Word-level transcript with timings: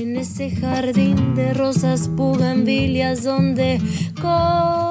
En 0.00 0.16
ese 0.16 0.50
jardín 0.50 1.34
de 1.34 1.52
rosas 1.52 2.08
pugambilias 2.08 3.22
donde 3.22 3.78
compartimos. 4.18 4.86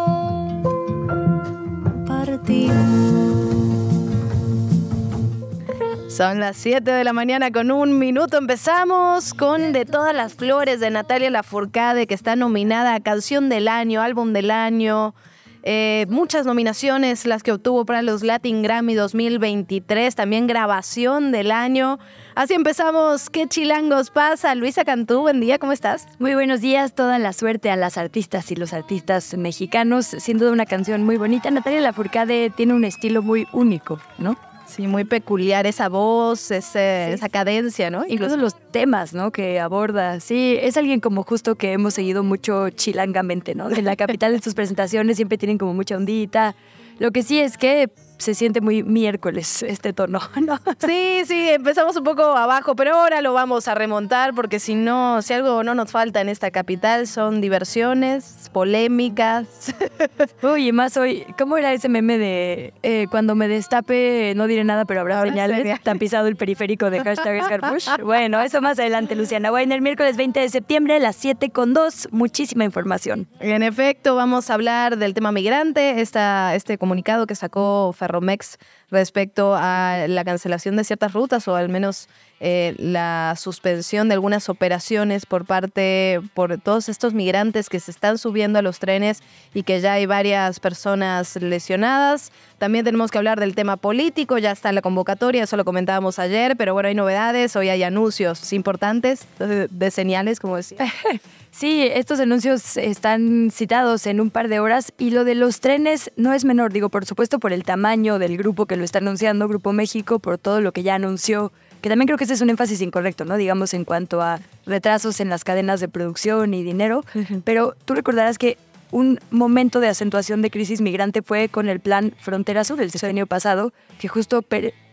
Son 6.09 6.39
las 6.39 6.57
7 6.57 6.91
de 6.91 7.03
la 7.03 7.11
mañana 7.13 7.49
con 7.49 7.71
un 7.71 7.97
minuto. 7.97 8.37
Empezamos 8.37 9.33
con 9.33 9.73
De 9.73 9.85
todas 9.85 10.13
las 10.13 10.35
flores 10.35 10.79
de 10.79 10.91
Natalia 10.91 11.31
Lafourcade, 11.31 12.05
que 12.05 12.13
está 12.13 12.35
nominada 12.35 12.93
a 12.93 12.99
Canción 12.99 13.49
del 13.49 13.67
Año, 13.67 14.03
Álbum 14.03 14.31
del 14.31 14.51
Año. 14.51 15.15
Eh, 15.63 16.05
muchas 16.09 16.45
nominaciones 16.45 17.25
las 17.25 17.43
que 17.43 17.51
obtuvo 17.51 17.85
para 17.85 18.01
los 18.01 18.23
Latin 18.23 18.61
Grammy 18.61 18.95
2023, 18.95 20.15
también 20.15 20.47
grabación 20.47 21.31
del 21.31 21.51
año. 21.51 21.99
Así 22.35 22.53
empezamos. 22.53 23.29
¿Qué 23.29 23.47
chilangos 23.47 24.09
pasa? 24.09 24.55
Luisa 24.55 24.85
Cantú, 24.85 25.21
buen 25.21 25.41
día, 25.41 25.59
¿cómo 25.59 25.73
estás? 25.73 26.07
Muy 26.19 26.33
buenos 26.33 26.61
días, 26.61 26.95
toda 26.95 27.19
la 27.19 27.33
suerte 27.33 27.69
a 27.69 27.75
las 27.75 27.97
artistas 27.97 28.51
y 28.51 28.55
los 28.55 28.73
artistas 28.73 29.35
mexicanos. 29.37 30.05
Sin 30.05 30.37
duda 30.37 30.51
una 30.51 30.65
canción 30.65 31.03
muy 31.03 31.17
bonita. 31.17 31.51
Natalia 31.51 31.81
Lafourcade 31.81 32.49
tiene 32.49 32.73
un 32.73 32.85
estilo 32.85 33.21
muy 33.21 33.47
único, 33.51 33.99
¿no? 34.17 34.37
Sí, 34.69 34.85
muy 34.85 35.03
peculiar 35.03 35.65
esa 35.65 35.89
voz, 35.89 36.51
ese, 36.51 37.11
esa 37.11 37.27
cadencia, 37.27 37.89
¿no? 37.89 38.05
Incluso 38.07 38.37
los 38.37 38.55
temas, 38.71 39.13
¿no? 39.15 39.31
Que 39.31 39.59
aborda. 39.59 40.19
Sí, 40.19 40.57
es 40.61 40.77
alguien 40.77 40.99
como 40.99 41.23
justo 41.23 41.55
que 41.55 41.73
hemos 41.73 41.95
seguido 41.95 42.21
mucho 42.21 42.69
chilangamente, 42.69 43.55
¿no? 43.55 43.71
En 43.71 43.83
la 43.83 43.95
capital 43.95 44.31
de 44.31 44.41
sus 44.41 44.53
presentaciones 44.53 45.15
siempre 45.15 45.39
tienen 45.39 45.57
como 45.57 45.73
mucha 45.73 45.97
ondita. 45.97 46.55
Lo 46.99 47.09
que 47.11 47.23
sí 47.23 47.39
es 47.39 47.57
que 47.57 47.89
se 48.19 48.33
siente 48.35 48.61
muy 48.61 48.83
miércoles 48.83 49.63
este 49.63 49.93
tono, 49.93 50.19
¿no? 50.41 50.59
Sí, 50.85 51.21
sí, 51.25 51.49
empezamos 51.49 51.95
un 51.95 52.03
poco 52.03 52.23
abajo, 52.23 52.75
pero 52.75 52.95
ahora 52.95 53.21
lo 53.21 53.33
vamos 53.33 53.67
a 53.67 53.75
remontar 53.75 54.33
porque 54.35 54.59
si 54.59 54.75
no, 54.75 55.21
si 55.21 55.33
algo 55.33 55.63
no 55.63 55.73
nos 55.73 55.91
falta 55.91 56.21
en 56.21 56.29
esta 56.29 56.51
capital 56.51 57.07
son 57.07 57.41
diversiones, 57.41 58.49
polémicas. 58.51 59.73
Uy, 60.43 60.67
y 60.67 60.71
más 60.71 60.97
hoy, 60.97 61.25
¿cómo 61.37 61.57
era 61.57 61.73
ese 61.73 61.89
meme 61.89 62.17
de 62.17 62.73
eh, 62.83 63.07
cuando 63.09 63.35
me 63.35 63.47
destape 63.47 64.33
no 64.35 64.47
diré 64.47 64.63
nada, 64.63 64.85
pero 64.85 65.01
habrá 65.01 65.21
señales? 65.21 65.81
Tan 65.81 65.97
pisado 65.97 66.27
el 66.27 66.35
periférico 66.35 66.89
de 66.89 67.01
hashtag 67.01 67.43
Scarpush. 67.45 67.87
Bueno, 68.03 68.41
eso 68.41 68.61
más 68.61 68.79
adelante, 68.79 69.15
Luciana. 69.15 69.51
Bueno, 69.51 69.75
el 69.75 69.81
miércoles 69.81 70.17
20 70.17 70.39
de 70.39 70.49
septiembre 70.49 70.95
a 70.95 70.99
las 70.99 71.15
7 71.15 71.49
con 71.51 71.73
2, 71.73 72.09
muchísima 72.11 72.63
información. 72.65 73.27
En 73.39 73.63
efecto, 73.63 74.15
vamos 74.15 74.49
a 74.49 74.55
hablar 74.55 74.97
del 74.97 75.13
tema 75.13 75.31
migrante, 75.31 76.01
esta, 76.01 76.55
este 76.55 76.77
comunicado 76.77 77.27
que 77.27 77.35
sacó 77.35 77.93
Ferromex 78.09 78.57
respecto 78.89 79.53
a 79.55 80.05
la 80.07 80.25
cancelación 80.25 80.75
de 80.75 80.83
ciertas 80.83 81.13
rutas 81.13 81.47
o 81.47 81.55
al 81.55 81.69
menos 81.69 82.09
eh, 82.39 82.73
la 82.79 83.35
suspensión 83.37 84.07
de 84.07 84.15
algunas 84.15 84.49
operaciones 84.49 85.27
por 85.27 85.45
parte, 85.45 86.19
por 86.33 86.59
todos 86.59 86.89
estos 86.89 87.13
migrantes 87.13 87.69
que 87.69 87.79
se 87.79 87.91
están 87.91 88.17
subiendo 88.17 88.57
a 88.57 88.61
los 88.63 88.79
trenes 88.79 89.21
y 89.53 89.61
que 89.61 89.79
ya 89.79 89.93
hay 89.93 90.07
varias 90.07 90.59
personas 90.59 91.35
lesionadas. 91.35 92.31
También 92.57 92.83
tenemos 92.83 93.11
que 93.11 93.19
hablar 93.19 93.39
del 93.39 93.53
tema 93.53 93.77
político, 93.77 94.39
ya 94.39 94.51
está 94.51 94.71
la 94.71 94.81
convocatoria, 94.81 95.43
eso 95.43 95.55
lo 95.55 95.65
comentábamos 95.65 96.17
ayer, 96.17 96.57
pero 96.57 96.73
bueno, 96.73 96.89
hay 96.89 96.95
novedades, 96.95 97.55
hoy 97.55 97.69
hay 97.69 97.83
anuncios 97.83 98.51
importantes 98.53 99.27
de, 99.37 99.67
de 99.67 99.91
señales, 99.91 100.39
como 100.39 100.55
decía. 100.55 100.79
Sí, 101.51 101.81
estos 101.93 102.19
anuncios 102.19 102.77
están 102.77 103.49
citados 103.51 104.05
en 104.05 104.21
un 104.21 104.29
par 104.29 104.49
de 104.49 104.59
horas 104.59 104.93
y 104.97 105.09
lo 105.09 105.23
de 105.23 105.35
los 105.35 105.59
trenes 105.59 106.11
no 106.15 106.33
es 106.33 106.45
menor, 106.45 106.71
digo, 106.71 106.89
por 106.89 107.05
supuesto 107.05 107.39
por 107.39 107.53
el 107.53 107.63
tamaño 107.63 108.19
del 108.19 108.37
grupo 108.37 108.65
que 108.65 108.75
lo 108.75 108.83
está 108.83 108.99
anunciando, 108.99 109.47
Grupo 109.47 109.73
México, 109.73 110.19
por 110.19 110.37
todo 110.37 110.61
lo 110.61 110.71
que 110.71 110.83
ya 110.83 110.95
anunció, 110.95 111.51
que 111.81 111.89
también 111.89 112.05
creo 112.05 112.17
que 112.17 112.25
ese 112.25 112.33
es 112.33 112.41
un 112.41 112.51
énfasis 112.51 112.81
incorrecto, 112.81 113.25
¿no? 113.25 113.35
Digamos 113.35 113.73
en 113.73 113.83
cuanto 113.83 114.21
a 114.21 114.39
retrasos 114.65 115.19
en 115.19 115.29
las 115.29 115.43
cadenas 115.43 115.79
de 115.79 115.87
producción 115.87 116.53
y 116.53 116.63
dinero, 116.63 117.03
pero 117.43 117.75
tú 117.85 117.95
recordarás 117.95 118.37
que 118.37 118.57
un 118.91 119.19
momento 119.31 119.79
de 119.79 119.87
acentuación 119.87 120.41
de 120.41 120.51
crisis 120.51 120.81
migrante 120.81 121.21
fue 121.21 121.49
con 121.49 121.67
el 121.67 121.79
plan 121.79 122.13
Frontera 122.19 122.63
Sur 122.63 122.77
del 122.77 122.91
año 123.03 123.27
pasado, 123.27 123.73
que 123.99 124.07
justo 124.07 124.43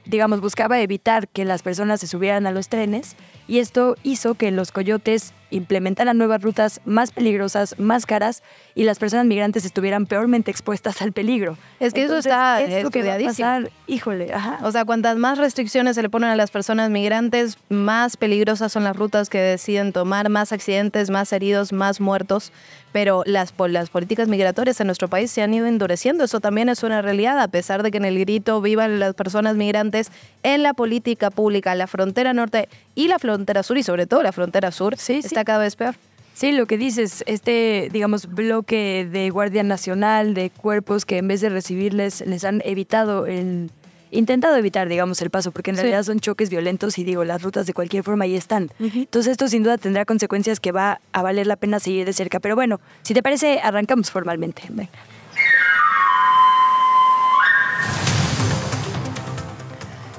digamos, 0.05 0.41
buscaba 0.41 0.81
evitar 0.81 1.29
que 1.29 1.45
las 1.45 1.63
personas 1.63 2.01
se 2.01 2.07
subieran 2.07 2.47
a 2.47 2.53
los 2.53 2.69
trenes 2.69 3.17
y 3.49 3.59
esto 3.59 3.97
hizo 4.03 4.35
que 4.35 4.51
los 4.51 4.71
coyotes 4.71 5.33
implementaran 5.51 6.19
nuevas 6.19 6.43
rutas 6.43 6.81
más 6.85 7.13
peligrosas, 7.13 7.79
más 7.79 8.07
caras 8.07 8.43
y 8.75 8.85
las 8.85 8.99
personas 8.99 9.27
migrantes 9.27 9.65
estuvieran 9.65 10.07
peormente 10.07 10.51
expuestas 10.51 11.01
al 11.03 11.13
peligro. 11.13 11.57
Es 11.81 11.95
que 11.95 12.05
eso 12.05 12.19
está 12.19 12.61
esto 12.63 12.91
que 12.91 13.03
va 13.03 13.15
a 13.15 13.19
pasar, 13.19 13.71
híjole, 13.87 14.33
ajá. 14.33 14.59
O 14.63 14.73
sea, 14.73 14.85
cuantas 14.85 15.17
más 15.17 15.39
restricciones 15.39 15.97
se 15.97 16.03
le 16.03 16.11
ponen 16.11 16.31
a 16.31 16.37
las 16.37 16.51
personas 16.51 16.91
migrantes, 16.91 17.59
más 17.69 18.17
peligrosas 18.17 18.73
son 18.73 18.85
las 18.85 18.97
rutas 18.97 19.29
que 19.29 19.39
deciden 19.39 19.93
tomar, 19.93 20.29
más 20.29 20.53
accidentes, 20.53 21.11
más 21.11 21.33
heridos, 21.33 21.73
más 21.73 22.01
muertos. 22.01 22.53
Pero 22.93 23.25
las, 23.27 23.53
las 23.69 23.91
políticas 23.91 24.27
migratorias 24.27 24.81
en 24.81 24.87
nuestro 24.87 25.09
país 25.09 25.31
se 25.31 25.43
han 25.43 25.53
ido 25.53 25.67
endureciendo. 25.67 26.25
Eso 26.25 26.41
también 26.41 26.71
es 26.71 26.83
una 26.83 27.03
realidad, 27.03 27.39
a 27.39 27.49
pesar 27.49 27.83
de 27.83 27.91
que 27.91 27.99
en 27.99 28.07
el 28.07 28.19
grito 28.19 28.63
vivan 28.63 28.99
las 28.99 29.15
personas 29.15 29.55
migrantes 29.55 30.11
en 30.43 30.63
la 30.63 30.73
política 30.73 31.31
pública, 31.31 31.75
la 31.75 31.89
frontera 31.89 32.33
norte 32.33 32.71
y 32.95 33.09
la 33.09 33.19
frontera 33.19 33.63
sur, 33.63 33.77
y 33.77 33.83
sobre 33.83 34.07
todo 34.07 34.23
la 34.23 34.33
frontera 34.33 34.71
sur, 34.71 34.97
sí, 34.97 35.21
está 35.37 35.45
cada 35.45 35.59
vez 35.59 35.77
peor. 35.77 35.95
Sí, 36.33 36.53
lo 36.53 36.67
que 36.67 36.79
dices, 36.79 37.23
este, 37.27 37.89
digamos, 37.93 38.27
bloque 38.27 39.07
de 39.11 39.29
Guardia 39.31 39.63
Nacional, 39.63 40.33
de 40.33 40.51
cuerpos 40.51 41.05
que 41.05 41.19
en 41.19 41.29
vez 41.29 41.43
de 41.43 41.51
recibirles, 41.51 42.23
les 42.27 42.45
han 42.45 42.63
evitado 42.65 43.27
el, 43.27 43.71
intentado 44.11 44.57
evitar, 44.57 44.89
digamos, 44.89 45.21
el 45.21 45.29
paso, 45.29 45.51
porque 45.53 45.71
en 45.71 45.77
realidad 45.77 46.03
son 46.05 46.21
choques 46.21 46.49
violentos 46.49 46.99
y 46.99 47.05
digo, 47.05 47.25
las 47.25 47.43
rutas 47.43 47.67
de 47.67 47.75
cualquier 47.75 48.03
forma 48.03 48.25
ahí 48.25 48.35
están. 48.35 48.71
Entonces 48.79 49.33
esto 49.33 49.49
sin 49.49 49.63
duda 49.63 49.77
tendrá 49.77 50.07
consecuencias 50.07 50.59
que 50.59 50.73
va 50.73 51.01
a 51.13 51.23
valer 51.23 51.47
la 51.47 51.57
pena 51.57 51.81
seguir 51.81 52.07
de 52.07 52.15
cerca. 52.15 52.41
Pero 52.41 52.55
bueno, 52.55 52.81
si 53.03 53.13
te 53.13 53.23
parece, 53.23 53.61
arrancamos 53.61 54.11
formalmente. 54.11 54.63
Venga. 54.71 54.91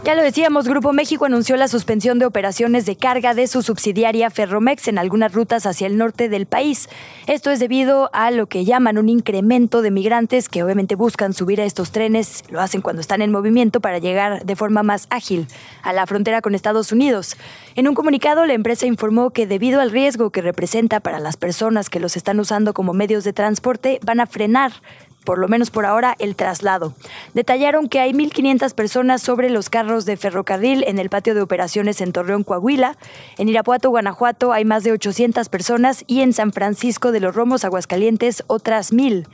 Ya 0.07 0.15
lo 0.15 0.23
decíamos, 0.23 0.69
Grupo 0.69 0.93
México 0.93 1.25
anunció 1.25 1.57
la 1.57 1.67
suspensión 1.67 2.17
de 2.17 2.25
operaciones 2.25 2.85
de 2.85 2.95
carga 2.95 3.33
de 3.33 3.45
su 3.45 3.61
subsidiaria 3.61 4.29
Ferromex 4.29 4.87
en 4.87 4.99
algunas 4.99 5.33
rutas 5.33 5.65
hacia 5.65 5.85
el 5.85 5.97
norte 5.97 6.29
del 6.29 6.45
país. 6.45 6.87
Esto 7.25 7.51
es 7.51 7.59
debido 7.59 8.09
a 8.13 8.31
lo 8.31 8.45
que 8.45 8.63
llaman 8.63 8.97
un 8.97 9.09
incremento 9.09 9.81
de 9.81 9.91
migrantes 9.91 10.47
que 10.47 10.63
obviamente 10.63 10.95
buscan 10.95 11.33
subir 11.33 11.59
a 11.59 11.65
estos 11.65 11.91
trenes, 11.91 12.45
lo 12.49 12.61
hacen 12.61 12.79
cuando 12.79 13.01
están 13.01 13.21
en 13.21 13.33
movimiento 13.33 13.81
para 13.81 13.97
llegar 13.97 14.45
de 14.45 14.55
forma 14.55 14.81
más 14.81 15.07
ágil 15.09 15.45
a 15.83 15.91
la 15.91 16.07
frontera 16.07 16.39
con 16.39 16.55
Estados 16.55 16.93
Unidos. 16.93 17.35
En 17.75 17.89
un 17.89 17.93
comunicado, 17.93 18.45
la 18.45 18.53
empresa 18.53 18.85
informó 18.85 19.31
que 19.31 19.45
debido 19.45 19.81
al 19.81 19.91
riesgo 19.91 20.29
que 20.29 20.41
representa 20.41 21.01
para 21.01 21.19
las 21.19 21.35
personas 21.35 21.89
que 21.89 21.99
los 21.99 22.15
están 22.15 22.39
usando 22.39 22.73
como 22.73 22.93
medios 22.93 23.25
de 23.25 23.33
transporte, 23.33 23.99
van 24.05 24.21
a 24.21 24.25
frenar 24.25 24.71
por 25.27 25.39
lo 25.39 25.49
menos 25.49 25.71
por 25.71 25.85
ahora, 25.85 26.15
el 26.19 26.37
traslado. 26.37 26.93
Detallaron 27.33 27.89
que 27.89 27.99
hay 27.99 28.13
1.500 28.13 28.73
personas 28.73 29.21
sobre 29.21 29.49
los 29.49 29.69
carros 29.69 30.05
de 30.05 30.15
ferrocarril 30.15 30.85
en 30.87 30.99
el 30.99 31.09
patio 31.09 31.35
de 31.35 31.41
operaciones 31.41 31.99
en 31.99 32.13
Torreón, 32.13 32.45
Coahuila. 32.45 32.95
En 33.37 33.49
Irapuato, 33.49 33.89
Guanajuato, 33.89 34.53
hay 34.53 34.63
más 34.63 34.85
de 34.85 34.93
800 34.93 35.49
personas 35.49 36.05
y 36.07 36.21
en 36.21 36.31
San 36.31 36.53
Francisco 36.53 37.11
de 37.11 37.19
los 37.19 37.35
Romos, 37.35 37.65
Aguascalientes, 37.65 38.45
otras 38.47 38.93
1.000. 38.93 39.27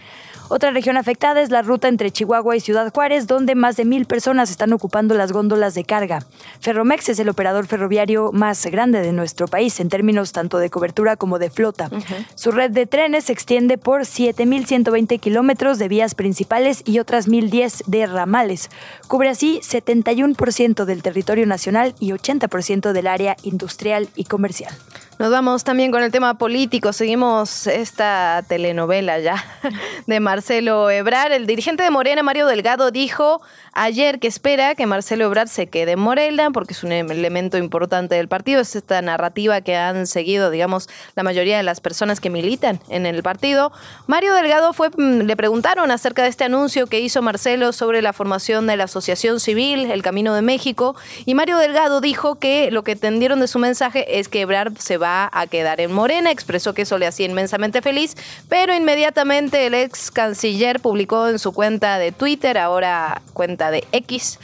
Otra 0.50 0.72
región 0.72 0.98
afectada 0.98 1.42
es 1.42 1.50
la 1.50 1.62
ruta 1.62 1.88
entre 1.88 2.12
Chihuahua 2.12 2.56
y 2.56 2.60
Ciudad 2.60 2.92
Juárez, 2.94 3.28
donde 3.28 3.56
más 3.56 3.78
de 3.78 3.86
mil 3.86 4.06
personas 4.06 4.52
están 4.52 4.74
ocupando 4.74 5.16
las 5.16 5.32
góndolas 5.32 5.74
de 5.74 5.84
carga. 5.84 6.26
Ferromex 6.60 7.10
es 7.10 7.20
el 7.20 7.30
operador 7.30 7.66
ferroviario 7.66 8.32
más 8.32 8.66
grande 8.66 9.02
de 9.02 9.14
nuestro 9.14 9.48
país 9.48 9.80
en 9.80 9.90
términos 9.90 10.32
tanto 10.32 10.58
de 10.58 10.70
cobertura 10.70 11.16
como 11.16 11.40
de 11.40 11.50
flota. 11.50 11.90
Su 12.36 12.52
red 12.52 12.72
de 12.72 12.86
trenes 12.86 13.26
se 13.26 13.34
extiende 13.34 13.78
por 13.78 14.02
7.120 14.02 15.20
kilómetros 15.20 15.80
de 15.80 15.88
vías 15.88 16.16
principales 16.16 16.84
y 16.86 17.00
otras 17.00 17.28
1.010 17.28 17.86
de 17.86 18.06
ramales. 18.06 18.70
Cubre 19.08 19.30
así 19.30 19.60
71% 19.64 20.86
del 20.86 21.02
territorio 21.02 21.46
nacional 21.46 21.96
y 22.00 22.12
80% 22.12 22.92
del 22.92 23.08
área 23.08 23.36
industrial 23.44 24.10
y 24.16 24.26
comercial. 24.26 24.74
Nos 25.20 25.30
vamos 25.30 25.64
también 25.64 25.92
con 25.92 26.02
el 26.02 26.12
tema 26.12 26.34
político. 26.34 26.92
Seguimos 26.92 27.68
esta 27.68 28.44
telenovela 28.48 29.20
ya 29.20 29.44
de 30.08 30.20
Marcelo 30.20 30.90
Ebrar. 30.90 31.32
El 31.32 31.46
dirigente 31.46 31.84
de 31.84 31.92
Morena, 31.92 32.24
Mario 32.24 32.48
Delgado, 32.48 32.90
dijo 32.90 33.40
ayer 33.74 34.20
que 34.20 34.28
espera 34.28 34.76
que 34.76 34.86
Marcelo 34.86 35.26
Ebrard 35.26 35.48
se 35.48 35.68
quede 35.68 35.94
en 35.94 36.00
Morena 36.00 36.52
porque 36.52 36.74
es 36.74 36.84
un 36.84 36.92
elemento 36.92 37.58
importante 37.58 38.16
del 38.16 38.28
partido. 38.28 38.62
Es 38.62 38.76
esta 38.76 39.02
narrativa 39.02 39.62
que 39.62 39.76
han 39.76 40.08
seguido, 40.08 40.50
digamos, 40.50 40.90
la 41.16 41.24
mayoría 41.24 41.58
de 41.58 41.64
las 41.64 41.82
personas 41.82 42.20
que 42.20 42.30
militan 42.30 42.80
en 42.90 43.06
el 43.06 43.24
partido. 43.24 43.72
Mario 44.08 44.34
Delgado 44.34 44.74
fue, 44.74 44.90
mm, 44.90 45.22
le 45.22 45.36
preguntaron 45.36 45.92
acerca 45.92 46.24
de 46.24 46.30
este 46.30 46.44
anuncio 46.44 46.88
que 46.88 47.00
hizo 47.00 47.22
Marcelo 47.22 47.74
sobre 47.74 48.02
la 48.02 48.14
formación 48.14 48.68
de 48.68 48.78
la 48.78 48.86
Asociación 48.86 49.40
Civil, 49.40 49.92
El 49.92 50.04
Camino 50.04 50.34
de 50.34 50.42
México, 50.42 50.96
y 51.26 51.34
Mario 51.34 51.58
Delgado 51.58 52.02
dijo 52.02 52.36
que 52.36 52.72
lo 52.72 52.84
que 52.84 52.94
entendieron 52.94 53.40
de 53.40 53.48
su 53.48 53.60
mensaje 53.60 54.20
es 54.20 54.30
que 54.30 54.42
Ebrard 54.42 54.78
se 54.78 54.98
va 54.98 55.30
a 55.34 55.48
quedar 55.48 55.82
en 55.82 55.92
Morena. 55.92 56.32
Expresó 56.32 56.74
que 56.74 56.84
eso 56.84 56.98
le 56.98 57.08
hacía 57.08 57.26
inmensamente 57.26 57.82
feliz, 57.82 58.16
pero 58.50 58.76
inmediatamente 58.76 59.66
el 59.66 59.74
ex 59.74 60.12
canciller 60.12 60.80
publicó 60.80 61.28
en 61.28 61.40
su 61.40 61.52
cuenta 61.54 61.98
de 61.98 62.12
Twitter, 62.12 62.58
ahora 62.58 63.22
cuenta 63.34 63.63
de 63.72 63.84
X. 63.92 64.40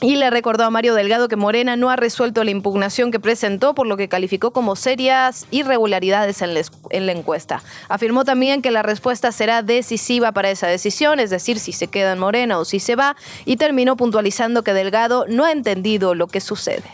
Y 0.00 0.14
le 0.14 0.30
recordó 0.30 0.62
a 0.62 0.70
Mario 0.70 0.94
Delgado 0.94 1.26
que 1.26 1.34
Morena 1.34 1.74
no 1.74 1.90
ha 1.90 1.96
resuelto 1.96 2.44
la 2.44 2.52
impugnación 2.52 3.10
que 3.10 3.18
presentó, 3.18 3.74
por 3.74 3.88
lo 3.88 3.96
que 3.96 4.08
calificó 4.08 4.52
como 4.52 4.76
serias 4.76 5.46
irregularidades 5.50 6.40
en 6.40 6.54
la, 6.54 7.12
encuesta. 7.12 7.64
Afirmó 7.88 8.24
también 8.24 8.62
que 8.62 8.70
la 8.70 8.82
respuesta 8.82 9.32
será 9.32 9.62
decisiva 9.62 10.30
para 10.30 10.50
esa 10.50 10.68
decisión, 10.68 11.18
es 11.18 11.30
decir, 11.30 11.58
si 11.58 11.72
se 11.72 11.88
queda 11.88 12.12
en 12.12 12.20
Morena 12.20 12.60
o 12.60 12.64
si 12.64 12.78
se 12.78 12.94
va, 12.94 13.16
y 13.44 13.56
terminó 13.56 13.96
puntualizando 13.96 14.62
que 14.62 14.72
Delgado 14.72 15.26
no 15.28 15.44
ha 15.44 15.50
entendido 15.50 16.14
lo 16.14 16.28
que 16.28 16.40
sucede. 16.40 16.84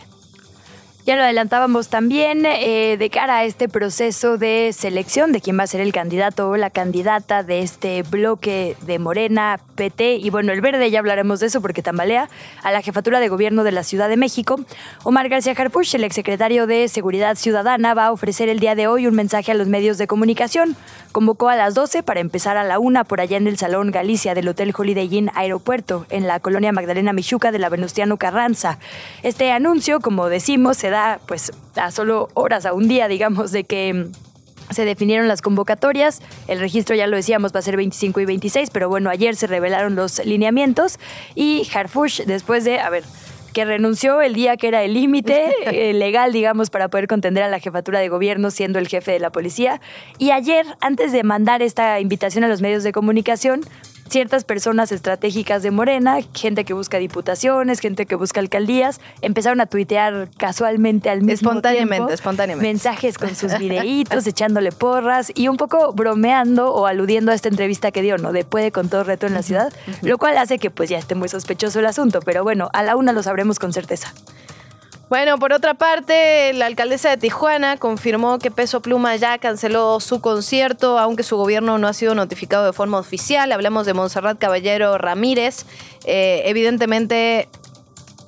Ya 1.06 1.16
lo 1.16 1.22
adelantábamos 1.22 1.88
también 1.88 2.46
eh, 2.46 2.96
de 2.98 3.10
cara 3.10 3.36
a 3.36 3.44
este 3.44 3.68
proceso 3.68 4.38
de 4.38 4.70
selección 4.72 5.32
de 5.32 5.42
quién 5.42 5.58
va 5.58 5.64
a 5.64 5.66
ser 5.66 5.82
el 5.82 5.92
candidato 5.92 6.48
o 6.48 6.56
la 6.56 6.70
candidata 6.70 7.42
de 7.42 7.60
este 7.60 8.02
bloque 8.04 8.74
de 8.86 8.98
Morena, 8.98 9.60
PT 9.74 10.16
y 10.16 10.30
bueno, 10.30 10.52
el 10.52 10.62
verde, 10.62 10.90
ya 10.90 11.00
hablaremos 11.00 11.40
de 11.40 11.48
eso 11.48 11.60
porque 11.60 11.82
tambalea, 11.82 12.30
a 12.62 12.72
la 12.72 12.80
jefatura 12.80 13.20
de 13.20 13.28
gobierno 13.28 13.64
de 13.64 13.72
la 13.72 13.82
Ciudad 13.82 14.08
de 14.08 14.16
México. 14.16 14.58
Omar 15.02 15.28
García 15.28 15.52
Harfuch, 15.52 15.94
el 15.94 16.04
exsecretario 16.04 16.66
de 16.66 16.88
Seguridad 16.88 17.36
Ciudadana, 17.36 17.92
va 17.92 18.06
a 18.06 18.12
ofrecer 18.12 18.48
el 18.48 18.58
día 18.58 18.74
de 18.74 18.86
hoy 18.86 19.06
un 19.06 19.14
mensaje 19.14 19.52
a 19.52 19.54
los 19.54 19.68
medios 19.68 19.98
de 19.98 20.06
comunicación. 20.06 20.74
Convocó 21.12 21.50
a 21.50 21.56
las 21.56 21.74
12 21.74 22.02
para 22.02 22.20
empezar 22.20 22.56
a 22.56 22.64
la 22.64 22.78
una 22.78 23.04
por 23.04 23.20
allá 23.20 23.36
en 23.36 23.46
el 23.46 23.58
Salón 23.58 23.90
Galicia 23.90 24.34
del 24.34 24.48
Hotel 24.48 24.72
Holiday 24.74 25.14
Inn 25.14 25.30
Aeropuerto, 25.34 26.06
en 26.08 26.26
la 26.26 26.40
colonia 26.40 26.72
Magdalena 26.72 27.12
Michuca 27.12 27.52
de 27.52 27.58
la 27.58 27.68
Venustiano 27.68 28.16
Carranza. 28.16 28.78
Este 29.22 29.52
anuncio, 29.52 30.00
como 30.00 30.30
decimos, 30.30 30.78
se 30.78 30.93
pues 31.26 31.52
a 31.76 31.90
solo 31.90 32.28
horas, 32.34 32.66
a 32.66 32.72
un 32.72 32.88
día, 32.88 33.08
digamos, 33.08 33.52
de 33.52 33.64
que 33.64 33.92
mm, 33.94 34.12
se 34.72 34.84
definieron 34.84 35.28
las 35.28 35.42
convocatorias. 35.42 36.20
El 36.48 36.60
registro, 36.60 36.94
ya 36.96 37.06
lo 37.06 37.16
decíamos, 37.16 37.54
va 37.54 37.60
a 37.60 37.62
ser 37.62 37.76
25 37.76 38.20
y 38.20 38.24
26, 38.24 38.70
pero 38.70 38.88
bueno, 38.88 39.10
ayer 39.10 39.36
se 39.36 39.46
revelaron 39.46 39.94
los 39.94 40.24
lineamientos 40.24 40.98
y 41.34 41.68
Harfush, 41.74 42.22
después 42.22 42.64
de, 42.64 42.80
a 42.80 42.90
ver, 42.90 43.04
que 43.52 43.64
renunció 43.64 44.20
el 44.20 44.34
día 44.34 44.56
que 44.56 44.68
era 44.68 44.82
el 44.82 44.94
límite 44.94 45.54
eh, 45.90 45.94
legal, 45.94 46.32
digamos, 46.32 46.70
para 46.70 46.88
poder 46.88 47.06
contender 47.06 47.42
a 47.42 47.48
la 47.48 47.60
jefatura 47.60 48.00
de 48.00 48.08
gobierno 48.08 48.50
siendo 48.50 48.78
el 48.78 48.88
jefe 48.88 49.12
de 49.12 49.20
la 49.20 49.30
policía. 49.30 49.80
Y 50.18 50.32
ayer, 50.32 50.66
antes 50.80 51.12
de 51.12 51.22
mandar 51.22 51.62
esta 51.62 52.00
invitación 52.00 52.44
a 52.44 52.48
los 52.48 52.60
medios 52.60 52.82
de 52.82 52.92
comunicación, 52.92 53.62
ciertas 54.08 54.44
personas 54.44 54.92
estratégicas 54.92 55.62
de 55.62 55.70
Morena, 55.70 56.18
gente 56.34 56.64
que 56.64 56.74
busca 56.74 56.98
diputaciones, 56.98 57.80
gente 57.80 58.06
que 58.06 58.14
busca 58.14 58.40
alcaldías, 58.40 59.00
empezaron 59.22 59.60
a 59.60 59.66
tuitear 59.66 60.28
casualmente 60.36 61.10
al 61.10 61.22
mismo 61.22 61.50
espontáneamente, 61.50 61.96
tiempo. 61.96 62.12
Espontáneamente, 62.12 62.68
Mensajes 62.68 63.18
con 63.18 63.34
sus 63.34 63.58
videitos, 63.58 64.26
echándole 64.26 64.72
porras 64.72 65.32
y 65.34 65.48
un 65.48 65.56
poco 65.56 65.92
bromeando 65.92 66.72
o 66.72 66.86
aludiendo 66.86 67.32
a 67.32 67.34
esta 67.34 67.48
entrevista 67.48 67.90
que 67.90 68.02
dio, 68.02 68.18
¿no? 68.18 68.32
De 68.32 68.44
puede 68.44 68.72
con 68.72 68.88
todo 68.88 69.04
reto 69.04 69.26
en 69.26 69.34
la 69.34 69.42
ciudad, 69.42 69.72
lo 70.02 70.18
cual 70.18 70.38
hace 70.38 70.58
que 70.58 70.70
pues 70.70 70.90
ya 70.90 70.98
esté 70.98 71.14
muy 71.14 71.28
sospechoso 71.28 71.80
el 71.80 71.86
asunto, 71.86 72.20
pero 72.20 72.42
bueno, 72.44 72.70
a 72.72 72.82
la 72.82 72.96
una 72.96 73.12
lo 73.12 73.22
sabremos 73.22 73.58
con 73.58 73.72
certeza. 73.72 74.12
Bueno, 75.10 75.38
por 75.38 75.52
otra 75.52 75.74
parte, 75.74 76.52
la 76.54 76.66
alcaldesa 76.66 77.10
de 77.10 77.18
Tijuana 77.18 77.76
confirmó 77.76 78.38
que 78.38 78.50
Peso 78.50 78.80
Pluma 78.80 79.14
ya 79.16 79.36
canceló 79.38 80.00
su 80.00 80.20
concierto, 80.20 80.98
aunque 80.98 81.22
su 81.22 81.36
gobierno 81.36 81.76
no 81.76 81.88
ha 81.88 81.92
sido 81.92 82.14
notificado 82.14 82.64
de 82.64 82.72
forma 82.72 82.98
oficial. 82.98 83.52
Hablamos 83.52 83.84
de 83.84 83.92
Montserrat 83.92 84.38
Caballero 84.38 84.96
Ramírez. 84.96 85.66
Eh, 86.06 86.42
evidentemente, 86.46 87.48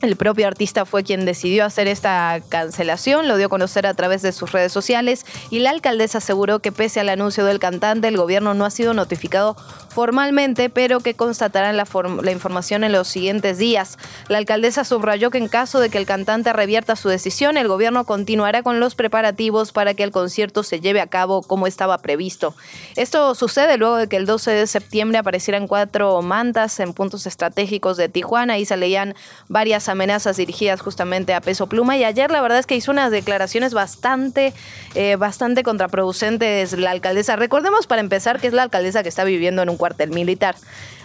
el 0.06 0.16
propio 0.16 0.46
artista 0.46 0.84
fue 0.84 1.04
quien 1.04 1.24
decidió 1.24 1.64
hacer 1.64 1.88
esta 1.88 2.40
cancelación, 2.48 3.28
lo 3.28 3.36
dio 3.36 3.46
a 3.46 3.50
conocer 3.50 3.86
a 3.86 3.94
través 3.94 4.22
de 4.22 4.32
sus 4.32 4.52
redes 4.52 4.72
sociales 4.72 5.26
y 5.50 5.58
la 5.58 5.70
alcaldesa 5.70 6.18
aseguró 6.18 6.60
que 6.60 6.72
pese 6.72 7.00
al 7.00 7.08
anuncio 7.08 7.44
del 7.44 7.58
cantante, 7.58 8.08
el 8.08 8.16
gobierno 8.16 8.54
no 8.54 8.64
ha 8.64 8.70
sido 8.70 8.94
notificado 8.94 9.56
formalmente, 9.96 10.68
pero 10.68 11.00
que 11.00 11.14
constatarán 11.14 11.78
la, 11.78 11.86
la, 12.22 12.30
información 12.30 12.84
en 12.84 12.92
los 12.92 13.08
siguientes 13.08 13.56
días. 13.56 13.96
La 14.28 14.36
alcaldesa 14.36 14.84
subrayó 14.84 15.30
que 15.30 15.38
en 15.38 15.48
caso 15.48 15.80
de 15.80 15.88
que 15.88 15.96
el 15.96 16.04
cantante 16.04 16.52
revierta 16.52 16.96
su 16.96 17.08
decisión, 17.08 17.56
el 17.56 17.66
gobierno 17.66 18.04
continuará 18.04 18.62
con 18.62 18.78
los 18.78 18.94
preparativos 18.94 19.72
para 19.72 19.94
que 19.94 20.02
el 20.02 20.10
concierto 20.10 20.62
se 20.64 20.80
lleve 20.80 21.00
a 21.00 21.06
cabo 21.06 21.40
como 21.40 21.66
estaba 21.66 21.96
previsto. 21.96 22.54
Esto 22.94 23.34
sucede 23.34 23.78
luego 23.78 23.96
de 23.96 24.06
que 24.06 24.16
el 24.16 24.26
12 24.26 24.50
de 24.50 24.66
septiembre 24.66 25.16
aparecieran 25.16 25.66
cuatro 25.66 26.20
mantas 26.20 26.78
en 26.78 26.92
puntos 26.92 27.26
estratégicos 27.26 27.96
de 27.96 28.10
Tijuana 28.10 28.58
y 28.58 28.66
se 28.66 28.76
leían 28.76 29.14
varias 29.48 29.88
dirigidas 30.36 30.80
justamente 30.80 31.34
a 31.34 31.40
Peso 31.40 31.66
Pluma 31.66 31.96
y 31.96 32.04
ayer 32.04 32.30
la 32.30 32.40
verdad 32.40 32.58
es 32.58 32.66
que 32.66 32.76
hizo 32.76 32.90
unas 32.90 33.10
declaraciones 33.10 33.74
bastante, 33.74 34.52
eh, 34.94 35.16
bastante 35.16 35.62
contraproducentes 35.62 36.72
la 36.72 36.90
alcaldesa. 36.90 37.36
Recordemos 37.36 37.86
para 37.86 38.00
empezar 38.00 38.40
que 38.40 38.46
es 38.46 38.52
la 38.52 38.62
alcaldesa 38.62 39.02
que 39.02 39.08
está 39.08 39.24
viviendo 39.24 39.62
en 39.62 39.70
un 39.70 39.76
cuartel 39.76 40.10
militar. 40.10 40.56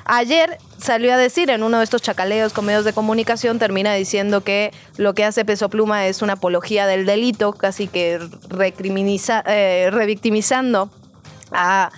Ayer 0.05 0.57
salió 0.77 1.13
a 1.13 1.17
decir 1.17 1.49
en 1.49 1.63
uno 1.63 1.77
de 1.77 1.83
estos 1.83 2.01
chacaleos 2.01 2.53
con 2.53 2.65
medios 2.65 2.85
de 2.85 2.93
comunicación, 2.93 3.59
termina 3.59 3.93
diciendo 3.93 4.41
que 4.41 4.73
lo 4.97 5.13
que 5.13 5.23
hace 5.23 5.45
Peso 5.45 5.69
Pluma 5.69 6.07
es 6.07 6.21
una 6.21 6.33
apología 6.33 6.87
del 6.87 7.05
delito, 7.05 7.53
casi 7.53 7.87
que 7.87 8.19
eh, 9.45 9.89
revictimizando 9.91 10.89
a 11.51 11.91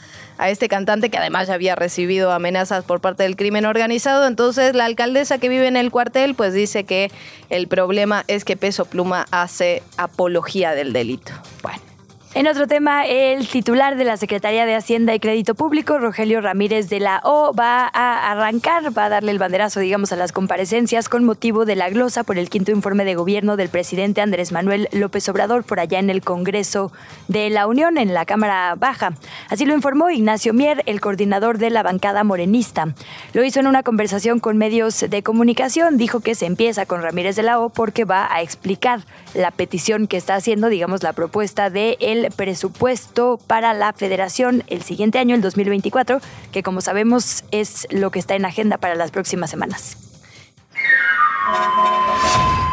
a 0.44 0.50
este 0.50 0.68
cantante 0.68 1.10
que 1.10 1.18
además 1.18 1.48
ya 1.48 1.54
había 1.54 1.74
recibido 1.74 2.34
amenazas 2.34 2.84
por 2.84 3.00
parte 3.00 3.24
del 3.24 3.38
crimen 3.38 3.66
organizado. 3.66 4.28
Entonces 4.28 4.76
la 4.76 4.84
alcaldesa 4.84 5.38
que 5.38 5.48
vive 5.48 5.68
en 5.68 5.78
el 5.78 5.90
cuartel 5.90 6.36
pues 6.36 6.54
dice 6.54 6.84
que 6.84 7.10
el 7.50 7.70
problema 7.70 8.26
es 8.28 8.44
que 8.44 8.58
Peso 8.58 8.84
Pluma 8.84 9.26
hace 9.32 9.82
apología 9.96 10.76
del 10.76 10.92
delito. 10.92 11.32
Bueno. 11.62 11.93
En 12.36 12.48
otro 12.48 12.66
tema, 12.66 13.06
el 13.06 13.48
titular 13.48 13.96
de 13.96 14.06
la 14.06 14.18
Secretaría 14.18 14.66
de 14.66 14.74
Hacienda 14.74 15.14
y 15.14 15.20
Crédito 15.20 15.54
Público, 15.54 16.00
Rogelio 16.00 16.42
Ramírez 16.42 16.90
de 16.90 17.00
la 17.00 17.22
O, 17.24 17.54
va 17.54 17.88
a 17.94 18.32
arrancar, 18.32 18.98
va 18.98 19.06
a 19.06 19.10
darle 19.10 19.30
el 19.30 19.38
banderazo, 19.38 19.80
digamos, 19.80 20.12
a 20.12 20.16
las 20.16 20.32
comparecencias 20.32 21.10
con 21.10 21.26
motivo 21.26 21.66
de 21.66 21.76
la 21.76 21.92
glosa 21.92 22.24
por 22.24 22.40
el 22.40 22.50
quinto 22.50 22.72
informe 22.72 23.06
de 23.06 23.14
gobierno 23.14 23.56
del 23.56 23.70
presidente 23.70 24.22
Andrés 24.22 24.52
Manuel 24.52 24.90
López 24.94 25.30
Obrador 25.30 25.64
por 25.64 25.80
allá 25.80 26.00
en 26.00 26.10
el 26.10 26.24
Congreso 26.24 26.92
de 27.28 27.52
la 27.52 27.68
Unión, 27.68 28.00
en 28.00 28.16
la 28.16 28.26
Cámara 28.26 28.74
Baja. 28.80 29.14
Así 29.50 29.68
lo 29.68 29.76
informó 29.76 30.10
Ignacio 30.10 30.54
Mier, 30.54 30.82
el 30.88 31.02
coordinador 31.02 31.60
de 31.60 31.70
la 31.70 31.84
bancada 31.84 32.24
morenista. 32.24 32.96
Lo 33.34 33.44
hizo 33.44 33.60
en 33.60 33.68
una 33.68 33.84
conversación 33.84 34.40
con 34.40 34.58
medios 34.58 35.06
de 35.08 35.22
comunicación. 35.22 35.98
Dijo 35.98 36.22
que 36.22 36.34
se 36.34 36.48
empieza 36.48 36.88
con 36.88 37.04
Ramírez 37.04 37.36
de 37.36 37.44
la 37.44 37.60
O 37.60 37.70
porque 37.70 38.06
va 38.06 38.28
a 38.34 38.42
explicar 38.42 39.02
la 39.34 39.52
petición 39.52 40.08
que 40.08 40.18
está 40.18 40.36
haciendo, 40.36 40.70
digamos, 40.70 41.04
la 41.04 41.14
propuesta 41.14 41.70
de 41.70 41.98
el 42.00 42.30
presupuesto 42.36 43.40
para 43.48 43.74
la 43.74 43.94
federación 43.94 44.64
el 44.68 44.84
siguiente 44.84 45.20
año, 45.20 45.36
el 45.36 45.42
2024, 45.42 46.20
que 46.52 46.64
como 46.64 46.82
sabemos 46.82 47.44
es 47.52 47.88
lo 47.92 48.12
que 48.12 48.20
está 48.20 48.36
en 48.36 48.46
agenda 48.46 48.78
para 48.78 48.96
las 48.96 49.12
próximas 49.12 49.50
semanas. 49.50 49.98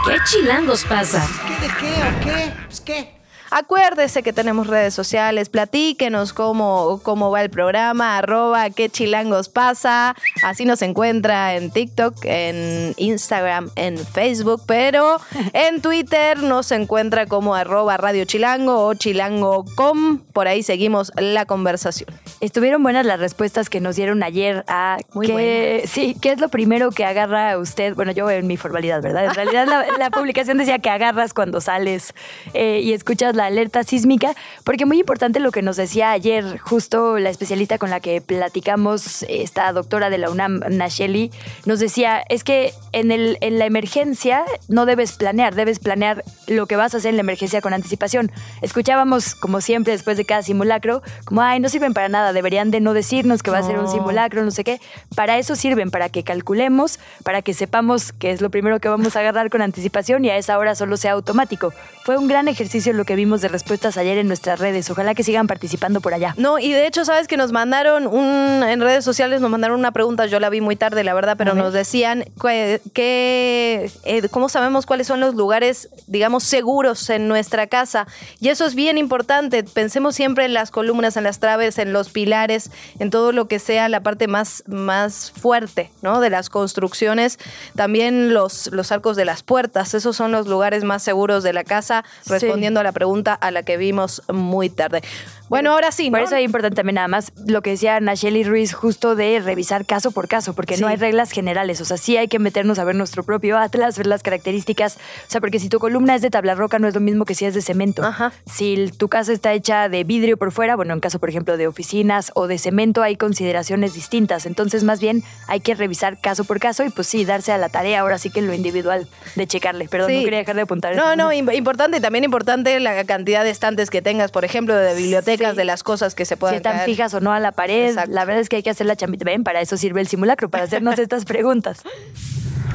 ¿Qué 0.06 0.16
chilangos 0.24 0.84
pasa? 0.84 1.26
¿Qué 1.46 1.66
de 1.66 1.74
qué 1.74 1.92
o 2.02 2.24
qué? 2.24 2.52
Pues 2.66 2.80
qué. 2.80 3.19
Acuérdese 3.50 4.22
que 4.22 4.32
tenemos 4.32 4.68
redes 4.68 4.94
sociales, 4.94 5.48
platíquenos 5.48 6.32
cómo, 6.32 7.00
cómo 7.02 7.30
va 7.30 7.42
el 7.42 7.50
programa, 7.50 8.18
arroba 8.18 8.70
qué 8.70 8.88
chilangos 8.88 9.48
pasa. 9.48 10.14
Así 10.44 10.64
nos 10.64 10.82
encuentra 10.82 11.56
en 11.56 11.70
TikTok, 11.70 12.14
en 12.24 12.94
Instagram, 12.96 13.70
en 13.74 13.98
Facebook, 13.98 14.62
pero 14.66 15.16
en 15.52 15.82
Twitter 15.82 16.42
nos 16.42 16.70
encuentra 16.70 17.26
como 17.26 17.54
arroba 17.54 17.96
Radio 17.96 18.24
Chilango 18.24 18.86
o 18.86 18.94
chilango.com. 18.94 20.18
Por 20.32 20.46
ahí 20.46 20.62
seguimos 20.62 21.12
la 21.16 21.44
conversación. 21.44 22.08
Estuvieron 22.40 22.82
buenas 22.82 23.04
las 23.04 23.18
respuestas 23.18 23.68
que 23.68 23.80
nos 23.80 23.96
dieron 23.96 24.22
ayer 24.22 24.64
a 24.68 24.98
Muy 25.12 25.26
qué, 25.26 25.84
sí, 25.86 26.16
qué 26.20 26.32
es 26.32 26.40
lo 26.40 26.48
primero 26.48 26.90
que 26.90 27.04
agarra 27.04 27.58
usted. 27.58 27.94
Bueno, 27.94 28.12
yo 28.12 28.30
en 28.30 28.46
mi 28.46 28.56
formalidad, 28.56 29.02
¿verdad? 29.02 29.24
En 29.26 29.34
realidad 29.34 29.66
la, 29.98 30.10
publicación 30.10 30.58
decía 30.58 30.78
que 30.78 30.90
agarras 30.90 31.34
cuando 31.34 31.60
sales 31.60 32.14
eh, 32.52 32.80
y 32.82 32.92
escuchas 32.92 33.34
la 33.40 33.46
alerta 33.46 33.84
sísmica, 33.84 34.34
porque 34.64 34.84
muy 34.84 35.00
importante 35.00 35.40
lo 35.40 35.50
que 35.50 35.62
nos 35.62 35.76
decía 35.76 36.10
ayer 36.10 36.58
justo 36.58 37.18
la 37.18 37.30
especialista 37.30 37.78
con 37.78 37.88
la 37.88 38.00
que 38.00 38.20
platicamos, 38.20 39.24
esta 39.28 39.72
doctora 39.72 40.10
de 40.10 40.18
la 40.18 40.30
UNAM, 40.30 40.60
Nacheli, 40.70 41.30
nos 41.64 41.80
decía, 41.80 42.22
es 42.28 42.44
que 42.44 42.74
en, 42.92 43.10
el, 43.10 43.38
en 43.40 43.58
la 43.58 43.64
emergencia 43.64 44.44
no 44.68 44.84
debes 44.84 45.12
planear, 45.12 45.54
debes 45.54 45.78
planear 45.78 46.22
lo 46.48 46.66
que 46.66 46.76
vas 46.76 46.94
a 46.94 46.98
hacer 46.98 47.10
en 47.10 47.16
la 47.16 47.22
emergencia 47.22 47.62
con 47.62 47.72
anticipación. 47.72 48.30
Escuchábamos, 48.60 49.34
como 49.34 49.62
siempre, 49.62 49.94
después 49.94 50.18
de 50.18 50.26
cada 50.26 50.42
simulacro, 50.42 51.02
como, 51.24 51.40
ay, 51.40 51.60
no 51.60 51.70
sirven 51.70 51.94
para 51.94 52.10
nada, 52.10 52.34
deberían 52.34 52.70
de 52.70 52.80
no 52.80 52.92
decirnos 52.92 53.42
que 53.42 53.50
va 53.50 53.58
a 53.58 53.62
ser 53.62 53.78
un 53.78 53.88
simulacro, 53.88 54.44
no 54.44 54.50
sé 54.50 54.64
qué. 54.64 54.80
Para 55.14 55.38
eso 55.38 55.56
sirven, 55.56 55.90
para 55.90 56.10
que 56.10 56.24
calculemos, 56.24 56.98
para 57.24 57.40
que 57.40 57.54
sepamos 57.54 58.12
qué 58.12 58.32
es 58.32 58.42
lo 58.42 58.50
primero 58.50 58.80
que 58.80 58.88
vamos 58.90 59.16
a 59.16 59.20
agarrar 59.20 59.48
con 59.48 59.62
anticipación 59.62 60.26
y 60.26 60.30
a 60.30 60.36
esa 60.36 60.58
hora 60.58 60.74
solo 60.74 60.98
sea 60.98 61.12
automático. 61.12 61.72
Fue 62.04 62.18
un 62.18 62.28
gran 62.28 62.48
ejercicio 62.48 62.92
lo 62.92 63.04
que 63.04 63.14
vimos 63.14 63.29
de 63.38 63.48
respuestas 63.48 63.96
ayer 63.96 64.18
en 64.18 64.26
nuestras 64.26 64.58
redes. 64.58 64.90
Ojalá 64.90 65.14
que 65.14 65.22
sigan 65.22 65.46
participando 65.46 66.00
por 66.00 66.14
allá. 66.14 66.34
No, 66.36 66.58
y 66.58 66.72
de 66.72 66.86
hecho, 66.86 67.04
sabes 67.04 67.28
que 67.28 67.36
nos 67.36 67.52
mandaron 67.52 68.08
un, 68.08 68.64
en 68.64 68.80
redes 68.80 69.04
sociales, 69.04 69.40
nos 69.40 69.50
mandaron 69.50 69.78
una 69.78 69.92
pregunta, 69.92 70.26
yo 70.26 70.40
la 70.40 70.50
vi 70.50 70.60
muy 70.60 70.74
tarde, 70.74 71.04
la 71.04 71.14
verdad, 71.14 71.36
pero 71.38 71.54
nos 71.54 71.72
decían 71.72 72.24
que, 72.42 73.90
eh, 74.04 74.28
cómo 74.30 74.48
sabemos 74.48 74.86
cuáles 74.86 75.06
son 75.06 75.20
los 75.20 75.36
lugares, 75.36 75.88
digamos, 76.08 76.42
seguros 76.42 77.08
en 77.10 77.28
nuestra 77.28 77.68
casa. 77.68 78.08
Y 78.40 78.48
eso 78.48 78.66
es 78.66 78.74
bien 78.74 78.98
importante. 78.98 79.62
Pensemos 79.62 80.16
siempre 80.16 80.44
en 80.44 80.54
las 80.54 80.70
columnas, 80.70 81.16
en 81.16 81.24
las 81.24 81.38
traves, 81.38 81.78
en 81.78 81.92
los 81.92 82.10
pilares, 82.10 82.70
en 82.98 83.10
todo 83.10 83.30
lo 83.32 83.46
que 83.46 83.60
sea 83.60 83.88
la 83.88 84.00
parte 84.00 84.26
más, 84.26 84.64
más 84.66 85.30
fuerte, 85.30 85.90
¿no? 86.02 86.20
De 86.20 86.30
las 86.30 86.50
construcciones. 86.50 87.38
También 87.76 88.34
los, 88.34 88.70
los 88.72 88.90
arcos 88.90 89.16
de 89.16 89.24
las 89.24 89.42
puertas. 89.42 89.94
Esos 89.94 90.16
son 90.16 90.32
los 90.32 90.46
lugares 90.46 90.82
más 90.82 91.02
seguros 91.02 91.42
de 91.42 91.52
la 91.52 91.64
casa, 91.64 92.04
respondiendo 92.26 92.80
a 92.80 92.82
la 92.82 92.92
pregunta 92.92 93.19
a 93.28 93.50
la 93.50 93.62
que 93.62 93.76
vimos 93.76 94.22
muy 94.32 94.70
tarde. 94.70 95.02
Bueno, 95.50 95.72
ahora 95.72 95.90
sí. 95.90 96.12
Por 96.12 96.20
eso 96.20 96.36
es 96.36 96.44
importante 96.44 96.76
también 96.76 96.94
nada 96.94 97.08
más 97.08 97.32
lo 97.44 97.60
que 97.60 97.70
decía 97.70 97.98
Nacheli 97.98 98.44
Ruiz, 98.44 98.72
justo 98.72 99.16
de 99.16 99.40
revisar 99.40 99.84
caso 99.84 100.12
por 100.12 100.28
caso, 100.28 100.54
porque 100.54 100.76
no 100.76 100.86
hay 100.86 100.94
reglas 100.94 101.32
generales. 101.32 101.80
O 101.80 101.84
sea, 101.84 101.96
sí 101.96 102.16
hay 102.16 102.28
que 102.28 102.38
meternos 102.38 102.78
a 102.78 102.84
ver 102.84 102.94
nuestro 102.94 103.24
propio 103.24 103.58
atlas, 103.58 103.98
ver 103.98 104.06
las 104.06 104.22
características. 104.22 104.96
O 104.96 105.30
sea, 105.30 105.40
porque 105.40 105.58
si 105.58 105.68
tu 105.68 105.80
columna 105.80 106.14
es 106.14 106.22
de 106.22 106.30
tabla 106.30 106.54
roca, 106.54 106.78
no 106.78 106.86
es 106.86 106.94
lo 106.94 107.00
mismo 107.00 107.24
que 107.24 107.34
si 107.34 107.46
es 107.46 107.54
de 107.54 107.62
cemento. 107.62 108.04
Ajá. 108.04 108.32
Si 108.46 108.92
tu 108.96 109.08
casa 109.08 109.32
está 109.32 109.52
hecha 109.52 109.88
de 109.88 110.04
vidrio 110.04 110.36
por 110.36 110.52
fuera, 110.52 110.76
bueno, 110.76 110.94
en 110.94 111.00
caso, 111.00 111.18
por 111.18 111.30
ejemplo, 111.30 111.56
de 111.56 111.66
oficinas 111.66 112.30
o 112.36 112.46
de 112.46 112.56
cemento, 112.56 113.02
hay 113.02 113.16
consideraciones 113.16 113.92
distintas. 113.92 114.46
Entonces, 114.46 114.84
más 114.84 115.00
bien, 115.00 115.24
hay 115.48 115.58
que 115.58 115.74
revisar 115.74 116.20
caso 116.20 116.44
por 116.44 116.60
caso 116.60 116.84
y, 116.84 116.90
pues 116.90 117.08
sí, 117.08 117.24
darse 117.24 117.50
a 117.50 117.58
la 117.58 117.68
tarea, 117.68 118.02
ahora 118.02 118.18
sí 118.18 118.30
que 118.30 118.38
en 118.38 118.46
lo 118.46 118.54
individual, 118.54 119.08
de 119.34 119.48
checarle. 119.48 119.88
Perdón, 119.88 120.14
no 120.14 120.20
quería 120.22 120.38
dejar 120.38 120.54
de 120.54 120.62
apuntar. 120.62 120.94
No, 120.94 121.16
no, 121.16 121.32
importante 121.32 121.96
y 121.96 122.00
también 122.00 122.22
importante 122.22 122.78
la 122.78 123.04
cantidad 123.04 123.42
de 123.42 123.50
estantes 123.50 123.90
que 123.90 124.00
tengas, 124.00 124.30
por 124.30 124.44
ejemplo, 124.44 124.76
de 124.76 124.94
biblioteca 124.94 125.39
de 125.40 125.64
las 125.64 125.82
cosas 125.82 126.14
que 126.14 126.24
se 126.24 126.36
pueden 126.36 126.54
Si 126.54 126.56
están 126.58 126.84
fijas 126.84 127.14
o 127.14 127.20
no 127.20 127.32
a 127.32 127.40
la 127.40 127.52
pared. 127.52 127.96
La 128.08 128.24
verdad 128.24 128.40
es 128.40 128.48
que 128.48 128.56
hay 128.56 128.62
que 128.62 128.70
hacer 128.70 128.86
la 128.86 128.96
chambita. 128.96 129.24
Ven, 129.24 129.42
para 129.42 129.60
eso 129.60 129.76
sirve 129.76 130.00
el 130.00 130.08
simulacro, 130.08 130.50
para 130.50 130.64
hacernos 130.64 130.98
estas 130.98 131.24
preguntas. 131.24 131.82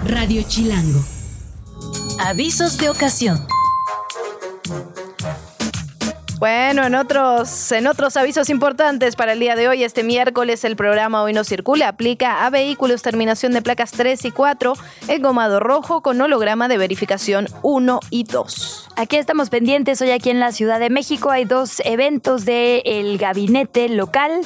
Radio 0.05 0.43
Chilango. 0.43 1.03
Avisos 2.19 2.77
de 2.77 2.89
ocasión. 2.89 3.45
Bueno, 6.39 6.85
en 6.85 6.95
otros, 6.95 7.71
en 7.71 7.87
otros 7.87 8.17
avisos 8.17 8.49
importantes 8.49 9.15
para 9.15 9.33
el 9.33 9.39
día 9.39 9.55
de 9.55 9.69
hoy, 9.69 9.83
este 9.83 10.03
miércoles 10.03 10.65
el 10.65 10.75
programa 10.75 11.23
Hoy 11.23 11.31
no 11.31 11.45
circula 11.45 11.87
aplica 11.87 12.45
a 12.45 12.49
vehículos 12.49 13.01
terminación 13.01 13.53
de 13.53 13.61
placas 13.61 13.91
3 13.91 14.25
y 14.25 14.31
4 14.31 14.73
el 15.07 15.21
gomado 15.21 15.61
rojo 15.61 16.01
con 16.01 16.19
holograma 16.19 16.67
de 16.67 16.77
verificación 16.77 17.47
1 17.61 17.99
y 18.09 18.25
2. 18.25 18.89
Aquí 18.97 19.15
estamos 19.15 19.49
pendientes, 19.49 20.01
hoy 20.01 20.11
aquí 20.11 20.29
en 20.29 20.41
la 20.41 20.51
Ciudad 20.51 20.79
de 20.79 20.89
México 20.89 21.31
hay 21.31 21.45
dos 21.45 21.81
eventos 21.85 22.43
del 22.43 23.17
gabinete 23.17 23.87
local. 23.87 24.41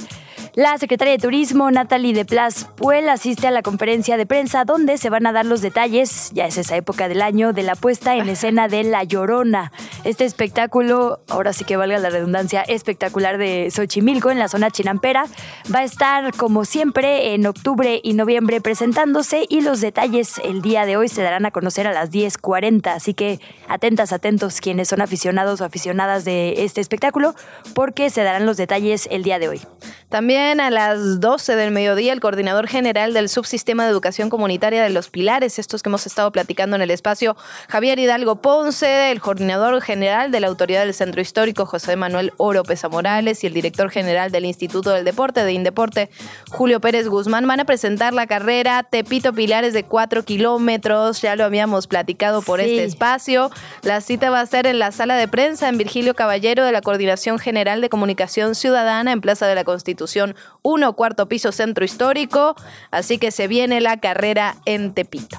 La 0.55 0.77
secretaria 0.79 1.13
de 1.13 1.19
Turismo, 1.19 1.69
Natalie 1.69 2.13
de 2.13 2.25
Plas 2.25 2.67
Puel, 2.75 3.07
asiste 3.07 3.45
a 3.45 3.51
la 3.51 3.61
conferencia 3.61 4.17
de 4.17 4.25
prensa 4.25 4.65
donde 4.65 4.97
se 4.97 5.11
van 5.11 5.27
a 5.27 5.31
dar 5.31 5.45
los 5.45 5.61
detalles, 5.61 6.31
ya 6.33 6.47
es 6.47 6.57
esa 6.57 6.75
época 6.75 7.07
del 7.07 7.21
año, 7.21 7.53
de 7.53 7.61
la 7.61 7.75
puesta 7.75 8.15
en 8.15 8.27
escena 8.27 8.67
de 8.67 8.83
La 8.83 9.03
Llorona. 9.03 9.71
Este 10.03 10.25
espectáculo, 10.25 11.19
ahora 11.29 11.53
sí 11.53 11.65
que 11.65 11.77
valga 11.77 11.99
la 11.99 12.09
redundancia, 12.09 12.63
espectacular 12.63 13.37
de 13.37 13.69
Xochimilco 13.69 14.31
en 14.31 14.39
la 14.39 14.47
zona 14.47 14.71
chinampera, 14.71 15.25
va 15.73 15.79
a 15.79 15.83
estar 15.83 16.35
como 16.35 16.65
siempre 16.65 17.35
en 17.35 17.45
octubre 17.45 18.01
y 18.03 18.13
noviembre 18.13 18.59
presentándose 18.59 19.45
y 19.47 19.61
los 19.61 19.81
detalles 19.81 20.41
el 20.43 20.63
día 20.63 20.87
de 20.87 20.97
hoy 20.97 21.09
se 21.09 21.21
darán 21.21 21.45
a 21.45 21.51
conocer 21.51 21.85
a 21.85 21.93
las 21.93 22.11
10.40, 22.11 22.87
así 22.87 23.13
que 23.13 23.39
atentas, 23.67 24.11
atentos 24.11 24.61
quienes 24.61 24.87
son 24.87 25.01
aficionados 25.01 25.61
o 25.61 25.65
aficionadas 25.65 26.25
de 26.25 26.63
este 26.63 26.81
espectáculo 26.81 27.35
porque 27.75 28.09
se 28.09 28.23
darán 28.23 28.47
los 28.47 28.57
detalles 28.57 29.07
el 29.11 29.21
día 29.21 29.37
de 29.37 29.49
hoy. 29.49 29.61
También 30.09 30.38
a 30.39 30.69
las 30.69 31.19
12 31.19 31.57
del 31.57 31.71
mediodía, 31.71 32.13
el 32.13 32.21
coordinador 32.21 32.65
general 32.67 33.13
del 33.13 33.27
Subsistema 33.27 33.83
de 33.83 33.91
Educación 33.91 34.29
Comunitaria 34.29 34.81
de 34.81 34.89
los 34.89 35.09
Pilares, 35.09 35.59
estos 35.59 35.83
que 35.83 35.89
hemos 35.89 36.05
estado 36.05 36.31
platicando 36.31 36.77
en 36.77 36.81
el 36.81 36.91
espacio, 36.91 37.35
Javier 37.67 37.99
Hidalgo 37.99 38.37
Ponce, 38.37 39.11
el 39.11 39.19
coordinador 39.19 39.81
general 39.81 40.31
de 40.31 40.39
la 40.39 40.47
Autoridad 40.47 40.85
del 40.85 40.93
Centro 40.93 41.19
Histórico, 41.19 41.65
José 41.65 41.97
Manuel 41.97 42.31
Oro 42.37 42.63
Pesa 42.63 42.87
Morales, 42.87 43.43
y 43.43 43.47
el 43.47 43.53
director 43.53 43.89
general 43.89 44.31
del 44.31 44.45
Instituto 44.45 44.91
del 44.91 45.03
Deporte, 45.03 45.43
de 45.43 45.51
Indeporte, 45.51 46.09
Julio 46.49 46.79
Pérez 46.79 47.09
Guzmán, 47.09 47.45
van 47.45 47.59
a 47.59 47.65
presentar 47.65 48.13
la 48.13 48.25
carrera 48.25 48.83
Tepito 48.83 49.33
Pilares 49.33 49.73
de 49.73 49.83
4 49.83 50.23
kilómetros. 50.23 51.21
Ya 51.21 51.35
lo 51.35 51.43
habíamos 51.43 51.87
platicado 51.87 52.41
por 52.41 52.61
este 52.61 52.85
espacio. 52.85 53.51
La 53.81 53.99
cita 53.99 54.29
va 54.29 54.39
a 54.39 54.45
ser 54.45 54.67
en 54.67 54.79
la 54.79 54.93
sala 54.93 55.17
de 55.17 55.27
prensa 55.27 55.67
en 55.67 55.77
Virgilio 55.77 56.15
Caballero 56.15 56.63
de 56.63 56.71
la 56.71 56.81
Coordinación 56.81 57.39
General 57.39 57.81
de 57.81 57.89
Comunicación 57.89 58.55
Ciudadana 58.55 59.11
en 59.11 59.19
Plaza 59.19 59.45
de 59.45 59.55
la 59.55 59.65
Constitución 59.65 60.28
Constitución 60.29 60.35
1, 60.61 60.93
cuarto 60.93 61.27
piso 61.27 61.51
centro 61.51 61.85
histórico. 61.85 62.55
Así 62.91 63.17
que 63.17 63.31
se 63.31 63.47
viene 63.47 63.81
la 63.81 63.97
carrera 63.97 64.55
en 64.65 64.93
Tepito. 64.93 65.37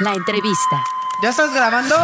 La 0.00 0.14
entrevista. 0.14 0.82
¿Ya 1.22 1.30
estás 1.30 1.54
grabando? 1.54 1.94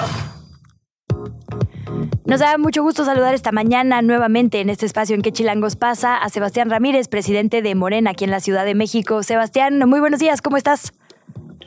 Nos 2.24 2.40
da 2.40 2.58
mucho 2.58 2.82
gusto 2.82 3.04
saludar 3.04 3.34
esta 3.34 3.52
mañana 3.52 4.02
nuevamente 4.02 4.60
en 4.60 4.68
este 4.68 4.84
espacio 4.84 5.14
en 5.14 5.22
que 5.22 5.32
Chilangos 5.32 5.76
pasa 5.76 6.16
a 6.16 6.28
Sebastián 6.28 6.70
Ramírez, 6.70 7.08
presidente 7.08 7.62
de 7.62 7.74
Morena 7.74 8.10
aquí 8.10 8.24
en 8.24 8.30
la 8.30 8.40
Ciudad 8.40 8.64
de 8.64 8.74
México. 8.74 9.22
Sebastián, 9.22 9.78
muy 9.86 10.00
buenos 10.00 10.18
días, 10.18 10.42
¿cómo 10.42 10.56
estás? 10.56 10.92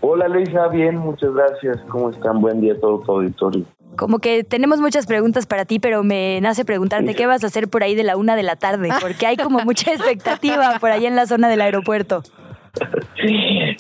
Hola 0.02 0.28
Luisa, 0.28 0.68
bien, 0.68 0.98
muchas 0.98 1.34
gracias. 1.34 1.78
¿Cómo 1.90 2.10
están? 2.10 2.42
Buen 2.42 2.62
día 2.62 2.74
a 2.74 2.80
todo 2.80 3.00
tu 3.00 3.12
auditorio 3.12 3.66
como 4.00 4.20
que 4.20 4.46
tenemos 4.46 4.80
muchas 4.80 5.06
preguntas 5.06 5.46
para 5.46 5.66
ti, 5.66 5.78
pero 5.78 6.04
me 6.04 6.40
nace 6.40 6.64
preguntarte 6.64 7.16
qué 7.16 7.28
vas 7.28 7.44
a 7.44 7.48
hacer 7.48 7.68
por 7.68 7.84
ahí 7.84 7.96
de 7.96 8.04
la 8.04 8.16
una 8.16 8.38
de 8.38 8.44
la 8.44 8.56
tarde, 8.56 8.88
porque 9.02 9.28
hay 9.28 9.36
como 9.36 9.60
mucha 9.60 9.92
expectativa 9.92 10.80
por 10.80 10.92
ahí 10.92 11.06
en 11.06 11.18
la 11.18 11.28
zona 11.28 11.50
del 11.50 11.60
aeropuerto. 11.60 12.24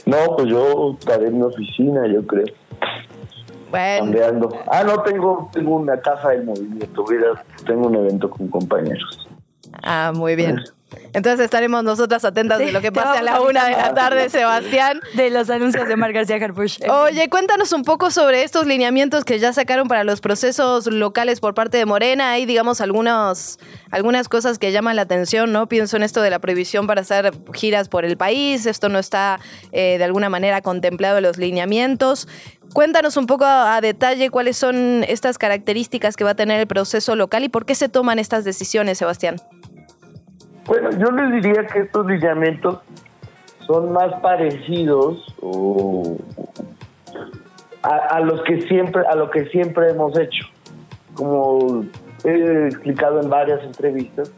No, 0.05 0.17
pues 0.35 0.49
yo 0.49 0.97
estaré 0.99 1.27
en 1.27 1.37
mi 1.37 1.43
oficina, 1.43 2.05
yo 2.07 2.27
creo. 2.27 2.47
Bueno. 3.71 4.49
Ah, 4.69 4.83
no, 4.83 5.01
tengo, 5.03 5.49
tengo 5.53 5.75
una 5.75 5.97
casa 6.01 6.31
de 6.31 6.41
movimiento, 6.41 7.05
tengo 7.65 7.87
un 7.87 7.95
evento 7.95 8.29
con 8.29 8.49
compañeros. 8.49 9.29
Ah, 9.83 10.11
muy 10.13 10.35
bien. 10.35 10.59
Entonces 11.13 11.39
estaremos 11.39 11.83
nosotras 11.83 12.25
atentas 12.25 12.59
de 12.59 12.71
lo 12.71 12.81
que 12.81 12.91
pase 12.91 13.19
a 13.19 13.21
la 13.21 13.41
una 13.41 13.65
de 13.65 13.71
la 13.71 13.93
tarde, 13.93 14.29
Sebastián. 14.29 15.01
De 15.15 15.29
los 15.29 15.49
anuncios 15.49 15.87
de 15.87 15.95
Mar 15.95 16.13
García 16.13 16.37
Harpush. 16.37 16.79
Oye, 16.89 17.29
cuéntanos 17.29 17.71
un 17.73 17.83
poco 17.83 18.11
sobre 18.11 18.43
estos 18.43 18.65
lineamientos 18.65 19.25
que 19.25 19.39
ya 19.39 19.53
sacaron 19.53 19.87
para 19.87 20.03
los 20.03 20.21
procesos 20.21 20.87
locales 20.87 21.39
por 21.39 21.53
parte 21.53 21.77
de 21.77 21.85
Morena. 21.85 22.31
Hay, 22.31 22.45
digamos, 22.45 22.81
algunos, 22.81 23.59
algunas 23.91 24.29
cosas 24.29 24.59
que 24.59 24.71
llaman 24.71 24.95
la 24.95 25.03
atención, 25.03 25.51
¿no? 25.51 25.67
Pienso 25.67 25.97
en 25.97 26.03
esto 26.03 26.21
de 26.21 26.29
la 26.29 26.39
prohibición 26.39 26.87
para 26.87 27.01
hacer 27.01 27.31
giras 27.53 27.89
por 27.89 28.05
el 28.05 28.17
país. 28.17 28.65
Esto 28.65 28.89
no 28.89 28.99
está 28.99 29.39
eh, 29.71 29.97
de 29.97 30.03
alguna 30.03 30.29
manera 30.29 30.61
contemplado 30.61 31.17
en 31.17 31.23
los 31.23 31.37
lineamientos. 31.37 32.27
Cuéntanos 32.73 33.17
un 33.17 33.25
poco 33.25 33.45
a, 33.45 33.81
detalle 33.81 34.29
cuáles 34.29 34.57
son 34.57 35.03
estas 35.07 35.37
características 35.37 36.15
que 36.15 36.23
va 36.23 36.31
a 36.31 36.35
tener 36.35 36.59
el 36.59 36.67
proceso 36.67 37.15
local 37.15 37.43
y 37.43 37.49
por 37.49 37.65
qué 37.65 37.73
se 37.73 37.89
toman 37.89 38.19
estas 38.19 38.43
decisiones, 38.43 38.99
Sebastián. 38.99 39.37
Bueno, 40.69 40.91
yo 40.91 41.09
les 41.09 41.31
diría 41.31 41.65
que 41.65 41.79
estos 41.79 42.05
lineamientos 42.05 42.77
son 43.65 43.91
más 43.91 44.13
parecidos 44.21 45.25
a, 47.81 48.19
los 48.19 48.43
que 48.43 48.61
siempre 48.67 49.01
a 49.09 49.15
lo 49.15 49.31
que 49.31 49.47
siempre 49.47 49.89
hemos 49.89 50.15
hecho. 50.19 50.45
Como 51.15 51.85
he 52.23 52.67
explicado 52.67 53.19
en 53.19 53.31
varias 53.31 53.63
entrevistas, 53.63 54.31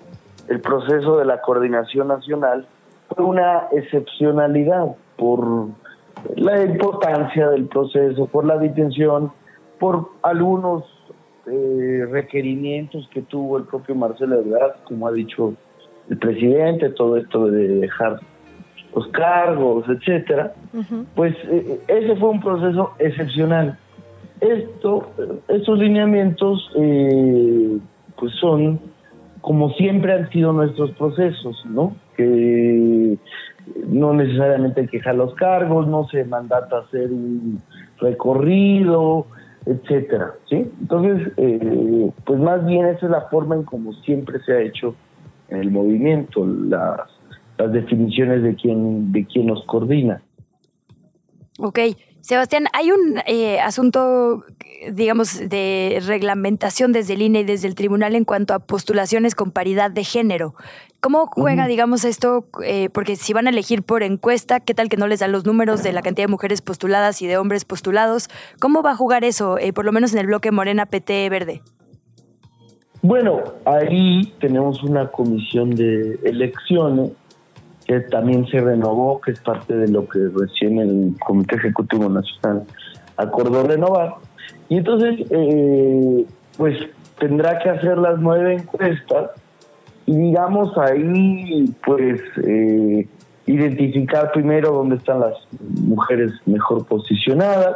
el 0.47 0.61
proceso 0.61 1.17
de 1.17 1.25
la 1.25 1.41
coordinación 1.41 2.07
nacional 2.07 2.65
fue 3.09 3.25
una 3.25 3.67
excepcionalidad 3.73 4.95
por 5.17 5.67
la 6.37 6.63
importancia 6.63 7.49
del 7.49 7.65
proceso, 7.65 8.27
por 8.27 8.45
la 8.45 8.57
detención, 8.57 9.33
por 9.81 10.11
algunos 10.21 10.85
eh, 11.47 12.07
requerimientos 12.09 13.09
que 13.13 13.21
tuvo 13.21 13.57
el 13.57 13.65
propio 13.65 13.95
Marcelo 13.95 14.39
Ebrard, 14.39 14.75
como 14.85 15.09
ha 15.09 15.11
dicho 15.11 15.55
el 16.11 16.17
presidente, 16.17 16.89
todo 16.89 17.17
esto 17.17 17.47
de 17.47 17.67
dejar 17.79 18.19
los 18.93 19.07
cargos, 19.07 19.85
etcétera, 19.87 20.53
pues 21.15 21.33
eh, 21.45 21.79
ese 21.87 22.15
fue 22.17 22.29
un 22.29 22.41
proceso 22.41 22.91
excepcional. 22.99 23.77
esto, 24.41 25.09
estos 25.47 25.79
lineamientos 25.79 26.69
eh, 26.75 27.77
pues 28.17 28.33
son 28.41 28.79
como 29.39 29.71
siempre 29.71 30.13
han 30.13 30.29
sido 30.29 30.51
nuestros 30.51 30.91
procesos, 30.91 31.65
¿no? 31.65 31.95
Que 32.17 33.17
no 33.87 34.13
necesariamente 34.13 34.81
hay 34.81 34.87
que 34.87 34.97
dejar 34.97 35.15
los 35.15 35.33
cargos, 35.35 35.87
no 35.87 36.07
se 36.09 36.25
mandata 36.25 36.79
hacer 36.79 37.09
un 37.09 37.61
recorrido, 37.99 39.27
etcétera, 39.65 40.33
¿sí? 40.49 40.69
Entonces, 40.81 41.31
eh, 41.37 42.11
pues 42.25 42.39
más 42.39 42.65
bien 42.65 42.87
esa 42.87 43.05
es 43.05 43.11
la 43.11 43.21
forma 43.29 43.55
en 43.55 43.63
como 43.63 43.93
siempre 43.93 44.39
se 44.41 44.53
ha 44.53 44.59
hecho 44.59 44.93
el 45.51 45.71
movimiento, 45.71 46.45
las, 46.45 47.01
las 47.57 47.71
definiciones 47.71 48.43
de 48.43 48.55
quién, 48.55 49.11
de 49.11 49.25
quién 49.25 49.47
nos 49.47 49.63
coordina. 49.65 50.21
Ok. 51.59 51.79
Sebastián, 52.21 52.65
hay 52.73 52.91
un 52.91 53.19
eh, 53.25 53.59
asunto, 53.59 54.45
digamos, 54.91 55.49
de 55.49 56.01
reglamentación 56.05 56.91
desde 56.91 57.15
el 57.15 57.23
INE 57.23 57.39
y 57.39 57.43
desde 57.43 57.67
el 57.67 57.73
tribunal 57.73 58.15
en 58.15 58.25
cuanto 58.25 58.53
a 58.53 58.59
postulaciones 58.59 59.33
con 59.33 59.51
paridad 59.51 59.89
de 59.89 60.03
género. 60.03 60.53
¿Cómo 60.99 61.25
juega, 61.25 61.65
digamos, 61.65 62.05
esto? 62.05 62.45
Eh, 62.63 62.89
porque 62.93 63.15
si 63.15 63.33
van 63.33 63.47
a 63.47 63.49
elegir 63.49 63.81
por 63.81 64.03
encuesta, 64.03 64.59
¿qué 64.59 64.75
tal 64.75 64.87
que 64.87 64.97
no 64.97 65.07
les 65.07 65.19
dan 65.19 65.31
los 65.31 65.47
números 65.47 65.81
de 65.81 65.93
la 65.93 66.03
cantidad 66.03 66.27
de 66.27 66.31
mujeres 66.31 66.61
postuladas 66.61 67.23
y 67.23 67.27
de 67.27 67.37
hombres 67.37 67.65
postulados? 67.65 68.27
¿Cómo 68.59 68.83
va 68.83 68.91
a 68.91 68.95
jugar 68.95 69.23
eso, 69.23 69.57
eh, 69.57 69.73
por 69.73 69.83
lo 69.83 69.91
menos 69.91 70.13
en 70.13 70.19
el 70.19 70.27
bloque 70.27 70.51
Morena 70.51 70.85
PT 70.85 71.27
Verde? 71.31 71.63
Bueno, 73.03 73.41
ahí 73.65 74.31
tenemos 74.39 74.83
una 74.83 75.07
comisión 75.07 75.71
de 75.71 76.19
elecciones 76.23 77.11
que 77.87 77.99
también 78.01 78.45
se 78.47 78.59
renovó, 78.59 79.19
que 79.21 79.31
es 79.31 79.41
parte 79.41 79.75
de 79.75 79.87
lo 79.87 80.07
que 80.07 80.19
recién 80.35 80.77
el 80.77 81.15
Comité 81.25 81.55
Ejecutivo 81.55 82.07
Nacional 82.09 82.63
acordó 83.17 83.63
renovar. 83.63 84.15
Y 84.69 84.77
entonces, 84.77 85.25
eh, 85.31 86.25
pues 86.57 86.77
tendrá 87.19 87.57
que 87.59 87.69
hacer 87.69 87.97
las 87.97 88.19
nueve 88.19 88.53
encuestas 88.53 89.31
y 90.05 90.15
digamos 90.15 90.77
ahí, 90.77 91.73
pues, 91.83 92.21
eh, 92.43 93.07
identificar 93.47 94.31
primero 94.31 94.71
dónde 94.71 94.97
están 94.97 95.21
las 95.21 95.33
mujeres 95.59 96.33
mejor 96.45 96.85
posicionadas, 96.85 97.75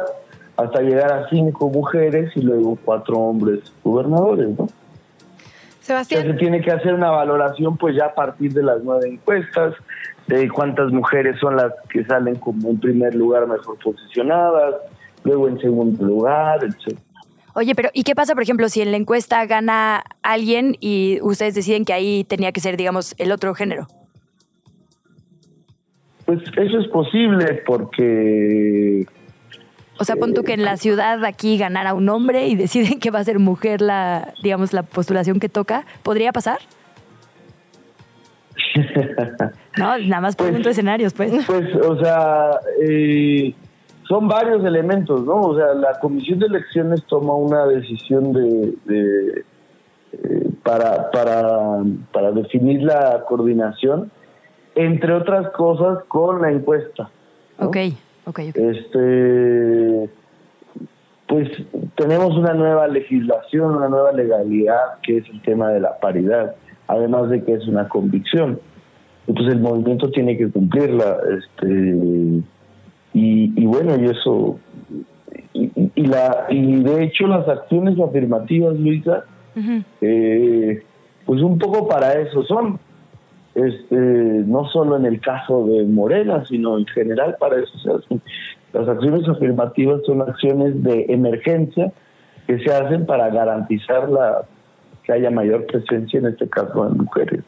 hasta 0.56 0.80
llegar 0.80 1.12
a 1.12 1.28
cinco 1.28 1.68
mujeres 1.68 2.30
y 2.36 2.42
luego 2.42 2.78
cuatro 2.84 3.18
hombres 3.18 3.60
gobernadores, 3.82 4.56
¿no? 4.56 4.68
Sebastián. 5.86 6.24
se 6.24 6.34
tiene 6.34 6.60
que 6.60 6.72
hacer 6.72 6.94
una 6.94 7.10
valoración 7.10 7.76
pues 7.76 7.94
ya 7.96 8.06
a 8.06 8.14
partir 8.14 8.52
de 8.52 8.62
las 8.62 8.82
nueve 8.82 9.08
encuestas, 9.08 9.74
de 10.26 10.48
cuántas 10.48 10.90
mujeres 10.90 11.38
son 11.38 11.56
las 11.56 11.72
que 11.88 12.04
salen 12.04 12.36
como 12.36 12.70
en 12.70 12.80
primer 12.80 13.14
lugar 13.14 13.46
mejor 13.46 13.78
posicionadas, 13.78 14.74
luego 15.22 15.48
en 15.48 15.60
segundo 15.60 16.04
lugar, 16.04 16.64
etc. 16.64 16.98
Oye, 17.54 17.74
pero 17.74 17.88
¿y 17.94 18.02
qué 18.02 18.14
pasa, 18.14 18.34
por 18.34 18.42
ejemplo, 18.42 18.68
si 18.68 18.82
en 18.82 18.90
la 18.90 18.96
encuesta 18.96 19.46
gana 19.46 20.04
alguien 20.22 20.76
y 20.80 21.20
ustedes 21.22 21.54
deciden 21.54 21.84
que 21.84 21.92
ahí 21.92 22.24
tenía 22.24 22.52
que 22.52 22.60
ser, 22.60 22.76
digamos, 22.76 23.14
el 23.18 23.30
otro 23.32 23.54
género? 23.54 23.86
Pues 26.26 26.40
eso 26.56 26.80
es 26.80 26.88
posible 26.88 27.62
porque 27.64 29.06
o 29.98 30.04
sea, 30.04 30.16
pon 30.16 30.34
tú 30.34 30.42
que 30.42 30.52
en 30.52 30.64
la 30.64 30.76
ciudad 30.76 31.24
aquí 31.24 31.58
ganara 31.58 31.94
un 31.94 32.08
hombre 32.08 32.48
y 32.48 32.56
deciden 32.56 33.00
que 33.00 33.10
va 33.10 33.20
a 33.20 33.24
ser 33.24 33.38
mujer 33.38 33.80
la, 33.80 34.34
digamos, 34.42 34.72
la 34.72 34.82
postulación 34.82 35.40
que 35.40 35.48
toca. 35.48 35.84
¿Podría 36.02 36.32
pasar? 36.32 36.58
no, 39.78 39.98
nada 39.98 40.20
más 40.20 40.36
pregunto 40.36 40.64
pues, 40.64 40.76
escenarios, 40.76 41.14
pues. 41.14 41.32
Pues, 41.46 41.74
o 41.76 41.98
sea, 41.98 42.50
eh, 42.82 43.54
son 44.08 44.28
varios 44.28 44.64
elementos, 44.64 45.24
¿no? 45.24 45.40
O 45.40 45.56
sea, 45.56 45.74
la 45.74 45.98
comisión 45.98 46.38
de 46.38 46.46
elecciones 46.46 47.04
toma 47.04 47.34
una 47.34 47.66
decisión 47.66 48.32
de, 48.32 48.74
eh, 48.88 49.44
para, 50.62 51.10
para, 51.10 51.82
para 52.12 52.32
definir 52.32 52.82
la 52.82 53.24
coordinación, 53.26 54.10
entre 54.74 55.12
otras 55.14 55.50
cosas, 55.52 56.04
con 56.08 56.42
la 56.42 56.50
encuesta. 56.50 57.08
Ok. 57.58 57.76
Este, 58.60 60.10
pues 61.28 61.48
tenemos 61.96 62.36
una 62.36 62.54
nueva 62.54 62.88
legislación, 62.88 63.76
una 63.76 63.88
nueva 63.88 64.12
legalidad 64.12 64.98
que 65.02 65.18
es 65.18 65.28
el 65.28 65.40
tema 65.42 65.70
de 65.70 65.80
la 65.80 65.98
paridad, 65.98 66.56
además 66.88 67.30
de 67.30 67.44
que 67.44 67.54
es 67.54 67.66
una 67.68 67.88
convicción. 67.88 68.60
Entonces 69.28 69.54
el 69.54 69.60
movimiento 69.60 70.10
tiene 70.10 70.36
que 70.36 70.50
cumplirla, 70.50 71.18
este, 71.38 72.42
y, 73.12 73.66
bueno, 73.66 73.96
y 73.96 74.04
eso, 74.06 74.58
y, 75.54 76.06
la, 76.06 76.46
y 76.50 76.82
de 76.82 77.04
hecho 77.04 77.26
las 77.26 77.48
acciones 77.48 77.98
afirmativas, 77.98 78.78
Luisa, 78.78 79.24
eh, 80.00 80.82
pues 81.24 81.42
un 81.42 81.58
poco 81.58 81.88
para 81.88 82.20
eso 82.20 82.44
son, 82.44 82.78
este, 83.56 83.96
no 83.96 84.66
solo 84.68 84.96
en 84.96 85.06
el 85.06 85.20
caso 85.20 85.66
de 85.66 85.84
Morena, 85.84 86.44
sino 86.44 86.78
en 86.78 86.86
general 86.86 87.36
para 87.40 87.56
eso 87.56 87.78
se 87.78 87.90
hacen. 87.90 88.20
Las 88.72 88.86
acciones 88.86 89.26
afirmativas 89.26 90.02
son 90.04 90.20
acciones 90.20 90.82
de 90.82 91.06
emergencia 91.08 91.90
que 92.46 92.58
se 92.58 92.72
hacen 92.72 93.06
para 93.06 93.30
garantizar 93.30 94.08
la 94.10 94.42
que 95.04 95.12
haya 95.12 95.30
mayor 95.30 95.66
presencia, 95.66 96.18
en 96.18 96.26
este 96.26 96.48
caso, 96.48 96.88
de 96.88 96.98
mujeres. 96.98 97.44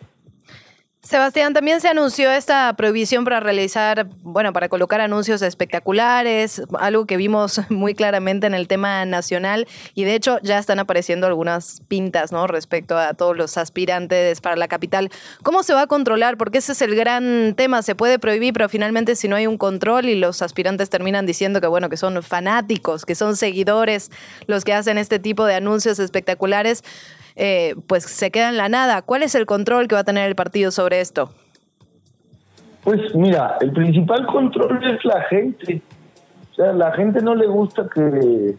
Sebastián, 1.09 1.55
también 1.55 1.81
se 1.81 1.89
anunció 1.89 2.31
esta 2.31 2.71
prohibición 2.75 3.25
para 3.25 3.41
realizar, 3.41 4.09
bueno, 4.21 4.53
para 4.53 4.69
colocar 4.69 5.01
anuncios 5.01 5.41
espectaculares, 5.41 6.61
algo 6.79 7.07
que 7.07 7.17
vimos 7.17 7.63
muy 7.71 7.95
claramente 7.95 8.47
en 8.47 8.53
el 8.53 8.69
tema 8.69 9.07
nacional 9.07 9.67
y 9.95 10.05
de 10.05 10.15
hecho 10.15 10.39
ya 10.43 10.59
están 10.59 10.81
apareciendo 10.81 11.27
algunas 11.27 11.81
pintas, 11.89 12.31
¿no? 12.31 12.47
Respecto 12.47 12.99
a 12.99 13.15
todos 13.15 13.35
los 13.39 13.57
aspirantes 13.57 14.43
para 14.43 14.57
la 14.57 14.69
capital. 14.69 15.09
¿Cómo 15.43 15.63
se 15.63 15.73
va 15.73 15.81
a 15.81 15.87
controlar? 15.87 16.37
Porque 16.37 16.59
ese 16.59 16.73
es 16.73 16.83
el 16.83 16.95
gran 16.95 17.55
tema, 17.57 17.81
se 17.81 17.95
puede 17.95 18.19
prohibir, 18.19 18.53
pero 18.53 18.69
finalmente 18.69 19.17
si 19.17 19.29
no 19.29 19.37
hay 19.37 19.47
un 19.47 19.57
control 19.57 20.11
y 20.11 20.15
los 20.15 20.43
aspirantes 20.43 20.91
terminan 20.91 21.25
diciendo 21.25 21.63
que, 21.63 21.69
bueno, 21.69 21.89
que 21.89 21.97
son 21.97 22.23
fanáticos, 22.23 23.07
que 23.07 23.15
son 23.15 23.35
seguidores 23.35 24.11
los 24.47 24.63
que 24.63 24.75
hacen 24.75 24.99
este 24.99 25.19
tipo 25.19 25.47
de 25.47 25.55
anuncios 25.55 26.01
espectaculares, 26.01 26.85
eh, 27.41 27.77
pues 27.87 28.03
se 28.03 28.33
queda 28.33 28.49
en 28.49 28.57
la 28.57 28.69
nada. 28.69 29.01
¿Cuál 29.03 29.23
es 29.23 29.37
el 29.37 29.47
control 29.47 29.87
que 29.87 29.95
va 29.95 30.01
a 30.01 30.05
tener 30.05 30.29
el 30.29 30.35
partido 30.35 30.73
sobre 30.73 31.01
esto? 31.01 31.31
Pues 32.83 33.15
mira, 33.15 33.57
el 33.61 33.71
principal 33.71 34.27
control 34.27 34.83
es 34.85 35.05
la 35.05 35.23
gente. 35.23 35.81
O 36.51 36.55
sea, 36.57 36.73
la 36.73 36.93
gente 36.93 37.23
no 37.23 37.37
le 37.37 37.47
gusta 37.47 37.89
que, 37.95 38.57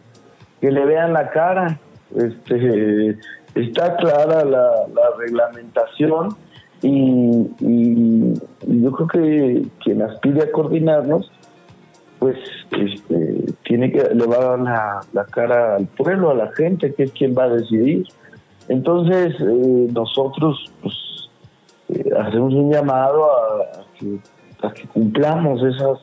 le 0.62 0.84
vean 0.86 1.12
la 1.12 1.28
cara. 1.28 1.78
Este, 2.16 3.18
está 3.54 3.96
clara 3.96 4.44
la, 4.44 4.70
reglamentación 5.18 6.34
y, 6.80 8.32
yo 8.66 8.92
creo 8.92 9.08
que 9.08 9.62
quien 9.84 10.00
aspire 10.00 10.44
a 10.44 10.52
coordinarnos, 10.52 11.30
pues 12.18 12.38
este, 12.70 13.44
tiene 13.64 13.92
que 13.92 14.14
le 14.14 14.26
va 14.26 14.36
a 14.36 14.44
dar 14.44 14.58
la, 14.58 15.00
la 15.12 15.24
cara 15.26 15.76
al 15.76 15.86
pueblo, 15.86 16.30
a 16.30 16.34
la 16.34 16.50
gente, 16.52 16.94
que 16.94 17.02
es 17.02 17.12
quien 17.12 17.34
va 17.36 17.44
a 17.44 17.48
decidir. 17.50 18.06
Entonces, 18.70 19.34
eh, 19.40 19.88
nosotros 19.92 20.56
pues, 20.80 20.94
eh, 21.88 22.08
hacemos 22.20 22.54
un 22.54 22.72
llamado 22.72 23.24
a, 23.24 23.84
que, 23.98 24.86
cumplamos 24.86 25.60
esas, 25.64 25.98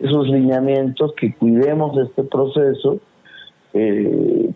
esos 0.00 0.26
lineamientos, 0.26 1.12
que 1.16 1.32
cuidemos 1.32 1.96
este 1.98 2.24
proceso, 2.24 2.98
eh, 3.72 4.50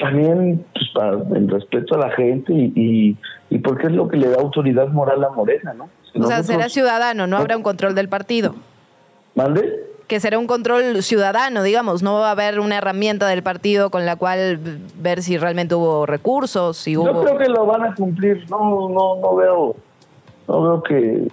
también 0.00 0.66
pues, 0.74 0.86
para 0.92 1.12
el 1.38 1.48
respeto 1.48 1.94
a 1.94 1.98
la 1.98 2.10
gente 2.10 2.52
y, 2.52 3.16
y, 3.48 3.58
porque 3.58 3.86
es 3.86 3.92
lo 3.92 4.08
que 4.08 4.16
le 4.16 4.30
da 4.30 4.40
autoridad 4.40 4.88
moral 4.88 5.22
a 5.22 5.30
Morena, 5.30 5.74
¿no? 5.74 5.88
o 6.20 6.26
sea, 6.26 6.42
será 6.42 6.68
ciudadano, 6.68 7.28
no 7.28 7.36
habrá 7.36 7.56
un 7.56 7.62
control 7.62 7.94
del 7.94 8.08
partido. 8.08 8.56
¿Mande? 9.36 9.86
Que 10.08 10.20
será 10.20 10.38
un 10.38 10.46
control 10.46 11.02
ciudadano, 11.02 11.62
digamos, 11.62 12.02
no 12.02 12.14
va 12.14 12.28
a 12.28 12.30
haber 12.32 12.58
una 12.60 12.78
herramienta 12.78 13.28
del 13.28 13.42
partido 13.42 13.90
con 13.90 14.06
la 14.06 14.16
cual 14.16 14.58
ver 14.96 15.22
si 15.22 15.36
realmente 15.36 15.74
hubo 15.74 16.06
recursos, 16.06 16.78
si 16.78 16.96
hubo... 16.96 17.06
Yo 17.06 17.20
creo 17.22 17.38
que 17.38 17.48
lo 17.48 17.66
van 17.66 17.84
a 17.84 17.94
cumplir, 17.94 18.44
no, 18.50 18.88
no, 18.88 19.16
no 19.20 19.36
veo, 19.36 19.76
no 20.48 20.62
veo 20.62 20.82
que, 20.82 21.28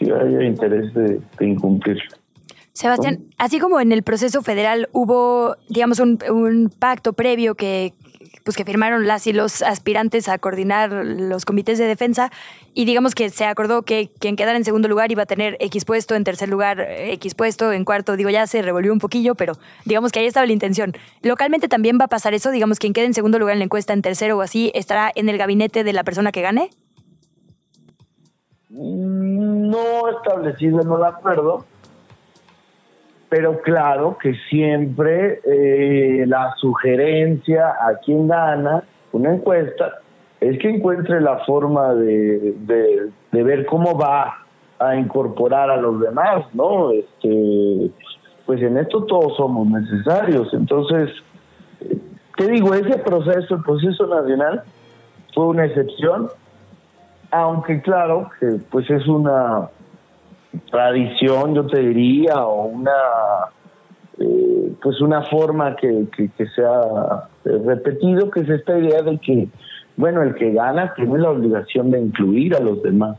haya 0.00 0.44
interés 0.44 0.94
de, 0.94 1.20
de 1.38 1.46
incumplir. 1.46 1.98
Sebastián, 2.72 3.24
así 3.38 3.58
como 3.58 3.80
en 3.80 3.90
el 3.90 4.02
proceso 4.02 4.42
federal 4.42 4.88
hubo, 4.92 5.56
digamos, 5.68 5.98
un, 5.98 6.18
un 6.30 6.70
pacto 6.78 7.14
previo 7.14 7.54
que, 7.54 7.94
pues 8.46 8.56
que 8.56 8.64
firmaron 8.64 9.08
las 9.08 9.26
y 9.26 9.32
los 9.32 9.60
aspirantes 9.60 10.28
a 10.28 10.38
coordinar 10.38 10.92
los 10.92 11.44
comités 11.44 11.78
de 11.78 11.86
defensa 11.86 12.30
y 12.74 12.84
digamos 12.84 13.16
que 13.16 13.28
se 13.28 13.44
acordó 13.44 13.82
que 13.82 14.08
quien 14.20 14.36
quedara 14.36 14.56
en 14.56 14.64
segundo 14.64 14.86
lugar 14.86 15.10
iba 15.10 15.24
a 15.24 15.26
tener 15.26 15.56
X 15.58 15.84
puesto, 15.84 16.14
en 16.14 16.22
tercer 16.22 16.48
lugar 16.48 16.80
X 16.88 17.34
puesto, 17.34 17.72
en 17.72 17.84
cuarto, 17.84 18.16
digo, 18.16 18.30
ya 18.30 18.46
se 18.46 18.62
revolvió 18.62 18.92
un 18.92 19.00
poquillo, 19.00 19.34
pero 19.34 19.54
digamos 19.84 20.12
que 20.12 20.20
ahí 20.20 20.26
estaba 20.26 20.46
la 20.46 20.52
intención. 20.52 20.92
Localmente 21.22 21.66
también 21.66 21.98
va 22.00 22.04
a 22.04 22.08
pasar 22.08 22.34
eso, 22.34 22.52
digamos, 22.52 22.78
quien 22.78 22.92
quede 22.92 23.06
en 23.06 23.14
segundo 23.14 23.40
lugar 23.40 23.54
en 23.54 23.58
la 23.58 23.64
encuesta, 23.64 23.92
en 23.92 24.00
tercero 24.00 24.38
o 24.38 24.42
así, 24.42 24.70
estará 24.76 25.10
en 25.12 25.28
el 25.28 25.38
gabinete 25.38 25.82
de 25.82 25.92
la 25.92 26.04
persona 26.04 26.30
que 26.30 26.42
gane. 26.42 26.70
No 28.70 30.08
establecido, 30.08 30.84
no 30.84 30.98
de 30.98 31.08
acuerdo, 31.08 31.64
pero 33.28 33.60
claro 33.60 34.16
que 34.20 34.34
siempre 34.48 35.40
eh, 35.44 36.24
la 36.26 36.54
sugerencia 36.56 37.68
a 37.70 37.96
quien 38.04 38.28
gana 38.28 38.84
una 39.12 39.34
encuesta 39.34 40.00
es 40.40 40.58
que 40.58 40.68
encuentre 40.68 41.20
la 41.20 41.38
forma 41.44 41.94
de, 41.94 42.54
de, 43.32 43.42
ver 43.42 43.66
cómo 43.66 43.98
va 43.98 44.44
a 44.78 44.96
incorporar 44.96 45.70
a 45.70 45.76
los 45.76 46.00
demás, 46.00 46.44
¿no? 46.52 46.90
Este, 46.90 47.90
pues 48.44 48.62
en 48.62 48.76
esto 48.76 49.04
todos 49.04 49.36
somos 49.36 49.66
necesarios. 49.66 50.52
Entonces, 50.52 51.10
te 52.36 52.48
digo, 52.48 52.74
ese 52.74 52.98
proceso, 52.98 53.56
el 53.56 53.62
proceso 53.62 54.06
nacional, 54.06 54.62
fue 55.34 55.46
una 55.46 55.64
excepción, 55.64 56.28
aunque 57.30 57.80
claro 57.80 58.30
que 58.38 58.58
pues 58.70 58.88
es 58.90 59.06
una 59.08 59.68
tradición, 60.70 61.54
yo 61.54 61.66
te 61.66 61.80
diría, 61.80 62.44
o 62.44 62.64
una 62.64 62.92
eh, 64.18 64.72
pues 64.82 65.00
una 65.00 65.22
forma 65.22 65.76
que, 65.76 66.06
que, 66.16 66.46
se 66.48 66.64
ha 66.64 67.28
repetido, 67.44 68.30
que 68.30 68.40
es 68.40 68.48
esta 68.48 68.78
idea 68.78 69.02
de 69.02 69.18
que, 69.18 69.48
bueno, 69.96 70.22
el 70.22 70.34
que 70.34 70.52
gana 70.52 70.94
tiene 70.94 71.18
la 71.18 71.30
obligación 71.30 71.90
de 71.90 72.00
incluir 72.00 72.54
a 72.54 72.60
los 72.60 72.82
demás, 72.82 73.18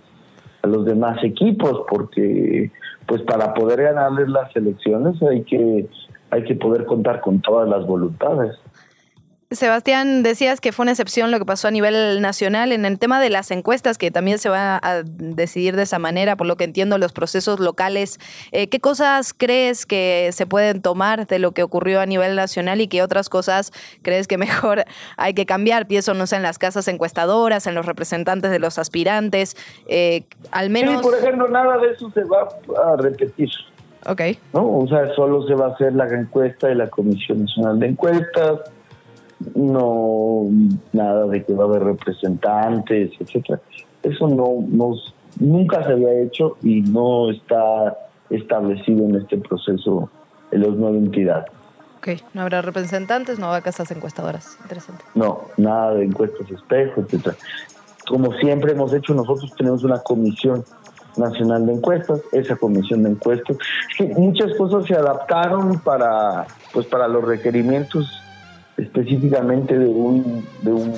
a 0.63 0.67
los 0.67 0.85
demás 0.85 1.23
equipos, 1.23 1.83
porque 1.89 2.71
pues 3.05 3.21
para 3.21 3.53
poder 3.53 3.83
ganarles 3.83 4.27
las 4.27 4.53
elecciones 4.55 5.21
hay 5.21 5.43
que 5.43 5.87
hay 6.29 6.43
que 6.43 6.55
poder 6.55 6.85
contar 6.85 7.21
con 7.21 7.41
todas 7.41 7.69
las 7.69 7.85
voluntades. 7.85 8.57
Sebastián, 9.49 10.23
decías 10.23 10.59
que 10.59 10.73
fue 10.73 10.83
una 10.83 10.91
excepción 10.91 11.31
lo 11.31 11.39
que 11.39 11.45
pasó 11.45 11.69
a 11.69 11.71
nivel 11.71 12.21
nacional 12.21 12.73
en 12.73 12.83
el 12.83 12.99
tema 12.99 13.21
de 13.21 13.29
las 13.29 13.49
encuestas, 13.49 13.97
que 13.97 14.11
también 14.11 14.39
se 14.39 14.49
va 14.49 14.77
a 14.83 15.03
decidir 15.03 15.77
de 15.77 15.83
esa 15.83 15.99
manera, 15.99 16.35
por 16.35 16.47
lo 16.47 16.57
que 16.57 16.65
entiendo, 16.65 16.97
los 16.97 17.13
procesos 17.13 17.61
locales. 17.61 18.19
Eh, 18.51 18.67
¿Qué 18.67 18.81
cosas 18.81 19.33
crees 19.33 19.85
que 19.85 20.31
se 20.33 20.45
pueden 20.45 20.81
tomar 20.81 21.27
de 21.27 21.39
lo 21.39 21.53
que 21.53 21.63
ocurrió 21.63 22.01
a 22.01 22.05
nivel 22.05 22.35
nacional 22.35 22.81
y 22.81 22.89
qué 22.89 23.01
otras 23.01 23.29
cosas 23.29 23.71
crees 24.01 24.27
que 24.27 24.37
mejor 24.37 24.83
hay 25.15 25.33
que 25.33 25.45
cambiar? 25.45 25.87
Pienso, 25.87 26.13
no 26.13 26.27
sé, 26.27 26.35
en 26.35 26.43
las 26.43 26.59
casas 26.59 26.85
encuestadoras, 26.89 27.67
en 27.67 27.75
los 27.75 27.85
representantes 27.85 28.51
de 28.51 28.59
los 28.59 28.77
aspirantes, 28.77 29.55
eh, 29.87 30.25
al 30.51 30.69
menos... 30.69 30.97
Sí, 30.97 31.03
por 31.03 31.17
ejemplo, 31.17 31.47
nada 31.47 31.77
de 31.77 31.91
eso 31.91 32.11
se 32.11 32.25
va 32.25 32.49
a 32.85 32.97
repetir. 32.97 33.49
Ok. 34.05 34.21
¿no? 34.53 34.79
O 34.79 34.87
sea, 34.89 35.07
solo 35.15 35.47
se 35.47 35.53
va 35.53 35.67
a 35.67 35.69
hacer 35.69 35.93
la 35.93 36.05
encuesta 36.07 36.67
de 36.67 36.75
la 36.75 36.89
Comisión 36.89 37.43
Nacional 37.43 37.79
de 37.79 37.87
Encuestas 37.87 38.59
no 39.55 40.45
nada 40.93 41.27
de 41.27 41.43
que 41.43 41.53
va 41.53 41.65
a 41.65 41.67
haber 41.67 41.83
representantes, 41.83 43.11
etcétera. 43.19 43.59
Eso 44.03 44.27
no, 44.27 44.65
no 44.67 44.95
nunca 45.39 45.83
se 45.83 45.91
había 45.91 46.13
hecho 46.21 46.57
y 46.63 46.81
no 46.81 47.31
está 47.31 47.97
establecido 48.29 49.05
en 49.05 49.15
este 49.15 49.37
proceso 49.37 50.09
en 50.51 50.61
las 50.61 50.71
nueve 50.71 50.97
entidades. 50.97 51.51
Ok, 51.97 52.09
no 52.33 52.41
habrá 52.43 52.61
representantes, 52.61 53.39
no 53.39 53.47
habrá 53.47 53.61
casas 53.61 53.89
encuestadoras. 53.91 54.57
Interesante. 54.61 55.03
No, 55.15 55.41
nada 55.57 55.93
de 55.95 56.05
encuestas 56.05 56.49
espejos, 56.49 57.05
etcétera. 57.05 57.35
Como 58.07 58.31
siempre 58.33 58.71
hemos 58.71 58.93
hecho, 58.93 59.13
nosotros 59.13 59.53
tenemos 59.57 59.83
una 59.83 59.99
comisión 59.99 60.63
nacional 61.17 61.65
de 61.65 61.73
encuestas, 61.73 62.21
esa 62.31 62.55
comisión 62.55 63.03
de 63.03 63.11
encuestas. 63.11 63.57
que 63.97 64.05
muchas 64.17 64.55
cosas 64.55 64.85
se 64.85 64.95
adaptaron 64.95 65.79
para, 65.79 66.45
pues, 66.71 66.85
para 66.85 67.07
los 67.07 67.23
requerimientos 67.25 68.09
específicamente 68.77 69.77
de 69.77 69.87
un, 69.87 70.45
de 70.61 70.71
un 70.71 70.93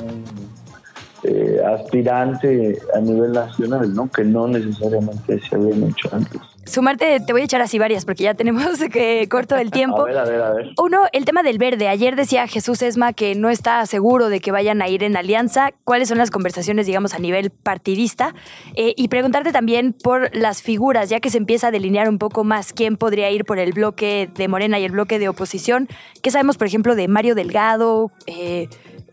eh, 1.24 1.62
aspirante 1.66 2.78
a 2.94 3.00
nivel 3.00 3.32
nacional, 3.34 3.94
¿no? 3.94 4.10
que 4.10 4.24
no 4.24 4.48
necesariamente 4.48 5.40
se 5.42 5.56
habían 5.56 5.84
hecho 5.84 6.10
antes. 6.12 6.42
Sumarte, 6.70 7.20
te 7.20 7.34
voy 7.34 7.42
a 7.42 7.46
echar 7.46 7.62
así 7.62 7.80
varias 7.80 8.06
porque 8.06 8.24
ya 8.24 8.36
tenemos 8.36 8.80
que 8.92 9.28
corto 9.30 9.56
el 9.56 9.72
tiempo. 9.72 10.02
A 10.02 10.06
ver, 10.06 10.18
a 10.18 10.24
ver, 10.24 10.42
a 10.42 10.52
ver. 10.52 10.70
Uno, 10.78 11.04
el 11.12 11.26
tema 11.26 11.44
del 11.44 11.58
verde. 11.58 11.88
Ayer 11.88 12.16
decía 12.16 12.48
Jesús 12.48 12.82
Esma 12.82 13.14
que 13.14 13.36
no 13.36 13.50
está 13.50 13.86
seguro 13.86 14.30
de 14.30 14.40
que 14.40 14.52
vayan 14.52 14.82
a 14.82 14.88
ir 14.88 15.04
en 15.04 15.18
alianza. 15.18 15.72
¿Cuáles 15.84 16.10
son 16.10 16.20
las 16.20 16.32
conversaciones, 16.32 16.86
digamos, 16.86 17.14
a 17.14 17.20
nivel 17.20 17.50
partidista? 17.50 18.36
Eh, 18.76 18.94
y 18.96 19.08
preguntarte 19.08 19.52
también 19.52 19.94
por 19.94 20.36
las 20.36 20.62
figuras, 20.62 21.10
ya 21.10 21.20
que 21.20 21.30
se 21.30 21.38
empieza 21.38 21.68
a 21.68 21.72
delinear 21.72 22.08
un 22.08 22.20
poco 22.20 22.44
más 22.44 22.72
quién 22.72 22.98
podría 22.98 23.32
ir 23.32 23.46
por 23.46 23.58
el 23.58 23.74
bloque 23.74 24.30
de 24.36 24.48
Morena 24.48 24.80
y 24.80 24.86
el 24.86 24.92
bloque 24.92 25.18
de 25.18 25.30
oposición. 25.30 25.88
¿Qué 26.22 26.32
sabemos, 26.32 26.58
por 26.58 26.68
ejemplo, 26.68 26.96
de 26.96 27.08
Mario 27.08 27.36
Delgado? 27.36 28.12
Eh, 28.28 28.70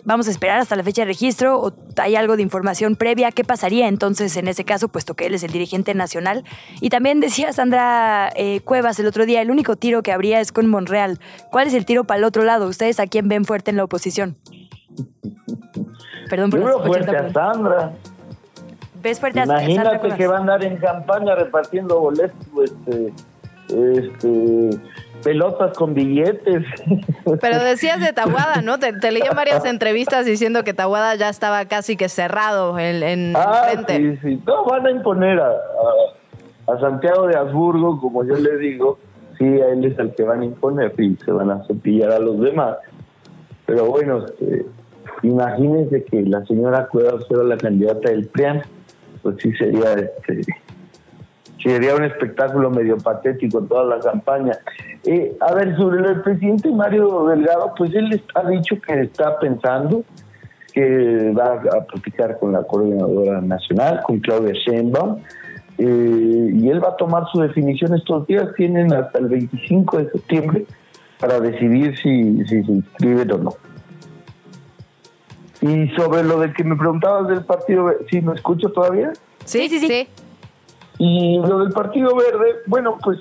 vamos 0.07 0.29
a 0.29 0.31
esperar 0.31 0.59
hasta 0.59 0.77
la 0.77 0.83
fecha 0.83 1.03
de 1.03 1.07
registro 1.07 1.61
o 1.61 1.73
hay 1.99 2.16
algo 2.16 2.37
de 2.37 2.42
información 2.42 2.97
previa? 2.97 3.33
¿Qué 3.33 3.45
pasaría 3.45 3.88
entonces 3.88 4.37
en 4.37 4.49
ese 4.49 4.64
caso, 4.64 4.88
puesto 4.88 5.14
que 5.14 5.27
él 5.27 5.35
es 5.35 5.42
el 5.42 5.51
dirigente 5.51 5.95
nacional? 5.95 6.45
Y 6.81 6.88
también 6.88 7.21
decía 7.21 7.53
Sandra 7.53 8.33
eh, 8.37 8.61
Cuevas 8.61 8.99
el 8.99 9.07
otro 9.07 9.27
día, 9.27 9.42
el 9.42 9.51
único 9.51 9.77
tiro 9.77 10.03
que 10.03 10.12
habría 10.12 10.40
es 10.40 10.53
con 10.53 10.69
Monreal. 10.69 11.19
¿Cuál 11.51 11.66
es 11.66 11.75
el 11.75 11.85
tiro 11.85 12.05
para 12.05 12.19
el 12.19 12.25
otro 12.25 12.45
lado? 12.45 12.69
¿Ustedes 12.69 13.01
a 13.01 13.07
quién 13.07 13.29
ven 13.29 13.45
fuerte 13.45 13.71
en 13.71 13.77
la 13.77 13.85
oposición? 13.85 14.37
Perdón 16.31 16.51
por 16.51 16.61
Yo 16.61 16.85
fuerte 16.85 17.16
a 17.16 17.33
Sandra. 17.33 17.92
¿Ves 19.03 19.21
fuerte 19.21 19.40
a 19.40 19.47
Sandra 19.47 19.64
Imagínate 19.64 20.16
que 20.16 20.27
va 20.27 20.37
a 20.37 20.40
andar 20.40 20.64
en 20.64 20.77
campaña 20.79 21.35
repartiendo 21.35 22.01
boletos, 22.01 22.47
este, 22.64 23.12
este 23.69 24.81
pelotas 25.22 25.76
con 25.76 25.94
billetes. 25.94 26.64
Pero 27.40 27.59
decías 27.59 28.00
de 28.00 28.12
Tahuada, 28.12 28.62
¿no? 28.62 28.79
Te, 28.79 28.92
leí 29.11 29.22
en 29.22 29.37
varias 29.37 29.64
entrevistas 29.64 30.26
diciendo 30.26 30.64
que 30.64 30.74
Tahuada 30.74 31.14
ya 31.14 31.29
estaba 31.29 31.64
casi 31.66 31.96
que 31.96 32.09
cerrado 32.09 32.79
en, 32.79 33.02
en 33.02 33.33
ah, 33.37 33.85
Sí, 33.88 34.16
sí. 34.22 34.42
No, 34.46 34.64
van 34.64 34.87
a 34.87 34.90
imponer 34.90 35.40
a, 35.40 35.52
a, 36.68 36.81
Santiago 36.81 37.26
de 37.26 37.37
Habsburgo, 37.37 38.00
como 38.00 38.24
yo 38.24 38.37
le 38.37 38.57
digo. 38.59 38.98
Sí, 39.38 39.44
a 39.44 39.68
él 39.68 39.85
es 39.85 39.98
el 39.98 40.14
que 40.14 40.22
van 40.22 40.40
a 40.40 40.44
imponer 40.46 40.94
y 40.98 41.14
se 41.16 41.31
van 41.31 41.50
a 41.50 41.62
cepillar 41.66 42.11
a 42.12 42.18
los 42.18 42.40
demás. 42.40 42.79
Pero 43.66 43.85
bueno, 43.87 44.24
este, 44.24 44.64
imagínense 45.22 46.05
que 46.05 46.22
la 46.22 46.44
señora 46.46 46.87
Cuevas 46.87 47.26
fuera 47.29 47.44
la 47.44 47.59
candidata 47.59 48.09
del 48.09 48.29
PRIAN, 48.29 48.62
pues 49.22 49.37
sí 49.42 49.52
sería 49.52 49.92
este 49.92 50.40
sería 51.62 51.96
un 51.96 52.05
espectáculo 52.05 52.70
medio 52.70 52.96
patético 52.96 53.62
toda 53.62 53.85
la 53.85 53.98
campaña. 54.00 54.57
Eh, 55.07 55.37
a 55.40 55.55
ver, 55.55 55.77
sobre 55.77 56.05
el 56.09 56.21
presidente 56.21 56.69
Mario 56.71 57.27
Delgado, 57.27 57.73
pues 57.79 57.95
él 57.95 58.21
ha 58.35 58.49
dicho 58.49 58.77
que 58.81 59.03
está 59.03 59.38
pensando 59.38 60.03
que 60.73 61.33
va 61.33 61.55
a 61.55 61.85
platicar 61.85 62.38
con 62.40 62.53
la 62.53 62.64
coordinadora 62.64 63.40
nacional, 63.40 64.03
con 64.05 64.19
Claudia 64.19 64.53
Sheinbaum, 64.53 65.19
eh, 65.79 66.51
y 66.55 66.69
él 66.69 66.83
va 66.83 66.88
a 66.88 66.97
tomar 66.97 67.25
su 67.31 67.40
definición 67.40 67.95
estos 67.95 68.27
días, 68.27 68.49
tienen 68.57 68.92
hasta 68.92 69.21
el 69.21 69.29
25 69.29 69.99
de 69.99 70.11
septiembre 70.11 70.66
para 71.21 71.38
decidir 71.38 71.97
si, 71.99 72.45
si 72.45 72.64
se 72.64 72.73
inscriben 72.73 73.31
o 73.31 73.38
no. 73.38 73.51
Y 75.61 75.88
sobre 75.90 76.25
lo 76.25 76.40
de 76.40 76.53
que 76.53 76.64
me 76.64 76.75
preguntabas 76.75 77.29
del 77.29 77.45
partido, 77.45 77.92
¿sí 78.11 78.21
me 78.21 78.35
escucho 78.35 78.71
todavía? 78.73 79.12
sí, 79.45 79.69
sí. 79.69 79.79
sí. 79.79 80.09
Y 80.99 81.38
lo 81.38 81.59
del 81.59 81.73
Partido 81.73 82.16
Verde, 82.16 82.57
bueno, 82.66 82.97
pues 83.03 83.19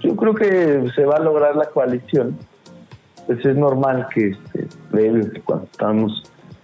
yo 0.00 0.16
creo 0.16 0.34
que 0.34 0.90
se 0.94 1.04
va 1.04 1.16
a 1.16 1.20
lograr 1.20 1.56
la 1.56 1.66
coalición. 1.66 2.36
Pues 3.26 3.44
es 3.44 3.56
normal 3.56 4.08
que 4.12 4.36
este, 4.52 5.40
cuando 5.44 5.64
estamos 5.64 6.22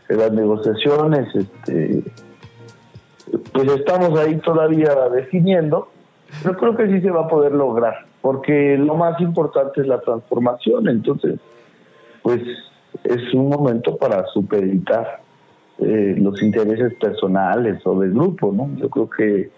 en 0.09 0.19
las 0.19 0.33
negociaciones, 0.33 1.35
este, 1.35 2.03
pues 3.53 3.69
estamos 3.73 4.19
ahí 4.19 4.37
todavía 4.39 4.95
definiendo, 5.15 5.89
pero 6.43 6.57
creo 6.59 6.77
que 6.77 6.89
sí 6.89 7.01
se 7.01 7.11
va 7.11 7.23
a 7.23 7.29
poder 7.29 7.53
lograr, 7.53 8.07
porque 8.21 8.77
lo 8.77 8.97
más 8.97 9.21
importante 9.21 9.81
es 9.81 9.87
la 9.87 10.01
transformación, 10.01 10.89
entonces, 10.89 11.39
pues 12.23 12.43
es 13.05 13.35
un 13.35 13.49
momento 13.49 13.97
para 13.97 14.27
supeditar 14.27 15.21
eh, 15.79 16.15
los 16.19 16.43
intereses 16.43 16.93
personales 16.95 17.81
o 17.87 17.99
del 18.01 18.13
grupo, 18.13 18.53
¿no? 18.53 18.69
Yo 18.77 18.91
creo 18.91 19.09
que, 19.09 19.51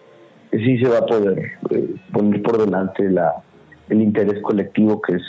sí 0.52 0.78
se 0.78 0.86
va 0.86 0.98
a 0.98 1.06
poder 1.06 1.52
eh, 1.70 1.94
poner 2.12 2.42
por 2.42 2.58
delante 2.58 3.08
la, 3.08 3.42
el 3.88 4.00
interés 4.00 4.40
colectivo 4.42 5.00
que 5.00 5.14
es, 5.14 5.22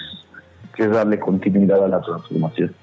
que 0.75 0.83
es 0.83 0.91
darle 0.91 1.19
continuidad 1.19 1.83
a 1.83 1.87
la 1.87 2.01
transformación. 2.01 2.73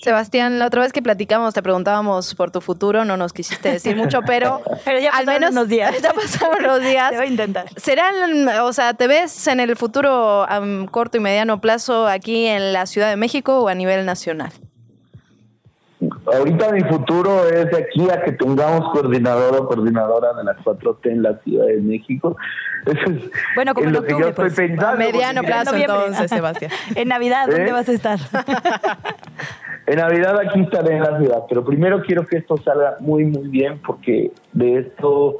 Sebastián, 0.00 0.60
la 0.60 0.66
otra 0.66 0.82
vez 0.82 0.92
que 0.92 1.02
platicamos 1.02 1.54
te 1.54 1.62
preguntábamos 1.62 2.36
por 2.36 2.52
tu 2.52 2.60
futuro, 2.60 3.04
no 3.04 3.16
nos 3.16 3.32
quisiste 3.32 3.72
decir 3.72 3.96
mucho, 3.96 4.20
pero, 4.24 4.62
pero 4.84 5.00
ya 5.00 5.10
al 5.10 5.26
menos 5.26 5.50
unos 5.50 5.68
días. 5.68 6.00
Ya 6.00 6.12
pasaron 6.12 6.64
unos 6.64 6.80
días. 6.80 7.10
Te 7.10 7.16
voy 7.16 7.26
a 7.26 7.28
intentar. 7.28 7.66
¿Serán, 7.76 8.48
o 8.62 8.72
sea, 8.72 8.94
te 8.94 9.08
ves 9.08 9.48
en 9.48 9.58
el 9.58 9.74
futuro 9.76 10.44
a 10.44 10.62
corto 10.90 11.16
y 11.16 11.20
mediano 11.20 11.60
plazo 11.60 12.06
aquí 12.06 12.46
en 12.46 12.72
la 12.72 12.86
Ciudad 12.86 13.10
de 13.10 13.16
México 13.16 13.60
o 13.60 13.68
a 13.68 13.74
nivel 13.74 14.06
nacional? 14.06 14.52
Ahorita 16.36 16.72
mi 16.72 16.82
futuro 16.82 17.48
es 17.48 17.70
de 17.70 17.78
aquí 17.78 18.08
a 18.10 18.22
que 18.22 18.32
tengamos 18.32 18.92
coordinador 18.92 19.56
o 19.56 19.66
coordinadora 19.66 20.34
de 20.34 20.44
las 20.44 20.56
4T 20.58 21.10
en 21.10 21.22
la 21.22 21.38
Ciudad 21.38 21.66
de 21.66 21.80
México. 21.80 22.36
Eso 22.86 23.10
es 23.10 23.30
bueno, 23.54 23.74
como 23.74 23.90
lo 23.90 24.02
que 24.02 24.12
yo 24.12 24.28
estoy 24.28 24.32
pues. 24.32 24.54
pensando. 24.54 24.88
A 24.88 24.96
mediano 24.96 25.42
plazo 25.42 25.74
entonces, 25.74 26.30
Sebastián. 26.30 26.70
en 26.94 27.08
Navidad, 27.08 27.46
¿dónde 27.48 27.68
¿Eh? 27.68 27.72
vas 27.72 27.88
a 27.88 27.92
estar? 27.92 28.18
en 29.86 29.96
Navidad 29.96 30.38
aquí 30.38 30.60
estaré 30.60 30.96
en 30.96 31.02
la 31.02 31.18
ciudad, 31.18 31.44
pero 31.48 31.64
primero 31.64 32.02
quiero 32.02 32.26
que 32.26 32.38
esto 32.38 32.56
salga 32.58 32.96
muy, 33.00 33.24
muy 33.24 33.48
bien 33.48 33.80
porque 33.84 34.32
de 34.52 34.78
esto 34.78 35.36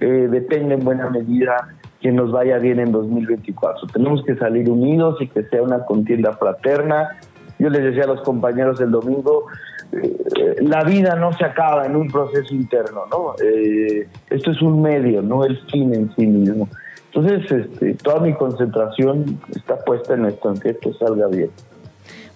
eh, 0.00 0.28
depende 0.30 0.74
en 0.74 0.84
buena 0.84 1.08
medida 1.10 1.68
que 2.00 2.10
nos 2.10 2.32
vaya 2.32 2.58
bien 2.58 2.80
en 2.80 2.90
2024. 2.90 3.86
Tenemos 3.86 4.24
que 4.24 4.34
salir 4.36 4.68
unidos 4.68 5.16
y 5.20 5.28
que 5.28 5.44
sea 5.44 5.62
una 5.62 5.84
contienda 5.84 6.32
fraterna. 6.32 7.16
Yo 7.62 7.70
les 7.70 7.84
decía 7.84 8.02
a 8.02 8.06
los 8.08 8.22
compañeros 8.22 8.80
el 8.80 8.90
domingo, 8.90 9.46
eh, 9.92 10.56
la 10.62 10.82
vida 10.82 11.14
no 11.14 11.32
se 11.32 11.44
acaba 11.44 11.86
en 11.86 11.94
un 11.94 12.08
proceso 12.08 12.52
interno, 12.52 13.06
¿no? 13.08 13.36
Eh, 13.40 14.08
esto 14.30 14.50
es 14.50 14.60
un 14.60 14.82
medio, 14.82 15.22
no 15.22 15.44
el 15.44 15.56
fin 15.70 15.94
en 15.94 16.12
sí 16.16 16.26
mismo. 16.26 16.68
Entonces, 17.14 17.48
este, 17.52 17.94
toda 18.02 18.18
mi 18.18 18.34
concentración 18.34 19.40
está 19.54 19.76
puesta 19.76 20.14
en 20.14 20.26
esto, 20.26 20.50
en 20.50 20.58
que 20.58 20.70
esto 20.70 20.92
salga 20.94 21.28
bien. 21.28 21.50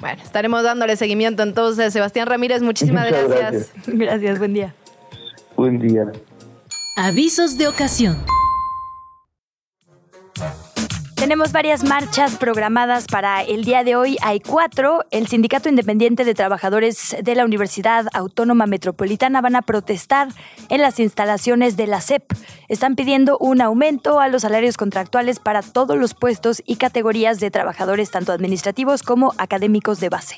Bueno, 0.00 0.22
estaremos 0.22 0.62
dándole 0.62 0.94
seguimiento 0.94 1.42
entonces. 1.42 1.92
Sebastián 1.92 2.28
Ramírez, 2.28 2.62
muchísimas 2.62 3.08
gracias. 3.08 3.72
gracias. 3.88 4.38
buen 4.38 4.54
día. 4.54 4.74
Buen 5.56 5.80
día. 5.80 6.04
Avisos 6.96 7.58
de 7.58 7.66
ocasión. 7.66 8.16
Tenemos 11.26 11.50
varias 11.50 11.82
marchas 11.82 12.36
programadas 12.36 13.06
para 13.08 13.42
el 13.42 13.64
día 13.64 13.82
de 13.82 13.96
hoy. 13.96 14.16
Hay 14.22 14.38
cuatro. 14.38 15.04
El 15.10 15.26
Sindicato 15.26 15.68
Independiente 15.68 16.24
de 16.24 16.34
Trabajadores 16.34 17.16
de 17.20 17.34
la 17.34 17.44
Universidad 17.44 18.06
Autónoma 18.12 18.66
Metropolitana 18.66 19.40
van 19.40 19.56
a 19.56 19.62
protestar 19.62 20.28
en 20.68 20.80
las 20.80 21.00
instalaciones 21.00 21.76
de 21.76 21.88
la 21.88 22.00
SEP. 22.00 22.22
Están 22.68 22.94
pidiendo 22.94 23.38
un 23.38 23.60
aumento 23.60 24.20
a 24.20 24.28
los 24.28 24.42
salarios 24.42 24.76
contractuales 24.76 25.40
para 25.40 25.62
todos 25.62 25.98
los 25.98 26.14
puestos 26.14 26.62
y 26.64 26.76
categorías 26.76 27.40
de 27.40 27.50
trabajadores, 27.50 28.12
tanto 28.12 28.30
administrativos 28.30 29.02
como 29.02 29.34
académicos 29.36 29.98
de 29.98 30.10
base. 30.10 30.36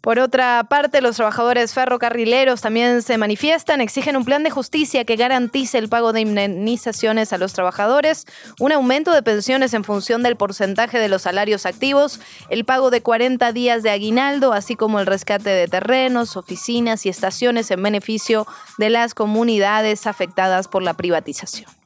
Por 0.00 0.18
otra 0.18 0.64
parte, 0.64 1.02
los 1.02 1.16
trabajadores 1.16 1.74
ferrocarrileros 1.74 2.62
también 2.62 3.02
se 3.02 3.18
manifiestan, 3.18 3.82
exigen 3.82 4.16
un 4.16 4.24
plan 4.24 4.42
de 4.42 4.50
justicia 4.50 5.04
que 5.04 5.16
garantice 5.16 5.76
el 5.76 5.90
pago 5.90 6.14
de 6.14 6.22
indemnizaciones 6.22 7.34
a 7.34 7.38
los 7.38 7.52
trabajadores, 7.52 8.26
un 8.58 8.72
aumento 8.72 9.12
de 9.12 9.22
pensiones 9.22 9.74
en 9.74 9.84
función 9.84 10.22
del 10.22 10.36
porcentaje 10.36 10.98
de 10.98 11.10
los 11.10 11.22
salarios 11.22 11.66
activos, 11.66 12.18
el 12.48 12.64
pago 12.64 12.90
de 12.90 13.02
40 13.02 13.52
días 13.52 13.82
de 13.82 13.90
aguinaldo, 13.90 14.54
así 14.54 14.74
como 14.74 15.00
el 15.00 15.06
rescate 15.06 15.50
de 15.50 15.68
terrenos, 15.68 16.38
oficinas 16.38 17.04
y 17.04 17.10
estaciones 17.10 17.70
en 17.70 17.82
beneficio 17.82 18.46
de 18.78 18.88
las 18.88 19.12
comunidades 19.12 20.06
afectadas 20.06 20.66
por 20.66 20.82
la 20.82 20.94
privatización. 20.94 21.79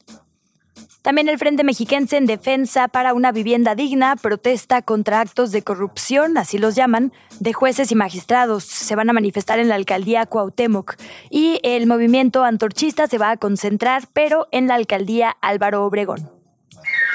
También 1.05 1.29
el 1.29 1.37
Frente 1.37 1.65
Mexiquense 1.65 2.17
en 2.17 2.25
Defensa 2.25 2.89
para 2.89 3.13
una 3.13 3.31
Vivienda 3.31 3.75
Digna 3.75 4.17
protesta 4.17 4.81
contra 4.81 5.21
actos 5.21 5.53
de 5.53 5.61
corrupción, 5.61 6.39
así 6.39 6.57
los 6.57 6.77
llaman, 6.77 7.13
de 7.41 7.53
jueces 7.53 7.93
y 7.93 7.95
magistrados. 7.95 8.65
Se 8.65 8.97
van 8.97 9.11
a 9.11 9.13
manifestar 9.13 9.59
en 9.59 9.69
la 9.69 9.75
alcaldía 9.75 10.25
Cuauhtémoc. 10.25 10.95
Y 11.29 11.61
el 11.63 11.87
movimiento 11.87 12.43
antorchista 12.43 13.07
se 13.07 13.19
va 13.19 13.33
a 13.33 13.37
concentrar, 13.37 14.05
pero 14.15 14.49
en 14.51 14.67
la 14.67 14.77
alcaldía 14.77 15.37
Álvaro 15.43 15.85
Obregón. 15.85 16.31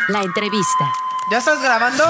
La 0.08 0.22
entrevista. 0.22 0.94
¿Ya 1.32 1.40
estás 1.40 1.60
grabando? 1.60 2.04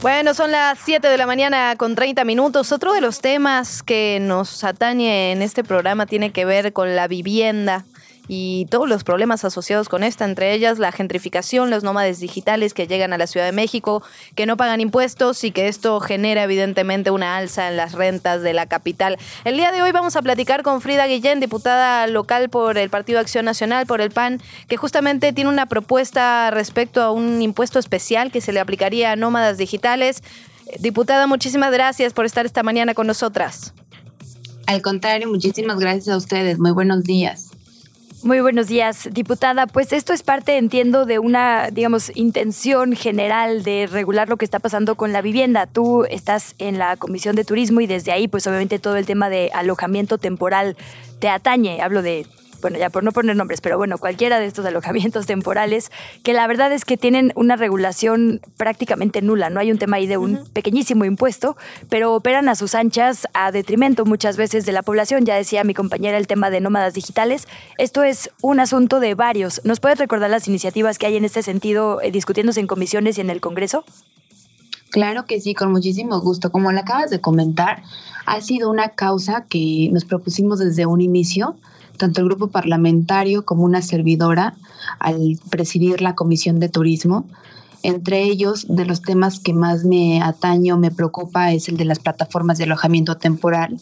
Bueno, 0.00 0.32
son 0.32 0.52
las 0.52 0.78
7 0.78 1.06
de 1.06 1.18
la 1.18 1.26
mañana 1.26 1.76
con 1.76 1.94
30 1.94 2.24
minutos. 2.24 2.72
Otro 2.72 2.94
de 2.94 3.02
los 3.02 3.20
temas 3.20 3.82
que 3.82 4.20
nos 4.22 4.64
atañe 4.64 5.32
en 5.32 5.42
este 5.42 5.64
programa 5.64 6.06
tiene 6.06 6.32
que 6.32 6.46
ver 6.46 6.72
con 6.72 6.96
la 6.96 7.08
vivienda 7.08 7.84
y 8.26 8.66
todos 8.70 8.88
los 8.88 9.04
problemas 9.04 9.44
asociados 9.44 9.88
con 9.88 10.02
esta, 10.02 10.24
entre 10.24 10.54
ellas 10.54 10.78
la 10.78 10.92
gentrificación, 10.92 11.70
los 11.70 11.82
nómades 11.82 12.20
digitales 12.20 12.72
que 12.72 12.86
llegan 12.86 13.12
a 13.12 13.18
la 13.18 13.26
Ciudad 13.26 13.46
de 13.46 13.52
México, 13.52 14.02
que 14.34 14.46
no 14.46 14.56
pagan 14.56 14.80
impuestos 14.80 15.44
y 15.44 15.50
que 15.50 15.68
esto 15.68 16.00
genera 16.00 16.44
evidentemente 16.44 17.10
una 17.10 17.36
alza 17.36 17.68
en 17.68 17.76
las 17.76 17.92
rentas 17.92 18.42
de 18.42 18.54
la 18.54 18.66
capital. 18.66 19.18
El 19.44 19.56
día 19.56 19.72
de 19.72 19.82
hoy 19.82 19.92
vamos 19.92 20.16
a 20.16 20.22
platicar 20.22 20.62
con 20.62 20.80
Frida 20.80 21.06
Guillén, 21.06 21.40
diputada 21.40 22.06
local 22.06 22.48
por 22.48 22.78
el 22.78 22.90
Partido 22.90 23.20
Acción 23.20 23.44
Nacional, 23.44 23.86
por 23.86 24.00
el 24.00 24.10
PAN, 24.10 24.40
que 24.68 24.76
justamente 24.76 25.32
tiene 25.32 25.50
una 25.50 25.66
propuesta 25.66 26.50
respecto 26.50 27.02
a 27.02 27.10
un 27.10 27.42
impuesto 27.42 27.78
especial 27.78 28.30
que 28.30 28.40
se 28.40 28.52
le 28.52 28.60
aplicaría 28.60 29.12
a 29.12 29.16
nómadas 29.16 29.58
digitales. 29.58 30.22
Diputada, 30.78 31.26
muchísimas 31.26 31.72
gracias 31.72 32.14
por 32.14 32.24
estar 32.24 32.46
esta 32.46 32.62
mañana 32.62 32.94
con 32.94 33.06
nosotras. 33.06 33.74
Al 34.66 34.80
contrario, 34.80 35.28
muchísimas 35.28 35.78
gracias 35.78 36.08
a 36.08 36.16
ustedes. 36.16 36.58
Muy 36.58 36.72
buenos 36.72 37.04
días. 37.04 37.53
Muy 38.24 38.40
buenos 38.40 38.68
días, 38.68 39.10
diputada. 39.12 39.66
Pues 39.66 39.92
esto 39.92 40.14
es 40.14 40.22
parte, 40.22 40.56
entiendo, 40.56 41.04
de 41.04 41.18
una, 41.18 41.68
digamos, 41.70 42.10
intención 42.16 42.94
general 42.96 43.64
de 43.64 43.86
regular 43.86 44.30
lo 44.30 44.38
que 44.38 44.46
está 44.46 44.60
pasando 44.60 44.94
con 44.94 45.12
la 45.12 45.20
vivienda. 45.20 45.66
Tú 45.66 46.06
estás 46.06 46.54
en 46.58 46.78
la 46.78 46.96
Comisión 46.96 47.36
de 47.36 47.44
Turismo 47.44 47.82
y 47.82 47.86
desde 47.86 48.12
ahí, 48.12 48.26
pues 48.26 48.46
obviamente 48.46 48.78
todo 48.78 48.96
el 48.96 49.04
tema 49.04 49.28
de 49.28 49.50
alojamiento 49.52 50.16
temporal 50.16 50.74
te 51.18 51.28
atañe. 51.28 51.82
Hablo 51.82 52.00
de 52.00 52.26
bueno, 52.64 52.78
ya 52.78 52.88
por 52.88 53.04
no 53.04 53.12
poner 53.12 53.36
nombres, 53.36 53.60
pero 53.60 53.76
bueno, 53.76 53.98
cualquiera 53.98 54.40
de 54.40 54.46
estos 54.46 54.64
alojamientos 54.64 55.26
temporales, 55.26 55.92
que 56.22 56.32
la 56.32 56.46
verdad 56.46 56.72
es 56.72 56.86
que 56.86 56.96
tienen 56.96 57.30
una 57.36 57.56
regulación 57.56 58.40
prácticamente 58.56 59.20
nula. 59.20 59.50
No 59.50 59.60
hay 59.60 59.70
un 59.70 59.76
tema 59.76 59.98
ahí 59.98 60.06
de 60.06 60.16
un 60.16 60.46
pequeñísimo 60.54 61.04
impuesto, 61.04 61.58
pero 61.90 62.14
operan 62.14 62.48
a 62.48 62.54
sus 62.54 62.74
anchas 62.74 63.28
a 63.34 63.52
detrimento 63.52 64.06
muchas 64.06 64.38
veces 64.38 64.64
de 64.64 64.72
la 64.72 64.80
población. 64.80 65.26
Ya 65.26 65.36
decía 65.36 65.62
mi 65.62 65.74
compañera 65.74 66.16
el 66.16 66.26
tema 66.26 66.48
de 66.48 66.62
nómadas 66.62 66.94
digitales. 66.94 67.48
Esto 67.76 68.02
es 68.02 68.30
un 68.40 68.60
asunto 68.60 68.98
de 68.98 69.14
varios. 69.14 69.60
¿Nos 69.64 69.80
puedes 69.80 69.98
recordar 69.98 70.30
las 70.30 70.48
iniciativas 70.48 70.96
que 70.96 71.04
hay 71.04 71.16
en 71.18 71.26
este 71.26 71.42
sentido 71.42 72.00
eh, 72.00 72.10
discutiéndose 72.12 72.60
en 72.60 72.66
comisiones 72.66 73.18
y 73.18 73.20
en 73.20 73.28
el 73.28 73.42
Congreso? 73.42 73.84
Claro 74.90 75.26
que 75.26 75.38
sí, 75.38 75.52
con 75.52 75.70
muchísimo 75.70 76.18
gusto. 76.22 76.50
Como 76.50 76.72
le 76.72 76.80
acabas 76.80 77.10
de 77.10 77.20
comentar, 77.20 77.82
ha 78.24 78.40
sido 78.40 78.70
una 78.70 78.88
causa 78.88 79.44
que 79.50 79.90
nos 79.92 80.06
propusimos 80.06 80.60
desde 80.60 80.86
un 80.86 81.02
inicio 81.02 81.56
tanto 81.96 82.20
el 82.20 82.26
grupo 82.26 82.48
parlamentario 82.48 83.44
como 83.44 83.64
una 83.64 83.82
servidora 83.82 84.54
al 84.98 85.38
presidir 85.50 86.00
la 86.00 86.14
Comisión 86.14 86.60
de 86.60 86.68
Turismo. 86.68 87.26
Entre 87.82 88.22
ellos, 88.22 88.66
de 88.68 88.86
los 88.86 89.02
temas 89.02 89.40
que 89.40 89.52
más 89.52 89.84
me 89.84 90.22
ataño, 90.22 90.78
me 90.78 90.90
preocupa, 90.90 91.52
es 91.52 91.68
el 91.68 91.76
de 91.76 91.84
las 91.84 91.98
plataformas 91.98 92.58
de 92.58 92.64
alojamiento 92.64 93.16
temporal 93.16 93.78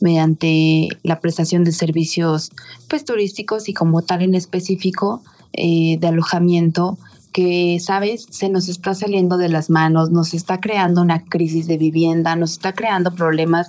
mediante 0.00 0.88
la 1.02 1.20
prestación 1.20 1.64
de 1.64 1.72
servicios 1.72 2.50
pues, 2.88 3.04
turísticos 3.04 3.68
y 3.68 3.74
como 3.74 4.02
tal 4.02 4.22
en 4.22 4.34
específico 4.34 5.22
eh, 5.52 5.98
de 6.00 6.06
alojamiento 6.06 6.98
que, 7.32 7.78
sabes, 7.80 8.26
se 8.30 8.48
nos 8.48 8.68
está 8.68 8.94
saliendo 8.94 9.36
de 9.36 9.48
las 9.48 9.70
manos, 9.70 10.10
nos 10.10 10.34
está 10.34 10.60
creando 10.60 11.00
una 11.02 11.24
crisis 11.24 11.66
de 11.66 11.78
vivienda, 11.78 12.36
nos 12.36 12.52
está 12.52 12.72
creando 12.72 13.14
problemas 13.14 13.68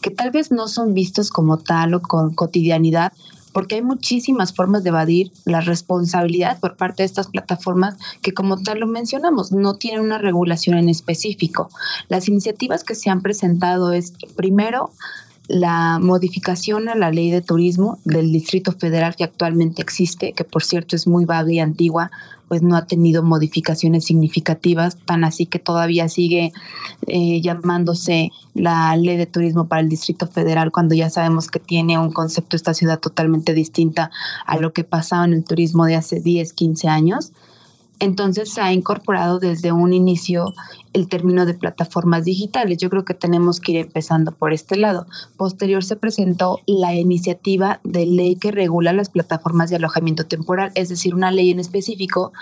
que 0.00 0.10
tal 0.10 0.30
vez 0.30 0.50
no 0.50 0.68
son 0.68 0.94
vistos 0.94 1.30
como 1.30 1.58
tal 1.58 1.94
o 1.94 2.02
con 2.02 2.34
cotidianidad, 2.34 3.12
porque 3.52 3.76
hay 3.76 3.82
muchísimas 3.82 4.54
formas 4.54 4.82
de 4.82 4.88
evadir 4.88 5.30
la 5.44 5.60
responsabilidad 5.60 6.58
por 6.58 6.76
parte 6.76 7.02
de 7.02 7.06
estas 7.06 7.28
plataformas 7.28 7.96
que, 8.22 8.32
como 8.32 8.62
tal 8.62 8.80
lo 8.80 8.86
mencionamos, 8.86 9.52
no 9.52 9.74
tienen 9.74 10.00
una 10.00 10.18
regulación 10.18 10.78
en 10.78 10.88
específico. 10.88 11.68
Las 12.08 12.28
iniciativas 12.28 12.82
que 12.82 12.94
se 12.94 13.10
han 13.10 13.20
presentado 13.20 13.92
es, 13.92 14.14
primero, 14.36 14.90
la 15.48 15.98
modificación 15.98 16.88
a 16.88 16.94
la 16.94 17.10
ley 17.10 17.30
de 17.30 17.42
turismo 17.42 17.98
del 18.04 18.32
Distrito 18.32 18.72
Federal 18.72 19.16
que 19.16 19.24
actualmente 19.24 19.82
existe, 19.82 20.32
que 20.32 20.44
por 20.44 20.62
cierto 20.62 20.96
es 20.96 21.06
muy 21.06 21.24
vaga 21.24 21.52
y 21.52 21.58
antigua, 21.58 22.10
pues 22.52 22.60
no 22.60 22.76
ha 22.76 22.84
tenido 22.84 23.22
modificaciones 23.22 24.04
significativas, 24.04 24.98
tan 25.06 25.24
así 25.24 25.46
que 25.46 25.58
todavía 25.58 26.10
sigue 26.10 26.52
eh, 27.06 27.40
llamándose 27.40 28.30
la 28.52 28.94
ley 28.94 29.16
de 29.16 29.24
turismo 29.24 29.68
para 29.68 29.80
el 29.80 29.88
Distrito 29.88 30.26
Federal 30.26 30.70
cuando 30.70 30.94
ya 30.94 31.08
sabemos 31.08 31.48
que 31.48 31.60
tiene 31.60 31.98
un 31.98 32.12
concepto 32.12 32.54
esta 32.54 32.74
ciudad 32.74 33.00
totalmente 33.00 33.54
distinta 33.54 34.10
a 34.44 34.58
lo 34.58 34.74
que 34.74 34.84
pasaba 34.84 35.24
en 35.24 35.32
el 35.32 35.44
turismo 35.44 35.86
de 35.86 35.96
hace 35.96 36.20
10, 36.20 36.52
15 36.52 36.88
años. 36.88 37.32
Entonces 37.98 38.52
se 38.52 38.60
ha 38.60 38.72
incorporado 38.72 39.38
desde 39.38 39.70
un 39.70 39.92
inicio 39.92 40.54
el 40.92 41.08
término 41.08 41.46
de 41.46 41.54
plataformas 41.54 42.24
digitales. 42.24 42.78
Yo 42.78 42.90
creo 42.90 43.04
que 43.04 43.14
tenemos 43.14 43.60
que 43.60 43.72
ir 43.72 43.78
empezando 43.78 44.32
por 44.32 44.52
este 44.52 44.76
lado. 44.76 45.06
Posterior 45.36 45.84
se 45.84 45.96
presentó 45.96 46.60
la 46.66 46.94
iniciativa 46.94 47.80
de 47.84 48.06
ley 48.06 48.36
que 48.36 48.50
regula 48.50 48.92
las 48.92 49.08
plataformas 49.08 49.70
de 49.70 49.76
alojamiento 49.76 50.26
temporal, 50.26 50.72
es 50.74 50.88
decir, 50.88 51.14
una 51.14 51.30
ley 51.30 51.50
en 51.50 51.60
específico, 51.60 52.32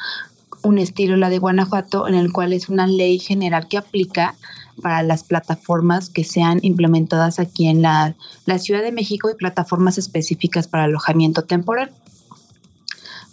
un 0.62 0.78
estilo 0.78 1.16
la 1.16 1.30
de 1.30 1.38
Guanajuato, 1.38 2.08
en 2.08 2.14
el 2.14 2.32
cual 2.32 2.52
es 2.52 2.68
una 2.68 2.86
ley 2.86 3.18
general 3.18 3.68
que 3.68 3.78
aplica 3.78 4.34
para 4.82 5.02
las 5.02 5.24
plataformas 5.24 6.08
que 6.08 6.24
sean 6.24 6.58
implementadas 6.62 7.38
aquí 7.38 7.68
en 7.68 7.82
la, 7.82 8.16
la 8.46 8.58
Ciudad 8.58 8.82
de 8.82 8.92
México 8.92 9.30
y 9.30 9.34
plataformas 9.34 9.98
específicas 9.98 10.68
para 10.68 10.84
alojamiento 10.84 11.42
temporal. 11.42 11.90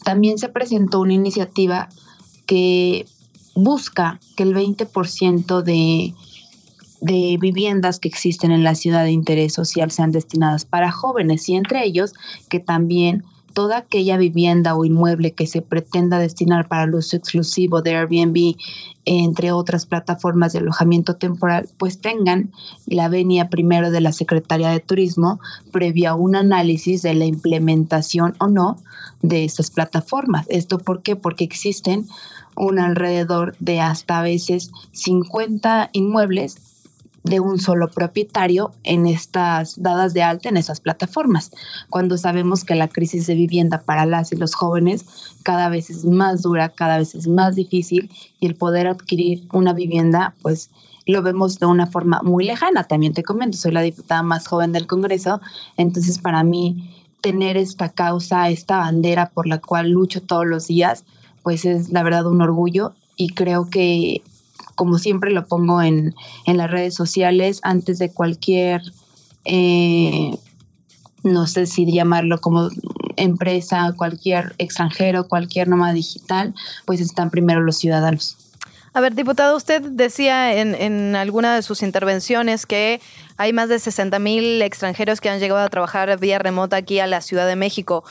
También 0.03 0.38
se 0.38 0.49
presentó 0.49 0.99
una 0.99 1.13
iniciativa 1.13 1.89
que 2.47 3.05
busca 3.53 4.19
que 4.36 4.43
el 4.43 4.55
20% 4.55 5.62
de, 5.62 6.15
de 7.01 7.38
viviendas 7.39 7.99
que 7.99 8.07
existen 8.07 8.51
en 8.51 8.63
la 8.63 8.73
ciudad 8.73 9.03
de 9.03 9.12
interés 9.12 9.53
social 9.53 9.91
sean 9.91 10.12
destinadas 10.12 10.65
para 10.65 10.91
jóvenes 10.91 11.47
y 11.49 11.55
entre 11.55 11.83
ellos 11.83 12.13
que 12.49 12.60
también 12.60 13.23
toda 13.57 13.77
aquella 13.77 14.17
vivienda 14.17 14.75
o 14.75 14.86
inmueble 14.86 15.33
que 15.33 15.47
se 15.47 15.63
pretenda 15.63 16.19
destinar 16.19 16.67
para 16.67 16.83
el 16.83 16.93
uso 16.93 17.17
exclusivo 17.17 17.81
de 17.81 17.95
Airbnb, 17.95 18.55
entre 19.03 19.51
otras 19.51 19.88
plataformas 19.88 20.53
de 20.53 20.60
alojamiento 20.60 21.15
temporal, 21.15 21.67
pues 21.79 21.99
tengan 21.99 22.51
la 22.86 23.10
venia 23.10 23.49
primero 23.49 23.89
de 23.89 23.99
la 23.99 24.12
Secretaría 24.12 24.69
de 24.69 24.79
Turismo 24.79 25.39
previa 25.71 26.12
a 26.12 26.15
un 26.15 26.36
análisis 26.36 27.01
de 27.01 27.15
la 27.15 27.25
implementación 27.25 28.36
o 28.38 28.45
no 28.45 28.77
de 29.23 29.45
estas 29.45 29.71
plataformas. 29.71 30.45
¿Esto 30.49 30.77
por 30.77 31.01
qué? 31.01 31.15
Porque 31.15 31.43
existen 31.43 32.05
un 32.58 32.80
alrededor 32.80 33.56
de 33.60 33.80
hasta 33.80 34.20
a 34.20 34.24
veces 34.24 34.72
50 34.91 35.89
inmuebles 35.93 36.58
de 37.24 37.39
un 37.39 37.60
solo 37.60 37.89
propietario 37.89 38.72
en 38.84 39.06
estas 39.06 39.82
dadas 39.82 40.13
de 40.13 40.24
alta 40.24 40.50
en 40.50 40.58
esas 40.58 40.80
plataformas, 40.80 41.52
cuando 41.89 42.17
sabemos 42.17 42.63
que 42.63 42.76
la 42.76 42.88
crisis 42.88 43.28
de 43.28 43.36
vivienda 43.36 43.82
para 43.82 44.06
las 44.06 44.32
y 44.32 44.38
los 44.38 44.56
jóvenes 44.56 45.06
cada 45.43 45.70
vez 45.70 45.89
es 45.89 46.06
más 46.06 46.41
dura, 46.41 46.70
cada 46.70 46.98
vez 46.98 47.15
es 47.15 47.28
más 47.28 47.56
difícil 47.56 48.10
y 48.39 48.48
el 48.48 48.56
poder 48.56 48.88
adquirir 48.88 49.46
una 49.52 49.74
vivienda 49.74 50.36
pues 50.41 50.70
lo 51.06 51.22
vemos 51.22 51.58
de 51.60 51.65
una 51.65 51.88
forma 51.88 52.22
muy 52.22 52.46
lejana. 52.46 52.84
También 52.84 53.13
te 53.13 53.24
comento, 53.24 53.58
soy 53.58 53.72
la 53.72 53.82
diputada 53.82 54.24
más 54.24 54.46
joven 54.48 54.74
del 54.74 54.88
Congreso, 54.88 55.39
entonces 55.78 56.20
para 56.20 56.43
mí 56.43 56.93
tener 57.22 57.58
esta 57.58 57.89
causa, 57.89 58.50
esta 58.50 58.78
bandera 58.78 59.30
por 59.30 59.48
la 59.48 59.60
cual 59.60 59.89
lucho 59.89 60.22
todos 60.22 60.46
los 60.46 60.67
días, 60.67 61.06
pues 61.47 61.63
es 61.63 61.93
la 61.93 62.03
verdad 62.03 62.25
un 62.25 62.41
orgullo 62.41 62.93
y 63.15 63.29
creo 63.29 63.69
que 63.69 64.21
como 64.75 64.97
siempre 64.97 65.31
lo 65.31 65.47
pongo 65.47 65.81
en, 65.81 66.13
las 66.45 66.69
redes 66.69 66.93
sociales, 66.93 67.62
antes 67.63 67.99
de 67.99 68.12
cualquier, 68.12 68.81
eh, 69.45 70.38
no 71.23 71.47
sé 71.47 71.65
si 71.65 71.89
llamarlo 71.89 72.41
como 72.41 72.67
empresa, 73.15 73.93
cualquier 73.95 74.55
extranjero, 74.57 75.29
cualquier 75.29 75.69
nómada 75.69 75.93
digital, 75.93 76.53
pues 76.83 76.99
están 76.99 77.29
primero 77.29 77.62
los 77.62 77.77
ciudadanos. 77.77 78.36
A 78.91 78.99
ver, 78.99 79.15
diputado, 79.15 79.55
usted 79.55 79.81
decía 79.81 80.53
en, 80.53 80.75
en 80.75 81.15
alguna 81.15 81.55
de 81.55 81.62
sus 81.62 81.81
intervenciones 81.81 82.65
que 82.65 82.99
hay 83.38 83.53
más 83.53 83.69
de 83.69 83.79
60 83.79 84.17
mil 84.19 84.62
extranjeros 84.62 85.21
que 85.21 85.29
han 85.29 85.39
llegado 85.39 85.62
a 85.62 85.69
trabajar 85.69 86.19
vía 86.19 86.39
remota 86.39 86.75
aquí 86.75 86.99
a 86.99 87.07
la 87.07 87.21
Ciudad 87.21 87.47
de 87.47 87.55
México. 87.55 88.03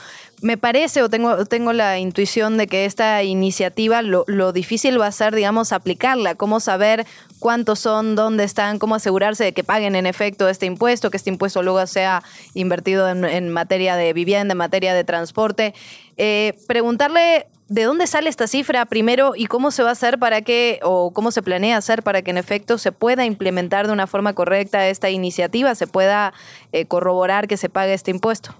Me 0.42 0.58
parece 0.58 1.02
o 1.02 1.08
tengo, 1.08 1.46
tengo 1.46 1.72
la 1.72 1.98
intuición 1.98 2.58
de 2.58 2.66
que 2.66 2.84
esta 2.84 3.22
iniciativa 3.22 4.02
lo, 4.02 4.24
lo 4.26 4.52
difícil 4.52 5.00
va 5.00 5.06
a 5.06 5.12
ser, 5.12 5.34
digamos, 5.34 5.72
aplicarla, 5.72 6.34
cómo 6.34 6.60
saber 6.60 7.06
cuántos 7.38 7.78
son, 7.78 8.16
dónde 8.16 8.44
están, 8.44 8.78
cómo 8.78 8.94
asegurarse 8.94 9.44
de 9.44 9.52
que 9.52 9.64
paguen 9.64 9.96
en 9.96 10.06
efecto 10.06 10.48
este 10.48 10.66
impuesto, 10.66 11.10
que 11.10 11.16
este 11.16 11.30
impuesto 11.30 11.62
luego 11.62 11.86
sea 11.86 12.22
invertido 12.54 13.08
en, 13.08 13.48
materia 13.48 13.96
de 13.96 14.12
vivienda, 14.12 14.52
en 14.52 14.58
materia 14.58 14.94
de 14.94 15.04
transporte. 15.04 15.74
Eh, 16.16 16.54
preguntarle 16.66 17.46
¿De 17.68 17.82
dónde 17.82 18.06
sale 18.06 18.30
esta 18.30 18.46
cifra 18.46 18.84
primero 18.86 19.32
y 19.34 19.46
cómo 19.46 19.72
se 19.72 19.82
va 19.82 19.88
a 19.88 19.92
hacer 19.92 20.20
para 20.20 20.40
que, 20.42 20.78
o 20.84 21.10
cómo 21.12 21.32
se 21.32 21.42
planea 21.42 21.76
hacer 21.76 22.04
para 22.04 22.22
que 22.22 22.30
en 22.30 22.38
efecto 22.38 22.78
se 22.78 22.92
pueda 22.92 23.24
implementar 23.24 23.88
de 23.88 23.92
una 23.92 24.06
forma 24.06 24.34
correcta 24.34 24.86
esta 24.86 25.10
iniciativa, 25.10 25.74
se 25.74 25.88
pueda 25.88 26.32
eh, 26.70 26.86
corroborar 26.86 27.48
que 27.48 27.56
se 27.56 27.68
pague 27.68 27.92
este 27.92 28.12
impuesto? 28.12 28.54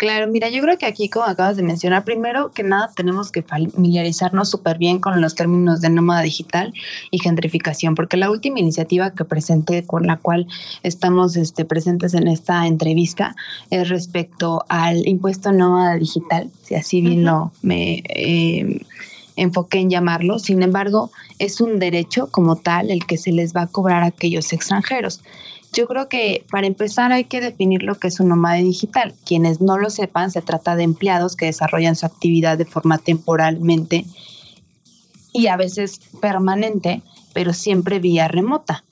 Claro, 0.00 0.28
mira, 0.28 0.48
yo 0.48 0.62
creo 0.62 0.78
que 0.78 0.86
aquí, 0.86 1.10
como 1.10 1.26
acabas 1.26 1.58
de 1.58 1.62
mencionar, 1.62 2.04
primero 2.04 2.52
que 2.52 2.62
nada 2.62 2.90
tenemos 2.96 3.30
que 3.30 3.42
familiarizarnos 3.42 4.48
súper 4.48 4.78
bien 4.78 4.98
con 4.98 5.20
los 5.20 5.34
términos 5.34 5.82
de 5.82 5.90
nómada 5.90 6.22
digital 6.22 6.72
y 7.10 7.18
gentrificación, 7.18 7.94
porque 7.94 8.16
la 8.16 8.30
última 8.30 8.60
iniciativa 8.60 9.10
que 9.10 9.26
presenté, 9.26 9.84
con 9.84 10.06
la 10.06 10.16
cual 10.16 10.46
estamos 10.82 11.36
este, 11.36 11.66
presentes 11.66 12.14
en 12.14 12.28
esta 12.28 12.66
entrevista, 12.66 13.36
es 13.68 13.90
respecto 13.90 14.64
al 14.70 15.06
impuesto 15.06 15.52
nómada 15.52 15.96
digital, 15.96 16.50
si 16.62 16.76
así 16.76 17.02
bien 17.02 17.26
lo 17.26 17.52
me 17.60 18.02
eh, 18.08 18.80
enfoqué 19.36 19.80
en 19.80 19.90
llamarlo. 19.90 20.38
Sin 20.38 20.62
embargo, 20.62 21.10
es 21.38 21.60
un 21.60 21.78
derecho 21.78 22.30
como 22.30 22.56
tal 22.56 22.90
el 22.90 23.04
que 23.04 23.18
se 23.18 23.32
les 23.32 23.54
va 23.54 23.64
a 23.64 23.66
cobrar 23.66 24.02
a 24.02 24.06
aquellos 24.06 24.50
extranjeros. 24.54 25.20
Yo 25.72 25.86
creo 25.86 26.08
que 26.08 26.44
para 26.50 26.66
empezar 26.66 27.12
hay 27.12 27.24
que 27.24 27.40
definir 27.40 27.82
lo 27.82 27.94
que 27.94 28.08
es 28.08 28.18
un 28.18 28.28
nómada 28.28 28.56
digital. 28.56 29.14
Quienes 29.24 29.60
no 29.60 29.78
lo 29.78 29.90
sepan, 29.90 30.30
se 30.30 30.42
trata 30.42 30.74
de 30.74 30.82
empleados 30.82 31.36
que 31.36 31.46
desarrollan 31.46 31.96
su 31.96 32.06
actividad 32.06 32.58
de 32.58 32.64
forma 32.64 32.98
temporalmente 32.98 34.04
y 35.32 35.46
a 35.46 35.56
veces 35.56 36.00
permanente, 36.20 37.02
pero 37.32 37.52
siempre 37.52 38.00
vía 38.00 38.26
remota. 38.26 38.84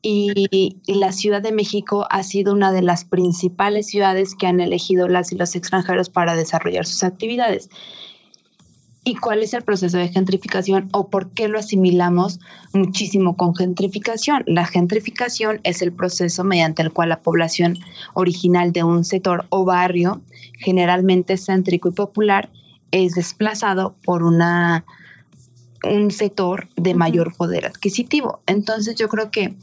y, 0.00 0.76
la 0.86 1.12
Ciudad 1.12 1.42
de 1.42 1.52
México 1.52 2.06
ha 2.10 2.22
sido 2.22 2.52
una 2.52 2.70
de 2.70 2.82
las 2.82 3.04
principales 3.04 3.88
ciudades 3.88 4.36
que 4.36 4.46
han 4.46 4.60
elegido 4.60 5.08
las 5.08 5.32
y 5.32 5.36
los 5.36 5.56
extranjeros 5.56 6.08
para 6.10 6.36
desarrollar 6.36 6.86
sus 6.86 7.02
actividades 7.02 7.68
y 9.04 9.16
cuál 9.16 9.42
es 9.42 9.54
el 9.54 9.62
proceso 9.62 9.96
de 9.96 10.08
gentrificación 10.08 10.88
o 10.92 11.08
por 11.08 11.30
qué 11.30 11.48
lo 11.48 11.58
asimilamos 11.58 12.40
muchísimo 12.72 13.36
con 13.36 13.54
gentrificación. 13.54 14.42
La 14.46 14.66
gentrificación 14.66 15.60
es 15.64 15.82
el 15.82 15.92
proceso 15.92 16.44
mediante 16.44 16.82
el 16.82 16.92
cual 16.92 17.08
la 17.08 17.22
población 17.22 17.78
original 18.14 18.72
de 18.72 18.84
un 18.84 19.04
sector 19.04 19.46
o 19.48 19.64
barrio, 19.64 20.20
generalmente 20.58 21.36
céntrico 21.36 21.88
y 21.88 21.92
popular, 21.92 22.50
es 22.90 23.14
desplazado 23.14 23.94
por 24.04 24.22
una, 24.22 24.84
un 25.84 26.10
sector 26.10 26.68
de 26.76 26.94
mayor 26.94 27.34
poder 27.36 27.66
adquisitivo. 27.66 28.40
Entonces 28.46 28.96
yo 28.96 29.08
creo 29.08 29.30
que 29.30 29.54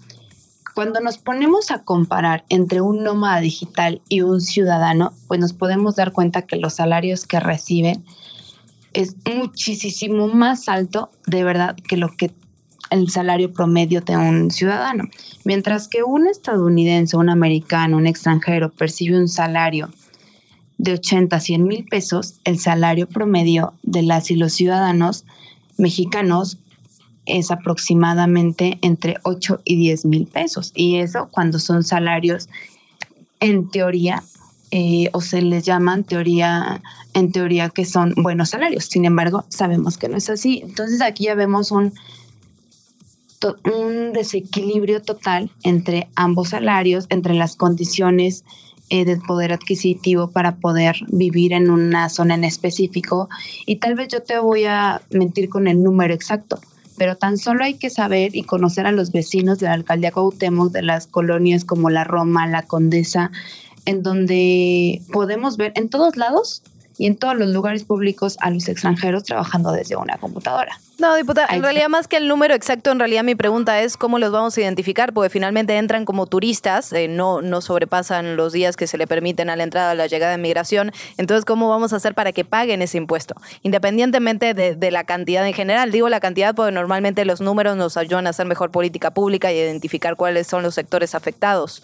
cuando 0.75 0.99
nos 0.99 1.17
ponemos 1.17 1.71
a 1.71 1.83
comparar 1.83 2.43
entre 2.49 2.81
un 2.81 3.03
nómada 3.03 3.39
digital 3.39 4.01
y 4.09 4.21
un 4.21 4.41
ciudadano, 4.41 5.13
pues 5.27 5.39
nos 5.39 5.53
podemos 5.53 5.95
dar 5.95 6.11
cuenta 6.11 6.41
que 6.41 6.57
los 6.57 6.73
salarios 6.73 7.25
que 7.25 7.39
reciben 7.39 8.03
es 8.95 9.17
muchísimo 9.25 10.29
más 10.29 10.69
alto 10.69 11.11
de 11.27 11.43
verdad 11.43 11.75
que 11.75 11.97
lo 11.97 12.15
que 12.15 12.31
el 12.91 13.09
salario 13.09 13.51
promedio 13.51 14.01
de 14.01 14.15
un 14.15 14.51
ciudadano. 14.51 15.03
Mientras 15.43 15.87
que 15.87 16.03
un 16.03 16.27
estadounidense, 16.27 17.17
un 17.17 17.29
americano, 17.29 17.97
un 17.97 18.07
extranjero 18.07 18.71
percibe 18.71 19.19
un 19.19 19.27
salario 19.27 19.89
de 20.77 20.93
80 20.93 21.35
a 21.35 21.39
100 21.39 21.63
mil 21.63 21.85
pesos, 21.85 22.39
el 22.45 22.59
salario 22.59 23.07
promedio 23.07 23.73
de 23.83 24.01
las 24.01 24.31
y 24.31 24.35
los 24.35 24.53
ciudadanos 24.53 25.25
mexicanos 25.77 26.57
es 27.25 27.51
aproximadamente 27.51 28.77
entre 28.81 29.17
8 29.23 29.61
y 29.65 29.75
10 29.77 30.05
mil 30.05 30.27
pesos. 30.27 30.71
Y 30.73 30.97
eso 30.97 31.27
cuando 31.31 31.59
son 31.59 31.83
salarios 31.83 32.47
en 33.39 33.69
teoría 33.69 34.23
eh, 34.71 35.09
o 35.13 35.21
se 35.21 35.41
les 35.41 35.63
llaman 35.63 36.03
teoría, 36.03 36.81
en 37.13 37.31
teoría 37.31 37.69
que 37.69 37.85
son 37.85 38.13
buenos 38.17 38.49
salarios. 38.49 38.85
Sin 38.85 39.05
embargo, 39.05 39.45
sabemos 39.49 39.97
que 39.97 40.09
no 40.09 40.17
es 40.17 40.29
así. 40.29 40.61
Entonces 40.63 41.01
aquí 41.01 41.25
ya 41.25 41.35
vemos 41.35 41.71
un, 41.71 41.93
un 43.73 44.13
desequilibrio 44.13 45.01
total 45.01 45.51
entre 45.63 46.09
ambos 46.15 46.49
salarios, 46.49 47.05
entre 47.09 47.33
las 47.33 47.55
condiciones 47.55 48.43
eh, 48.91 49.03
del 49.03 49.19
poder 49.19 49.51
adquisitivo 49.51 50.29
para 50.29 50.57
poder 50.57 50.95
vivir 51.07 51.53
en 51.53 51.71
una 51.71 52.07
zona 52.09 52.35
en 52.35 52.43
específico. 52.43 53.29
Y 53.65 53.77
tal 53.77 53.95
vez 53.95 54.09
yo 54.09 54.21
te 54.21 54.37
voy 54.37 54.65
a 54.65 55.01
mentir 55.09 55.49
con 55.49 55.67
el 55.67 55.81
número 55.81 56.13
exacto, 56.13 56.59
pero 56.95 57.15
tan 57.15 57.39
solo 57.39 57.63
hay 57.63 57.79
que 57.79 57.89
saber 57.89 58.35
y 58.35 58.43
conocer 58.43 58.85
a 58.85 58.91
los 58.91 59.11
vecinos 59.11 59.57
de 59.57 59.65
la 59.65 59.73
alcaldía 59.73 60.11
Cuauhtémoc, 60.11 60.71
de 60.71 60.83
las 60.83 61.07
colonias 61.07 61.65
como 61.65 61.89
la 61.89 62.03
Roma, 62.03 62.45
la 62.45 62.61
Condesa, 62.61 63.31
en 63.85 64.03
donde 64.03 65.01
podemos 65.11 65.57
ver 65.57 65.71
en 65.75 65.89
todos 65.89 66.17
lados 66.17 66.61
y 66.97 67.07
en 67.07 67.17
todos 67.17 67.35
los 67.35 67.49
lugares 67.49 67.83
públicos 67.83 68.37
a 68.41 68.49
los 68.49 68.67
extranjeros 68.67 69.23
trabajando 69.23 69.71
desde 69.71 69.95
una 69.95 70.17
computadora. 70.17 70.79
No, 70.97 71.13
diputada, 71.15 71.47
en 71.51 71.61
realidad 71.61 71.89
más 71.89 72.07
que 72.07 72.15
el 72.15 72.29
número 72.29 72.53
exacto, 72.53 72.89
en 72.89 72.99
realidad 72.99 73.23
mi 73.25 73.35
pregunta 73.35 73.81
es 73.81 73.97
cómo 73.97 74.17
los 74.17 74.31
vamos 74.31 74.57
a 74.57 74.61
identificar, 74.61 75.11
porque 75.11 75.29
finalmente 75.29 75.75
entran 75.77 76.05
como 76.05 76.25
turistas, 76.25 76.93
eh, 76.93 77.09
no, 77.09 77.41
no 77.41 77.59
sobrepasan 77.59 78.37
los 78.37 78.53
días 78.53 78.77
que 78.77 78.87
se 78.87 78.97
le 78.97 79.05
permiten 79.05 79.49
a 79.49 79.57
la 79.57 79.63
entrada 79.63 79.91
a 79.91 79.95
la 79.95 80.07
llegada 80.07 80.31
de 80.31 80.37
migración, 80.37 80.93
entonces 81.17 81.43
cómo 81.43 81.67
vamos 81.67 81.91
a 81.91 81.97
hacer 81.97 82.15
para 82.15 82.31
que 82.31 82.45
paguen 82.45 82.81
ese 82.81 82.97
impuesto, 82.97 83.35
independientemente 83.61 84.53
de, 84.53 84.75
de 84.75 84.91
la 84.91 85.03
cantidad 85.03 85.45
en 85.45 85.53
general. 85.53 85.91
Digo 85.91 86.07
la 86.07 86.21
cantidad 86.21 86.55
porque 86.55 86.71
normalmente 86.71 87.25
los 87.25 87.41
números 87.41 87.75
nos 87.75 87.97
ayudan 87.97 88.27
a 88.27 88.29
hacer 88.29 88.45
mejor 88.45 88.71
política 88.71 89.13
pública 89.13 89.51
y 89.51 89.57
identificar 89.57 90.15
cuáles 90.15 90.47
son 90.47 90.63
los 90.63 90.75
sectores 90.75 91.13
afectados. 91.13 91.83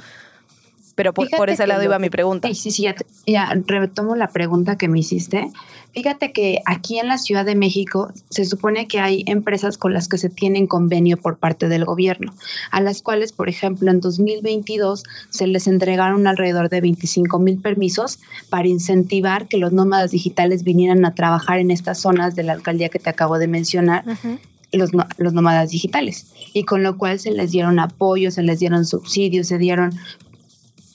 Pero 1.01 1.15
por, 1.15 1.49
ese 1.49 1.65
lado 1.65 1.81
iba 1.81 1.97
mi 1.97 2.11
pregunta. 2.11 2.47
Sí, 2.53 2.69
sí, 2.69 2.85
ya, 3.25 3.55
retomo 3.65 4.15
la 4.15 4.27
pregunta 4.27 4.77
que 4.77 4.87
me 4.87 4.99
hiciste. 4.99 5.49
Fíjate 5.93 6.31
que 6.31 6.59
aquí 6.67 6.99
en 6.99 7.07
la 7.07 7.17
Ciudad 7.17 7.43
de 7.43 7.55
México 7.55 8.13
se 8.29 8.45
supone 8.45 8.87
que 8.87 8.99
hay 8.99 9.23
empresas 9.25 9.79
con 9.79 9.93
las 9.93 10.07
que 10.07 10.19
se 10.19 10.29
tienen 10.29 10.67
convenio 10.67 11.17
por 11.17 11.39
parte 11.39 11.69
del 11.69 11.85
gobierno, 11.85 12.35
a 12.69 12.81
las 12.81 13.01
cuales, 13.01 13.31
por 13.31 13.49
ejemplo, 13.49 13.89
en 13.89 13.99
2022 13.99 15.03
se 15.31 15.47
les 15.47 15.65
entregaron 15.65 16.27
alrededor 16.27 16.69
de 16.69 16.81
25 16.81 17.39
mil 17.39 17.57
permisos 17.57 18.19
para 18.51 18.67
incentivar 18.67 19.47
que 19.47 19.57
los 19.57 19.73
nómadas 19.73 20.11
digitales 20.11 20.63
vinieran 20.63 21.03
a 21.03 21.15
trabajar 21.15 21.57
en 21.57 21.71
estas 21.71 21.97
zonas 21.97 22.35
de 22.35 22.43
la 22.43 22.53
alcaldía 22.53 22.89
que 22.89 22.99
te 22.99 23.09
acabo 23.09 23.39
de 23.39 23.47
mencionar. 23.47 24.05
Los, 24.73 24.91
los 25.17 25.33
nómadas 25.33 25.71
digitales 25.71 26.27
y 26.53 26.63
con 26.63 26.81
lo 26.81 26.97
cual 26.97 27.19
se 27.19 27.31
les 27.31 27.51
dieron 27.51 27.77
apoyo, 27.77 28.31
se 28.31 28.41
les 28.41 28.59
dieron 28.59 28.85
subsidios, 28.85 29.47
se 29.47 29.57
dieron 29.57 29.91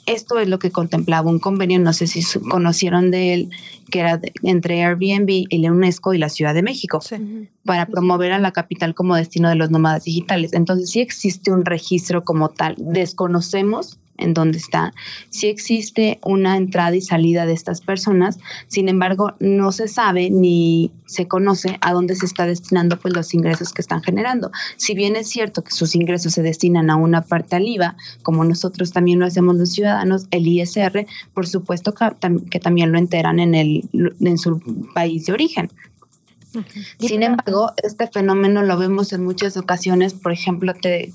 esto 0.06 0.38
es 0.38 0.48
lo 0.48 0.58
que 0.58 0.70
contemplaba 0.70 1.30
un 1.30 1.38
convenio, 1.38 1.78
no 1.78 1.92
sé 1.92 2.06
si 2.06 2.22
conocieron 2.40 3.10
de 3.10 3.34
él, 3.34 3.50
que 3.90 4.00
era 4.00 4.20
entre 4.42 4.82
Airbnb 4.82 5.28
y 5.28 5.58
la 5.58 5.72
UNESCO 5.72 6.14
y 6.14 6.18
la 6.18 6.28
Ciudad 6.28 6.54
de 6.54 6.62
México, 6.62 7.00
para 7.64 7.86
promover 7.86 8.32
a 8.32 8.38
la 8.38 8.52
capital 8.52 8.94
como 8.94 9.16
destino 9.16 9.48
de 9.48 9.56
los 9.56 9.70
nómadas 9.70 10.04
digitales. 10.04 10.52
Entonces 10.52 10.90
sí 10.90 11.00
existe 11.00 11.50
un 11.50 11.64
registro 11.64 12.24
como 12.24 12.48
tal. 12.48 12.76
Desconocemos 12.78 13.98
en 14.18 14.34
dónde 14.34 14.58
está. 14.58 14.92
Sí 15.30 15.46
existe 15.46 16.18
una 16.24 16.56
entrada 16.56 16.94
y 16.94 17.00
salida 17.00 17.46
de 17.46 17.52
estas 17.52 17.80
personas, 17.80 18.38
sin 18.68 18.88
embargo, 18.88 19.34
no 19.40 19.72
se 19.72 19.88
sabe 19.88 20.30
ni 20.30 20.92
se 21.06 21.28
conoce 21.28 21.78
a 21.80 21.92
dónde 21.92 22.16
se 22.16 22.26
está 22.26 22.46
destinando 22.46 22.98
pues 22.98 23.14
los 23.14 23.32
ingresos 23.34 23.72
que 23.72 23.82
están 23.82 24.02
generando. 24.02 24.50
Si 24.76 24.94
bien 24.94 25.16
es 25.16 25.28
cierto 25.28 25.62
que 25.62 25.70
sus 25.70 25.94
ingresos 25.94 26.32
se 26.32 26.42
destinan 26.42 26.90
a 26.90 26.96
una 26.96 27.22
parte 27.22 27.56
al 27.56 27.66
IVA, 27.66 27.96
como 28.22 28.44
nosotros 28.44 28.92
también 28.92 29.20
lo 29.20 29.26
hacemos 29.26 29.56
los 29.56 29.72
ciudadanos, 29.72 30.26
el 30.30 30.46
ISR, 30.46 31.06
por 31.32 31.46
supuesto 31.46 31.94
que, 31.94 32.60
también 32.60 32.92
lo 32.92 32.98
enteran 32.98 33.38
en, 33.38 33.54
el, 33.54 33.88
en 34.20 34.38
su 34.38 34.60
país 34.94 35.26
de 35.26 35.32
origen. 35.32 35.70
Sin 36.98 37.22
embargo, 37.22 37.72
este 37.82 38.06
fenómeno 38.08 38.62
lo 38.62 38.78
vemos 38.78 39.12
en 39.12 39.24
muchas 39.24 39.56
ocasiones, 39.56 40.14
por 40.14 40.32
ejemplo, 40.32 40.74
te, 40.74 41.12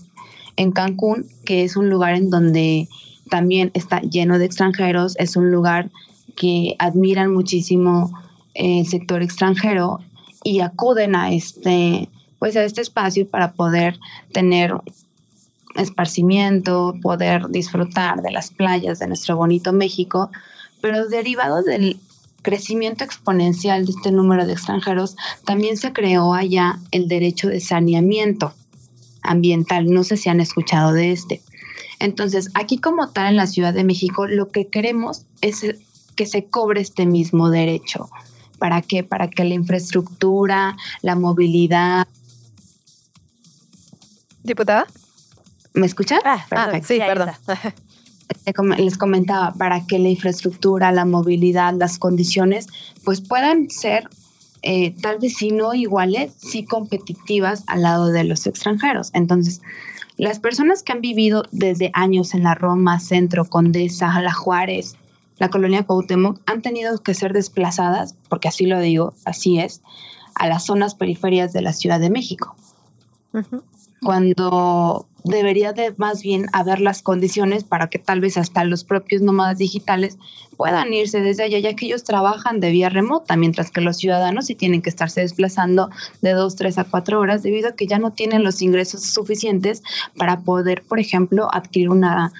en 0.55 0.71
Cancún, 0.71 1.25
que 1.45 1.63
es 1.63 1.75
un 1.75 1.89
lugar 1.89 2.15
en 2.15 2.29
donde 2.29 2.87
también 3.29 3.71
está 3.73 4.01
lleno 4.01 4.37
de 4.37 4.45
extranjeros, 4.45 5.15
es 5.17 5.35
un 5.35 5.51
lugar 5.51 5.89
que 6.35 6.75
admiran 6.79 7.33
muchísimo 7.33 8.11
el 8.53 8.85
sector 8.85 9.21
extranjero 9.21 9.99
y 10.43 10.59
acuden 10.59 11.15
a 11.15 11.31
este, 11.31 12.09
pues 12.39 12.55
a 12.55 12.63
este 12.63 12.81
espacio 12.81 13.27
para 13.27 13.53
poder 13.53 13.97
tener 14.33 14.73
esparcimiento, 15.75 16.95
poder 17.01 17.47
disfrutar 17.49 18.21
de 18.21 18.31
las 18.31 18.51
playas 18.51 18.99
de 18.99 19.07
nuestro 19.07 19.37
bonito 19.37 19.71
México, 19.71 20.29
pero 20.81 21.07
derivado 21.07 21.63
del 21.63 21.99
crecimiento 22.41 23.03
exponencial 23.03 23.85
de 23.85 23.91
este 23.91 24.11
número 24.11 24.45
de 24.45 24.53
extranjeros, 24.53 25.15
también 25.45 25.77
se 25.77 25.93
creó 25.93 26.33
allá 26.33 26.79
el 26.91 27.07
derecho 27.07 27.47
de 27.47 27.61
saneamiento 27.61 28.53
ambiental. 29.21 29.87
No 29.87 30.03
sé 30.03 30.17
si 30.17 30.29
han 30.29 30.41
escuchado 30.41 30.93
de 30.93 31.11
este. 31.11 31.41
Entonces, 31.99 32.49
aquí 32.55 32.77
como 32.77 33.09
tal 33.09 33.27
en 33.27 33.35
la 33.35 33.47
Ciudad 33.47 33.73
de 33.73 33.83
México, 33.83 34.27
lo 34.27 34.49
que 34.49 34.67
queremos 34.67 35.25
es 35.41 35.63
que 36.15 36.25
se 36.25 36.45
cobre 36.45 36.81
este 36.81 37.05
mismo 37.05 37.49
derecho. 37.49 38.09
¿Para 38.59 38.81
qué? 38.81 39.03
Para 39.03 39.29
que 39.29 39.43
la 39.43 39.53
infraestructura, 39.53 40.77
la 41.01 41.15
movilidad. 41.15 42.07
Diputada. 44.43 44.87
¿Me 45.73 45.85
escuchan? 45.85 46.19
Ah, 46.25 46.45
ah 46.51 46.79
sí, 46.83 46.99
perdón. 46.99 47.29
Les 48.77 48.97
comentaba, 48.97 49.53
para 49.53 49.85
que 49.85 49.99
la 49.99 50.09
infraestructura, 50.09 50.91
la 50.91 51.05
movilidad, 51.05 51.73
las 51.73 51.99
condiciones, 51.99 52.67
pues 53.03 53.21
puedan 53.21 53.69
ser 53.69 54.09
eh, 54.63 54.95
tal 55.01 55.19
vez 55.19 55.37
si 55.37 55.51
no 55.51 55.73
iguales, 55.73 56.33
sí 56.37 56.63
competitivas 56.63 57.63
al 57.67 57.83
lado 57.83 58.07
de 58.07 58.23
los 58.23 58.45
extranjeros. 58.45 59.11
Entonces, 59.13 59.61
las 60.17 60.39
personas 60.39 60.83
que 60.83 60.91
han 60.91 61.01
vivido 61.01 61.43
desde 61.51 61.89
años 61.93 62.33
en 62.33 62.43
la 62.43 62.53
Roma, 62.53 62.99
Centro, 62.99 63.45
Condesa, 63.45 64.21
La 64.21 64.33
Juárez, 64.33 64.95
la 65.37 65.49
colonia 65.49 65.83
Cuauhtémoc, 65.83 66.39
han 66.45 66.61
tenido 66.61 66.99
que 66.99 67.15
ser 67.15 67.33
desplazadas, 67.33 68.15
porque 68.29 68.47
así 68.47 68.67
lo 68.67 68.79
digo, 68.79 69.13
así 69.25 69.57
es, 69.57 69.81
a 70.35 70.47
las 70.47 70.65
zonas 70.65 70.93
periferias 70.93 71.53
de 71.53 71.63
la 71.63 71.73
Ciudad 71.73 71.99
de 71.99 72.11
México. 72.11 72.55
Cuando 74.03 75.07
debería 75.23 75.73
de 75.73 75.93
más 75.97 76.21
bien 76.21 76.47
haber 76.53 76.79
las 76.79 77.01
condiciones 77.01 77.63
para 77.63 77.87
que 77.87 77.99
tal 77.99 78.21
vez 78.21 78.37
hasta 78.37 78.63
los 78.63 78.83
propios 78.83 79.21
nómadas 79.21 79.57
digitales 79.57 80.17
puedan 80.57 80.93
irse 80.93 81.21
desde 81.21 81.43
allá, 81.43 81.59
ya 81.59 81.75
que 81.75 81.85
ellos 81.85 82.03
trabajan 82.03 82.59
de 82.59 82.71
vía 82.71 82.89
remota, 82.89 83.35
mientras 83.35 83.71
que 83.71 83.81
los 83.81 83.97
ciudadanos 83.97 84.45
sí 84.45 84.55
tienen 84.55 84.81
que 84.81 84.89
estarse 84.89 85.21
desplazando 85.21 85.89
de 86.21 86.31
dos, 86.33 86.55
tres 86.55 86.77
a 86.77 86.83
cuatro 86.83 87.19
horas 87.19 87.43
debido 87.43 87.69
a 87.69 87.75
que 87.75 87.87
ya 87.87 87.99
no 87.99 88.11
tienen 88.11 88.43
los 88.43 88.61
ingresos 88.61 89.03
suficientes 89.03 89.83
para 90.17 90.41
poder, 90.41 90.83
por 90.83 90.99
ejemplo, 90.99 91.47
adquirir 91.53 91.89
una 91.89 92.31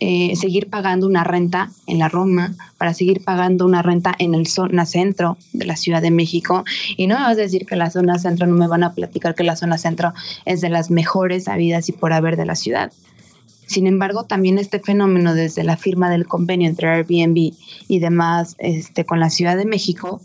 eh, 0.00 0.36
seguir 0.36 0.68
pagando 0.68 1.06
una 1.06 1.24
renta 1.24 1.70
en 1.86 1.98
la 1.98 2.08
Roma, 2.08 2.54
para 2.78 2.94
seguir 2.94 3.22
pagando 3.24 3.64
una 3.64 3.82
renta 3.82 4.14
en 4.18 4.34
el 4.34 4.46
zona 4.46 4.86
centro 4.86 5.38
de 5.52 5.64
la 5.64 5.76
Ciudad 5.76 6.02
de 6.02 6.10
México. 6.10 6.64
Y 6.96 7.06
no 7.06 7.16
me 7.16 7.22
vas 7.22 7.32
a 7.32 7.40
decir 7.40 7.66
que 7.66 7.76
la 7.76 7.90
zona 7.90 8.18
centro, 8.18 8.46
no 8.46 8.54
me 8.54 8.68
van 8.68 8.84
a 8.84 8.94
platicar 8.94 9.34
que 9.34 9.44
la 9.44 9.56
zona 9.56 9.78
centro 9.78 10.12
es 10.44 10.60
de 10.60 10.68
las 10.68 10.90
mejores 10.90 11.48
habidas 11.48 11.88
y 11.88 11.92
por 11.92 12.12
haber 12.12 12.36
de 12.36 12.46
la 12.46 12.54
ciudad. 12.54 12.92
Sin 13.66 13.86
embargo, 13.86 14.24
también 14.24 14.58
este 14.58 14.78
fenómeno 14.78 15.34
desde 15.34 15.64
la 15.64 15.76
firma 15.76 16.08
del 16.08 16.26
convenio 16.26 16.68
entre 16.68 16.88
Airbnb 16.88 17.52
y 17.88 17.98
demás 17.98 18.54
este, 18.58 19.04
con 19.04 19.18
la 19.18 19.30
Ciudad 19.30 19.56
de 19.56 19.66
México, 19.66 20.20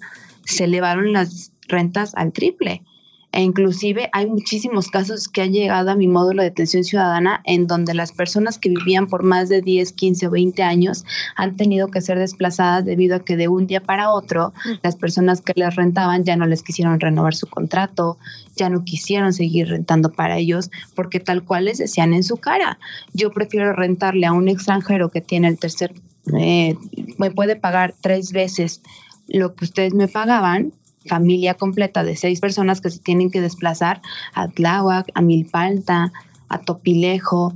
se 0.46 0.66
elevaron 0.66 1.14
las 1.14 1.52
rentas 1.68 2.14
al 2.16 2.34
triple 2.34 2.84
e 3.32 3.42
inclusive 3.42 4.10
hay 4.12 4.26
muchísimos 4.26 4.90
casos 4.90 5.28
que 5.28 5.42
han 5.42 5.54
llegado 5.54 5.92
a 5.92 5.96
mi 5.96 6.08
módulo 6.08 6.42
de 6.42 6.50
atención 6.50 6.84
ciudadana 6.84 7.42
en 7.46 7.66
donde 7.66 7.94
las 7.94 8.12
personas 8.12 8.58
que 8.58 8.70
vivían 8.70 9.08
por 9.08 9.24
más 9.24 9.48
de 9.48 9.62
10, 9.62 9.94
15 9.94 10.28
o 10.28 10.32
20 10.32 10.64
años 10.64 11.06
han 11.36 11.56
tenido 11.56 11.88
que 11.88 12.02
ser 12.02 12.20
desplazadas 12.20 12.84
debido 12.84 13.16
a 13.16 13.24
que 13.24 13.38
de 13.38 13.48
un 13.48 13.68
día 13.68 13.82
para 13.82 14.12
otro 14.12 14.54
las 14.84 14.96
personas 14.96 15.42
que 15.42 15.54
les 15.56 15.76
rentaban 15.76 16.24
ya 16.24 16.36
no 16.36 16.46
les 16.46 16.62
quisieron 16.62 17.00
renovar 17.00 17.34
su 17.34 17.48
contrato, 17.48 18.18
ya 18.56 18.70
no 18.70 18.84
quisieron 18.84 19.34
seguir 19.34 19.70
rentando 19.70 20.12
para 20.12 20.38
ellos 20.38 20.70
porque 20.96 21.20
tal 21.20 21.44
cual 21.44 21.66
les 21.66 21.78
decían 21.78 22.14
en 22.14 22.24
su 22.24 22.38
cara, 22.38 22.80
yo 23.14 23.32
prefiero 23.32 23.74
rentarle 23.74 24.26
a 24.26 24.34
un 24.34 24.50
extranjero 24.50 25.10
que 25.10 25.22
tiene 25.22 25.48
el 25.48 25.58
tercer, 25.58 25.94
eh, 26.38 26.76
me 27.18 27.32
puede 27.32 27.56
pagar 27.56 27.96
tres 28.02 28.32
veces 28.32 28.82
lo 29.28 29.56
que 29.56 29.66
ustedes 29.66 29.94
me 29.94 30.08
pagaban 30.08 30.74
familia 31.08 31.56
completa 31.56 32.04
de 32.04 32.16
seis 32.16 32.40
personas 32.40 32.82
que 32.82 32.90
se 32.90 33.00
tienen 33.00 33.32
que 33.32 33.42
desplazar 33.42 34.02
a 34.34 34.48
Tláhuac, 34.48 35.10
a 35.14 35.22
Milpalta, 35.22 36.12
a 36.50 36.60
Topilejo, 36.60 37.54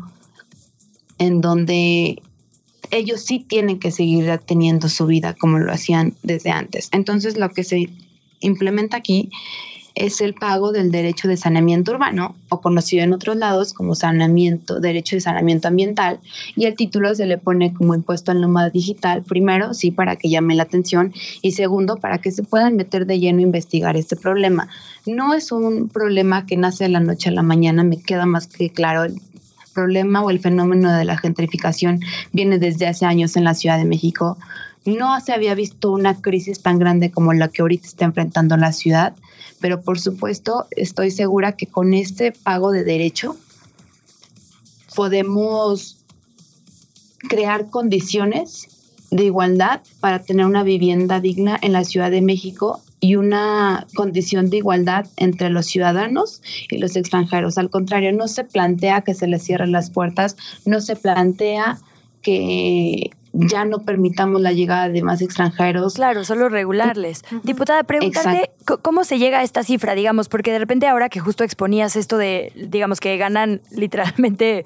en 1.18 1.42
donde 1.42 2.22
ellos 2.92 3.22
sí 3.22 3.40
tienen 3.40 3.80
que 3.80 3.92
seguir 3.92 4.40
teniendo 4.46 4.90
su 4.90 5.06
vida 5.06 5.34
como 5.34 5.60
lo 5.60 5.72
hacían 5.72 6.16
desde 6.24 6.52
antes. 6.52 6.90
Entonces 6.92 7.38
lo 7.38 7.50
que 7.50 7.64
se 7.64 7.90
implementa 8.40 8.98
aquí 8.98 9.30
es 9.96 10.20
el 10.20 10.34
pago 10.34 10.72
del 10.72 10.92
derecho 10.92 11.28
de 11.28 11.38
saneamiento 11.38 11.94
urbano, 11.94 12.36
o 12.50 12.62
conocido 12.62 13.04
en 13.04 13.14
otros 13.14 13.38
lados 13.38 13.74
como 13.74 13.96
saneamiento, 13.96 14.80
derecho 14.80 15.16
de 15.16 15.22
saneamiento 15.22 15.70
ambiental, 15.70 16.20
y 16.56 16.66
el 16.66 16.76
título 16.76 17.16
se 17.16 17.26
le 17.26 17.38
pone 17.38 17.74
como 17.74 17.96
impuesto 17.96 18.32
al 18.32 18.42
nómada 18.42 18.70
digital, 18.70 19.24
primero, 19.24 19.74
sí, 19.74 19.92
para 19.92 20.18
que 20.18 20.30
llame 20.30 20.56
la 20.56 20.64
atención, 20.64 21.14
y 21.42 21.54
segundo, 21.54 21.96
para 21.98 22.20
que 22.20 22.32
se 22.32 22.44
puedan 22.44 22.76
meter 22.76 23.06
de 23.06 23.20
lleno 23.20 23.40
a 23.40 23.44
investigar 23.44 23.96
este 23.96 24.16
problema. 24.16 24.68
No 25.06 25.34
es 25.34 25.52
un 25.52 25.88
problema 25.88 26.46
que 26.46 26.58
nace 26.58 26.84
de 26.84 26.90
la 26.90 27.00
noche 27.00 27.30
a 27.30 27.34
la 27.34 27.44
mañana, 27.44 27.84
me 27.84 28.02
queda 28.02 28.26
más 28.26 28.48
que 28.48 28.70
claro 28.70 29.06
el 29.06 29.22
problema 29.74 30.24
o 30.24 30.30
el 30.30 30.40
fenómeno 30.40 30.92
de 30.92 31.06
la 31.06 31.18
gentrificación 31.18 32.00
viene 32.32 32.58
desde 32.58 32.88
hace 32.88 33.06
años 33.06 33.36
en 33.36 33.44
la 33.44 33.54
Ciudad 33.54 33.78
de 33.78 33.86
México. 33.86 34.38
No 34.86 35.20
se 35.20 35.34
había 35.34 35.54
visto 35.54 35.92
una 35.92 36.22
crisis 36.22 36.62
tan 36.62 36.80
grande 36.80 37.12
como 37.12 37.34
la 37.34 37.50
que 37.50 37.62
ahorita 37.62 37.88
está 37.88 38.06
enfrentando 38.06 38.56
la 38.56 38.72
ciudad 38.72 39.14
pero 39.66 39.82
por 39.82 40.00
supuesto 40.00 40.68
estoy 40.70 41.10
segura 41.10 41.54
que 41.54 41.66
con 41.66 41.96
este 41.96 42.32
pago 42.32 42.72
de 42.72 42.84
derecho 42.84 43.36
podemos 44.96 45.98
crear 47.28 47.72
condiciones 47.72 48.68
de 49.10 49.24
igualdad 49.24 49.82
para 50.02 50.22
tener 50.22 50.46
una 50.46 50.62
vivienda 50.62 51.20
digna 51.20 51.58
en 51.60 51.74
la 51.74 51.84
Ciudad 51.84 52.12
de 52.12 52.22
México 52.22 52.80
y 53.00 53.16
una 53.16 53.88
condición 53.96 54.52
de 54.52 54.58
igualdad 54.58 55.08
entre 55.18 55.50
los 55.50 55.66
ciudadanos 55.66 56.44
y 56.70 56.78
los 56.78 56.96
extranjeros. 56.96 57.58
Al 57.58 57.72
contrario, 57.72 58.14
no 58.14 58.28
se 58.28 58.44
plantea 58.44 59.02
que 59.02 59.16
se 59.16 59.26
les 59.26 59.44
cierren 59.44 59.72
las 59.72 59.90
puertas, 59.90 60.38
no 60.68 60.80
se 60.80 60.96
plantea 60.96 61.80
que 62.22 63.10
ya 63.36 63.66
no 63.66 63.80
permitamos 63.80 64.42
la 64.42 64.54
llegada 64.54 64.90
de 64.90 65.02
más 65.02 65.22
extranjeros. 65.22 65.96
Claro, 65.96 66.24
solo 66.24 66.50
regularles. 66.50 67.24
Diputada, 67.44 67.84
pregúntale 67.84 68.52
cómo 68.82 69.04
se 69.04 69.18
llega 69.18 69.40
a 69.40 69.44
esta 69.44 69.64
cifra, 69.64 69.96
digamos, 69.96 70.30
porque 70.30 70.52
de 70.52 70.60
repente 70.60 70.88
ahora 70.88 71.10
que 71.10 71.20
justo 71.20 71.44
exponías 71.44 71.96
esto 71.96 72.18
de, 72.18 72.52
digamos, 72.56 73.00
que 73.00 73.18
ganan 73.18 73.62
literalmente 73.72 74.66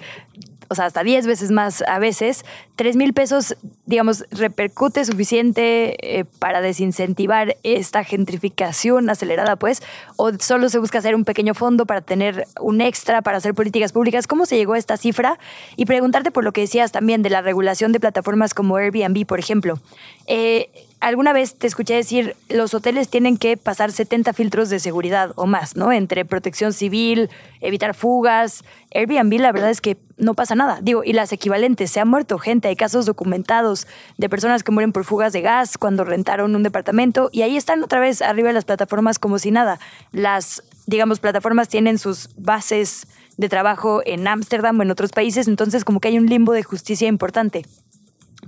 o 0.70 0.76
sea, 0.76 0.86
hasta 0.86 1.04
10 1.04 1.26
veces 1.28 1.52
más 1.52 1.84
a 1.88 2.00
veces, 2.00 2.46
3 2.76 2.96
mil 2.96 3.14
pesos, 3.14 3.58
digamos, 3.86 4.26
repercute 4.32 5.04
suficiente 5.04 6.20
eh, 6.20 6.26
para 6.40 6.62
desincentivar 6.62 7.58
esta 7.64 8.04
gentrificación 8.04 9.10
acelerada, 9.10 9.56
pues, 9.56 9.82
o 10.16 10.32
solo 10.40 10.70
se 10.70 10.80
busca 10.80 11.00
hacer 11.00 11.16
un 11.16 11.26
pequeño 11.26 11.54
fondo 11.56 11.86
para 11.86 12.02
tener 12.02 12.46
un 12.62 12.82
extra 12.82 13.22
para 13.22 13.38
hacer 13.38 13.54
políticas 13.54 13.92
públicas. 13.92 14.28
¿Cómo 14.28 14.46
se 14.46 14.58
llegó 14.58 14.74
a 14.74 14.78
esta 14.78 14.98
cifra? 14.98 15.40
Y 15.76 15.86
preguntarte 15.86 16.32
por 16.32 16.44
lo 16.44 16.52
que 16.52 16.62
decías 16.62 16.92
también 16.92 17.24
de 17.24 17.32
la 17.32 17.42
regulación 17.42 17.92
de 17.92 18.00
plataformas 18.00 18.54
como 18.54 18.78
Airbnb, 18.78 19.26
por 19.26 19.40
ejemplo. 19.40 19.80
Eh, 20.28 20.70
alguna 21.00 21.34
vez 21.34 21.56
te 21.56 21.68
escuché 21.68 21.96
decir, 21.96 22.36
los 22.50 22.74
hoteles 22.74 23.10
tienen 23.10 23.38
que 23.38 23.58
pasar 23.58 23.92
70 23.92 24.34
filtros 24.34 24.70
de 24.70 24.80
seguridad 24.80 25.32
o 25.36 25.46
más, 25.46 25.76
¿no? 25.76 25.92
Entre 25.92 26.26
protección 26.26 26.74
civil, 26.74 27.30
evitar 27.62 27.94
fugas. 27.94 28.64
Airbnb, 28.94 29.40
la 29.40 29.52
verdad 29.52 29.70
es 29.70 29.82
que 29.82 29.98
no 30.18 30.34
pasa 30.34 30.56
nada. 30.56 30.80
Digo, 30.82 31.04
y 31.04 31.14
las 31.14 31.32
equivalentes, 31.32 31.92
se 31.92 32.00
ha 32.00 32.06
muerto 32.06 32.38
gente, 32.38 32.68
hay 32.68 32.76
casos 32.76 33.06
documentados 33.06 33.88
de 34.18 34.30
personas 34.30 34.64
que 34.64 34.72
mueren 34.72 34.92
por 34.92 35.06
fugas 35.06 35.32
de 35.32 35.42
gas 35.42 35.78
cuando 35.78 36.04
rentaron 36.04 36.56
un 36.56 36.64
departamento 36.64 37.30
y 37.32 37.44
ahí 37.44 37.56
están 37.56 37.82
otra 37.84 38.00
vez 38.00 38.22
arriba 38.22 38.50
de 38.50 38.54
las 38.54 38.66
plataformas 38.66 39.20
como 39.20 39.40
si 39.40 39.52
nada. 39.52 39.80
Las, 40.12 40.64
digamos, 40.86 41.20
plataformas 41.20 41.70
tienen 41.70 41.98
sus 41.98 42.30
bases 42.36 43.08
de 43.38 43.48
trabajo 43.48 44.02
en 44.06 44.28
Ámsterdam 44.28 44.78
o 44.80 44.84
en 44.84 44.92
otros 44.92 45.12
países, 45.12 45.48
entonces 45.48 45.86
como 45.86 46.02
que 46.02 46.10
hay 46.10 46.18
un 46.18 46.26
limbo 46.26 46.52
de 46.52 46.64
justicia 46.64 47.08
importante. 47.08 47.64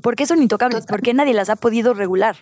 ¿Por 0.01 0.15
qué 0.15 0.25
son 0.25 0.41
intocables? 0.41 0.85
¿Por 0.85 1.01
qué 1.01 1.13
nadie 1.13 1.33
las 1.33 1.49
ha 1.49 1.55
podido 1.55 1.93
regular? 1.93 2.37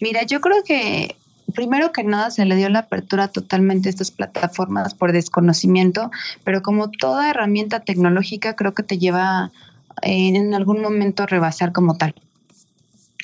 Mira, 0.00 0.22
yo 0.22 0.40
creo 0.40 0.62
que 0.64 1.16
primero 1.54 1.92
que 1.92 2.04
nada 2.04 2.30
se 2.30 2.44
le 2.44 2.56
dio 2.56 2.68
la 2.68 2.80
apertura 2.80 3.28
totalmente 3.28 3.88
a 3.88 3.90
estas 3.90 4.10
plataformas 4.10 4.94
por 4.94 5.12
desconocimiento, 5.12 6.10
pero 6.42 6.62
como 6.62 6.90
toda 6.90 7.30
herramienta 7.30 7.80
tecnológica 7.80 8.56
creo 8.56 8.74
que 8.74 8.82
te 8.82 8.98
lleva 8.98 9.52
eh, 10.02 10.28
en 10.34 10.54
algún 10.54 10.82
momento 10.82 11.22
a 11.22 11.26
rebasar 11.26 11.72
como 11.72 11.96
tal. 11.96 12.14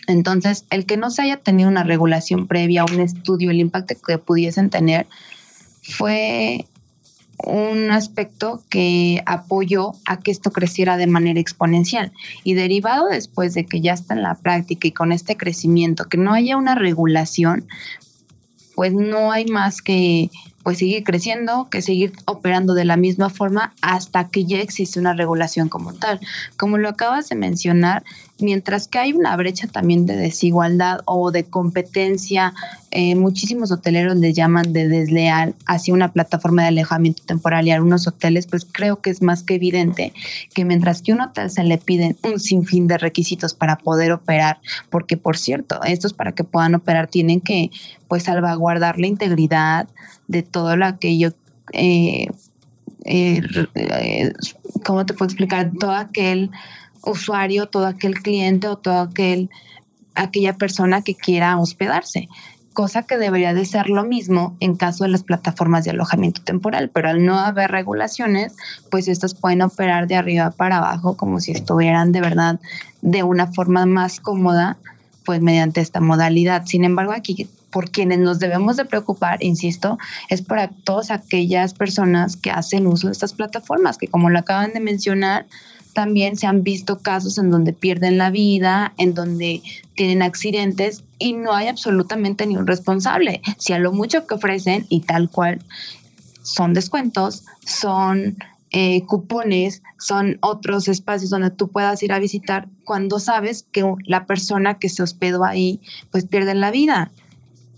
Entonces, 0.06 0.64
el 0.70 0.86
que 0.86 0.96
no 0.96 1.10
se 1.10 1.22
haya 1.22 1.36
tenido 1.36 1.68
una 1.68 1.84
regulación 1.84 2.46
previa, 2.46 2.84
un 2.84 3.00
estudio, 3.00 3.50
el 3.50 3.60
impacto 3.60 3.94
que 4.04 4.18
pudiesen 4.18 4.70
tener, 4.70 5.06
fue 5.82 6.66
un 7.44 7.90
aspecto 7.90 8.62
que 8.68 9.22
apoyó 9.26 9.92
a 10.06 10.18
que 10.18 10.30
esto 10.30 10.50
creciera 10.50 10.96
de 10.96 11.06
manera 11.06 11.40
exponencial. 11.40 12.12
Y 12.44 12.54
derivado 12.54 13.08
después 13.08 13.54
de 13.54 13.66
que 13.66 13.80
ya 13.80 13.92
está 13.92 14.14
en 14.14 14.22
la 14.22 14.34
práctica 14.34 14.88
y 14.88 14.92
con 14.92 15.12
este 15.12 15.36
crecimiento, 15.36 16.04
que 16.04 16.18
no 16.18 16.32
haya 16.32 16.56
una 16.56 16.74
regulación, 16.74 17.66
pues 18.74 18.92
no 18.92 19.32
hay 19.32 19.46
más 19.46 19.82
que 19.82 20.30
pues 20.62 20.78
seguir 20.78 21.04
creciendo, 21.04 21.68
que 21.70 21.80
seguir 21.80 22.12
operando 22.26 22.74
de 22.74 22.84
la 22.84 22.96
misma 22.96 23.30
forma 23.30 23.74
hasta 23.80 24.28
que 24.28 24.44
ya 24.44 24.60
existe 24.60 25.00
una 25.00 25.14
regulación 25.14 25.68
como 25.68 25.94
tal. 25.94 26.20
Como 26.56 26.76
lo 26.78 26.88
acabas 26.88 27.28
de 27.28 27.36
mencionar, 27.36 28.04
mientras 28.42 28.88
que 28.88 28.98
hay 28.98 29.12
una 29.12 29.36
brecha 29.36 29.66
también 29.66 30.06
de 30.06 30.16
desigualdad 30.16 31.00
o 31.04 31.30
de 31.30 31.44
competencia, 31.44 32.54
eh, 32.90 33.14
muchísimos 33.14 33.70
hoteleros 33.70 34.16
le 34.16 34.32
llaman 34.32 34.72
de 34.72 34.88
desleal 34.88 35.54
hacia 35.66 35.94
una 35.94 36.12
plataforma 36.12 36.62
de 36.62 36.68
alejamiento 36.68 37.22
temporal 37.24 37.66
y 37.66 37.70
algunos 37.70 38.06
hoteles, 38.06 38.46
pues 38.46 38.66
creo 38.70 39.00
que 39.00 39.10
es 39.10 39.22
más 39.22 39.42
que 39.42 39.54
evidente 39.54 40.12
que 40.54 40.64
mientras 40.64 41.02
que 41.02 41.12
un 41.12 41.20
hotel 41.20 41.50
se 41.50 41.64
le 41.64 41.78
piden 41.78 42.16
un 42.22 42.40
sinfín 42.40 42.86
de 42.86 42.98
requisitos 42.98 43.54
para 43.54 43.78
poder 43.78 44.12
operar, 44.12 44.58
porque 44.90 45.16
por 45.16 45.38
cierto, 45.38 45.80
estos 45.84 46.12
para 46.12 46.32
que 46.32 46.44
puedan 46.44 46.74
operar 46.74 47.06
tienen 47.06 47.40
que 47.40 47.70
pues 48.08 48.24
salvaguardar 48.24 48.98
la 48.98 49.06
integridad 49.06 49.88
de 50.28 50.42
todo 50.42 50.76
lo 50.76 50.86
aquello 50.86 51.32
eh, 51.72 52.26
eh, 53.04 54.32
¿cómo 54.84 55.06
te 55.06 55.14
puedo 55.14 55.28
explicar? 55.28 55.70
Todo 55.78 55.92
aquel 55.92 56.50
usuario, 57.04 57.66
todo 57.66 57.86
aquel 57.86 58.14
cliente 58.14 58.68
o 58.68 58.76
todo 58.76 59.00
aquel 59.00 59.50
aquella 60.14 60.54
persona 60.54 61.02
que 61.02 61.14
quiera 61.14 61.58
hospedarse, 61.58 62.28
cosa 62.72 63.02
que 63.02 63.18
debería 63.18 63.54
de 63.54 63.64
ser 63.64 63.88
lo 63.88 64.04
mismo 64.04 64.56
en 64.60 64.76
caso 64.76 65.04
de 65.04 65.10
las 65.10 65.22
plataformas 65.22 65.84
de 65.84 65.90
alojamiento 65.90 66.42
temporal, 66.42 66.90
pero 66.90 67.08
al 67.08 67.24
no 67.24 67.38
haber 67.38 67.70
regulaciones, 67.70 68.54
pues 68.90 69.08
estas 69.08 69.34
pueden 69.34 69.62
operar 69.62 70.06
de 70.06 70.16
arriba 70.16 70.50
para 70.50 70.78
abajo 70.78 71.16
como 71.16 71.40
si 71.40 71.52
estuvieran 71.52 72.12
de 72.12 72.20
verdad 72.20 72.60
de 73.02 73.22
una 73.22 73.46
forma 73.46 73.86
más 73.86 74.20
cómoda, 74.20 74.76
pues 75.24 75.40
mediante 75.40 75.80
esta 75.80 76.00
modalidad. 76.00 76.66
Sin 76.66 76.84
embargo, 76.84 77.12
aquí 77.12 77.48
por 77.70 77.90
quienes 77.90 78.18
nos 78.18 78.38
debemos 78.40 78.76
de 78.76 78.84
preocupar, 78.84 79.42
insisto, 79.42 79.98
es 80.28 80.42
para 80.42 80.68
todas 80.68 81.10
aquellas 81.10 81.72
personas 81.72 82.36
que 82.36 82.50
hacen 82.50 82.86
uso 82.86 83.06
de 83.06 83.12
estas 83.12 83.32
plataformas, 83.32 83.96
que 83.96 84.08
como 84.08 84.28
lo 84.28 84.38
acaban 84.40 84.72
de 84.72 84.80
mencionar, 84.80 85.46
también 85.92 86.36
se 86.36 86.46
han 86.46 86.62
visto 86.62 86.98
casos 86.98 87.38
en 87.38 87.50
donde 87.50 87.72
pierden 87.72 88.18
la 88.18 88.30
vida, 88.30 88.92
en 88.98 89.14
donde 89.14 89.62
tienen 89.94 90.22
accidentes 90.22 91.04
y 91.18 91.32
no 91.32 91.52
hay 91.52 91.68
absolutamente 91.68 92.46
ni 92.46 92.56
un 92.56 92.66
responsable. 92.66 93.42
Si 93.58 93.72
a 93.72 93.78
lo 93.78 93.92
mucho 93.92 94.26
que 94.26 94.34
ofrecen 94.34 94.86
y 94.88 95.00
tal 95.00 95.30
cual 95.30 95.60
son 96.42 96.74
descuentos, 96.74 97.44
son 97.64 98.36
eh, 98.70 99.04
cupones, 99.06 99.82
son 99.98 100.38
otros 100.40 100.88
espacios 100.88 101.30
donde 101.30 101.50
tú 101.50 101.68
puedas 101.68 102.02
ir 102.02 102.12
a 102.12 102.18
visitar 102.18 102.68
cuando 102.84 103.18
sabes 103.18 103.66
que 103.72 103.84
la 104.06 104.26
persona 104.26 104.78
que 104.78 104.88
se 104.88 105.02
hospedó 105.02 105.44
ahí 105.44 105.80
pues 106.10 106.26
pierde 106.26 106.54
la 106.54 106.70
vida 106.70 107.10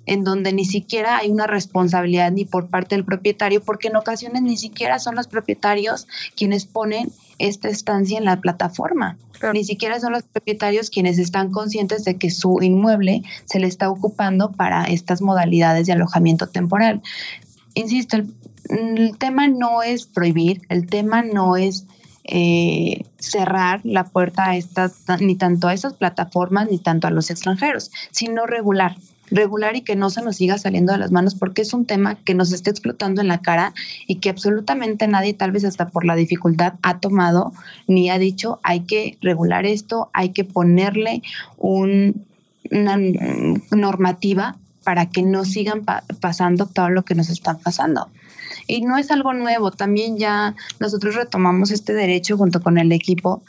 en 0.07 0.25
donde 0.25 0.53
ni 0.53 0.65
siquiera 0.65 1.19
hay 1.19 1.31
una 1.31 1.47
responsabilidad 1.47 2.33
ni 2.33 2.45
por 2.45 2.69
parte 2.69 2.95
del 2.95 3.05
propietario, 3.05 3.63
porque 3.63 3.89
en 3.89 3.97
ocasiones 3.97 4.43
ni 4.43 4.57
siquiera 4.57 4.99
son 4.99 5.15
los 5.15 5.29
propietarios 5.29 6.09
quienes 6.37 6.65
ponen 6.65 7.13
esta 7.39 7.69
estancia 7.69 8.19
en 8.19 8.25
la 8.25 8.41
plataforma. 8.41 9.17
Ni 9.53 9.65
siquiera 9.65 9.99
son 9.99 10.13
los 10.13 10.23
propietarios 10.23 10.89
quienes 10.89 11.19
están 11.19 11.51
conscientes 11.51 12.05
de 12.05 12.17
que 12.17 12.31
su 12.31 12.59
inmueble 12.63 13.23
se 13.45 13.59
le 13.59 13.67
está 13.67 13.91
ocupando 13.91 14.53
para 14.53 14.85
estas 14.85 15.21
modalidades 15.21 15.87
de 15.87 15.95
alojamiento 15.95 16.47
temporal. 16.47 17.03
Insisto, 17.75 18.19
el, 18.69 19.19
tema 19.19 19.49
no 19.49 19.83
es 19.83 20.07
prohibir, 20.07 20.63
el 20.69 20.87
tema 20.87 21.23
no 21.23 21.57
es 21.57 21.87
eh, 22.25 23.05
cerrar 23.19 23.81
la 23.83 24.05
puerta 24.05 24.51
a 24.51 24.57
estas, 24.57 25.03
ni 25.19 25.35
tanto 25.35 25.67
a 25.67 25.75
esas 25.75 25.95
plataformas, 25.95 26.71
ni 26.71 26.79
tanto 26.79 27.09
a 27.09 27.11
los 27.11 27.31
extranjeros, 27.31 27.91
sino 28.13 28.47
regular 28.47 28.97
regular 29.33 29.77
y 29.77 29.83
que 29.83 29.97
no 29.97 30.11
se 30.11 30.23
nos 30.23 30.37
siga 30.37 30.59
saliendo 30.59 30.93
de 30.93 30.99
las 30.99 31.11
manos 31.11 31.35
porque 31.35 31.63
es 31.63 31.73
un 31.73 31.85
tema 31.85 32.17
que 32.17 32.35
nos 32.35 32.53
está 32.53 32.71
explotando 32.71 33.21
en 33.21 33.29
la 33.29 33.39
cara 33.39 33.75
y 34.07 34.17
que 34.17 34.31
absolutamente 34.31 35.09
nadie, 35.09 35.35
tal 35.35 35.53
vez 35.53 35.65
hasta 35.65 35.89
por 35.89 36.05
la 36.05 36.15
dificultad, 36.15 36.75
ha 36.83 37.01
tomado 37.01 37.53
ni 37.87 38.11
ha 38.11 38.19
dicho 38.19 38.61
hay 38.63 38.81
que 38.81 39.19
regular 39.21 39.67
esto, 39.67 40.11
hay 40.13 40.31
que 40.31 40.45
ponerle 40.45 41.23
un, 41.59 42.25
una 42.71 42.99
normativa 43.71 44.57
para 44.85 45.07
que 45.07 45.23
no 45.23 45.45
sigan 45.45 45.85
pasando 46.21 46.67
todo 46.67 46.91
lo 46.91 47.05
que 47.05 47.15
nos 47.15 47.29
están 47.29 47.59
pasando. 47.59 48.09
Y 48.67 48.83
no 48.83 48.97
es 48.99 49.11
algo 49.11 49.33
nuevo, 49.33 49.71
también 49.71 50.19
ya 50.19 50.55
nosotros 50.81 51.15
retomamos 51.15 51.71
este 51.71 51.95
derecho 51.95 52.37
junto 52.37 52.61
con 52.61 52.79
el 52.79 52.93
equipo 52.93 53.43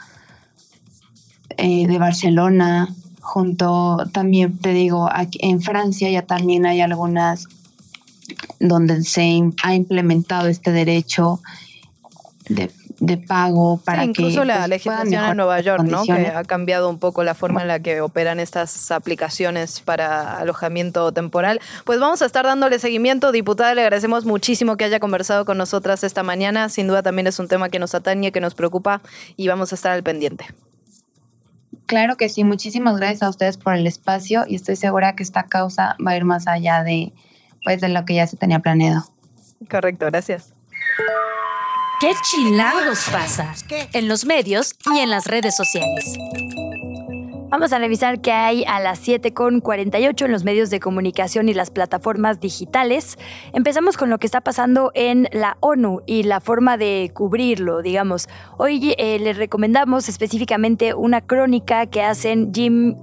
eh, 1.56 1.86
de 1.86 1.98
Barcelona, 1.98 2.88
junto 3.24 3.96
también 4.12 4.58
te 4.58 4.74
digo, 4.74 5.08
aquí 5.10 5.38
en 5.42 5.62
Francia 5.62 6.10
ya 6.10 6.22
también 6.22 6.66
hay 6.66 6.82
algunas 6.82 7.48
donde 8.60 9.02
se 9.02 9.42
ha 9.62 9.74
implementado 9.74 10.48
este 10.48 10.72
derecho 10.72 11.40
de, 12.48 12.70
pago 13.26 13.80
para 13.84 14.02
que 14.02 14.08
incluso 14.10 14.44
la 14.44 14.58
pues, 14.58 14.68
legislación 14.68 15.24
en 15.24 15.36
Nueva 15.36 15.60
York, 15.60 15.84
¿no? 15.84 16.04
Que 16.04 16.28
ha 16.28 16.44
cambiado 16.44 16.88
un 16.90 16.98
poco 16.98 17.24
la 17.24 17.34
forma 17.34 17.62
en 17.62 17.68
la 17.68 17.80
que 17.80 18.02
operan 18.02 18.40
estas 18.40 18.90
aplicaciones 18.90 19.80
para 19.80 20.38
alojamiento 20.38 21.12
temporal. 21.12 21.60
Pues 21.84 22.00
vamos 22.00 22.20
a 22.20 22.26
estar 22.26 22.44
dándole 22.44 22.78
seguimiento, 22.78 23.32
diputada. 23.32 23.74
Le 23.74 23.82
agradecemos 23.82 24.26
muchísimo 24.26 24.76
que 24.76 24.84
haya 24.84 25.00
conversado 25.00 25.44
con 25.44 25.58
nosotras 25.58 26.04
esta 26.04 26.22
mañana. 26.22 26.68
Sin 26.68 26.86
duda 26.86 27.02
también 27.02 27.26
es 27.26 27.38
un 27.38 27.48
tema 27.48 27.68
que 27.70 27.78
nos 27.78 27.94
atañe, 27.94 28.32
que 28.32 28.40
nos 28.40 28.54
preocupa 28.54 29.00
y 29.36 29.48
vamos 29.48 29.72
a 29.72 29.74
estar 29.74 29.92
al 29.92 30.02
pendiente. 30.02 30.46
Claro 31.94 32.16
que 32.16 32.28
sí, 32.28 32.42
muchísimas 32.42 32.96
gracias 32.96 33.22
a 33.22 33.28
ustedes 33.28 33.56
por 33.56 33.72
el 33.72 33.86
espacio 33.86 34.44
y 34.48 34.56
estoy 34.56 34.74
segura 34.74 35.14
que 35.14 35.22
esta 35.22 35.44
causa 35.44 35.94
va 36.04 36.10
a 36.10 36.16
ir 36.16 36.24
más 36.24 36.48
allá 36.48 36.82
de, 36.82 37.12
pues, 37.62 37.80
de 37.80 37.88
lo 37.88 38.04
que 38.04 38.14
ya 38.14 38.26
se 38.26 38.36
tenía 38.36 38.58
planeado. 38.58 39.04
Correcto, 39.70 40.06
gracias. 40.06 40.52
¿Qué 42.00 42.10
chilangos 42.28 43.06
pasa? 43.12 43.54
En 43.92 44.08
los 44.08 44.24
medios 44.24 44.74
y 44.92 44.98
en 44.98 45.08
las 45.08 45.28
redes 45.28 45.54
sociales. 45.54 46.18
Vamos 47.54 47.72
a 47.72 47.78
revisar 47.78 48.20
qué 48.20 48.32
hay 48.32 48.64
a 48.64 48.80
las 48.80 49.06
7.48 49.06 50.24
en 50.24 50.32
los 50.32 50.42
medios 50.42 50.70
de 50.70 50.80
comunicación 50.80 51.48
y 51.48 51.54
las 51.54 51.70
plataformas 51.70 52.40
digitales. 52.40 53.16
Empezamos 53.52 53.96
con 53.96 54.10
lo 54.10 54.18
que 54.18 54.26
está 54.26 54.40
pasando 54.40 54.90
en 54.92 55.28
la 55.30 55.56
ONU 55.60 56.02
y 56.04 56.24
la 56.24 56.40
forma 56.40 56.76
de 56.76 57.12
cubrirlo, 57.14 57.80
digamos. 57.80 58.28
Hoy 58.58 58.96
eh, 58.98 59.20
les 59.20 59.36
recomendamos 59.36 60.08
específicamente 60.08 60.94
una 60.94 61.20
crónica 61.20 61.86
que 61.86 62.02
hacen 62.02 62.52
Jim 62.52 62.96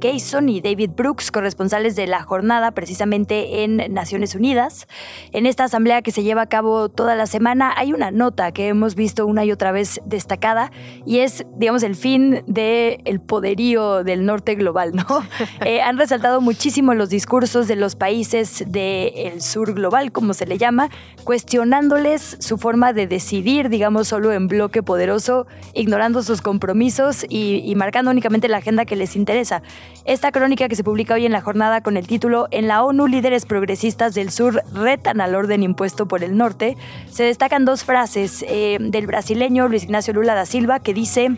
Kayson 0.00 0.48
y 0.48 0.60
David 0.60 0.90
Brooks, 0.96 1.30
corresponsales 1.30 1.96
de 1.96 2.06
la 2.06 2.22
jornada 2.22 2.70
precisamente 2.72 3.64
en 3.64 3.92
Naciones 3.92 4.34
Unidas. 4.34 4.86
En 5.32 5.46
esta 5.46 5.64
asamblea 5.64 6.02
que 6.02 6.12
se 6.12 6.22
lleva 6.22 6.42
a 6.42 6.46
cabo 6.46 6.88
toda 6.88 7.14
la 7.14 7.26
semana 7.26 7.72
hay 7.76 7.92
una 7.92 8.10
nota 8.10 8.52
que 8.52 8.68
hemos 8.68 8.94
visto 8.94 9.26
una 9.26 9.44
y 9.44 9.52
otra 9.52 9.72
vez 9.72 10.00
destacada 10.04 10.70
y 11.04 11.18
es, 11.18 11.46
digamos, 11.56 11.82
el 11.82 11.94
fin 11.94 12.42
del 12.46 13.00
el 13.04 13.20
poderío 13.20 14.04
del 14.04 14.24
norte 14.26 14.54
global, 14.54 14.94
¿no? 14.94 15.04
Eh, 15.64 15.80
han 15.80 15.96
resaltado 15.96 16.40
muchísimo 16.40 16.94
los 16.94 17.08
discursos 17.08 17.66
de 17.66 17.76
los 17.76 17.96
países 17.96 18.64
del 18.66 19.40
sur 19.40 19.74
global, 19.74 20.12
como 20.12 20.34
se 20.34 20.46
le 20.46 20.58
llama, 20.58 20.90
cuestionándoles 21.24 22.36
su 22.40 22.58
forma 22.58 22.92
de 22.92 23.06
decidir, 23.06 23.68
digamos, 23.68 24.08
solo 24.08 24.32
en 24.32 24.48
bloque 24.48 24.82
poderoso, 24.82 25.46
ignorando 25.72 26.22
sus 26.22 26.42
compromisos 26.42 27.24
y, 27.28 27.62
y 27.64 27.74
marcando 27.74 28.10
únicamente 28.10 28.48
la 28.48 28.58
agenda 28.58 28.84
que 28.84 28.96
les 28.96 29.16
interesa. 29.16 29.62
Esta 30.04 30.30
crónica 30.30 30.68
que 30.68 30.76
se 30.76 30.84
publica 30.84 31.14
hoy 31.14 31.26
en 31.26 31.32
la 31.32 31.40
jornada 31.40 31.80
con 31.80 31.96
el 31.96 32.06
título 32.06 32.46
En 32.50 32.68
la 32.68 32.84
ONU, 32.84 33.08
líderes 33.08 33.44
progresistas 33.44 34.14
del 34.14 34.30
sur 34.30 34.62
retan 34.72 35.20
al 35.20 35.34
orden 35.34 35.62
impuesto 35.62 36.06
por 36.06 36.22
el 36.22 36.36
norte, 36.36 36.76
se 37.10 37.24
destacan 37.24 37.64
dos 37.64 37.84
frases 37.84 38.44
eh, 38.48 38.78
del 38.80 39.06
brasileño 39.06 39.68
Luis 39.68 39.84
Ignacio 39.84 40.14
Lula 40.14 40.34
da 40.34 40.46
Silva 40.46 40.80
que 40.80 40.94
dice... 40.94 41.36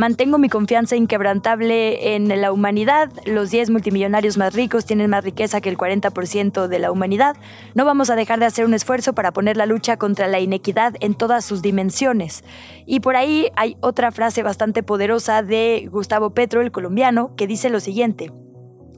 Mantengo 0.00 0.38
mi 0.38 0.48
confianza 0.48 0.96
inquebrantable 0.96 2.14
en 2.14 2.40
la 2.40 2.52
humanidad. 2.52 3.12
Los 3.26 3.50
10 3.50 3.68
multimillonarios 3.68 4.38
más 4.38 4.54
ricos 4.54 4.86
tienen 4.86 5.10
más 5.10 5.22
riqueza 5.22 5.60
que 5.60 5.68
el 5.68 5.76
40% 5.76 6.68
de 6.68 6.78
la 6.78 6.90
humanidad. 6.90 7.36
No 7.74 7.84
vamos 7.84 8.08
a 8.08 8.16
dejar 8.16 8.40
de 8.40 8.46
hacer 8.46 8.64
un 8.64 8.72
esfuerzo 8.72 9.12
para 9.12 9.34
poner 9.34 9.58
la 9.58 9.66
lucha 9.66 9.98
contra 9.98 10.26
la 10.26 10.40
inequidad 10.40 10.94
en 11.00 11.12
todas 11.12 11.44
sus 11.44 11.60
dimensiones. 11.60 12.44
Y 12.86 13.00
por 13.00 13.14
ahí 13.14 13.50
hay 13.56 13.76
otra 13.80 14.10
frase 14.10 14.42
bastante 14.42 14.82
poderosa 14.82 15.42
de 15.42 15.86
Gustavo 15.92 16.30
Petro, 16.30 16.62
el 16.62 16.72
colombiano, 16.72 17.36
que 17.36 17.46
dice 17.46 17.68
lo 17.68 17.78
siguiente 17.78 18.32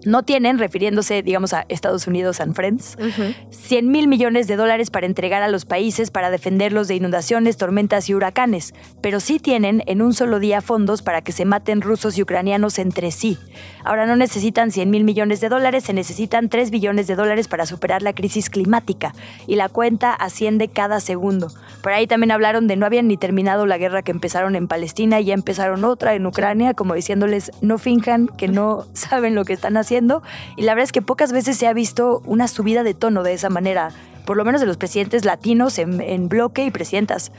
no 0.05 0.23
tienen, 0.23 0.59
refiriéndose, 0.59 1.23
digamos, 1.23 1.53
a 1.53 1.65
Estados 1.69 2.07
Unidos 2.07 2.41
and 2.41 2.55
Friends, 2.55 2.97
100 3.51 3.91
mil 3.91 4.09
millones 4.09 4.47
de 4.47 4.57
dólares 4.57 4.91
para 4.91 5.07
entregar 5.07 5.43
a 5.43 5.49
los 5.49 5.65
países 5.65 6.11
para 6.11 6.31
defenderlos 6.31 6.89
de 6.89 6.97
inundaciones, 6.97 7.57
tormentas 7.57 8.09
y 8.09 8.15
huracanes, 8.15 8.75
pero 9.01 9.21
sí 9.21 9.39
tienen 9.39 9.83
en 9.87 10.03
un 10.03 10.15
solo 10.15 10.39
día 10.39 10.61
fondos 10.61 11.03
para 11.03 11.23
que 11.23 11.33
se 11.33 11.45
maten 11.45 11.81
rusos 11.81 12.19
y 12.19 12.23
ucranianos 12.23 12.79
entre 12.79 13.11
sí. 13.11 13.39
Ahora 13.85 14.07
no 14.07 14.17
necesitan 14.17 14.71
100 14.71 14.91
mil 14.91 15.05
millones 15.05 15.41
de 15.41 15.49
dólares, 15.49 15.85
se 15.85 15.93
necesitan 15.93 16.49
3 16.49 16.71
billones 16.71 17.07
de 17.07 17.15
dólares 17.15 17.49
para 17.49 17.67
superar 17.67 18.03
la 18.03 18.13
crisis 18.13 18.51
climática 18.51 19.15
y 19.47 19.57
la 19.57 19.69
cuenta 19.69 20.13
asciende 20.13 20.69
cada 20.69 21.01
segundo. 21.01 21.49
Por 21.83 21.93
ahí 21.93 22.07
también 22.07 22.31
hablaron 22.31 22.67
de 22.67 22.77
no 22.77 22.87
habían 22.87 23.09
ni 23.09 23.17
terminado 23.17 23.67
la 23.67 23.79
guerra 23.79 24.03
que 24.03 24.13
empezaron 24.13 24.57
en 24.57 24.69
Palestina 24.69 25.21
y 25.21 25.27
ya 25.27 25.35
empezaron 25.35 25.85
otra 25.85 26.15
en 26.15 26.27
Ucrania, 26.27 26.75
como 26.75 26.95
diciéndoles 26.95 27.51
no 27.61 27.79
finjan 27.79 28.29
que 28.29 28.49
no 28.49 28.87
saben 28.93 29.35
lo 29.35 29.45
que 29.45 29.53
están 29.53 29.77
haciendo 29.77 29.92
y 30.57 30.63
la 30.63 30.73
verdad 30.73 30.85
es 30.85 30.93
que 30.93 31.03
pocas 31.03 31.33
veces 31.33 31.57
se 31.57 31.67
ha 31.67 31.73
visto 31.73 32.23
una 32.25 32.49
subida 32.49 32.83
de 32.83 32.95
tono 32.95 33.23
de 33.23 33.35
esa 33.35 33.51
manera, 33.51 33.91
por 34.25 34.37
lo 34.37 34.45
menos 34.45 34.61
de 34.61 34.67
los 34.67 34.77
presidentes 34.77 35.25
latinos 35.25 35.79
en, 35.79 36.29
bloque 36.29 36.65
y 36.65 36.71
presidentas 36.71 37.33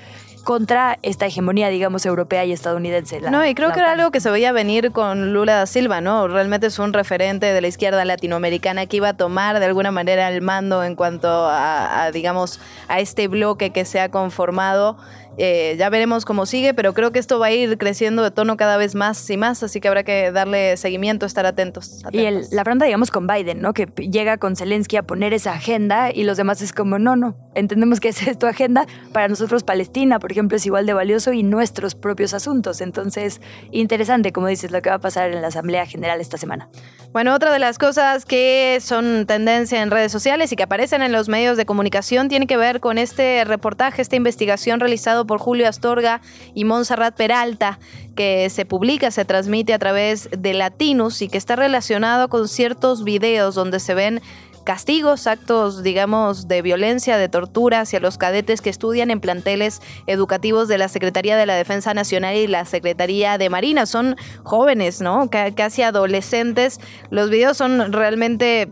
contra 0.44 1.00
esta 1.04 1.26
hegemonía, 1.26 1.70
digamos, 1.70 2.06
europea 2.06 2.44
y 2.44 2.52
estadounidense. 2.52 3.22
no, 3.22 3.46
y 3.46 3.56
creo 3.56 3.72
que 3.72 3.80
era 3.80 3.94
algo 3.94 4.12
que 4.12 4.20
se 4.20 4.30
veía 4.30 4.52
venir 4.52 4.92
con 4.92 5.32
Lula 5.32 5.56
da 5.56 5.66
Silva, 5.66 6.02
¿no? 6.02 6.28
Realmente 6.28 6.68
es 6.68 6.80
un 6.80 6.92
referente 6.92 7.46
de 7.46 7.62
la 7.62 7.68
izquierda 7.68 8.04
latinoamericana 8.04 8.86
que 8.86 8.98
iba 8.98 9.10
a 9.10 9.14
tomar 9.14 9.60
de 9.60 9.66
alguna 9.66 9.92
manera 9.92 10.30
el 10.30 10.42
mando 10.42 10.84
en 10.84 10.96
cuanto 10.96 11.30
a 11.30 12.12
digamos, 12.14 12.60
a 12.90 13.00
este 13.00 13.30
bloque 13.30 13.72
que 13.72 13.86
se 13.86 14.02
ha 14.02 14.10
conformado. 14.10 14.98
Eh, 15.38 15.76
ya 15.78 15.90
veremos 15.90 16.26
cómo 16.26 16.46
sigue, 16.46 16.74
pero 16.74 16.94
creo 16.94 17.12
que 17.12 17.20
esto 17.20 17.40
va 17.40 17.48
a 17.48 17.52
ir 17.52 17.78
creciendo 17.78 18.24
de 18.24 18.32
tono 18.32 18.58
cada 18.58 18.78
vez 18.78 18.96
más 18.96 19.30
y 19.30 19.38
más, 19.38 19.64
así 19.64 19.82
que 19.82 19.88
habrá 19.88 20.04
que 20.04 20.32
darle 20.32 20.78
seguimiento, 20.78 21.26
estar 21.26 21.46
atentos. 21.46 22.04
Y 22.12 22.28
la 22.52 22.64
fronda, 22.64 22.86
digamos, 22.86 23.12
con 23.12 23.28
Biden, 23.28 23.62
¿no? 23.62 23.74
Que 23.74 23.88
llega 23.98 24.38
con 24.38 24.56
Zelensky 24.56 24.98
a 24.98 25.04
poner 25.04 25.34
esa 25.34 25.54
agenda 25.54 26.12
y 26.12 26.24
los 26.24 26.38
demás 26.38 26.62
es 26.62 26.74
como, 26.74 27.00
no, 27.00 27.16
no, 27.16 27.36
entendemos 27.56 28.00
que 28.00 28.10
esa 28.10 28.30
es 28.30 28.38
tu 28.38 28.46
agenda. 28.46 28.86
Para 29.12 29.28
nosotros 29.28 29.64
Palestina, 29.64 30.20
por 30.20 30.32
ejemplo, 30.32 30.58
es 30.58 30.66
igual 30.66 30.86
de 30.86 30.94
valioso 30.94 31.34
y 31.34 31.44
nuestros 31.44 31.96
propios 31.96 32.34
asuntos. 32.34 32.82
Entonces, 32.82 33.42
interesante, 33.72 34.32
como 34.32 34.48
dices, 34.48 34.72
lo 34.72 34.82
que 34.82 34.90
va 34.90 34.98
a 34.98 35.02
pasar 35.02 35.32
en 35.32 35.42
la 35.42 35.48
Asamblea 35.48 35.86
General 35.86 36.20
esta 36.22 36.38
semana. 36.38 36.70
Bueno, 37.12 37.34
otra 37.34 37.52
de 37.52 37.60
las 37.60 37.78
cosas 37.78 38.26
que 38.26 38.80
son 38.82 39.26
tendencia 39.26 39.82
en 39.82 39.92
redes 39.92 40.12
sociales 40.12 40.52
y 40.52 40.56
que 40.56 40.64
aparecen 40.64 41.02
en 41.02 41.12
los 41.12 41.30
medios 41.30 41.58
de 41.58 41.66
comunicación 41.66 42.28
tiene 42.28 42.48
que 42.48 42.58
ver 42.58 42.80
con 42.80 42.98
este 42.98 43.44
reportaje, 43.46 44.02
esta 44.02 44.16
investigación 44.16 44.80
por 45.26 45.40
Julio 45.40 45.68
Astorga 45.68 46.22
y 46.54 46.66
Montserrat 46.66 47.16
Peralta, 47.16 47.80
que 48.16 48.50
se 48.50 48.66
publica, 48.66 49.12
se 49.12 49.26
transmite 49.26 49.74
a 49.74 49.80
través 49.80 50.30
de 50.38 50.54
Latinus 50.54 51.22
y 51.22 51.30
que 51.30 51.38
está 51.38 51.56
relacionado 51.56 52.30
con 52.30 52.48
ciertos 52.48 53.04
videos 53.04 53.56
donde 53.56 53.80
se 53.80 53.94
ven 53.94 54.22
castigos, 54.64 55.28
actos, 55.28 55.84
digamos, 55.84 56.48
de 56.48 56.62
violencia, 56.62 57.18
de 57.18 57.30
tortura 57.30 57.82
hacia 57.82 58.00
los 58.00 58.18
cadetes 58.18 58.62
que 58.62 58.70
estudian 58.70 59.12
en 59.12 59.20
planteles 59.20 59.82
educativos 60.08 60.68
de 60.68 60.78
la 60.78 60.88
Secretaría 60.88 61.38
de 61.38 61.46
la 61.46 61.56
Defensa 61.56 61.94
Nacional 61.94 62.36
y 62.36 62.48
la 62.48 62.66
Secretaría 62.66 63.38
de 63.38 63.50
Marina. 63.50 63.86
Son 63.86 64.16
jóvenes, 64.44 65.02
¿no? 65.02 65.30
casi 65.30 65.82
adolescentes. 65.82 66.80
Los 67.10 67.30
videos 67.30 67.58
son 67.58 67.92
realmente 67.92 68.72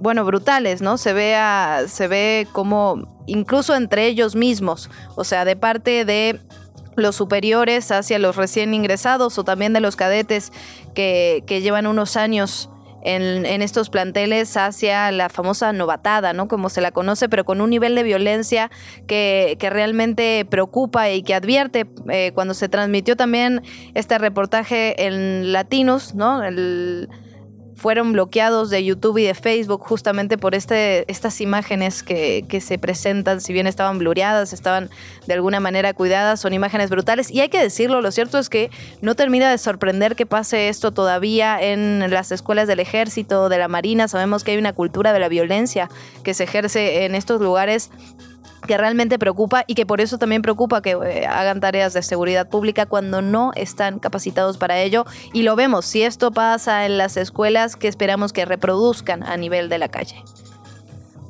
bueno, 0.00 0.24
brutales, 0.24 0.82
¿no? 0.82 0.98
Se 0.98 1.12
ve, 1.12 1.36
se 1.88 2.08
ve 2.08 2.46
como 2.52 3.22
incluso 3.26 3.74
entre 3.74 4.06
ellos 4.06 4.36
mismos, 4.36 4.90
o 5.16 5.24
sea, 5.24 5.44
de 5.44 5.56
parte 5.56 6.04
de 6.04 6.40
los 6.96 7.16
superiores 7.16 7.90
hacia 7.90 8.18
los 8.18 8.36
recién 8.36 8.74
ingresados 8.74 9.38
o 9.38 9.44
también 9.44 9.72
de 9.72 9.80
los 9.80 9.96
cadetes 9.96 10.52
que, 10.94 11.42
que 11.46 11.60
llevan 11.60 11.86
unos 11.86 12.16
años 12.16 12.70
en, 13.02 13.44
en, 13.44 13.60
estos 13.60 13.90
planteles 13.90 14.56
hacia 14.56 15.12
la 15.12 15.28
famosa 15.28 15.72
novatada, 15.74 16.32
¿no? 16.32 16.48
Como 16.48 16.70
se 16.70 16.80
la 16.80 16.90
conoce, 16.90 17.28
pero 17.28 17.44
con 17.44 17.60
un 17.60 17.68
nivel 17.68 17.94
de 17.94 18.02
violencia 18.02 18.70
que, 19.06 19.56
que 19.58 19.68
realmente 19.68 20.46
preocupa 20.48 21.10
y 21.10 21.22
que 21.22 21.34
advierte. 21.34 21.86
Eh, 22.08 22.32
cuando 22.34 22.54
se 22.54 22.70
transmitió 22.70 23.14
también 23.14 23.62
este 23.92 24.16
reportaje 24.16 25.06
en 25.06 25.52
Latinos, 25.52 26.14
¿no? 26.14 26.42
El, 26.42 27.10
fueron 27.76 28.12
bloqueados 28.12 28.70
de 28.70 28.84
YouTube 28.84 29.18
y 29.18 29.24
de 29.24 29.34
Facebook 29.34 29.82
justamente 29.82 30.38
por 30.38 30.54
este, 30.54 31.10
estas 31.10 31.40
imágenes 31.40 32.02
que, 32.02 32.44
que, 32.48 32.60
se 32.60 32.78
presentan, 32.78 33.40
si 33.40 33.52
bien 33.52 33.66
estaban 33.66 33.98
blureadas, 33.98 34.52
estaban 34.52 34.90
de 35.26 35.34
alguna 35.34 35.60
manera 35.60 35.92
cuidadas, 35.94 36.40
son 36.40 36.52
imágenes 36.52 36.90
brutales. 36.90 37.30
Y 37.30 37.40
hay 37.40 37.48
que 37.48 37.60
decirlo, 37.60 38.00
lo 38.00 38.10
cierto 38.12 38.38
es 38.38 38.48
que 38.48 38.70
no 39.00 39.14
termina 39.14 39.50
de 39.50 39.58
sorprender 39.58 40.16
que 40.16 40.26
pase 40.26 40.68
esto 40.68 40.92
todavía 40.92 41.60
en 41.60 42.10
las 42.10 42.32
escuelas 42.32 42.68
del 42.68 42.80
ejército, 42.80 43.48
de 43.48 43.58
la 43.58 43.68
marina. 43.68 44.08
Sabemos 44.08 44.44
que 44.44 44.52
hay 44.52 44.58
una 44.58 44.72
cultura 44.72 45.12
de 45.12 45.18
la 45.18 45.28
violencia 45.28 45.88
que 46.22 46.34
se 46.34 46.44
ejerce 46.44 47.04
en 47.04 47.14
estos 47.14 47.40
lugares 47.40 47.90
que 48.66 48.76
realmente 48.76 49.18
preocupa 49.18 49.64
y 49.66 49.74
que 49.74 49.86
por 49.86 50.00
eso 50.00 50.18
también 50.18 50.42
preocupa 50.42 50.82
que 50.82 50.92
eh, 50.92 51.26
hagan 51.26 51.60
tareas 51.60 51.92
de 51.92 52.02
seguridad 52.02 52.48
pública 52.48 52.86
cuando 52.86 53.22
no 53.22 53.52
están 53.54 53.98
capacitados 53.98 54.58
para 54.58 54.80
ello. 54.80 55.04
Y 55.32 55.42
lo 55.42 55.56
vemos, 55.56 55.86
si 55.86 56.02
esto 56.02 56.30
pasa 56.30 56.86
en 56.86 56.98
las 56.98 57.16
escuelas, 57.16 57.76
que 57.76 57.88
esperamos 57.88 58.32
que 58.32 58.44
reproduzcan 58.44 59.22
a 59.22 59.36
nivel 59.36 59.68
de 59.68 59.78
la 59.78 59.88
calle. 59.88 60.22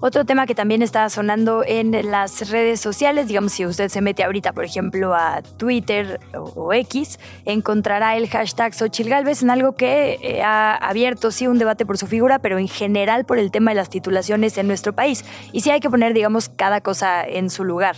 Otro 0.06 0.26
tema 0.26 0.44
que 0.44 0.54
también 0.54 0.82
está 0.82 1.08
sonando 1.08 1.64
en 1.66 2.10
las 2.10 2.50
redes 2.50 2.78
sociales, 2.78 3.26
digamos, 3.26 3.52
si 3.52 3.64
usted 3.64 3.88
se 3.88 4.02
mete 4.02 4.22
ahorita, 4.22 4.52
por 4.52 4.66
ejemplo, 4.66 5.14
a 5.14 5.40
Twitter 5.56 6.20
o, 6.34 6.74
X, 6.74 7.18
encontrará 7.46 8.14
el 8.14 8.28
hashtag 8.28 8.74
Xochil 8.74 9.08
Galvez 9.08 9.40
en 9.40 9.48
algo 9.48 9.76
que 9.76 10.18
eh, 10.20 10.42
ha 10.42 10.74
abierto, 10.74 11.30
sí, 11.30 11.46
un 11.46 11.58
debate 11.58 11.86
por 11.86 11.96
su 11.96 12.06
figura, 12.06 12.38
pero 12.38 12.58
en 12.58 12.68
general 12.68 13.24
por 13.24 13.38
el 13.38 13.50
tema 13.50 13.70
de 13.70 13.76
las 13.76 13.88
titulaciones 13.88 14.58
en 14.58 14.66
nuestro 14.66 14.92
país. 14.92 15.24
Y 15.52 15.62
sí 15.62 15.70
hay 15.70 15.80
que 15.80 15.88
poner, 15.88 16.12
digamos, 16.12 16.50
cada 16.50 16.82
cosa 16.82 17.24
en 17.26 17.48
su 17.48 17.64
lugar. 17.64 17.96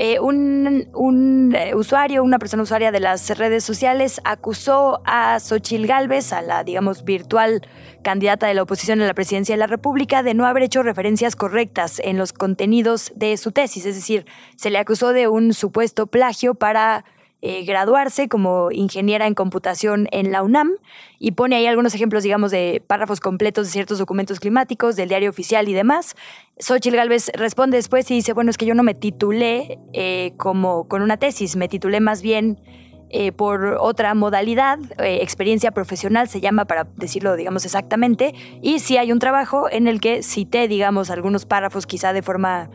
Eh, 0.00 0.20
un, 0.20 1.52
eh, 1.56 1.74
usuario, 1.74 2.22
una 2.22 2.38
persona 2.38 2.62
usuaria 2.62 2.92
de 2.92 3.00
las 3.00 3.36
redes 3.36 3.64
sociales, 3.64 4.20
acusó 4.22 5.02
a 5.04 5.40
Xochil 5.40 5.88
Gálvez, 5.88 6.32
a 6.32 6.40
la, 6.40 6.62
digamos, 6.62 7.04
virtual 7.04 7.66
candidata 8.04 8.46
de 8.46 8.54
la 8.54 8.62
oposición 8.62 9.02
a 9.02 9.06
la 9.08 9.14
presidencia 9.14 9.56
de 9.56 9.58
la 9.58 9.66
República, 9.66 10.22
de 10.22 10.34
no 10.34 10.46
haber 10.46 10.62
hecho 10.62 10.84
referencias 10.84 11.34
correctas 11.34 12.00
en 12.04 12.16
los 12.16 12.32
contenidos 12.32 13.12
de 13.16 13.36
su 13.36 13.50
tesis. 13.50 13.86
Es 13.86 13.96
decir, 13.96 14.24
se 14.54 14.70
le 14.70 14.78
acusó 14.78 15.12
de 15.12 15.26
un 15.26 15.52
supuesto 15.52 16.06
plagio 16.06 16.54
para 16.54 17.04
eh, 17.40 17.64
graduarse 17.64 18.28
como 18.28 18.72
ingeniera 18.72 19.28
en 19.28 19.34
computación 19.34 20.08
en 20.10 20.32
la 20.32 20.42
UNAM 20.42 20.72
y 21.20 21.30
pone 21.32 21.54
ahí 21.54 21.66
algunos 21.66 21.94
ejemplos, 21.94 22.24
digamos, 22.24 22.50
de 22.50 22.82
párrafos 22.84 23.20
completos 23.20 23.68
de 23.68 23.72
ciertos 23.72 24.00
documentos 24.00 24.40
climáticos, 24.40 24.96
del 24.96 25.08
diario 25.08 25.30
oficial 25.30 25.68
y 25.68 25.72
demás. 25.72 26.16
Xochitl 26.58 26.96
Galvez 26.96 27.30
responde 27.34 27.76
después 27.76 28.10
y 28.10 28.14
dice, 28.14 28.32
bueno, 28.32 28.50
es 28.50 28.58
que 28.58 28.66
yo 28.66 28.74
no 28.74 28.82
me 28.82 28.94
titulé 28.94 29.78
eh, 29.92 30.32
como 30.36 30.88
con 30.88 31.00
una 31.00 31.16
tesis, 31.16 31.54
me 31.54 31.68
titulé 31.68 32.00
más 32.00 32.22
bien 32.22 32.60
eh, 33.10 33.30
por 33.30 33.78
otra 33.80 34.14
modalidad, 34.14 34.80
experiencia 34.98 35.70
profesional 35.70 36.28
se 36.28 36.40
llama 36.40 36.64
para 36.64 36.88
decirlo, 36.96 37.36
digamos, 37.36 37.64
exactamente, 37.64 38.34
y 38.62 38.80
sí 38.80 38.96
hay 38.96 39.12
un 39.12 39.20
trabajo 39.20 39.70
en 39.70 39.86
el 39.86 40.00
que 40.00 40.24
cité, 40.24 40.66
digamos, 40.66 41.08
algunos 41.08 41.46
párrafos 41.46 41.86
quizá 41.86 42.12
de 42.12 42.22
forma 42.22 42.68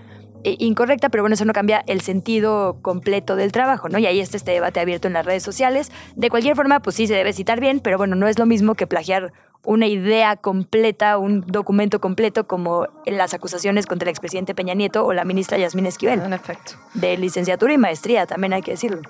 incorrecta, 0.43 1.09
pero 1.09 1.23
bueno, 1.23 1.35
eso 1.35 1.45
no 1.45 1.53
cambia 1.53 1.83
el 1.87 2.01
sentido 2.01 2.77
completo 2.81 3.35
del 3.35 3.51
trabajo, 3.51 3.89
¿no? 3.89 3.99
Y 3.99 4.05
ahí 4.05 4.19
está 4.19 4.37
este 4.37 4.51
debate 4.51 4.79
abierto 4.79 5.07
en 5.07 5.13
las 5.13 5.25
redes 5.25 5.43
sociales. 5.43 5.91
De 6.15 6.29
cualquier 6.29 6.55
forma, 6.55 6.81
pues 6.81 6.95
sí 6.95 7.07
se 7.07 7.13
debe 7.13 7.33
citar 7.33 7.59
bien, 7.59 7.79
pero 7.79 7.97
bueno, 7.97 8.15
no 8.15 8.27
es 8.27 8.39
lo 8.39 8.45
mismo 8.45 8.75
que 8.75 8.87
plagiar 8.87 9.33
una 9.65 9.87
idea 9.87 10.35
completa, 10.35 11.17
un 11.17 11.41
documento 11.47 12.01
completo, 12.01 12.47
como 12.47 12.87
las 13.05 13.33
acusaciones 13.33 13.85
contra 13.85 14.09
el 14.09 14.11
expresidente 14.11 14.53
Peña 14.53 14.73
Nieto 14.73 15.05
o 15.05 15.13
la 15.13 15.23
ministra 15.23 15.57
Yasmín 15.57 15.85
Esquivel. 15.85 16.19
En 16.19 16.33
efecto. 16.33 16.73
De 16.93 17.17
licenciatura 17.17 17.73
y 17.73 17.77
maestría, 17.77 18.25
también 18.25 18.53
hay 18.53 18.61
que 18.61 18.71
decirlo. 18.71 19.01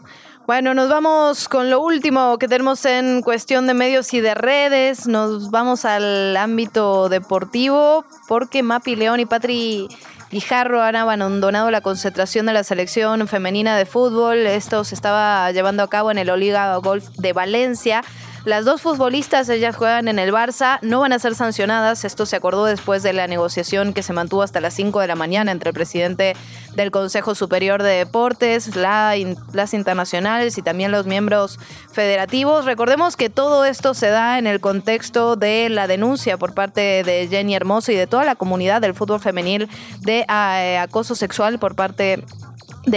Bueno, 0.45 0.73
nos 0.73 0.89
vamos 0.89 1.47
con 1.47 1.69
lo 1.69 1.79
último 1.79 2.37
que 2.37 2.47
tenemos 2.47 2.85
en 2.85 3.21
cuestión 3.21 3.65
de 3.65 3.73
medios 3.73 4.13
y 4.13 4.21
de 4.21 4.35
redes. 4.35 5.07
Nos 5.07 5.49
vamos 5.49 5.85
al 5.85 6.37
ámbito 6.37 7.09
deportivo, 7.09 8.05
porque 8.27 8.61
Mapi 8.61 8.95
León 8.95 9.21
y 9.21 9.25
Patri 9.25 9.87
Guijarro 10.33 10.81
han 10.81 10.95
abandonado 10.95 11.69
la 11.69 11.81
concentración 11.81 12.47
de 12.47 12.53
la 12.53 12.63
selección 12.63 13.27
femenina 13.27 13.77
de 13.77 13.85
fútbol. 13.85 14.39
Esto 14.47 14.83
se 14.83 14.95
estaba 14.95 15.51
llevando 15.51 15.83
a 15.83 15.89
cabo 15.91 16.09
en 16.09 16.17
el 16.17 16.27
Oliga 16.31 16.75
Golf 16.77 17.09
de 17.19 17.33
Valencia. 17.33 18.03
Las 18.45 18.65
dos 18.65 18.81
futbolistas, 18.81 19.47
ellas 19.47 19.77
juegan 19.77 20.09
en 20.09 20.19
el 20.19 20.33
Barça, 20.33 20.77
no 20.81 20.99
van 20.99 21.13
a 21.13 21.19
ser 21.19 21.33
sancionadas. 21.33 22.03
Esto 22.03 22.25
se 22.25 22.35
acordó 22.35 22.65
después 22.65 23.01
de 23.01 23.13
la 23.13 23.25
negociación 23.25 23.93
que 23.93 24.03
se 24.03 24.11
mantuvo 24.11 24.41
hasta 24.41 24.59
las 24.59 24.73
5 24.73 24.99
de 24.99 25.07
la 25.07 25.15
mañana 25.15 25.53
entre 25.53 25.69
el 25.69 25.73
presidente 25.73 26.35
del 26.75 26.91
Consejo 26.91 27.35
Superior 27.35 27.81
de 27.81 27.91
Deportes, 27.91 28.75
la, 28.75 29.15
las 29.53 29.73
internacionales 29.73 30.57
y 30.57 30.61
también 30.61 30.91
los 30.91 31.05
miembros 31.05 31.57
federativos. 31.89 32.65
Recordemos 32.65 33.15
que 33.15 33.29
todo 33.29 33.63
esto 33.63 33.93
se 33.93 34.09
da 34.09 34.37
en 34.37 34.45
el 34.45 34.59
contexto 34.59 35.37
de 35.37 35.69
la 35.69 35.87
denuncia 35.87 36.37
por 36.37 36.53
parte 36.53 37.03
de 37.03 37.29
Jenny 37.29 37.55
Hermoso 37.55 37.93
y 37.93 37.95
de 37.95 38.07
toda 38.07 38.25
la 38.25 38.35
comunidad 38.35 38.81
del 38.81 38.93
fútbol 38.93 39.21
femenil 39.21 39.69
de 40.01 40.25
eh, 40.27 40.77
acoso 40.79 41.15
sexual 41.15 41.59
por 41.59 41.75
parte 41.75 42.03
de 42.03 42.25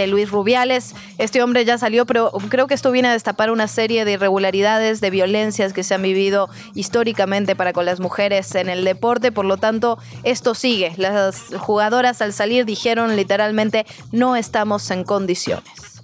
Luis 0.07 0.29
Rubiales. 0.29 0.93
Este 1.17 1.41
hombre 1.41 1.65
ya 1.65 1.77
salió, 1.77 2.05
pero 2.05 2.31
creo 2.49 2.67
que 2.67 2.73
esto 2.73 2.91
viene 2.91 3.07
a 3.07 3.13
destapar 3.13 3.51
una 3.51 3.67
serie 3.67 4.05
de 4.05 4.13
irregularidades, 4.13 5.01
de 5.01 5.09
violencias 5.09 5.73
que 5.73 5.83
se 5.83 5.95
han 5.95 6.01
vivido 6.01 6.49
históricamente 6.75 7.55
para 7.55 7.73
con 7.73 7.85
las 7.85 7.99
mujeres 7.99 8.53
en 8.55 8.69
el 8.69 8.83
deporte. 8.83 9.31
Por 9.31 9.45
lo 9.45 9.57
tanto, 9.57 9.97
esto 10.23 10.55
sigue. 10.55 10.93
Las 10.97 11.45
jugadoras 11.57 12.21
al 12.21 12.33
salir 12.33 12.65
dijeron 12.65 13.15
literalmente, 13.15 13.85
no 14.11 14.35
estamos 14.35 14.89
en 14.91 15.03
condiciones. 15.03 16.03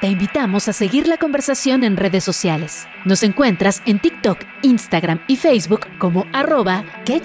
Te 0.00 0.08
invitamos 0.08 0.68
a 0.68 0.74
seguir 0.74 1.08
la 1.08 1.16
conversación 1.16 1.82
en 1.82 1.96
redes 1.96 2.22
sociales. 2.22 2.86
Nos 3.06 3.22
encuentras 3.22 3.82
en 3.86 3.98
TikTok, 3.98 4.38
Instagram 4.62 5.22
y 5.26 5.36
Facebook 5.36 5.86
como 5.98 6.26
arroba 6.34 6.84
que 7.06 7.22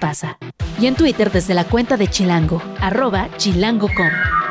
pasa. 0.00 0.36
Y 0.80 0.86
en 0.86 0.96
Twitter 0.96 1.30
desde 1.30 1.54
la 1.54 1.64
cuenta 1.64 1.96
de 1.96 2.08
Chilango, 2.08 2.60
arroba 2.80 3.28
chilango.com. 3.36 4.47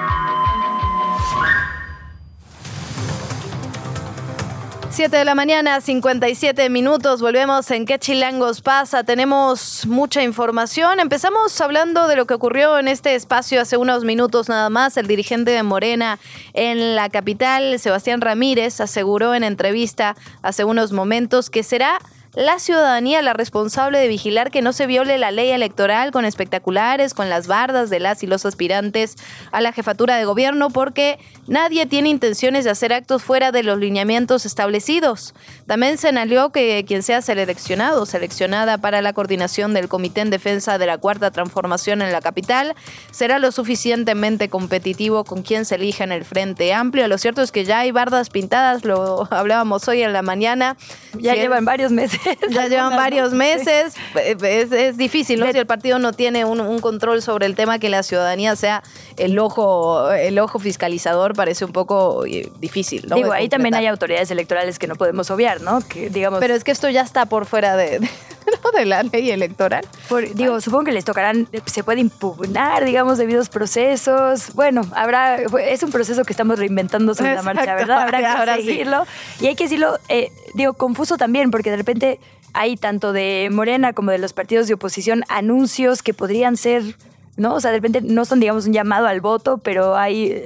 7 4.97 5.15
de 5.15 5.25
la 5.25 5.35
mañana, 5.35 5.79
57 5.79 6.71
minutos. 6.71 7.21
Volvemos 7.21 7.69
en 7.69 7.85
qué 7.85 7.99
chilangos 7.99 8.61
pasa. 8.61 9.03
Tenemos 9.03 9.85
mucha 9.85 10.23
información. 10.23 10.99
Empezamos 10.99 11.61
hablando 11.61 12.07
de 12.07 12.15
lo 12.15 12.25
que 12.25 12.33
ocurrió 12.33 12.79
en 12.79 12.87
este 12.87 13.13
espacio 13.13 13.61
hace 13.61 13.77
unos 13.77 14.03
minutos 14.03 14.49
nada 14.49 14.71
más. 14.71 14.97
El 14.97 15.05
dirigente 15.05 15.51
de 15.51 15.61
Morena 15.61 16.17
en 16.55 16.95
la 16.95 17.09
capital, 17.09 17.77
Sebastián 17.77 18.21
Ramírez, 18.21 18.81
aseguró 18.81 19.35
en 19.35 19.43
entrevista 19.43 20.15
hace 20.41 20.63
unos 20.63 20.91
momentos 20.93 21.51
que 21.51 21.61
será 21.61 21.99
la 22.37 22.59
ciudadanía 22.59 23.23
la 23.23 23.33
responsable 23.33 23.97
de 23.97 24.07
vigilar 24.07 24.51
que 24.51 24.61
no 24.61 24.71
se 24.71 24.85
viole 24.85 25.17
la 25.17 25.31
ley 25.31 25.49
electoral 25.49 26.11
con 26.11 26.23
espectaculares, 26.23 27.15
con 27.15 27.29
las 27.29 27.47
bardas 27.47 27.89
de 27.89 27.99
las 27.99 28.21
y 28.21 28.27
los 28.27 28.45
aspirantes 28.45 29.15
a 29.51 29.59
la 29.59 29.73
jefatura 29.73 30.17
de 30.17 30.25
gobierno, 30.25 30.69
porque 30.69 31.17
nadie 31.47 31.87
tiene 31.87 32.09
intenciones 32.09 32.63
de 32.63 32.69
hacer 32.69 32.93
actos 32.93 33.23
fuera 33.23 33.51
de 33.51 33.63
los 33.63 33.79
lineamientos 33.79 34.45
establecidos. 34.45 35.33
También 35.65 35.97
señaló 35.97 36.51
que 36.51 36.85
quien 36.87 37.01
sea 37.01 37.23
seleccionado 37.23 38.03
o 38.03 38.05
seleccionada 38.05 38.77
para 38.77 39.01
la 39.01 39.13
coordinación 39.13 39.73
del 39.73 39.87
Comité 39.87 40.21
en 40.21 40.29
Defensa 40.29 40.77
de 40.77 40.85
la 40.85 40.99
Cuarta 40.99 41.31
Transformación 41.31 42.03
en 42.03 42.11
la 42.11 42.21
capital 42.21 42.75
será 43.09 43.39
lo 43.39 43.51
suficientemente 43.51 44.47
competitivo 44.47 45.23
con 45.23 45.41
quien 45.41 45.65
se 45.65 45.73
elija 45.73 46.03
en 46.03 46.11
el 46.11 46.23
Frente 46.23 46.71
Amplio. 46.71 47.07
Lo 47.07 47.17
cierto 47.17 47.41
es 47.41 47.51
que 47.51 47.65
ya 47.65 47.79
hay 47.79 47.89
bardas 47.89 48.29
pintadas, 48.29 48.85
lo 48.85 49.27
hablábamos 49.31 49.87
hoy 49.87 50.03
en 50.03 50.13
la 50.13 50.21
mañana. 50.21 50.77
Ya 51.19 51.33
llevan 51.33 51.65
varios 51.65 51.91
meses. 51.91 52.26
ya 52.49 52.67
llevan 52.67 52.95
varios 52.95 53.33
meses. 53.33 53.95
Es, 54.15 54.97
difícil, 54.97 55.39
¿no? 55.39 55.51
Si 55.51 55.57
el 55.57 55.65
partido 55.65 55.99
no 55.99 56.13
tiene 56.13 56.45
un, 56.45 56.79
control 56.79 57.21
sobre 57.21 57.45
el 57.45 57.55
tema, 57.55 57.79
que 57.79 57.89
la 57.89 58.03
ciudadanía 58.03 58.55
sea 58.55 58.83
el 59.17 59.37
ojo, 59.39 60.11
el 60.11 60.37
ojo 60.39 60.59
fiscalizador 60.59 61.33
parece 61.33 61.65
un 61.65 61.71
poco 61.71 62.25
eh, 62.25 62.51
difícil, 62.59 63.05
¿no? 63.07 63.15
Digo, 63.15 63.31
ahí 63.31 63.49
también 63.49 63.75
hay 63.75 63.87
autoridades 63.87 64.31
electorales 64.31 64.79
que 64.79 64.87
no 64.87 64.95
podemos 64.95 65.29
obviar, 65.31 65.61
¿no? 65.61 65.81
Que, 65.87 66.09
digamos... 66.09 66.39
Pero 66.39 66.53
es 66.53 66.63
que 66.63 66.71
esto 66.71 66.89
ya 66.89 67.01
está 67.01 67.25
por 67.25 67.45
fuera 67.45 67.75
de, 67.75 67.99
de, 67.99 68.85
la 68.85 69.03
ley 69.03 69.31
electoral. 69.31 69.85
digo, 70.33 70.61
supongo 70.61 70.85
que 70.85 70.91
les 70.91 71.05
tocarán, 71.05 71.47
se 71.65 71.83
puede 71.83 72.01
impugnar, 72.01 72.85
digamos, 72.85 73.17
debidos 73.17 73.49
procesos. 73.49 74.53
Bueno, 74.53 74.81
habrá, 74.95 75.37
es 75.37 75.83
un 75.83 75.91
proceso 75.91 76.23
que 76.23 76.33
estamos 76.33 76.59
reinventando 76.59 77.13
sobre 77.13 77.35
la 77.35 77.41
marcha, 77.41 77.75
¿verdad? 77.75 78.03
Habrá 78.03 78.57
que 78.57 78.63
seguirlo. 78.63 79.05
Y 79.39 79.47
hay 79.47 79.55
que 79.55 79.65
decirlo, 79.65 79.99
eh, 80.09 80.31
digo, 80.53 80.73
confuso 80.73 81.17
también, 81.17 81.51
porque 81.51 81.71
de 81.71 81.77
repente 81.77 82.16
hay 82.53 82.75
tanto 82.75 83.13
de 83.13 83.49
Morena 83.51 83.93
como 83.93 84.11
de 84.11 84.17
los 84.17 84.33
partidos 84.33 84.67
de 84.67 84.73
oposición 84.73 85.23
anuncios 85.29 86.03
que 86.03 86.13
podrían 86.13 86.57
ser, 86.57 86.97
¿no? 87.35 87.55
O 87.55 87.61
sea, 87.61 87.71
de 87.71 87.77
repente 87.77 88.01
no 88.01 88.25
son, 88.25 88.39
digamos, 88.39 88.65
un 88.65 88.73
llamado 88.73 89.07
al 89.07 89.21
voto, 89.21 89.59
pero 89.59 89.95
hay 89.95 90.45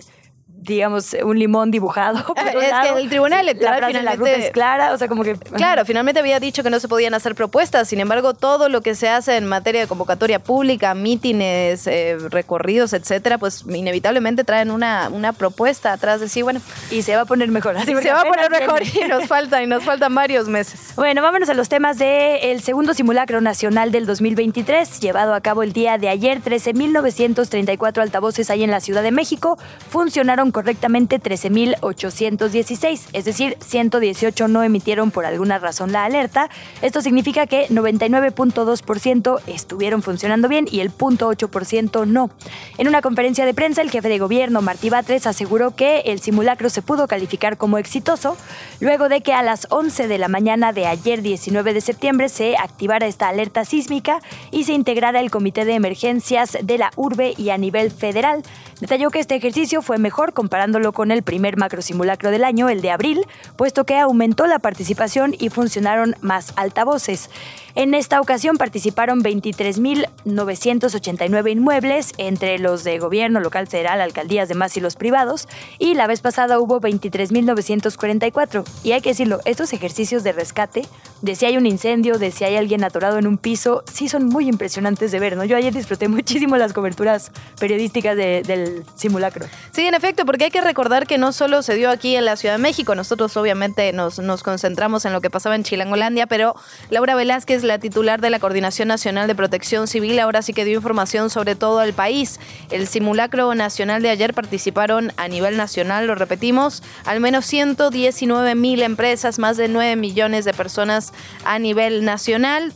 digamos, 0.62 1.16
un 1.24 1.38
limón 1.38 1.72
dibujado. 1.72 2.20
es 2.38 2.94
que 2.94 3.02
el 3.02 3.10
Tribunal 3.10 3.42
Electoral 3.42 3.84
finalmente... 3.88 4.04
La 4.04 4.16
ruta 4.16 4.46
es 4.46 4.52
clara, 4.52 4.94
o 4.94 4.98
sea, 4.98 5.08
como 5.08 5.24
que... 5.24 5.36
Claro, 5.36 5.86
finalmente 5.86 6.20
había 6.20 6.40
dicho 6.40 6.64
que 6.64 6.70
no 6.70 6.80
se 6.80 6.88
podían 6.88 7.14
hacer 7.14 7.36
propuestas, 7.36 7.88
sin 7.88 8.00
embargo, 8.00 8.34
todo 8.34 8.70
lo 8.70 8.82
que 8.82 8.96
se 8.96 9.10
hace 9.10 9.38
en 9.38 9.46
materia 9.46 9.82
de 9.82 9.88
convocatoria 9.88 10.40
pública, 10.40 10.94
mítines, 10.94 11.88
eh, 11.88 12.18
recorridos, 12.30 12.94
etcétera, 12.94 13.38
pues 13.38 13.64
inevitablemente 13.68 14.44
traen 14.44 14.72
una, 14.72 15.10
una 15.12 15.34
propuesta 15.34 15.94
atrás 15.94 16.20
de 16.20 16.30
sí, 16.30 16.42
bueno... 16.42 16.62
Y 16.92 17.02
se 17.02 17.16
va 17.16 17.24
a 17.24 17.26
poner 17.26 17.50
mejor. 17.50 17.78
Así 17.78 17.96
se 17.96 18.12
va 18.14 18.22
a 18.22 18.26
poner 18.26 18.52
mejor 18.52 18.84
y 18.84 19.08
nos 19.08 19.26
falta, 19.26 19.64
y 19.64 19.68
nos 19.68 19.84
faltan 19.84 20.14
varios 20.14 20.48
meses. 20.48 20.94
Bueno, 20.96 21.22
vámonos 21.22 21.50
a 21.50 21.54
los 21.54 21.70
temas 21.70 21.98
del 21.98 22.62
segundo 22.62 22.94
simulacro 22.94 23.42
nacional 23.42 23.92
del 23.92 24.06
2023, 24.06 25.00
llevado 25.00 25.34
a 25.34 25.42
cabo 25.42 25.64
el 25.64 25.74
día 25.74 25.98
de 25.98 26.10
ayer, 26.10 26.42
13.934 26.42 28.02
altavoces 28.02 28.50
ahí 28.50 28.64
en 28.64 28.72
la 28.72 28.80
Ciudad 28.80 29.02
de 29.02 29.12
México, 29.12 29.58
funcionaron 29.90 30.51
correctamente 30.52 31.20
13.816, 31.20 33.08
es 33.14 33.26
decir, 33.26 33.58
118 33.60 34.48
no 34.48 34.64
emitieron 34.64 35.12
por 35.12 35.26
alguna 35.26 35.60
razón 35.60 35.92
la 35.92 36.06
alerta. 36.06 36.50
Esto 36.82 37.02
significa 37.02 37.48
que 37.48 37.68
99.2% 37.70 39.42
estuvieron 39.48 40.02
funcionando 40.02 40.48
bien 40.48 40.68
y 40.70 40.80
el 40.80 40.92
0.8% 40.92 42.06
no. 42.08 42.30
En 42.78 42.88
una 42.88 43.02
conferencia 43.02 43.46
de 43.46 43.54
prensa, 43.54 43.82
el 43.82 43.92
jefe 43.92 44.10
de 44.10 44.20
gobierno, 44.20 44.62
Martí 44.62 44.90
Batres, 44.90 45.28
aseguró 45.28 45.76
que 45.76 46.02
el 46.02 46.20
simulacro 46.20 46.70
se 46.70 46.82
pudo 46.82 47.08
calificar 47.08 47.58
como 47.58 47.78
exitoso 47.78 48.38
luego 48.80 49.10
de 49.10 49.22
que 49.22 49.34
a 49.34 49.44
las 49.44 49.68
11 49.70 50.08
de 50.08 50.18
la 50.18 50.28
mañana 50.28 50.74
de 50.74 50.88
ayer 50.88 51.22
19 51.22 51.74
de 51.74 51.82
septiembre 51.82 52.30
se 52.30 52.58
activara 52.58 53.08
esta 53.08 53.30
alerta 53.30 53.66
sísmica 53.66 54.20
y 54.52 54.64
se 54.66 54.74
integrara 54.74 55.20
el 55.20 55.32
comité 55.32 55.66
de 55.66 55.74
emergencias 55.74 56.58
de 56.62 56.78
la 56.78 56.92
urbe 56.96 57.34
y 57.38 57.50
a 57.50 57.58
nivel 57.58 57.92
federal. 57.92 58.44
Detalló 58.80 59.12
que 59.12 59.20
este 59.20 59.36
ejercicio 59.36 59.82
fue 59.82 60.00
mejor 60.00 60.34
comparándolo 60.42 60.92
con 60.92 61.12
el 61.12 61.22
primer 61.22 61.56
macro 61.56 61.84
simulacro 61.84 62.32
del 62.32 62.44
año, 62.44 62.68
el 62.68 62.82
de 62.82 62.90
abril, 62.90 63.28
puesto 63.58 63.84
que 63.84 64.00
aumentó 64.00 64.48
la 64.48 64.58
participación 64.58 65.36
y 65.38 65.50
funcionaron 65.50 66.16
más 66.22 66.54
altavoces. 66.56 67.30
En 67.76 67.94
esta 67.94 68.20
ocasión 68.20 68.58
participaron 68.58 69.24
23.989 69.24 71.52
inmuebles, 71.52 72.12
entre 72.18 72.58
los 72.60 72.84
de 72.84 73.00
gobierno 73.00 73.40
local, 73.40 73.68
federal, 73.68 74.02
alcaldías, 74.02 74.50
demás 74.50 74.76
y 74.76 74.82
los 74.82 74.96
privados, 74.96 75.48
y 75.80 75.94
la 75.94 76.08
vez 76.08 76.20
pasada 76.22 76.60
hubo 76.60 76.82
23.944. 76.82 78.66
Y 78.84 78.92
hay 78.92 79.00
que 79.02 79.12
decirlo, 79.12 79.40
estos 79.46 79.72
ejercicios 79.74 80.24
de 80.24 80.34
rescate, 80.34 80.82
de 81.22 81.36
si 81.36 81.46
hay 81.46 81.56
un 81.58 81.66
incendio, 81.66 82.18
de 82.18 82.32
si 82.32 82.44
hay 82.44 82.58
alguien 82.58 82.84
atorado 82.84 83.18
en 83.20 83.28
un 83.28 83.38
piso, 83.38 83.86
sí 83.92 84.10
son 84.10 84.26
muy 84.26 84.50
impresionantes 84.50 85.12
de 85.12 85.20
ver, 85.20 85.38
¿no? 85.38 85.46
Yo 85.46 85.56
ayer 85.56 85.72
disfruté 85.74 86.08
muchísimo 86.10 86.58
las 86.58 86.74
coberturas 86.74 87.32
periodísticas 87.60 88.18
del 88.18 88.84
simulacro. 88.96 89.46
Sí, 89.72 89.86
en 89.86 89.94
efecto, 89.94 90.26
porque 90.26 90.46
hay 90.46 90.52
que 90.52 90.62
recordar 90.62 91.06
que 91.08 91.18
no 91.18 91.32
solo 91.32 91.62
se 91.62 91.76
dio 91.76 91.90
aquí 91.90 92.16
en 92.16 92.26
la 92.26 92.36
Ciudad 92.36 92.56
de 92.56 92.62
México, 92.62 92.96
nosotros 92.96 93.38
obviamente 93.38 93.94
nos, 93.94 94.20
nos 94.20 94.44
concentramos 94.44 95.06
en 95.06 95.14
lo 95.14 95.22
que 95.22 95.30
pasaba 95.30 95.56
en 95.56 95.64
Chilangolandia, 95.64 96.28
pero 96.28 96.56
Laura 96.90 97.16
Velázquez 97.16 97.61
la 97.64 97.80
titular 97.80 98.22
de 98.22 98.30
la 98.30 98.40
Coordinación 98.40 98.88
Nacional 98.88 99.28
de 99.28 99.36
Protección 99.36 99.88
Civil, 99.88 100.20
ahora 100.20 100.42
sí 100.42 100.54
que 100.54 100.66
dio 100.66 100.76
información 100.76 101.30
sobre 101.30 101.56
todo 101.56 101.82
el 101.82 101.94
país. 101.94 102.40
El 102.70 102.88
simulacro 102.88 103.54
nacional 103.56 104.02
de 104.02 104.10
ayer 104.10 104.34
participaron 104.34 105.14
a 105.18 105.28
nivel 105.28 105.58
nacional, 105.58 106.08
lo 106.08 106.16
repetimos, 106.16 106.84
al 107.06 107.20
menos 107.20 107.46
119 107.46 108.56
mil 108.56 108.82
empresas, 108.82 109.40
más 109.40 109.58
de 109.58 109.68
9 109.68 109.96
millones 109.96 110.46
de 110.46 110.54
personas 110.54 111.14
a 111.46 111.60
nivel 111.60 112.06
nacional 112.06 112.74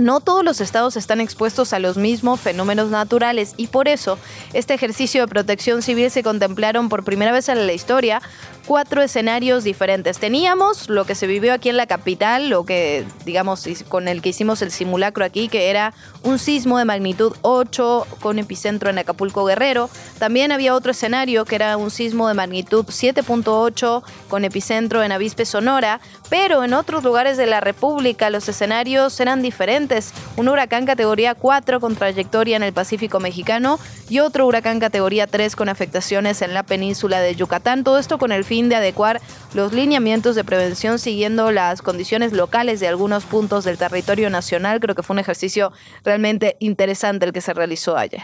no 0.00 0.20
todos 0.20 0.44
los 0.44 0.60
estados 0.60 0.96
están 0.96 1.20
expuestos 1.20 1.72
a 1.72 1.78
los 1.78 1.96
mismos 1.96 2.40
fenómenos 2.40 2.90
naturales 2.90 3.54
y 3.56 3.66
por 3.66 3.86
eso 3.86 4.18
este 4.52 4.74
ejercicio 4.74 5.20
de 5.20 5.28
protección 5.28 5.82
civil 5.82 6.10
se 6.10 6.22
contemplaron 6.22 6.88
por 6.88 7.04
primera 7.04 7.32
vez 7.32 7.48
en 7.48 7.66
la 7.66 7.72
historia 7.72 8.22
cuatro 8.70 9.02
escenarios 9.02 9.64
diferentes. 9.64 10.20
Teníamos 10.20 10.88
lo 10.88 11.04
que 11.04 11.16
se 11.16 11.26
vivió 11.26 11.52
aquí 11.52 11.70
en 11.70 11.76
la 11.76 11.86
capital, 11.86 12.50
lo 12.50 12.64
que, 12.64 13.04
digamos, 13.24 13.66
con 13.88 14.06
el 14.06 14.22
que 14.22 14.28
hicimos 14.28 14.62
el 14.62 14.70
simulacro 14.70 15.24
aquí, 15.24 15.48
que 15.48 15.70
era 15.70 15.92
un 16.22 16.38
sismo 16.38 16.78
de 16.78 16.84
magnitud 16.84 17.34
8 17.42 18.06
con 18.20 18.38
epicentro 18.38 18.88
en 18.88 18.98
Acapulco 18.98 19.44
Guerrero. 19.44 19.90
También 20.20 20.52
había 20.52 20.76
otro 20.76 20.92
escenario 20.92 21.44
que 21.46 21.56
era 21.56 21.76
un 21.76 21.90
sismo 21.90 22.28
de 22.28 22.34
magnitud 22.34 22.84
7.8 22.84 24.04
con 24.28 24.44
epicentro 24.44 25.02
en 25.02 25.10
Avispe, 25.10 25.46
Sonora, 25.46 26.00
pero 26.28 26.62
en 26.62 26.72
otros 26.72 27.02
lugares 27.02 27.36
de 27.36 27.46
la 27.46 27.60
República 27.60 28.30
los 28.30 28.48
escenarios 28.48 29.18
eran 29.18 29.42
diferentes. 29.42 30.12
Un 30.36 30.48
huracán 30.48 30.86
categoría 30.86 31.34
4 31.34 31.80
con 31.80 31.96
trayectoria 31.96 32.54
en 32.54 32.62
el 32.62 32.72
Pacífico 32.72 33.18
mexicano 33.18 33.80
y 34.08 34.20
otro 34.20 34.46
huracán 34.46 34.78
categoría 34.78 35.26
3 35.26 35.56
con 35.56 35.68
afectaciones 35.68 36.40
en 36.40 36.54
la 36.54 36.62
península 36.62 37.20
de 37.20 37.34
Yucatán. 37.34 37.82
Todo 37.82 37.98
esto 37.98 38.18
con 38.18 38.30
el 38.30 38.44
fin 38.44 38.59
de 38.68 38.76
adecuar 38.76 39.20
los 39.54 39.72
lineamientos 39.72 40.36
de 40.36 40.44
prevención 40.44 40.98
siguiendo 40.98 41.50
las 41.50 41.82
condiciones 41.82 42.32
locales 42.32 42.80
de 42.80 42.88
algunos 42.88 43.24
puntos 43.24 43.64
del 43.64 43.78
territorio 43.78 44.30
nacional. 44.30 44.80
Creo 44.80 44.94
que 44.94 45.02
fue 45.02 45.14
un 45.14 45.20
ejercicio 45.20 45.72
realmente 46.04 46.56
interesante 46.60 47.26
el 47.26 47.32
que 47.32 47.40
se 47.40 47.54
realizó 47.54 47.96
ayer. 47.96 48.22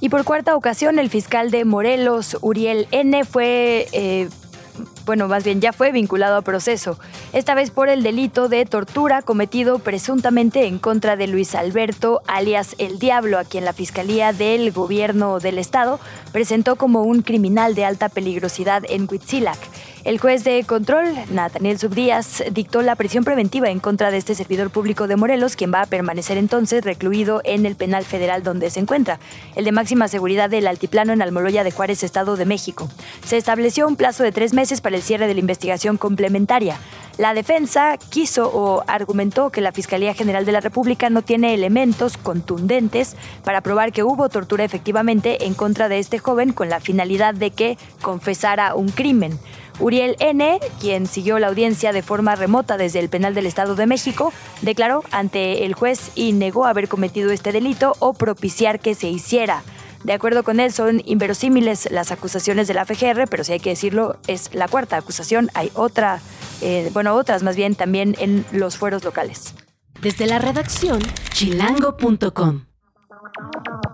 Y 0.00 0.08
por 0.08 0.24
cuarta 0.24 0.56
ocasión, 0.56 0.98
el 0.98 1.10
fiscal 1.10 1.50
de 1.50 1.64
Morelos, 1.64 2.36
Uriel 2.40 2.88
N., 2.90 3.24
fue 3.24 3.86
eh, 3.92 4.28
bueno, 5.06 5.28
más 5.28 5.44
bien 5.44 5.60
ya 5.60 5.72
fue 5.72 5.92
vinculado 5.92 6.36
a 6.36 6.42
proceso, 6.42 6.98
esta 7.32 7.54
vez 7.54 7.70
por 7.70 7.88
el 7.88 8.02
delito 8.02 8.48
de 8.48 8.64
tortura 8.66 9.22
cometido 9.22 9.78
presuntamente 9.78 10.66
en 10.66 10.78
contra 10.78 11.16
de 11.16 11.26
Luis 11.26 11.54
Alberto, 11.54 12.22
alias 12.26 12.74
El 12.78 12.98
Diablo, 12.98 13.38
a 13.38 13.44
quien 13.44 13.64
la 13.64 13.72
Fiscalía 13.72 14.32
del 14.32 14.72
Gobierno 14.72 15.40
del 15.40 15.58
Estado 15.58 16.00
presentó 16.32 16.76
como 16.76 17.02
un 17.02 17.22
criminal 17.22 17.74
de 17.74 17.84
alta 17.84 18.08
peligrosidad 18.08 18.82
en 18.88 19.06
Huitzilac. 19.10 19.58
El 20.04 20.18
juez 20.18 20.44
de 20.44 20.62
control, 20.64 21.06
Nathaniel 21.30 21.78
Subdíaz, 21.78 22.44
dictó 22.52 22.82
la 22.82 22.94
prisión 22.94 23.24
preventiva 23.24 23.70
en 23.70 23.80
contra 23.80 24.10
de 24.10 24.18
este 24.18 24.34
servidor 24.34 24.68
público 24.68 25.06
de 25.06 25.16
Morelos, 25.16 25.56
quien 25.56 25.72
va 25.72 25.80
a 25.80 25.86
permanecer 25.86 26.36
entonces 26.36 26.84
recluido 26.84 27.40
en 27.42 27.64
el 27.64 27.74
penal 27.74 28.04
federal 28.04 28.42
donde 28.42 28.68
se 28.68 28.80
encuentra, 28.80 29.18
el 29.56 29.64
de 29.64 29.72
máxima 29.72 30.06
seguridad 30.08 30.50
del 30.50 30.66
Altiplano 30.66 31.14
en 31.14 31.22
Almoloya 31.22 31.64
de 31.64 31.70
Juárez, 31.70 32.02
Estado 32.02 32.36
de 32.36 32.44
México. 32.44 32.90
Se 33.24 33.38
estableció 33.38 33.88
un 33.88 33.96
plazo 33.96 34.22
de 34.24 34.32
tres 34.32 34.52
meses 34.52 34.82
para 34.82 34.96
el 34.96 35.02
cierre 35.02 35.26
de 35.26 35.32
la 35.32 35.40
investigación 35.40 35.96
complementaria. 35.96 36.76
La 37.16 37.32
defensa 37.32 37.96
quiso 37.96 38.50
o 38.52 38.84
argumentó 38.86 39.48
que 39.50 39.62
la 39.62 39.72
Fiscalía 39.72 40.12
General 40.12 40.44
de 40.44 40.52
la 40.52 40.60
República 40.60 41.08
no 41.08 41.22
tiene 41.22 41.54
elementos 41.54 42.18
contundentes 42.18 43.16
para 43.42 43.62
probar 43.62 43.92
que 43.92 44.02
hubo 44.02 44.28
tortura 44.28 44.64
efectivamente 44.64 45.46
en 45.46 45.54
contra 45.54 45.88
de 45.88 45.98
este 45.98 46.18
joven 46.18 46.52
con 46.52 46.68
la 46.68 46.80
finalidad 46.80 47.32
de 47.32 47.52
que 47.52 47.78
confesara 48.02 48.74
un 48.74 48.90
crimen. 48.90 49.38
Uriel 49.80 50.16
N., 50.20 50.60
quien 50.80 51.06
siguió 51.06 51.38
la 51.38 51.48
audiencia 51.48 51.92
de 51.92 52.02
forma 52.02 52.36
remota 52.36 52.76
desde 52.76 53.00
el 53.00 53.08
penal 53.08 53.34
del 53.34 53.46
Estado 53.46 53.74
de 53.74 53.86
México, 53.86 54.32
declaró 54.62 55.02
ante 55.10 55.64
el 55.64 55.74
juez 55.74 56.10
y 56.14 56.32
negó 56.32 56.66
haber 56.66 56.88
cometido 56.88 57.30
este 57.30 57.52
delito 57.52 57.94
o 57.98 58.14
propiciar 58.14 58.80
que 58.80 58.94
se 58.94 59.08
hiciera. 59.08 59.62
De 60.04 60.12
acuerdo 60.12 60.42
con 60.42 60.60
él, 60.60 60.70
son 60.72 61.00
inverosímiles 61.06 61.90
las 61.90 62.12
acusaciones 62.12 62.68
de 62.68 62.74
la 62.74 62.84
FGR, 62.84 63.26
pero 63.28 63.42
si 63.42 63.52
hay 63.52 63.60
que 63.60 63.70
decirlo, 63.70 64.18
es 64.26 64.54
la 64.54 64.68
cuarta 64.68 64.98
acusación. 64.98 65.50
Hay 65.54 65.70
otra, 65.74 66.20
eh, 66.60 66.90
bueno, 66.92 67.14
otras 67.14 67.42
más 67.42 67.56
bien 67.56 67.74
también 67.74 68.14
en 68.18 68.44
los 68.52 68.76
fueros 68.76 69.02
locales. 69.02 69.54
Desde 70.02 70.26
la 70.26 70.38
redacción, 70.38 71.00
chilango.com. 71.32 72.73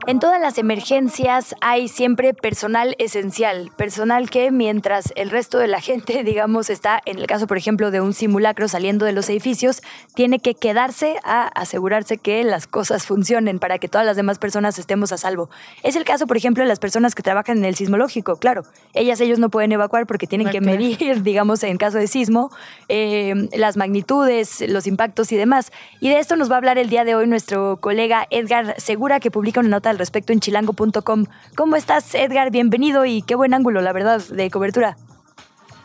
En 0.06 0.18
todas 0.18 0.40
las 0.40 0.58
emergencias 0.58 1.54
hay 1.60 1.86
siempre 1.86 2.34
personal 2.34 2.96
esencial, 2.98 3.70
personal 3.76 4.28
que 4.28 4.50
mientras 4.50 5.12
el 5.14 5.30
resto 5.30 5.58
de 5.58 5.68
la 5.68 5.80
gente, 5.80 6.24
digamos, 6.24 6.70
está, 6.70 7.00
en 7.04 7.18
el 7.18 7.26
caso, 7.26 7.46
por 7.46 7.58
ejemplo, 7.58 7.90
de 7.90 8.00
un 8.00 8.12
simulacro 8.12 8.66
saliendo 8.66 9.04
de 9.04 9.12
los 9.12 9.28
edificios, 9.28 9.82
tiene 10.14 10.40
que 10.40 10.54
quedarse 10.54 11.16
a 11.22 11.46
asegurarse 11.48 12.18
que 12.18 12.42
las 12.44 12.66
cosas 12.66 13.06
funcionen 13.06 13.58
para 13.58 13.78
que 13.78 13.88
todas 13.88 14.06
las 14.06 14.16
demás 14.16 14.38
personas 14.38 14.78
estemos 14.78 15.12
a 15.12 15.18
salvo. 15.18 15.48
Es 15.82 15.96
el 15.96 16.04
caso, 16.04 16.26
por 16.26 16.36
ejemplo, 16.36 16.64
de 16.64 16.68
las 16.68 16.80
personas 16.80 17.14
que 17.14 17.22
trabajan 17.22 17.58
en 17.58 17.64
el 17.66 17.76
sismológico, 17.76 18.36
claro. 18.36 18.62
Ellas, 18.94 19.20
ellos 19.20 19.38
no 19.38 19.50
pueden 19.50 19.70
evacuar 19.70 20.06
porque 20.06 20.26
tienen 20.26 20.50
que 20.50 20.60
medir, 20.60 20.98
digamos, 21.22 21.62
en 21.62 21.76
caso 21.76 21.98
de 21.98 22.06
sismo, 22.08 22.50
eh, 22.88 23.48
las 23.56 23.76
magnitudes, 23.76 24.64
los 24.68 24.86
impactos 24.86 25.30
y 25.30 25.36
demás. 25.36 25.70
Y 26.00 26.08
de 26.08 26.18
esto 26.18 26.36
nos 26.36 26.50
va 26.50 26.54
a 26.54 26.58
hablar 26.58 26.78
el 26.78 26.88
día 26.88 27.04
de 27.04 27.14
hoy 27.14 27.28
nuestro 27.28 27.76
colega 27.80 28.26
Edgar 28.30 28.74
Segura, 28.80 29.19
que 29.20 29.30
publica 29.30 29.60
una 29.60 29.68
nota 29.68 29.90
al 29.90 29.98
respecto 29.98 30.32
en 30.32 30.40
chilango.com. 30.40 31.26
¿Cómo 31.56 31.76
estás, 31.76 32.14
Edgar? 32.14 32.50
Bienvenido 32.50 33.04
y 33.04 33.22
qué 33.22 33.34
buen 33.34 33.54
ángulo, 33.54 33.80
la 33.80 33.92
verdad, 33.92 34.20
de 34.20 34.50
cobertura. 34.50 34.96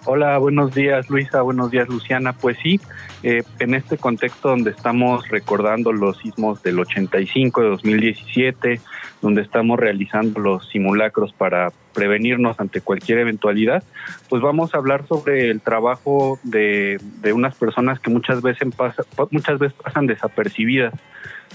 Hola, 0.08 0.38
buenos 0.38 0.76
días 0.76 1.10
Luisa, 1.10 1.42
buenos 1.42 1.72
días 1.72 1.90
Luciana. 1.90 2.34
Pues 2.34 2.58
sí, 2.62 2.80
eh, 3.24 3.42
en 3.58 3.74
este 3.74 3.98
contexto 3.98 4.50
donde 4.50 4.70
estamos 4.70 5.28
recordando 5.30 5.92
los 5.92 6.20
sismos 6.20 6.62
del 6.62 6.78
85, 6.80 7.62
de 7.62 7.70
2017, 7.70 8.82
donde 9.24 9.42
estamos 9.42 9.80
realizando 9.80 10.40
los 10.40 10.70
simulacros 10.70 11.34
para 11.34 11.72
prevenirnos 11.96 12.60
ante 12.60 12.82
cualquier 12.82 13.18
eventualidad, 13.18 13.84
pues 14.30 14.44
vamos 14.44 14.76
a 14.76 14.78
hablar 14.78 15.08
sobre 15.08 15.50
el 15.50 15.62
trabajo 15.62 16.38
de, 16.44 17.00
de 17.22 17.34
unas 17.34 17.56
personas 17.56 18.00
que 18.00 18.12
muchas 18.12 18.44
veces, 18.44 18.76
pasa, 18.76 19.04
muchas 19.32 19.58
veces 19.58 19.76
pasan 19.82 20.06
desapercibidas 20.06 20.94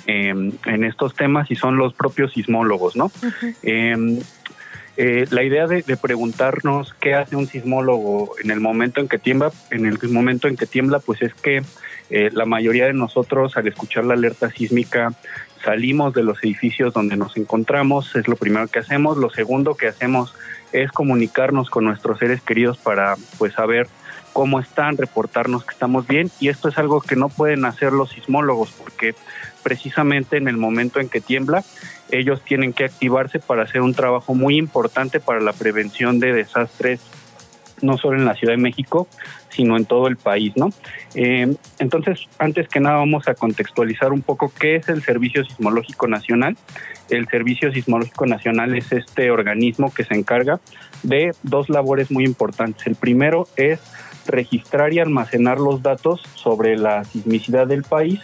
eh, 0.07 0.29
en 0.29 0.85
estos 0.85 1.15
temas 1.15 1.51
y 1.51 1.57
son 1.57 1.77
los 1.77 1.95
propios 1.95 2.33
sismólogos, 2.33 2.97
¿no? 2.97 3.11
eh, 3.63 4.21
eh, 4.97 5.27
la 5.31 5.43
idea 5.43 5.67
de, 5.67 5.83
de, 5.83 5.97
preguntarnos 5.97 6.95
qué 7.01 7.15
hace 7.15 7.35
un 7.35 7.47
sismólogo 7.47 8.33
en 8.43 8.51
el 8.51 8.61
momento 8.61 9.01
en 9.01 9.09
que 9.09 9.19
tiembla, 9.19 9.51
en 9.71 9.87
el 9.87 9.99
momento 10.11 10.47
en 10.47 10.57
que 10.57 10.67
tiembla, 10.67 10.99
pues 10.99 11.23
es 11.23 11.33
que 11.33 11.63
eh, 12.11 12.31
la 12.33 12.45
mayoría 12.45 12.87
de 12.87 12.93
nosotros 12.93 13.57
al 13.57 13.69
escuchar 13.69 14.05
la 14.05 14.15
alerta 14.15 14.51
sísmica 14.51 15.15
salimos 15.65 16.13
de 16.13 16.25
los 16.25 16.43
edificios 16.43 16.93
donde 16.93 17.17
nos 17.17 17.37
encontramos, 17.37 18.15
es 18.17 18.27
lo 18.27 18.37
primero 18.37 18.67
que 18.67 18.81
hacemos. 18.81 19.17
Lo 19.17 19.31
segundo 19.31 19.75
que 19.75 19.87
hacemos 19.87 20.35
es 20.73 20.91
comunicarnos 20.91 21.71
con 21.71 21.85
nuestros 21.85 22.19
seres 22.19 22.43
queridos 22.43 22.79
para 22.79 23.17
pues 23.39 23.55
saber 23.55 23.87
cómo 24.33 24.61
están, 24.61 24.97
reportarnos 24.97 25.65
que 25.65 25.73
estamos 25.73 26.07
bien 26.07 26.31
y 26.41 26.49
esto 26.49 26.69
es 26.69 26.79
algo 26.79 27.01
que 27.01 27.17
no 27.17 27.29
pueden 27.29 27.65
hacer 27.65 27.93
los 27.93 28.11
sismólogos 28.11 28.71
porque 28.73 29.15
precisamente 29.63 30.37
en 30.37 30.49
el 30.49 30.57
momento 30.57 31.01
en 31.01 31.09
que 31.09 31.21
tiembla 31.21 31.65
ellos 32.11 32.43
tienen 32.45 32.73
que 32.73 32.85
activarse 32.85 33.39
para 33.39 33.63
hacer 33.63 33.83
un 33.83 33.95
trabajo 33.95 34.35
muy 34.35 34.57
importante 34.57 35.21
para 35.21 35.41
la 35.41 35.53
prevención 35.53 36.19
de 36.19 36.33
desastres 36.33 37.01
no 37.83 37.97
solo 37.97 38.19
en 38.19 38.25
la 38.25 38.35
Ciudad 38.35 38.55
de 38.55 38.63
México, 38.63 39.09
sino 39.49 39.77
en 39.77 39.85
todo 39.85 40.07
el 40.07 40.17
país, 40.17 40.53
¿no? 40.57 40.71
Eh, 41.15 41.55
entonces, 41.79 42.29
antes 42.39 42.69
que 42.69 42.81
nada, 42.81 42.97
vamos 42.97 43.27
a 43.29 43.35
contextualizar 43.35 44.13
un 44.13 44.23
poco 44.23 44.53
qué 44.59 44.77
es 44.77 44.89
el 44.89 45.03
Servicio 45.03 45.45
Sismológico 45.45 46.07
Nacional. 46.07 46.57
El 47.09 47.27
Servicio 47.29 47.73
Sismológico 47.73 48.27
Nacional 48.27 48.77
es 48.77 48.93
este 48.93 49.31
organismo 49.31 49.93
que 49.93 50.05
se 50.05 50.15
encarga 50.15 50.61
de 51.03 51.33
dos 51.43 51.69
labores 51.69 52.11
muy 52.11 52.25
importantes. 52.25 52.87
El 52.87 52.97
primero 52.97 53.49
es 53.57 53.81
registrar 54.27 54.93
y 54.93 54.99
almacenar 54.99 55.59
los 55.59 55.83
datos 55.83 56.23
sobre 56.35 56.77
la 56.77 57.05
sismicidad 57.05 57.67
del 57.67 57.83
país 57.83 58.21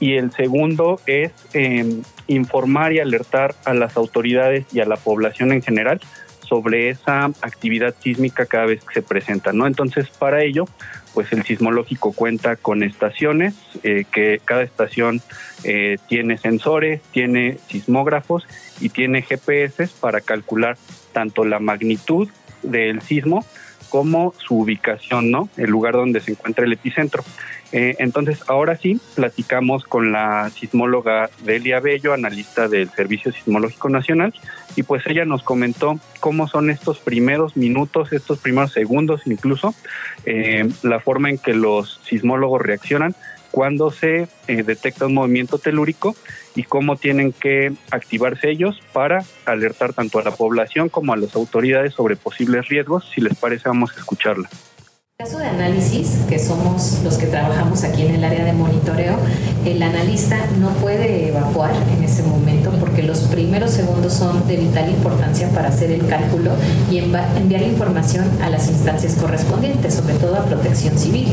y 0.00 0.14
el 0.14 0.30
segundo 0.32 1.00
es 1.06 1.32
eh, 1.54 2.00
informar 2.26 2.92
y 2.92 3.00
alertar 3.00 3.54
a 3.64 3.74
las 3.74 3.96
autoridades 3.96 4.66
y 4.72 4.80
a 4.80 4.84
la 4.84 4.96
población 4.96 5.52
en 5.52 5.62
general 5.62 6.00
sobre 6.48 6.88
esa 6.88 7.26
actividad 7.42 7.94
sísmica 8.00 8.46
cada 8.46 8.66
vez 8.66 8.82
que 8.82 8.94
se 8.94 9.02
presenta, 9.02 9.52
¿no? 9.52 9.66
Entonces, 9.66 10.08
para 10.08 10.42
ello, 10.42 10.64
pues 11.12 11.30
el 11.32 11.42
sismológico 11.44 12.12
cuenta 12.12 12.56
con 12.56 12.82
estaciones, 12.82 13.54
eh, 13.82 14.04
que 14.10 14.40
cada 14.44 14.62
estación 14.62 15.20
eh, 15.64 15.98
tiene 16.08 16.38
sensores, 16.38 17.02
tiene 17.12 17.58
sismógrafos 17.68 18.46
y 18.80 18.88
tiene 18.88 19.20
GPS 19.22 19.88
para 20.00 20.22
calcular 20.22 20.78
tanto 21.12 21.44
la 21.44 21.58
magnitud 21.58 22.28
del 22.62 23.02
sismo 23.02 23.44
como 23.88 24.34
su 24.38 24.58
ubicación, 24.58 25.30
¿no? 25.30 25.48
El 25.56 25.70
lugar 25.70 25.94
donde 25.94 26.20
se 26.20 26.32
encuentra 26.32 26.64
el 26.64 26.72
epicentro. 26.72 27.24
Eh, 27.70 27.96
entonces, 27.98 28.42
ahora 28.46 28.76
sí, 28.76 28.98
platicamos 29.14 29.84
con 29.84 30.10
la 30.10 30.48
sismóloga 30.50 31.28
Delia 31.44 31.80
Bello, 31.80 32.14
analista 32.14 32.66
del 32.66 32.88
Servicio 32.90 33.30
Sismológico 33.30 33.90
Nacional, 33.90 34.32
y 34.74 34.84
pues 34.84 35.06
ella 35.06 35.24
nos 35.24 35.42
comentó 35.42 35.98
cómo 36.20 36.48
son 36.48 36.70
estos 36.70 36.98
primeros 36.98 37.56
minutos, 37.56 38.12
estos 38.12 38.38
primeros 38.38 38.72
segundos 38.72 39.22
incluso, 39.26 39.74
eh, 40.24 40.68
la 40.82 41.00
forma 41.00 41.28
en 41.30 41.38
que 41.38 41.52
los 41.52 42.00
sismólogos 42.04 42.62
reaccionan 42.62 43.14
cuando 43.50 43.90
se 43.90 44.28
eh, 44.46 44.62
detecta 44.62 45.06
un 45.06 45.14
movimiento 45.14 45.58
telúrico 45.58 46.14
y 46.54 46.64
cómo 46.64 46.96
tienen 46.96 47.32
que 47.32 47.72
activarse 47.90 48.50
ellos 48.50 48.80
para 48.92 49.24
alertar 49.44 49.92
tanto 49.92 50.18
a 50.18 50.22
la 50.22 50.32
población 50.32 50.88
como 50.88 51.12
a 51.12 51.16
las 51.16 51.34
autoridades 51.34 51.94
sobre 51.94 52.16
posibles 52.16 52.68
riesgos. 52.68 53.10
Si 53.14 53.20
les 53.20 53.36
parece, 53.36 53.68
vamos 53.68 53.92
a 53.96 54.00
escucharla. 54.00 54.48
En 55.20 55.26
el 55.26 55.32
caso 55.32 55.42
de 55.42 55.48
análisis, 55.48 56.18
que 56.28 56.38
somos 56.38 57.00
los 57.02 57.18
que 57.18 57.26
trabajamos 57.26 57.82
aquí 57.82 58.02
en 58.02 58.14
el 58.14 58.22
área 58.22 58.44
de 58.44 58.52
monitoreo, 58.52 59.16
el 59.64 59.82
analista 59.82 60.36
no 60.60 60.68
puede 60.74 61.30
evacuar 61.30 61.72
en 61.96 62.04
ese 62.04 62.22
momento 62.22 62.70
porque 62.78 63.02
los 63.02 63.22
primeros 63.22 63.72
segundos 63.72 64.12
son 64.12 64.46
de 64.46 64.56
vital 64.58 64.88
importancia 64.88 65.48
para 65.48 65.70
hacer 65.70 65.90
el 65.90 66.06
cálculo 66.06 66.52
y 66.88 66.98
enviar 66.98 67.62
información 67.62 68.26
a 68.40 68.48
las 68.48 68.68
instancias 68.68 69.14
correspondientes, 69.14 69.94
sobre 69.94 70.14
todo 70.14 70.36
a 70.36 70.44
protección 70.44 70.96
civil. 70.96 71.26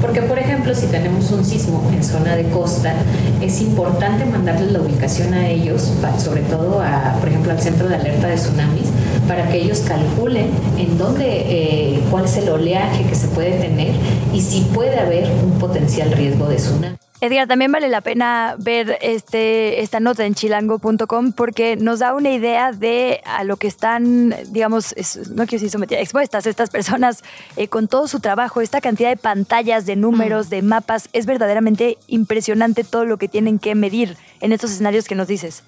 Porque, 0.00 0.22
por 0.22 0.40
ejemplo, 0.40 0.74
si 0.74 0.86
tenemos 0.86 1.30
un 1.30 1.44
sismo 1.44 1.88
en 1.94 2.02
zona 2.02 2.34
de 2.34 2.48
costa, 2.48 2.94
es 3.40 3.60
importante 3.60 4.24
mandarles 4.24 4.72
la 4.72 4.80
ubicación 4.80 5.34
a 5.34 5.46
ellos, 5.48 5.92
sobre 6.18 6.40
todo, 6.42 6.80
a, 6.80 7.16
por 7.20 7.28
ejemplo, 7.28 7.52
al 7.52 7.60
centro 7.60 7.88
de 7.88 7.94
alerta 7.94 8.26
de 8.26 8.34
tsunamis, 8.34 8.88
para 9.28 9.48
que 9.48 9.58
ellos 9.58 9.80
calculen 9.86 10.46
en 10.78 10.98
dónde, 10.98 11.26
eh, 11.26 12.00
cuál 12.10 12.24
es 12.24 12.36
el 12.36 12.48
oleaje 12.48 13.04
que 13.04 13.14
se 13.20 13.28
puede 13.28 13.52
tener 13.60 13.94
y 14.32 14.40
si 14.40 14.62
puede 14.74 14.98
haber 14.98 15.30
un 15.42 15.58
potencial 15.58 16.10
riesgo 16.12 16.48
de 16.48 16.56
tsunami. 16.56 16.96
Edgar, 17.22 17.46
también 17.46 17.70
vale 17.70 17.88
la 17.88 18.00
pena 18.00 18.56
ver 18.58 18.96
este, 19.02 19.82
esta 19.82 20.00
nota 20.00 20.24
en 20.24 20.34
chilango.com 20.34 21.32
porque 21.32 21.76
nos 21.76 21.98
da 21.98 22.14
una 22.14 22.30
idea 22.30 22.72
de 22.72 23.20
a 23.26 23.44
lo 23.44 23.58
que 23.58 23.66
están, 23.66 24.34
digamos, 24.48 24.94
no 25.28 25.44
quiero 25.44 25.50
decir 25.50 25.70
sometidas, 25.70 26.02
expuestas 26.02 26.46
estas 26.46 26.70
personas 26.70 27.22
eh, 27.56 27.68
con 27.68 27.88
todo 27.88 28.08
su 28.08 28.20
trabajo, 28.20 28.62
esta 28.62 28.80
cantidad 28.80 29.10
de 29.10 29.18
pantallas, 29.18 29.84
de 29.84 29.96
números, 29.96 30.46
mm. 30.46 30.50
de 30.50 30.62
mapas. 30.62 31.10
Es 31.12 31.26
verdaderamente 31.26 31.98
impresionante 32.06 32.84
todo 32.84 33.04
lo 33.04 33.18
que 33.18 33.28
tienen 33.28 33.58
que 33.58 33.74
medir 33.74 34.16
en 34.40 34.52
estos 34.52 34.70
escenarios 34.70 35.06
que 35.06 35.14
nos 35.14 35.28
dices. 35.28 35.62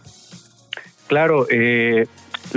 Claro, 1.06 1.46
eh, 1.50 2.06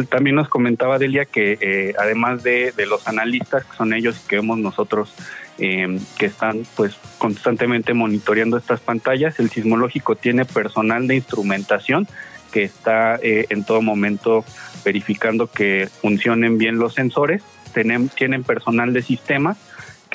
también 0.09 0.35
nos 0.35 0.49
comentaba 0.49 0.99
Delia 0.99 1.25
que 1.25 1.57
eh, 1.61 1.93
además 1.97 2.43
de, 2.43 2.73
los 2.87 3.07
analistas, 3.07 3.65
que 3.65 3.77
son 3.77 3.93
ellos 3.93 4.19
que 4.27 4.37
vemos 4.37 4.57
nosotros 4.59 5.13
eh, 5.57 5.99
que 6.17 6.25
están 6.25 6.63
pues 6.75 6.95
constantemente 7.17 7.93
monitoreando 7.93 8.57
estas 8.57 8.79
pantallas. 8.79 9.39
El 9.39 9.49
sismológico 9.49 10.15
tiene 10.15 10.45
personal 10.45 11.07
de 11.07 11.15
instrumentación 11.15 12.07
que 12.51 12.63
está 12.63 13.15
eh, 13.21 13.45
en 13.49 13.63
todo 13.63 13.81
momento 13.81 14.43
verificando 14.83 15.47
que 15.47 15.89
funcionen 16.01 16.57
bien 16.57 16.77
los 16.77 16.93
sensores. 16.93 17.41
Tienen, 17.73 18.09
tienen 18.09 18.43
personal 18.43 18.93
de 18.93 19.01
sistemas 19.01 19.57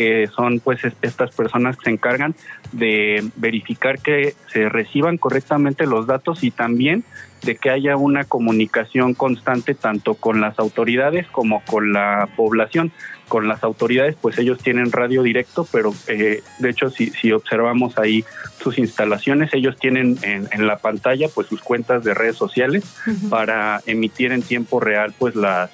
que 0.01 0.29
son 0.35 0.61
pues 0.61 0.81
estas 1.03 1.31
personas 1.35 1.77
que 1.77 1.85
se 1.85 1.91
encargan 1.91 2.35
de 2.73 3.23
verificar 3.37 3.99
que 3.99 4.35
se 4.51 4.71
reciban 4.71 5.19
correctamente 5.19 5.85
los 5.85 6.07
datos 6.07 6.43
y 6.43 6.51
también 6.51 7.05
de 7.43 7.57
que 7.57 7.69
haya 7.69 7.99
una 7.99 8.25
comunicación 8.25 9.13
constante 9.13 9.75
tanto 9.75 10.15
con 10.15 10.41
las 10.41 10.59
autoridades 10.59 11.27
como 11.27 11.63
con 11.67 11.93
la 11.93 12.31
población. 12.35 12.93
Con 13.29 13.47
las 13.47 13.63
autoridades, 13.63 14.17
pues 14.21 14.39
ellos 14.39 14.59
tienen 14.59 14.91
radio 14.91 15.23
directo, 15.23 15.67
pero 15.71 15.95
eh, 16.09 16.43
de 16.59 16.71
hecho 16.71 16.89
si, 16.89 17.11
si 17.11 17.31
observamos 17.31 17.97
ahí 17.99 18.25
sus 18.61 18.79
instalaciones, 18.79 19.53
ellos 19.53 19.77
tienen 19.79 20.17
en, 20.23 20.49
en 20.51 20.67
la 20.67 20.79
pantalla 20.79 21.29
pues 21.33 21.47
sus 21.47 21.61
cuentas 21.61 22.03
de 22.05 22.15
redes 22.15 22.37
sociales 22.37 22.85
para 23.29 23.83
emitir 23.87 24.33
en 24.33 24.43
tiempo 24.43 24.81
real 24.81 25.15
pues 25.19 25.37
las 25.37 25.71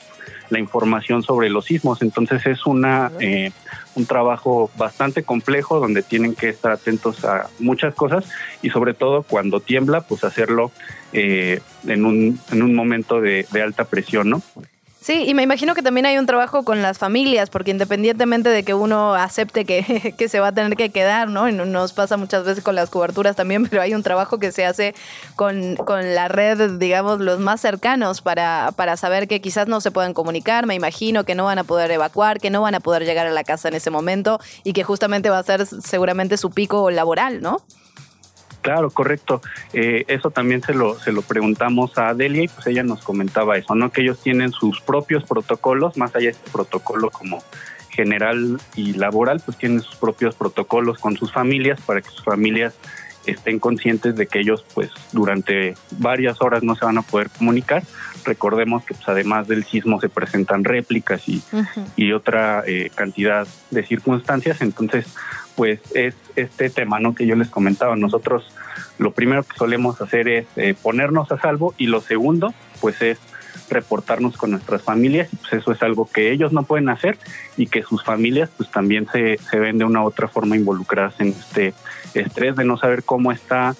la 0.50 0.58
información 0.58 1.22
sobre 1.22 1.50
los 1.50 1.66
sismos. 1.66 2.02
Entonces 2.02 2.46
es 2.46 2.66
una 2.66 3.10
eh, 3.20 3.50
un 3.94 4.06
trabajo 4.06 4.70
bastante 4.76 5.22
complejo 5.22 5.80
donde 5.80 6.02
tienen 6.02 6.34
que 6.34 6.50
estar 6.50 6.72
atentos 6.72 7.24
a 7.24 7.48
muchas 7.58 7.94
cosas 7.94 8.24
y 8.62 8.70
sobre 8.70 8.94
todo 8.94 9.22
cuando 9.22 9.60
tiembla, 9.60 10.02
pues 10.02 10.22
hacerlo 10.22 10.70
eh, 11.12 11.60
en, 11.86 12.04
un, 12.04 12.38
en 12.52 12.62
un 12.62 12.74
momento 12.74 13.20
de, 13.20 13.46
de 13.50 13.62
alta 13.62 13.84
presión, 13.84 14.28
¿no? 14.28 14.42
Sí, 15.06 15.22
y 15.24 15.34
me 15.34 15.44
imagino 15.44 15.76
que 15.76 15.82
también 15.82 16.04
hay 16.04 16.18
un 16.18 16.26
trabajo 16.26 16.64
con 16.64 16.82
las 16.82 16.98
familias, 16.98 17.48
porque 17.48 17.70
independientemente 17.70 18.48
de 18.48 18.64
que 18.64 18.74
uno 18.74 19.14
acepte 19.14 19.64
que, 19.64 20.12
que, 20.18 20.28
se 20.28 20.40
va 20.40 20.48
a 20.48 20.52
tener 20.52 20.76
que 20.76 20.90
quedar, 20.90 21.28
¿no? 21.30 21.48
Nos 21.48 21.92
pasa 21.92 22.16
muchas 22.16 22.44
veces 22.44 22.64
con 22.64 22.74
las 22.74 22.90
coberturas 22.90 23.36
también, 23.36 23.66
pero 23.70 23.82
hay 23.82 23.94
un 23.94 24.02
trabajo 24.02 24.40
que 24.40 24.50
se 24.50 24.66
hace 24.66 24.96
con, 25.36 25.76
con 25.76 26.16
la 26.16 26.26
red, 26.26 26.80
digamos, 26.80 27.20
los 27.20 27.38
más 27.38 27.60
cercanos 27.60 28.20
para, 28.20 28.72
para 28.74 28.96
saber 28.96 29.28
que 29.28 29.40
quizás 29.40 29.68
no 29.68 29.80
se 29.80 29.92
puedan 29.92 30.12
comunicar, 30.12 30.66
me 30.66 30.74
imagino 30.74 31.22
que 31.22 31.36
no 31.36 31.44
van 31.44 31.60
a 31.60 31.62
poder 31.62 31.92
evacuar, 31.92 32.40
que 32.40 32.50
no 32.50 32.62
van 32.62 32.74
a 32.74 32.80
poder 32.80 33.04
llegar 33.04 33.28
a 33.28 33.30
la 33.30 33.44
casa 33.44 33.68
en 33.68 33.74
ese 33.74 33.90
momento 33.90 34.40
y 34.64 34.72
que 34.72 34.82
justamente 34.82 35.30
va 35.30 35.38
a 35.38 35.44
ser 35.44 35.66
seguramente 35.66 36.36
su 36.36 36.50
pico 36.50 36.90
laboral, 36.90 37.40
¿no? 37.40 37.62
Claro, 38.66 38.90
correcto. 38.90 39.40
Eh, 39.74 40.04
eso 40.08 40.32
también 40.32 40.60
se 40.60 40.74
lo, 40.74 40.98
se 40.98 41.12
lo 41.12 41.22
preguntamos 41.22 41.96
a 41.98 42.14
Delia 42.14 42.42
y 42.42 42.48
pues 42.48 42.66
ella 42.66 42.82
nos 42.82 43.00
comentaba 43.04 43.56
eso, 43.56 43.76
¿no? 43.76 43.92
Que 43.92 44.00
ellos 44.00 44.20
tienen 44.20 44.50
sus 44.50 44.80
propios 44.80 45.22
protocolos, 45.22 45.96
más 45.96 46.16
allá 46.16 46.24
de 46.24 46.32
este 46.32 46.50
protocolo 46.50 47.10
como 47.10 47.44
general 47.90 48.58
y 48.74 48.94
laboral, 48.94 49.40
pues 49.44 49.56
tienen 49.56 49.82
sus 49.82 49.94
propios 49.94 50.34
protocolos 50.34 50.98
con 50.98 51.16
sus 51.16 51.32
familias 51.32 51.80
para 51.80 52.00
que 52.02 52.10
sus 52.10 52.24
familias 52.24 52.74
estén 53.24 53.60
conscientes 53.60 54.16
de 54.16 54.26
que 54.26 54.40
ellos 54.40 54.64
pues 54.74 54.90
durante 55.12 55.76
varias 55.92 56.42
horas 56.42 56.64
no 56.64 56.74
se 56.74 56.84
van 56.84 56.98
a 56.98 57.02
poder 57.02 57.30
comunicar. 57.30 57.84
Recordemos 58.26 58.84
que 58.84 58.94
pues 58.94 59.08
además 59.08 59.46
del 59.46 59.64
sismo 59.64 60.00
se 60.00 60.08
presentan 60.08 60.64
réplicas 60.64 61.28
y, 61.28 61.42
y 61.94 62.12
otra 62.12 62.64
eh, 62.66 62.90
cantidad 62.94 63.46
de 63.70 63.86
circunstancias, 63.86 64.60
entonces 64.60 65.06
pues 65.54 65.80
es 65.94 66.14
este 66.34 66.68
tema 66.68 66.98
¿no? 66.98 67.14
que 67.14 67.26
yo 67.26 67.36
les 67.36 67.48
comentaba. 67.48 67.94
Nosotros 67.94 68.52
lo 68.98 69.12
primero 69.12 69.44
que 69.44 69.56
solemos 69.56 70.00
hacer 70.00 70.28
es 70.28 70.46
eh, 70.56 70.74
ponernos 70.80 71.30
a 71.30 71.38
salvo 71.38 71.74
y 71.78 71.86
lo 71.86 72.00
segundo 72.00 72.52
pues 72.80 73.00
es 73.00 73.18
reportarnos 73.70 74.36
con 74.36 74.50
nuestras 74.52 74.82
familias 74.82 75.28
pues 75.40 75.54
eso 75.54 75.72
es 75.72 75.82
algo 75.82 76.08
que 76.12 76.30
ellos 76.30 76.52
no 76.52 76.62
pueden 76.62 76.88
hacer 76.88 77.18
y 77.56 77.66
que 77.66 77.82
sus 77.82 78.04
familias 78.04 78.50
pues 78.56 78.70
también 78.70 79.08
se, 79.10 79.38
se 79.38 79.58
ven 79.58 79.78
de 79.78 79.84
una 79.84 80.02
u 80.02 80.06
otra 80.06 80.28
forma 80.28 80.56
involucradas 80.56 81.18
en 81.20 81.28
este 81.28 81.74
estrés 82.14 82.54
de 82.56 82.64
no 82.64 82.76
saber 82.76 83.02
cómo 83.02 83.32
está 83.32 83.74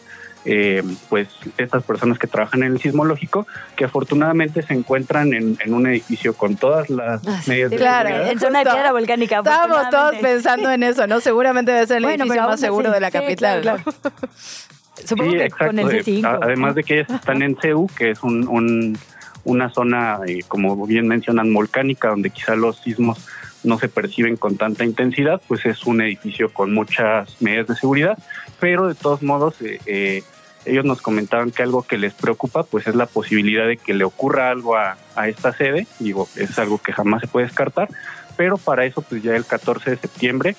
eh, 0.49 0.81
pues 1.09 1.29
estas 1.59 1.83
personas 1.83 2.21
que 2.21 2.29
trabajan 2.29 2.63
en 2.63 2.73
el 2.73 2.81
sismológico, 2.81 3.49
que 3.75 3.85
afortunadamente 3.85 4.63
se 4.63 4.75
encuentran 4.75 5.35
en, 5.35 5.57
un 5.67 5.87
edificio 5.89 6.35
con 6.35 6.55
todas 6.55 6.89
las 6.89 7.27
ah, 7.27 7.43
medidas 7.49 7.73
de 7.73 7.77
claro, 7.77 8.09
en 8.31 8.39
zona 8.39 8.61
de 8.61 8.71
piedra 8.71 8.93
volcánica. 8.93 9.39
Estábamos 9.39 9.91
todos 9.91 10.15
pensando 10.23 10.71
en 10.71 10.85
eso, 10.85 11.09
¿no? 11.09 11.21
Seguramente 11.21 11.73
debe 11.73 11.87
ser 11.89 11.97
el 11.97 12.05
edificio 12.05 12.43
más 12.45 12.61
seguro 12.61 12.93
de 12.93 13.01
la 13.01 13.11
capital. 13.11 13.83
Supongo 15.05 15.33
que 15.33 15.51
con 15.51 15.79
el 15.81 15.89
C5. 15.89 16.39
Además 16.41 16.77
de 16.77 16.85
que 16.85 17.01
están 17.01 17.43
en 17.43 17.57
CEU, 17.61 17.89
que 17.89 18.13
es 18.13 18.23
un, 18.23 18.97
una 19.43 19.69
zona, 19.71 20.21
eh, 20.29 20.41
como 20.47 20.87
bien 20.87 21.09
mencionan, 21.09 21.53
volcánica, 21.53 22.11
donde 22.11 22.31
quizá 22.31 22.55
los 22.55 22.79
sismos 22.79 23.27
no 23.65 23.81
se 23.81 23.89
perciben 23.89 24.37
con 24.37 24.57
tanta 24.57 24.85
intensidad, 24.85 25.43
pues 25.49 25.67
es 25.67 25.85
un 25.87 26.03
edificio 26.03 26.53
con 26.53 26.73
muchas 26.73 27.43
medidas 27.43 27.67
de 27.67 27.75
seguridad, 27.75 28.17
pero 28.61 28.87
de 28.87 28.95
todos 28.95 29.25
modos 29.25 29.61
eh, 29.61 29.81
eh 29.87 30.23
ellos 30.67 30.85
nos 30.85 31.01
comentaban 31.01 31.51
que 31.51 31.63
algo 31.63 31.83
que 31.83 31.99
les 31.99 32.15
preocupa 32.15 32.63
pues 32.65 32.87
es 32.87 32.95
la 32.95 33.07
posibilidad 33.07 33.67
de 33.67 33.77
que 33.77 33.95
le 33.95 34.05
ocurra 34.05 34.51
algo 34.51 34.77
a, 34.77 34.97
a 35.15 35.29
esta 35.29 35.53
sede, 35.53 35.87
digo, 35.99 36.29
es 36.37 36.59
algo 36.59 36.79
que 36.79 36.93
jamás 36.93 37.21
se 37.23 37.29
puede 37.29 37.47
descartar, 37.47 37.89
pero 38.37 38.59
para 38.59 38.85
eso 38.85 39.03
pues 39.03 39.23
ya 39.23 39.35
el 39.37 39.45
14 39.45 39.91
de 39.91 39.97
septiembre 39.97 40.57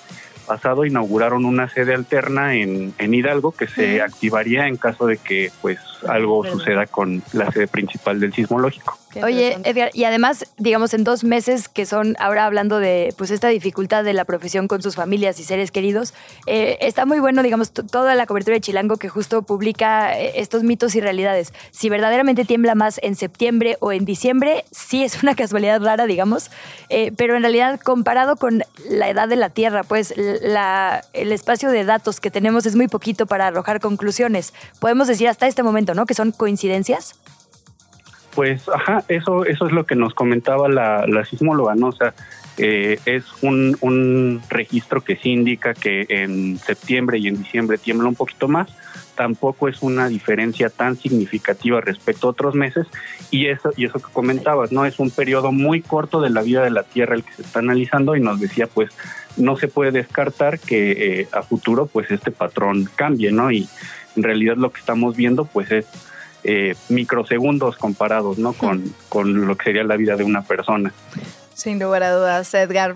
pasado 0.48 0.86
inauguraron 0.86 1.46
una 1.46 1.70
sede 1.70 1.94
alterna 1.94 2.56
en, 2.56 2.94
en 2.98 3.14
Hidalgo 3.14 3.52
que 3.52 3.68
se 3.68 4.02
activaría 4.02 4.68
en 4.68 4.78
caso 4.78 5.06
de 5.06 5.18
que 5.18 5.52
pues 5.62 5.78
algo 6.08 6.44
suceda 6.46 6.88
con 6.88 7.22
la 7.34 7.52
sede 7.52 7.68
principal 7.68 8.20
del 8.20 8.34
sismológico. 8.34 8.98
Oye, 9.24 9.58
Edgar, 9.64 9.90
y 9.94 10.04
además, 10.04 10.46
digamos, 10.58 10.94
en 10.94 11.04
dos 11.04 11.24
meses 11.24 11.70
que 11.70 11.86
son 11.86 12.16
ahora 12.20 12.46
hablando 12.46 12.80
de 12.80 13.14
pues 13.18 13.32
esta 13.32 13.48
dificultad 13.48 14.04
de 14.04 14.14
la 14.14 14.26
profesión 14.26 14.68
con 14.68 14.82
sus 14.82 14.96
familias 14.96 15.40
y 15.40 15.44
seres 15.44 15.72
queridos, 15.72 16.14
eh, 16.46 16.78
está 16.82 17.06
muy 17.06 17.20
bueno, 17.20 17.44
digamos, 17.44 17.72
toda 17.72 18.16
la 18.16 18.26
cobertura 18.26 18.56
de 18.56 18.62
Chilango 18.62 18.98
que 18.98 19.10
justo 19.10 19.42
publica 19.42 20.18
eh, 20.18 20.34
estos 20.36 20.64
mitos 20.64 20.96
y 20.96 21.02
realidades. 21.02 21.54
Si 21.72 21.90
verdaderamente 21.90 22.46
tiembla 22.46 22.76
más 22.76 23.00
en 23.04 23.16
septiembre 23.16 23.78
o 23.80 23.92
en 23.92 24.06
diciembre, 24.06 24.66
sí 24.72 25.04
es 25.04 25.24
una 25.24 25.36
casualidad 25.38 25.82
rara, 25.82 26.06
digamos, 26.06 26.52
eh, 26.90 27.12
pero 27.16 27.36
en 27.36 27.42
realidad 27.42 27.80
comparado 27.80 28.36
con 28.36 28.64
la 28.90 29.10
edad 29.10 29.28
de 29.28 29.36
la 29.36 29.50
Tierra, 29.50 29.84
pues 29.84 30.14
la, 30.18 31.04
el 31.14 31.32
espacio 31.32 31.70
de 31.72 31.84
datos 31.86 32.20
que 32.20 32.32
tenemos 32.32 32.66
es 32.66 32.76
muy 32.76 32.88
poquito 32.88 33.26
para 33.26 33.48
arrojar 33.48 33.80
conclusiones. 33.80 34.54
Podemos 34.80 35.08
decir 35.08 35.28
hasta 35.28 35.48
este 35.48 35.64
momento, 35.64 35.94
¿no? 35.94 36.06
Que 36.06 36.14
son 36.14 36.32
coincidencias. 36.32 37.16
Pues, 38.38 38.70
ajá, 38.70 39.04
eso, 39.08 39.46
eso 39.46 39.66
es 39.66 39.72
lo 39.72 39.88
que 39.88 39.96
nos 39.96 40.14
comentaba 40.14 40.70
la, 40.70 41.08
la 41.08 41.26
sismóloga, 41.26 41.74
¿no? 41.74 41.88
O 41.88 41.92
sea, 41.92 42.14
eh, 42.60 43.00
es 43.06 43.24
un, 43.42 43.76
un 43.82 44.44
registro 44.48 45.04
que 45.04 45.16
sí 45.16 45.32
indica 45.32 45.74
que 45.74 46.06
en 46.08 46.60
septiembre 46.60 47.18
y 47.18 47.30
en 47.30 47.40
diciembre 47.40 47.80
tiembla 47.80 48.08
un 48.08 48.14
poquito 48.14 48.48
más, 48.48 48.70
tampoco 49.16 49.68
es 49.68 49.82
una 49.82 50.08
diferencia 50.08 50.70
tan 50.70 50.98
significativa 50.98 51.82
respecto 51.82 52.28
a 52.28 52.30
otros 52.30 52.54
meses 52.54 52.86
y 53.32 53.48
eso 53.48 53.72
y 53.76 53.86
eso 53.86 53.98
que 53.98 54.14
comentabas 54.14 54.72
no 54.72 54.86
es 54.86 55.00
un 55.00 55.10
periodo 55.10 55.52
muy 55.52 55.82
corto 55.82 56.22
de 56.22 56.30
la 56.30 56.44
vida 56.44 56.62
de 56.62 56.70
la 56.70 56.84
Tierra 56.84 57.16
el 57.16 57.24
que 57.24 57.34
se 57.34 57.42
está 57.42 57.58
analizando 57.58 58.16
y 58.16 58.22
nos 58.22 58.40
decía 58.40 58.68
pues 58.68 58.92
no 59.36 59.58
se 59.58 59.68
puede 59.68 59.90
descartar 59.90 60.60
que 60.60 61.22
eh, 61.22 61.28
a 61.32 61.42
futuro 61.42 61.88
pues 61.88 62.12
este 62.12 62.30
patrón 62.30 62.88
cambie 62.96 63.32
no 63.32 63.52
y 63.52 63.68
en 64.16 64.22
realidad 64.22 64.58
lo 64.58 64.72
que 64.72 64.80
estamos 64.80 65.16
viendo 65.16 65.46
pues 65.46 65.72
es 65.72 65.88
eh, 66.44 66.76
microsegundos 66.90 67.78
comparados 67.78 68.38
¿no? 68.38 68.54
Con, 68.54 68.94
con 69.10 69.48
lo 69.48 69.56
que 69.58 69.66
sería 69.66 69.84
la 69.84 69.98
vida 69.98 70.16
de 70.16 70.24
una 70.24 70.42
persona. 70.44 70.94
Sin 71.58 71.80
lugar 71.80 72.04
a 72.04 72.12
dudas, 72.12 72.54
Edgar. 72.54 72.94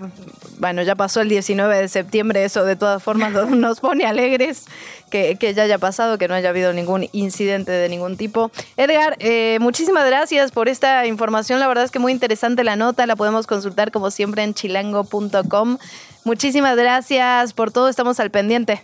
Bueno, 0.60 0.82
ya 0.82 0.94
pasó 0.94 1.20
el 1.20 1.28
19 1.28 1.76
de 1.76 1.88
septiembre, 1.88 2.44
eso 2.44 2.64
de 2.64 2.76
todas 2.76 3.02
formas 3.02 3.32
nos 3.50 3.80
pone 3.80 4.04
alegres 4.04 4.66
que, 5.10 5.36
ya 5.36 5.64
haya 5.64 5.78
pasado, 5.78 6.16
que 6.16 6.28
no 6.28 6.34
haya 6.34 6.50
habido 6.50 6.72
ningún 6.72 7.08
incidente 7.10 7.72
de 7.72 7.88
ningún 7.88 8.16
tipo. 8.16 8.52
Edgar, 8.76 9.16
eh, 9.18 9.58
muchísimas 9.60 10.06
gracias 10.06 10.52
por 10.52 10.68
esta 10.68 11.04
información, 11.08 11.58
la 11.58 11.66
verdad 11.66 11.82
es 11.82 11.90
que 11.90 11.98
muy 11.98 12.12
interesante 12.12 12.62
la 12.62 12.76
nota, 12.76 13.04
la 13.06 13.16
podemos 13.16 13.48
consultar 13.48 13.90
como 13.90 14.12
siempre 14.12 14.44
en 14.44 14.54
chilango.com. 14.54 15.78
Muchísimas 16.24 16.76
gracias 16.76 17.54
por 17.54 17.72
todo, 17.72 17.88
estamos 17.88 18.20
al 18.20 18.30
pendiente. 18.30 18.80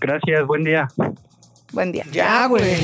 Gracias, 0.00 0.46
buen 0.46 0.64
día. 0.64 0.88
Buen 1.74 1.90
día. 1.90 2.06
Ya, 2.12 2.46
güey. 2.46 2.76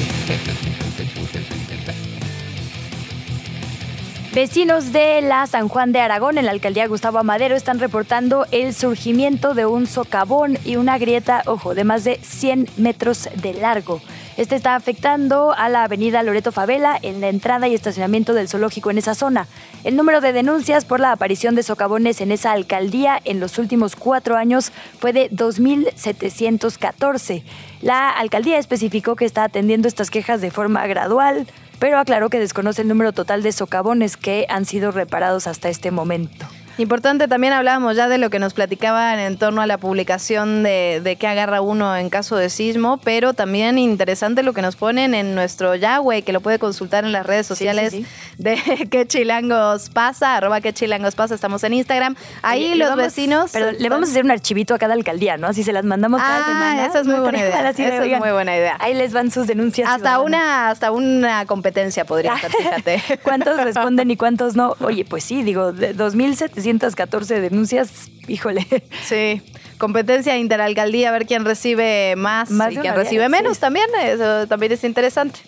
Vecinos 4.34 4.92
de 4.92 5.22
la 5.22 5.46
San 5.46 5.68
Juan 5.68 5.92
de 5.92 6.00
Aragón, 6.00 6.38
en 6.38 6.44
la 6.44 6.52
alcaldía 6.52 6.86
Gustavo 6.86 7.18
Amadero, 7.18 7.56
están 7.56 7.80
reportando 7.80 8.46
el 8.52 8.74
surgimiento 8.74 9.54
de 9.54 9.66
un 9.66 9.86
socavón 9.86 10.58
y 10.64 10.76
una 10.76 10.98
grieta, 10.98 11.42
ojo, 11.46 11.74
de 11.74 11.84
más 11.84 12.04
de 12.04 12.20
100 12.22 12.68
metros 12.76 13.28
de 13.34 13.54
largo. 13.54 14.00
Este 14.40 14.56
está 14.56 14.74
afectando 14.74 15.52
a 15.52 15.68
la 15.68 15.84
avenida 15.84 16.22
Loreto 16.22 16.50
Favela 16.50 16.98
en 17.02 17.20
la 17.20 17.28
entrada 17.28 17.68
y 17.68 17.74
estacionamiento 17.74 18.32
del 18.32 18.48
zoológico 18.48 18.90
en 18.90 18.96
esa 18.96 19.14
zona. 19.14 19.46
El 19.84 19.96
número 19.96 20.22
de 20.22 20.32
denuncias 20.32 20.86
por 20.86 20.98
la 20.98 21.12
aparición 21.12 21.54
de 21.54 21.62
socavones 21.62 22.22
en 22.22 22.32
esa 22.32 22.52
alcaldía 22.52 23.20
en 23.26 23.38
los 23.38 23.58
últimos 23.58 23.96
cuatro 23.96 24.38
años 24.38 24.72
fue 24.98 25.12
de 25.12 25.30
2.714. 25.30 27.42
La 27.82 28.08
alcaldía 28.08 28.58
especificó 28.58 29.14
que 29.14 29.26
está 29.26 29.44
atendiendo 29.44 29.88
estas 29.88 30.10
quejas 30.10 30.40
de 30.40 30.50
forma 30.50 30.86
gradual, 30.86 31.46
pero 31.78 31.98
aclaró 31.98 32.30
que 32.30 32.38
desconoce 32.38 32.80
el 32.80 32.88
número 32.88 33.12
total 33.12 33.42
de 33.42 33.52
socavones 33.52 34.16
que 34.16 34.46
han 34.48 34.64
sido 34.64 34.90
reparados 34.90 35.48
hasta 35.48 35.68
este 35.68 35.90
momento. 35.90 36.46
Importante, 36.80 37.28
también 37.28 37.52
hablábamos 37.52 37.94
ya 37.94 38.08
de 38.08 38.16
lo 38.16 38.30
que 38.30 38.38
nos 38.38 38.54
platicaban 38.54 39.18
en 39.18 39.36
torno 39.36 39.60
a 39.60 39.66
la 39.66 39.76
publicación 39.76 40.62
de, 40.62 41.02
de 41.04 41.16
qué 41.16 41.26
agarra 41.26 41.60
uno 41.60 41.94
en 41.94 42.08
caso 42.08 42.36
de 42.36 42.48
sismo, 42.48 42.98
pero 43.04 43.34
también 43.34 43.76
interesante 43.78 44.42
lo 44.42 44.54
que 44.54 44.62
nos 44.62 44.76
ponen 44.76 45.12
en 45.12 45.34
nuestro 45.34 45.74
Yahweh, 45.74 46.22
que 46.22 46.32
lo 46.32 46.40
puede 46.40 46.58
consultar 46.58 47.04
en 47.04 47.12
las 47.12 47.26
redes 47.26 47.46
sociales 47.46 47.94
de 48.38 48.56
qué 48.90 49.06
chilangos 49.06 49.90
pasa, 49.90 50.36
arroba 50.36 50.62
qué 50.62 50.72
chilangos 50.72 51.14
pasa, 51.14 51.34
estamos 51.34 51.62
en 51.64 51.74
Instagram. 51.74 52.16
Ahí 52.40 52.74
los 52.76 52.96
vecinos... 52.96 53.50
Pero 53.52 53.72
le 53.72 53.88
vamos 53.90 54.08
a 54.08 54.12
hacer 54.12 54.24
un 54.24 54.30
archivito 54.30 54.72
a 54.72 54.78
cada 54.78 54.94
alcaldía, 54.94 55.36
¿no? 55.36 55.48
Así 55.48 55.62
se 55.62 55.74
las 55.74 55.84
mandamos 55.84 56.22
cada 56.22 56.38
ah, 56.38 56.46
semana. 56.46 56.86
Esa 56.86 57.00
es 57.00 57.06
muy 57.06 57.16
buena 57.20 57.40
idea. 57.40 57.68
Esa 57.68 58.04
es 58.04 58.18
muy 58.18 58.30
buena 58.30 58.56
idea. 58.56 58.78
Ahí 58.80 58.94
les 58.94 59.12
van 59.12 59.30
sus 59.30 59.46
denuncias. 59.46 59.86
Hasta 59.86 60.18
una, 60.20 60.70
hasta 60.70 60.92
una 60.92 61.44
competencia 61.44 62.06
podría 62.06 62.38
ser, 62.40 62.50
fíjate. 62.50 63.02
¿Cuántos 63.22 63.62
responden 63.62 64.10
y 64.10 64.16
cuántos 64.16 64.56
no? 64.56 64.76
Oye, 64.80 65.04
pues 65.04 65.24
sí, 65.24 65.42
digo, 65.42 65.72
2.700 65.74 66.69
214 66.78 67.40
denuncias, 67.40 68.10
híjole. 68.28 68.66
Sí, 69.04 69.42
competencia 69.78 70.36
interalcaldía, 70.36 71.08
a 71.08 71.12
ver 71.12 71.26
quién 71.26 71.44
recibe 71.44 72.14
más, 72.16 72.50
y 72.50 72.76
quién 72.76 72.94
recibe 72.94 73.28
menos 73.28 73.58
también, 73.58 73.86
eso 74.04 74.46
también 74.46 74.72
es 74.72 74.84
interesante. 74.84 75.40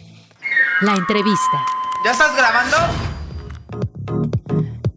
La 0.80 0.94
entrevista. 0.94 1.64
¿Ya 2.04 2.10
estás 2.10 2.36
grabando? 2.36 2.76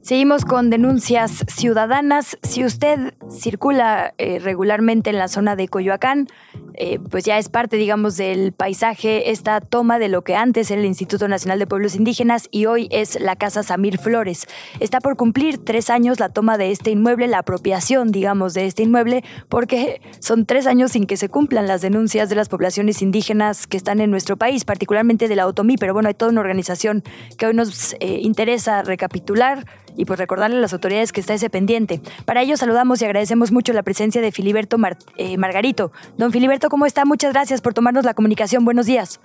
Seguimos 0.06 0.46
con 0.46 0.70
denuncias 0.70 1.44
ciudadanas. 1.48 2.38
Si 2.44 2.64
usted 2.64 3.16
circula 3.32 4.14
eh, 4.20 4.38
regularmente 4.38 5.10
en 5.10 5.18
la 5.18 5.28
zona 5.28 5.56
de 5.56 5.68
Coyoacán, 5.68 6.28
eh, 6.76 7.00
pues 7.10 7.24
ya 7.24 7.40
es 7.40 7.50
parte, 7.50 7.76
digamos, 7.76 8.16
del 8.16 8.52
paisaje 8.52 9.32
esta 9.32 9.62
toma 9.62 9.98
de 9.98 10.10
lo 10.10 10.24
que 10.24 10.36
antes 10.36 10.70
era 10.70 10.80
el 10.80 10.86
Instituto 10.86 11.28
Nacional 11.28 11.58
de 11.58 11.66
Pueblos 11.66 11.96
Indígenas 11.96 12.50
y 12.52 12.68
hoy 12.68 12.88
es 12.92 13.20
la 13.20 13.36
Casa 13.36 13.64
Samir 13.64 13.98
Flores. 13.98 14.46
Está 14.80 15.00
por 15.00 15.16
cumplir 15.16 15.58
tres 15.58 15.90
años 15.90 16.20
la 16.20 16.30
toma 16.30 16.60
de 16.60 16.70
este 16.70 16.92
inmueble, 16.92 17.28
la 17.28 17.40
apropiación, 17.40 18.12
digamos, 18.12 18.54
de 18.54 18.68
este 18.68 18.84
inmueble, 18.84 19.24
porque 19.50 20.02
son 20.20 20.46
tres 20.46 20.68
años 20.68 20.92
sin 20.92 21.08
que 21.08 21.18
se 21.18 21.30
cumplan 21.30 21.66
las 21.66 21.82
denuncias 21.82 22.30
de 22.30 22.36
las 22.36 22.48
poblaciones 22.48 23.02
indígenas 23.02 23.66
que 23.66 23.78
están 23.78 24.00
en 24.02 24.12
nuestro 24.12 24.38
país, 24.38 24.66
particularmente 24.66 25.28
de 25.28 25.36
la 25.36 25.48
Otomí, 25.48 25.78
pero 25.78 25.96
bueno, 25.96 26.10
hay 26.10 26.14
toda 26.14 26.30
una 26.30 26.42
organización 26.42 27.04
que 27.40 27.48
hoy 27.48 27.56
nos 27.56 27.94
eh, 27.94 28.20
interesa 28.22 28.84
recapitular 28.84 29.66
y 29.96 30.06
pues 30.06 30.20
recordarle 30.20 30.58
a 30.58 30.60
las 30.60 30.74
autoridades 30.74 31.12
que 31.12 31.22
está 31.22 31.34
ese 31.34 31.50
pendiente. 31.50 32.02
Para 32.26 32.42
ello 32.42 32.58
saludamos 32.58 33.02
y 33.02 33.06
agradecemos 33.06 33.52
mucho 33.52 33.74
la 33.74 33.84
presencia 33.84 34.22
de 34.22 34.32
Filiberto 34.32 34.78
eh, 35.18 35.38
Margarito. 35.38 35.92
Don 36.18 36.32
Filiberto, 36.32 36.70
¿cómo 36.70 36.86
está? 36.86 37.06
Muchas 37.06 37.34
gracias 37.34 37.62
por 37.62 37.74
tomarnos 37.74 38.06
la 38.06 38.14
comunicación. 38.14 38.66
Buenos 38.66 38.86
días. 38.86 39.20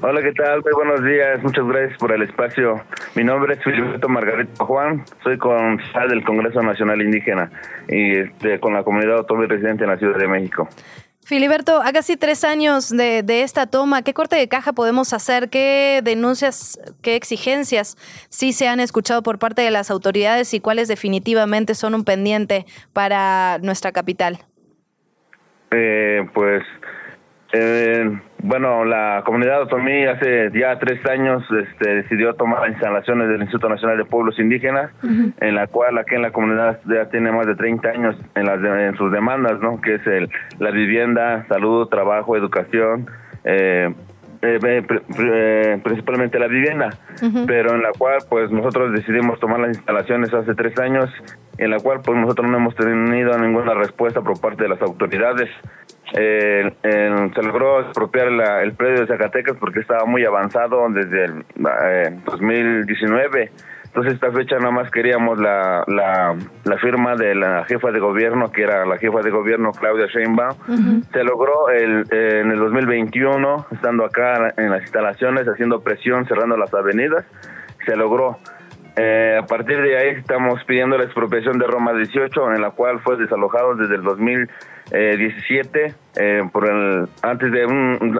Hola, 0.00 0.22
¿qué 0.22 0.32
tal? 0.32 0.62
Muy 0.62 0.72
buenos 0.72 1.04
días. 1.04 1.42
Muchas 1.42 1.66
gracias 1.66 1.98
por 1.98 2.12
el 2.12 2.22
espacio. 2.22 2.80
Mi 3.14 3.24
nombre 3.24 3.54
es 3.54 3.64
Filiberto 3.64 4.08
Margarito 4.08 4.64
Juan. 4.64 5.04
Soy 5.22 5.38
concejal 5.38 6.08
del 6.08 6.24
Congreso 6.24 6.62
Nacional 6.62 7.02
Indígena 7.02 7.50
y 7.88 8.16
este, 8.16 8.60
con 8.60 8.74
la 8.74 8.84
comunidad 8.84 9.18
autónoma 9.18 9.46
residente 9.48 9.84
en 9.84 9.90
la 9.90 9.98
Ciudad 9.98 10.18
de 10.18 10.28
México. 10.28 10.68
Filiberto, 11.26 11.82
a 11.82 11.92
casi 11.92 12.16
tres 12.16 12.44
años 12.44 12.88
de, 12.88 13.24
esta 13.42 13.66
toma, 13.66 14.02
¿qué 14.02 14.14
corte 14.14 14.36
de 14.36 14.46
caja 14.46 14.72
podemos 14.72 15.12
hacer? 15.12 15.50
¿Qué 15.50 16.00
denuncias, 16.04 16.78
qué 17.02 17.16
exigencias 17.16 17.96
sí 18.28 18.52
se 18.52 18.68
han 18.68 18.78
escuchado 18.78 19.24
por 19.24 19.40
parte 19.40 19.60
de 19.62 19.72
las 19.72 19.90
autoridades 19.90 20.54
y 20.54 20.60
cuáles 20.60 20.86
definitivamente 20.86 21.74
son 21.74 21.96
un 21.96 22.04
pendiente 22.04 22.64
para 22.92 23.58
nuestra 23.60 23.90
capital? 23.90 24.38
Eh, 25.72 26.30
pues 26.32 26.62
eh, 27.54 28.20
bueno, 28.42 28.84
la 28.84 29.22
comunidad 29.24 29.56
de 29.56 29.62
Otomí 29.62 30.04
hace 30.04 30.50
ya 30.52 30.78
tres 30.78 31.04
años 31.08 31.42
este, 31.50 31.96
decidió 31.96 32.34
tomar 32.34 32.68
instalaciones 32.68 33.28
del 33.28 33.40
Instituto 33.40 33.68
Nacional 33.68 33.98
de 33.98 34.04
Pueblos 34.04 34.38
Indígenas, 34.38 34.90
en 35.02 35.54
la 35.54 35.66
cual 35.66 35.98
aquí 35.98 36.14
en 36.14 36.22
la 36.22 36.30
comunidad 36.30 36.80
ya 36.86 37.08
tiene 37.08 37.32
más 37.32 37.46
de 37.46 37.56
30 37.56 37.88
años 37.88 38.16
en, 38.34 38.46
las 38.46 38.62
en 38.62 38.96
sus 38.96 39.10
demandas, 39.10 39.60
¿no? 39.60 39.80
que 39.80 39.94
es 39.94 40.06
el, 40.06 40.28
la 40.58 40.70
vivienda, 40.70 41.46
salud, 41.48 41.88
trabajo, 41.88 42.36
educación, 42.36 43.06
eh, 43.44 43.92
eh, 44.42 44.58
eh, 45.18 45.80
principalmente 45.82 46.38
la 46.38 46.46
vivienda, 46.46 46.90
pero 47.46 47.74
en 47.74 47.82
la 47.82 47.92
cual 47.96 48.18
pues 48.28 48.50
nosotros 48.50 48.92
decidimos 48.92 49.38
tomar 49.40 49.60
las 49.60 49.76
instalaciones 49.76 50.32
hace 50.32 50.54
tres 50.54 50.78
años, 50.78 51.10
en 51.58 51.70
la 51.70 51.78
cual 51.78 52.00
pues 52.04 52.18
nosotros 52.18 52.48
no 52.50 52.56
hemos 52.56 52.74
tenido 52.74 53.38
ninguna 53.38 53.74
respuesta 53.74 54.20
por 54.20 54.40
parte 54.40 54.64
de 54.64 54.68
las 54.70 54.82
autoridades. 54.82 55.50
Eh, 56.12 56.72
se 56.82 57.42
logró 57.42 57.80
expropiar 57.80 58.28
el 58.62 58.72
predio 58.74 59.00
de 59.00 59.06
Zacatecas 59.06 59.56
porque 59.56 59.80
estaba 59.80 60.04
muy 60.06 60.24
avanzado 60.24 60.88
desde 60.90 61.24
el 61.24 61.44
2019 62.24 63.50
entonces, 63.96 64.16
esta 64.16 64.30
fecha 64.30 64.58
nada 64.58 64.72
más 64.72 64.90
queríamos 64.90 65.38
la, 65.38 65.82
la, 65.86 66.36
firma 66.76 67.14
de 67.14 67.34
la 67.34 67.64
jefa 67.64 67.90
de 67.90 67.98
gobierno, 67.98 68.52
que 68.52 68.60
era 68.60 68.84
la 68.84 68.98
jefa 68.98 69.22
de 69.22 69.30
gobierno 69.30 69.72
Claudia 69.72 70.04
Sheinbaum. 70.06 71.02
Se 71.10 71.24
logró 71.24 71.70
el, 71.70 72.04
en 72.10 72.50
el 72.50 72.58
2021, 72.58 73.68
estando 73.70 74.04
acá 74.04 74.52
en 74.58 74.70
las 74.70 74.82
instalaciones, 74.82 75.48
haciendo 75.48 75.80
presión, 75.80 76.26
cerrando 76.26 76.58
las 76.58 76.74
avenidas. 76.74 77.24
Se 77.86 77.96
logró. 77.96 78.38
Eh, 78.96 79.40
a 79.42 79.46
partir 79.46 79.80
de 79.80 79.96
ahí 79.96 80.08
estamos 80.10 80.62
pidiendo 80.64 80.98
la 80.98 81.04
expropiación 81.04 81.58
de 81.58 81.66
Roma 81.66 81.94
18, 81.94 82.52
en 82.52 82.60
la 82.60 82.72
cual 82.72 83.00
fue 83.00 83.16
desalojado 83.16 83.76
desde 83.76 83.94
el 83.94 84.02
2017, 84.02 85.94
eh, 86.16 86.42
por 86.52 86.68
el, 86.68 87.08
antes 87.22 87.50
de 87.50 87.64
un, 87.64 88.18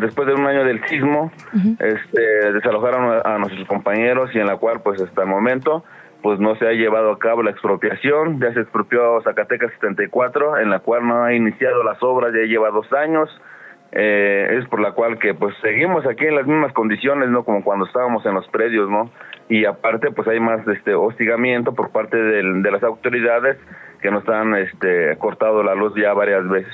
después 0.00 0.26
de 0.26 0.34
un 0.34 0.46
año 0.46 0.64
del 0.64 0.84
sismo, 0.86 1.30
este, 1.78 2.52
desalojaron 2.52 3.20
a, 3.24 3.38
nuestros 3.38 3.66
compañeros 3.66 4.30
y 4.34 4.38
en 4.38 4.46
la 4.46 4.56
cual, 4.56 4.80
pues 4.82 5.00
hasta 5.00 5.22
el 5.22 5.28
momento, 5.28 5.84
pues 6.22 6.38
no 6.38 6.54
se 6.56 6.66
ha 6.66 6.72
llevado 6.72 7.12
a 7.12 7.18
cabo 7.18 7.42
la 7.42 7.50
expropiación. 7.50 8.40
Ya 8.40 8.52
se 8.52 8.60
expropió 8.60 9.20
Zacatecas 9.22 9.72
74, 9.72 10.58
en 10.58 10.70
la 10.70 10.80
cual 10.80 11.06
no 11.06 11.24
ha 11.24 11.34
iniciado 11.34 11.82
las 11.82 12.02
obras, 12.02 12.32
ya 12.32 12.46
lleva 12.46 12.70
dos 12.70 12.92
años. 12.92 13.28
Eh, 13.92 14.58
es 14.60 14.68
por 14.68 14.80
la 14.80 14.92
cual 14.92 15.18
que 15.18 15.34
pues 15.34 15.52
seguimos 15.62 16.06
aquí 16.06 16.24
en 16.24 16.36
las 16.36 16.46
mismas 16.46 16.72
condiciones, 16.72 17.28
¿no? 17.28 17.42
Como 17.42 17.64
cuando 17.64 17.86
estábamos 17.86 18.24
en 18.24 18.34
los 18.34 18.46
predios, 18.48 18.88
¿no? 18.88 19.10
Y 19.48 19.64
aparte, 19.64 20.12
pues 20.12 20.28
hay 20.28 20.38
más 20.38 20.66
este 20.68 20.94
hostigamiento 20.94 21.74
por 21.74 21.90
parte 21.90 22.16
de 22.16 22.70
las 22.70 22.82
autoridades 22.84 23.58
que 24.00 24.10
nos 24.10 24.28
han 24.28 24.54
este, 24.54 25.16
cortado 25.18 25.62
la 25.62 25.74
luz 25.74 25.92
ya 25.96 26.12
varias 26.12 26.48
veces. 26.48 26.72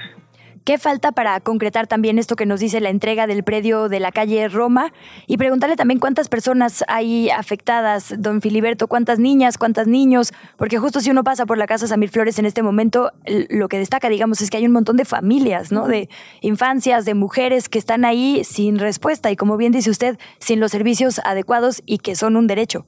¿Qué 0.66 0.78
falta 0.78 1.12
para 1.12 1.38
concretar 1.38 1.86
también 1.86 2.18
esto 2.18 2.34
que 2.34 2.44
nos 2.44 2.58
dice 2.58 2.80
la 2.80 2.88
entrega 2.88 3.28
del 3.28 3.44
predio 3.44 3.88
de 3.88 4.00
la 4.00 4.10
calle 4.10 4.48
Roma? 4.48 4.92
Y 5.28 5.36
preguntarle 5.36 5.76
también 5.76 6.00
cuántas 6.00 6.28
personas 6.28 6.84
hay 6.88 7.30
afectadas, 7.30 8.20
don 8.20 8.40
Filiberto, 8.40 8.88
cuántas 8.88 9.20
niñas, 9.20 9.58
cuántos 9.58 9.86
niños, 9.86 10.32
porque 10.58 10.78
justo 10.78 10.98
si 10.98 11.12
uno 11.12 11.22
pasa 11.22 11.46
por 11.46 11.56
la 11.56 11.68
casa 11.68 11.86
Samir 11.86 12.08
Flores 12.08 12.40
en 12.40 12.46
este 12.46 12.64
momento, 12.64 13.12
lo 13.48 13.68
que 13.68 13.78
destaca, 13.78 14.08
digamos, 14.08 14.40
es 14.40 14.50
que 14.50 14.56
hay 14.56 14.66
un 14.66 14.72
montón 14.72 14.96
de 14.96 15.04
familias, 15.04 15.70
¿no? 15.70 15.86
De 15.86 16.08
infancias, 16.40 17.04
de 17.04 17.14
mujeres 17.14 17.68
que 17.68 17.78
están 17.78 18.04
ahí 18.04 18.42
sin 18.42 18.80
respuesta 18.80 19.30
y, 19.30 19.36
como 19.36 19.56
bien 19.56 19.70
dice 19.70 19.88
usted, 19.88 20.18
sin 20.40 20.58
los 20.58 20.72
servicios 20.72 21.20
adecuados 21.24 21.80
y 21.86 21.98
que 21.98 22.16
son 22.16 22.34
un 22.34 22.48
derecho. 22.48 22.86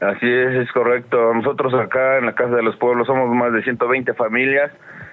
Así 0.00 0.26
es, 0.26 0.54
es 0.54 0.72
correcto. 0.72 1.34
Nosotros 1.34 1.74
acá 1.74 2.16
en 2.16 2.24
la 2.24 2.34
Casa 2.34 2.54
de 2.54 2.62
los 2.62 2.76
Pueblos 2.76 3.06
somos 3.06 3.28
más 3.28 3.52
de 3.52 3.62
120 3.62 4.14
familias 4.14 4.72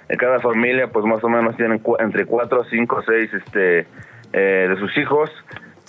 en 0.10 0.18
cada 0.18 0.40
familia 0.40 0.88
pues 0.88 1.06
más 1.06 1.24
o 1.24 1.30
menos 1.30 1.56
tienen 1.56 1.82
entre 2.00 2.26
cuatro, 2.26 2.64
cinco, 2.70 3.02
seis 3.06 3.34
este 3.34 3.88
eh, 4.34 4.68
de 4.70 4.76
sus 4.78 4.98
hijos. 4.98 5.30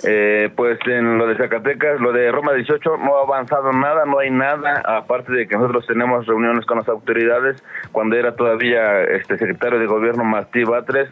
Eh, 0.04 0.50
pues 0.54 0.78
en 0.86 1.18
lo 1.18 1.26
de 1.26 1.36
Zacatecas, 1.36 2.00
lo 2.00 2.12
de 2.12 2.30
Roma 2.30 2.52
18 2.52 2.98
no 2.98 3.18
ha 3.18 3.22
avanzado 3.22 3.72
nada, 3.72 4.04
no 4.04 4.20
hay 4.20 4.30
nada, 4.30 4.80
aparte 4.86 5.32
de 5.32 5.48
que 5.48 5.56
nosotros 5.56 5.88
tenemos 5.88 6.24
reuniones 6.24 6.64
con 6.66 6.78
las 6.78 6.88
autoridades, 6.88 7.60
cuando 7.90 8.14
era 8.14 8.36
todavía 8.36 9.02
este 9.02 9.38
secretario 9.38 9.80
de 9.80 9.86
gobierno 9.86 10.22
Martí 10.22 10.62
Batres, 10.62 11.10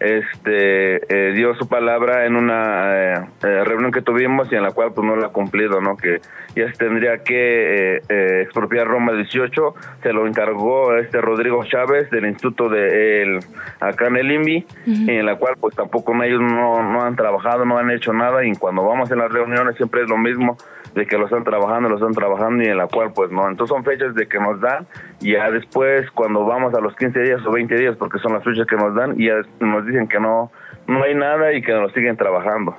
este 0.00 1.32
dio 1.32 1.54
su 1.54 1.68
palabra 1.68 2.26
en 2.26 2.36
una 2.36 3.28
reunión 3.40 3.90
que 3.90 4.02
tuvimos 4.02 4.50
y 4.52 4.56
en 4.56 4.62
la 4.62 4.72
cual 4.72 4.92
pues 4.94 5.06
no 5.06 5.16
la 5.16 5.28
ha 5.28 5.30
cumplido, 5.30 5.80
¿no? 5.80 5.96
Que 5.96 6.20
ya 6.54 6.70
se 6.70 6.78
tendría 6.78 7.22
que 7.22 8.00
expropiar 8.42 8.86
Roma 8.86 9.12
18, 9.12 9.74
se 10.02 10.12
lo 10.12 10.26
encargó 10.26 10.94
este 10.96 11.20
Rodrigo 11.20 11.64
Chávez 11.64 12.10
del 12.10 12.26
Instituto 12.26 12.68
de 12.68 13.22
el, 13.22 13.38
acá 13.80 14.08
en 14.08 14.16
el 14.16 14.30
INVI, 14.30 14.66
en 14.86 15.26
la 15.26 15.36
cual 15.36 15.54
pues 15.60 15.74
tampoco 15.74 16.14
ellos 16.22 16.40
no, 16.40 16.82
no 16.82 17.02
han 17.02 17.16
trabajado, 17.16 17.64
no 17.64 17.78
han 17.78 17.90
hecho 17.90 18.12
nada 18.12 18.44
y 18.44 18.52
cuando 18.54 18.84
vamos 18.84 19.10
en 19.10 19.18
las 19.18 19.30
reuniones 19.30 19.76
siempre 19.76 20.02
es 20.02 20.08
lo 20.08 20.16
mismo 20.16 20.56
de 20.94 21.06
que 21.06 21.18
lo 21.18 21.26
están 21.26 21.44
trabajando, 21.44 21.88
lo 21.88 21.96
están 21.96 22.12
trabajando 22.12 22.64
y 22.64 22.66
en 22.66 22.76
la 22.76 22.86
cual 22.86 23.12
pues 23.14 23.30
no. 23.30 23.48
Entonces 23.48 23.74
son 23.74 23.84
fechas 23.84 24.14
de 24.14 24.26
que 24.26 24.38
nos 24.38 24.60
dan 24.60 24.86
y 25.20 25.32
ya 25.32 25.50
después 25.50 26.10
cuando 26.12 26.44
vamos 26.44 26.74
a 26.74 26.80
los 26.80 26.94
15 26.96 27.20
días 27.20 27.46
o 27.46 27.52
20 27.52 27.74
días 27.76 27.96
porque 27.96 28.18
son 28.18 28.32
las 28.32 28.44
fechas 28.44 28.66
que 28.66 28.76
nos 28.76 28.94
dan 28.94 29.20
y 29.20 29.26
ya 29.26 29.40
nos 29.60 29.86
dicen 29.88 30.08
que 30.08 30.20
no, 30.20 30.52
no 30.86 31.02
hay 31.02 31.14
nada 31.14 31.52
y 31.52 31.62
que 31.62 31.72
nos 31.72 31.92
siguen 31.92 32.16
trabajando. 32.16 32.76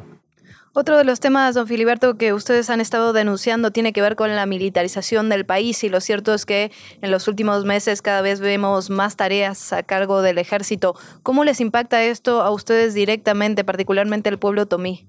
Otro 0.73 0.97
de 0.97 1.03
los 1.03 1.19
temas, 1.19 1.55
don 1.55 1.67
Filiberto, 1.67 2.15
que 2.17 2.31
ustedes 2.31 2.69
han 2.69 2.79
estado 2.79 3.11
denunciando 3.11 3.71
tiene 3.71 3.91
que 3.91 4.01
ver 4.01 4.15
con 4.15 4.35
la 4.35 4.45
militarización 4.45 5.27
del 5.27 5.45
país 5.45 5.83
y 5.83 5.89
lo 5.89 5.99
cierto 5.99 6.33
es 6.33 6.45
que 6.45 6.71
en 7.01 7.09
los 7.09 7.27
últimos 7.27 7.65
meses 7.65 8.03
cada 8.03 8.21
vez 8.21 8.39
vemos 8.39 8.91
más 8.91 9.17
tareas 9.17 9.73
a 9.73 9.81
cargo 9.81 10.21
del 10.21 10.37
ejército. 10.37 10.93
¿Cómo 11.23 11.43
les 11.43 11.59
impacta 11.59 12.03
esto 12.03 12.41
a 12.41 12.51
ustedes 12.51 12.93
directamente, 12.93 13.63
particularmente 13.63 14.29
al 14.29 14.37
pueblo 14.37 14.67
tomí? 14.67 15.07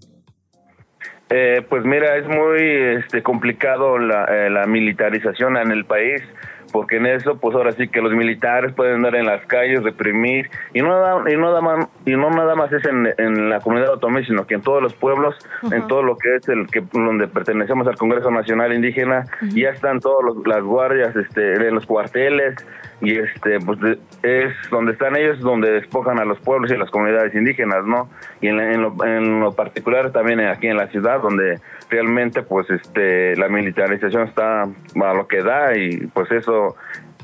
Eh, 1.28 1.64
pues 1.68 1.84
mira, 1.84 2.16
es 2.16 2.26
muy 2.26 2.62
este, 2.98 3.22
complicado 3.22 3.98
la, 3.98 4.24
eh, 4.24 4.50
la 4.50 4.66
militarización 4.66 5.58
en 5.58 5.70
el 5.70 5.84
país 5.84 6.22
porque 6.72 6.96
en 6.96 7.06
eso 7.06 7.36
pues 7.38 7.54
ahora 7.54 7.72
sí 7.72 7.88
que 7.88 8.00
los 8.00 8.12
militares 8.12 8.72
pueden 8.72 8.96
andar 8.96 9.16
en 9.16 9.26
las 9.26 9.44
calles 9.46 9.82
reprimir 9.82 10.50
y 10.74 10.82
no 10.82 11.28
y 11.28 11.36
no 11.36 11.46
nada 11.46 11.60
más 11.60 11.88
y 12.06 12.12
no 12.12 12.30
nada 12.30 12.54
más 12.54 12.72
es 12.72 12.84
en, 12.86 13.08
en 13.18 13.50
la 13.50 13.60
comunidad 13.60 13.90
autónoma 13.90 14.24
sino 14.24 14.46
que 14.46 14.54
en 14.54 14.62
todos 14.62 14.82
los 14.82 14.94
pueblos 14.94 15.34
en 15.70 15.86
todo 15.86 16.02
lo 16.02 16.16
que 16.16 16.36
es 16.36 16.48
el 16.48 16.66
que 16.66 16.82
donde 16.92 17.28
pertenecemos 17.28 17.86
al 17.86 17.96
Congreso 17.96 18.30
Nacional 18.30 18.72
Indígena 18.72 19.24
ya 19.54 19.70
están 19.70 20.00
todas 20.00 20.36
las 20.46 20.62
guardias 20.62 21.14
este 21.16 21.68
en 21.68 21.74
los 21.74 21.86
cuarteles 21.86 22.54
y 23.00 23.16
este 23.16 23.60
pues 23.60 23.78
es 24.22 24.52
donde 24.70 24.92
están 24.92 25.16
ellos 25.16 25.40
donde 25.40 25.70
despojan 25.72 26.18
a 26.18 26.24
los 26.24 26.38
pueblos 26.40 26.70
y 26.70 26.74
a 26.74 26.78
las 26.78 26.90
comunidades 26.90 27.34
indígenas 27.34 27.84
no 27.84 28.08
y 28.40 28.48
en, 28.48 28.60
en, 28.60 28.82
lo, 28.82 29.04
en 29.04 29.40
lo 29.40 29.52
particular 29.52 30.12
también 30.12 30.40
aquí 30.40 30.66
en 30.66 30.76
la 30.76 30.88
ciudad 30.88 31.20
donde 31.20 31.58
realmente 31.88 32.42
pues 32.42 32.68
este 32.70 33.36
la 33.36 33.48
militarización 33.48 34.28
está 34.28 34.62
a 34.62 35.14
lo 35.14 35.26
que 35.26 35.42
da 35.42 35.76
y 35.76 36.06
pues 36.08 36.30
eso 36.30 36.59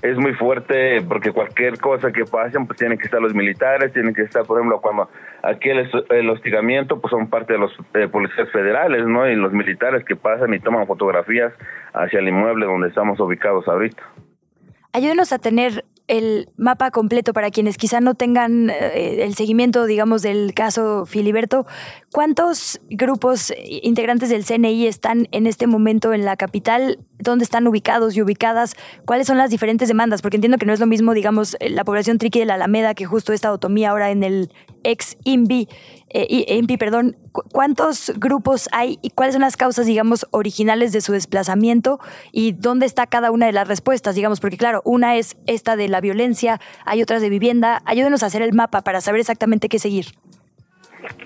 es 0.02 0.16
muy 0.18 0.34
fuerte 0.34 1.00
porque 1.02 1.32
cualquier 1.32 1.78
cosa 1.78 2.12
que 2.12 2.24
pasen 2.24 2.66
pues 2.66 2.78
tienen 2.78 2.98
que 2.98 3.04
estar 3.04 3.20
los 3.20 3.34
militares 3.34 3.92
tienen 3.92 4.14
que 4.14 4.22
estar 4.22 4.44
por 4.44 4.58
ejemplo 4.58 4.80
cuando 4.80 5.08
aquí 5.42 5.70
el, 5.70 6.30
hostigamiento 6.30 7.00
pues 7.00 7.10
son 7.10 7.28
parte 7.28 7.54
de 7.54 7.58
los 7.58 7.72
eh, 7.94 8.08
policías 8.08 8.50
federales 8.50 9.06
no 9.06 9.28
y 9.28 9.34
los 9.34 9.52
militares 9.52 10.04
que 10.04 10.16
pasan 10.16 10.52
y 10.54 10.60
toman 10.60 10.86
fotografías 10.86 11.52
hacia 11.94 12.18
el 12.18 12.28
inmueble 12.28 12.66
donde 12.66 12.88
estamos 12.88 13.18
ubicados 13.20 13.66
ahorita. 13.68 14.02
Ayúdenos 14.92 15.32
a 15.32 15.38
tener 15.38 15.84
el 16.08 16.48
mapa 16.56 16.90
completo 16.90 17.32
para 17.32 17.50
quienes 17.50 17.76
quizá 17.78 18.00
no 18.00 18.14
tengan 18.14 18.70
eh, 18.70 19.24
el 19.24 19.34
seguimiento, 19.34 19.86
digamos, 19.86 20.22
del 20.22 20.54
caso 20.54 21.06
Filiberto. 21.06 21.66
¿Cuántos 22.12 22.80
grupos 22.88 23.52
integrantes 23.64 24.28
del 24.28 24.44
CNI 24.44 24.86
están 24.86 25.28
en 25.32 25.46
este 25.46 25.66
momento 25.66 26.12
en 26.12 26.24
la 26.24 26.36
capital? 26.36 26.98
¿Dónde 27.18 27.44
están 27.44 27.66
ubicados 27.66 28.16
y 28.16 28.22
ubicadas? 28.22 28.74
¿Cuáles 29.04 29.26
son 29.26 29.38
las 29.38 29.50
diferentes 29.50 29.88
demandas? 29.88 30.22
Porque 30.22 30.36
entiendo 30.36 30.58
que 30.58 30.66
no 30.66 30.72
es 30.72 30.80
lo 30.80 30.86
mismo, 30.86 31.14
digamos, 31.14 31.56
la 31.60 31.84
población 31.84 32.18
triqui 32.18 32.38
de 32.38 32.46
la 32.46 32.54
Alameda 32.54 32.94
que 32.94 33.04
justo 33.04 33.32
esta 33.32 33.48
automía 33.48 33.90
ahora 33.90 34.10
en 34.10 34.22
el 34.22 34.52
ex 34.84 35.16
INVI 35.24 35.68
eh, 36.08 36.76
perdón, 36.78 37.16
¿cuántos 37.32 38.12
grupos 38.16 38.68
hay 38.72 38.98
y 39.02 39.10
cuáles 39.10 39.34
son 39.34 39.42
las 39.42 39.56
causas, 39.56 39.86
digamos, 39.86 40.26
originales 40.30 40.92
de 40.92 41.00
su 41.00 41.12
desplazamiento 41.12 41.98
y 42.32 42.52
dónde 42.52 42.86
está 42.86 43.06
cada 43.06 43.30
una 43.30 43.46
de 43.46 43.52
las 43.52 43.68
respuestas, 43.68 44.14
digamos, 44.14 44.40
porque 44.40 44.56
claro, 44.56 44.82
una 44.84 45.16
es 45.16 45.36
esta 45.46 45.76
de 45.76 45.88
la 45.88 46.00
violencia, 46.00 46.60
hay 46.84 47.02
otras 47.02 47.22
de 47.22 47.28
vivienda. 47.28 47.82
Ayúdenos 47.84 48.22
a 48.22 48.26
hacer 48.26 48.42
el 48.42 48.52
mapa 48.52 48.82
para 48.82 49.00
saber 49.00 49.20
exactamente 49.20 49.68
qué 49.68 49.78
seguir. 49.78 50.14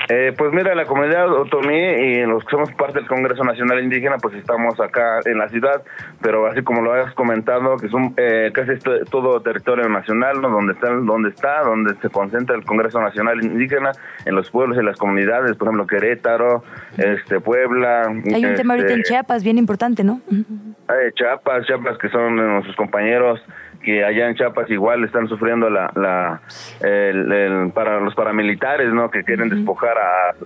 Eh, 0.09 0.33
pues 0.37 0.53
mira, 0.53 0.75
la 0.75 0.87
comunidad 0.87 1.33
otomí 1.33 1.77
y 1.77 2.27
los 2.27 2.45
que 2.45 2.51
somos 2.51 2.73
parte 2.73 2.99
del 2.99 3.07
Congreso 3.07 3.45
Nacional 3.45 3.83
Indígena, 3.83 4.17
pues 4.19 4.35
estamos 4.35 4.81
acá 4.81 5.21
en 5.25 5.39
la 5.39 5.49
ciudad, 5.49 5.83
pero 6.21 6.47
así 6.47 6.63
como 6.63 6.83
lo 6.83 6.93
has 6.93 7.15
comentado, 7.15 7.77
que 7.77 7.89
son 7.89 8.15
eh, 8.17 8.51
casi 8.53 8.73
todo 9.11 9.41
territorio 9.41 9.89
nacional, 9.89 10.41
¿no? 10.41 10.49
donde 10.49 10.73
está, 10.73 10.91
donde 10.91 11.29
está, 11.29 11.63
donde 11.63 11.95
se 11.97 12.11
concentra 12.11 12.57
el 12.57 12.65
Congreso 12.65 13.01
Nacional 13.01 13.43
Indígena, 13.43 13.93
en 14.25 14.35
los 14.35 14.51
pueblos, 14.51 14.79
en 14.79 14.87
las 14.87 14.99
comunidades, 14.99 15.57
por 15.57 15.69
ejemplo 15.69 15.87
Querétaro, 15.87 16.65
este 16.97 17.41
Puebla. 17.41 18.09
Hay 18.35 18.45
un 18.45 18.55
tema 18.55 18.75
ahorita 18.75 18.93
en 18.93 19.01
este, 19.01 19.13
Chiapas 19.13 19.45
bien 19.45 19.59
importante, 19.59 20.03
¿no? 20.03 20.21
Eh, 20.31 21.13
Chiapas, 21.15 21.67
Chiapas 21.67 21.99
que 21.99 22.09
son 22.09 22.37
nuestros 22.37 22.75
compañeros 22.77 23.41
que 23.83 24.05
allá 24.05 24.29
en 24.29 24.35
Chiapas 24.35 24.71
igual 24.71 25.05
están 25.05 25.29
sufriendo 25.29 25.71
la, 25.71 25.91
la 25.95 26.41
el, 26.87 27.73
para 27.73 28.01
los 28.01 28.15
paramilitares, 28.15 28.93
¿no? 28.93 29.11
Que 29.11 29.25
quieren 29.25 29.49
despojar 29.49 29.95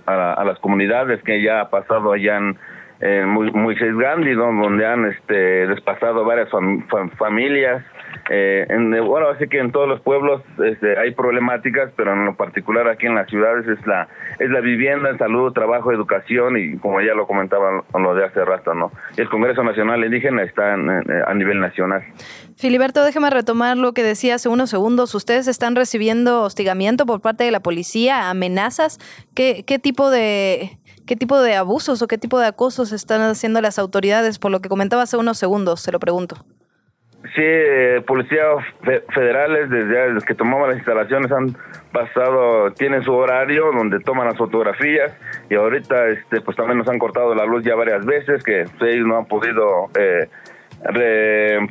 a, 0.05 0.33
a, 0.33 0.43
las 0.45 0.59
comunidades 0.59 1.21
que 1.23 1.41
ya 1.41 1.61
ha 1.61 1.69
pasado 1.69 2.13
allá 2.13 2.37
en, 2.37 2.57
en 3.01 3.29
Moisés 3.29 3.95
Gandhi, 3.95 4.33
donde 4.33 4.85
han 4.85 5.05
este, 5.05 5.67
despasado 5.67 6.23
varias 6.23 6.49
familias 7.17 7.83
eh, 8.29 8.65
en, 8.69 8.91
bueno, 9.05 9.29
así 9.29 9.47
que 9.47 9.59
en 9.59 9.71
todos 9.71 9.87
los 9.87 10.01
pueblos 10.01 10.41
este, 10.63 10.97
hay 10.97 11.11
problemáticas, 11.11 11.91
pero 11.95 12.13
en 12.13 12.25
lo 12.25 12.35
particular 12.35 12.87
aquí 12.87 13.05
en 13.05 13.15
las 13.15 13.29
ciudades 13.29 13.67
es 13.67 13.85
la 13.85 14.07
es 14.39 14.49
la 14.49 14.59
vivienda, 14.59 15.17
salud, 15.17 15.53
trabajo, 15.53 15.91
educación 15.91 16.57
y 16.57 16.77
como 16.77 17.01
ya 17.01 17.13
lo 17.13 17.27
comentaba 17.27 17.83
lo 17.93 18.15
de 18.15 18.25
hace 18.25 18.43
rato, 18.43 18.73
¿no? 18.73 18.91
El 19.17 19.29
Congreso 19.29 19.63
Nacional 19.63 20.03
Indígena 20.03 20.43
está 20.43 20.73
a 20.73 21.33
nivel 21.33 21.59
nacional. 21.59 22.03
Filiberto, 22.57 23.03
déjeme 23.03 23.29
retomar 23.29 23.77
lo 23.77 23.93
que 23.93 24.03
decía 24.03 24.35
hace 24.35 24.49
unos 24.49 24.69
segundos. 24.69 25.13
¿Ustedes 25.15 25.47
están 25.47 25.75
recibiendo 25.75 26.43
hostigamiento 26.43 27.05
por 27.05 27.21
parte 27.21 27.43
de 27.43 27.51
la 27.51 27.59
policía, 27.59 28.29
amenazas? 28.29 28.99
¿Qué, 29.33 29.63
qué 29.65 29.79
tipo 29.79 30.09
de 30.09 30.77
qué 31.05 31.15
tipo 31.15 31.39
de 31.39 31.55
abusos 31.55 32.01
o 32.01 32.07
qué 32.07 32.17
tipo 32.17 32.39
de 32.39 32.47
acosos 32.47 32.91
están 32.91 33.21
haciendo 33.21 33.61
las 33.61 33.79
autoridades? 33.79 34.39
Por 34.39 34.51
lo 34.51 34.59
que 34.61 34.69
comentaba 34.69 35.03
hace 35.03 35.17
unos 35.17 35.37
segundos, 35.37 35.81
se 35.81 35.91
lo 35.91 35.99
pregunto. 35.99 36.37
Sí, 37.33 37.41
eh, 37.41 38.03
policías 38.05 38.63
federales 39.13 39.69
desde, 39.69 40.25
que 40.25 40.35
tomaban 40.35 40.69
las 40.69 40.77
instalaciones 40.77 41.31
han 41.31 41.55
pasado, 41.91 42.71
tienen 42.71 43.03
su 43.03 43.13
horario 43.13 43.71
donde 43.71 43.99
toman 43.99 44.27
las 44.27 44.37
fotografías 44.37 45.11
y 45.49 45.55
ahorita 45.55 46.07
este 46.09 46.41
pues 46.41 46.55
también 46.55 46.77
nos 46.77 46.87
han 46.87 46.99
cortado 46.99 47.33
la 47.33 47.45
luz 47.45 47.63
ya 47.63 47.73
varias 47.73 48.05
veces 48.05 48.43
que 48.43 48.65
ellos 48.81 49.07
no 49.07 49.17
han 49.17 49.25
podido 49.25 49.89
eh, 49.97 50.27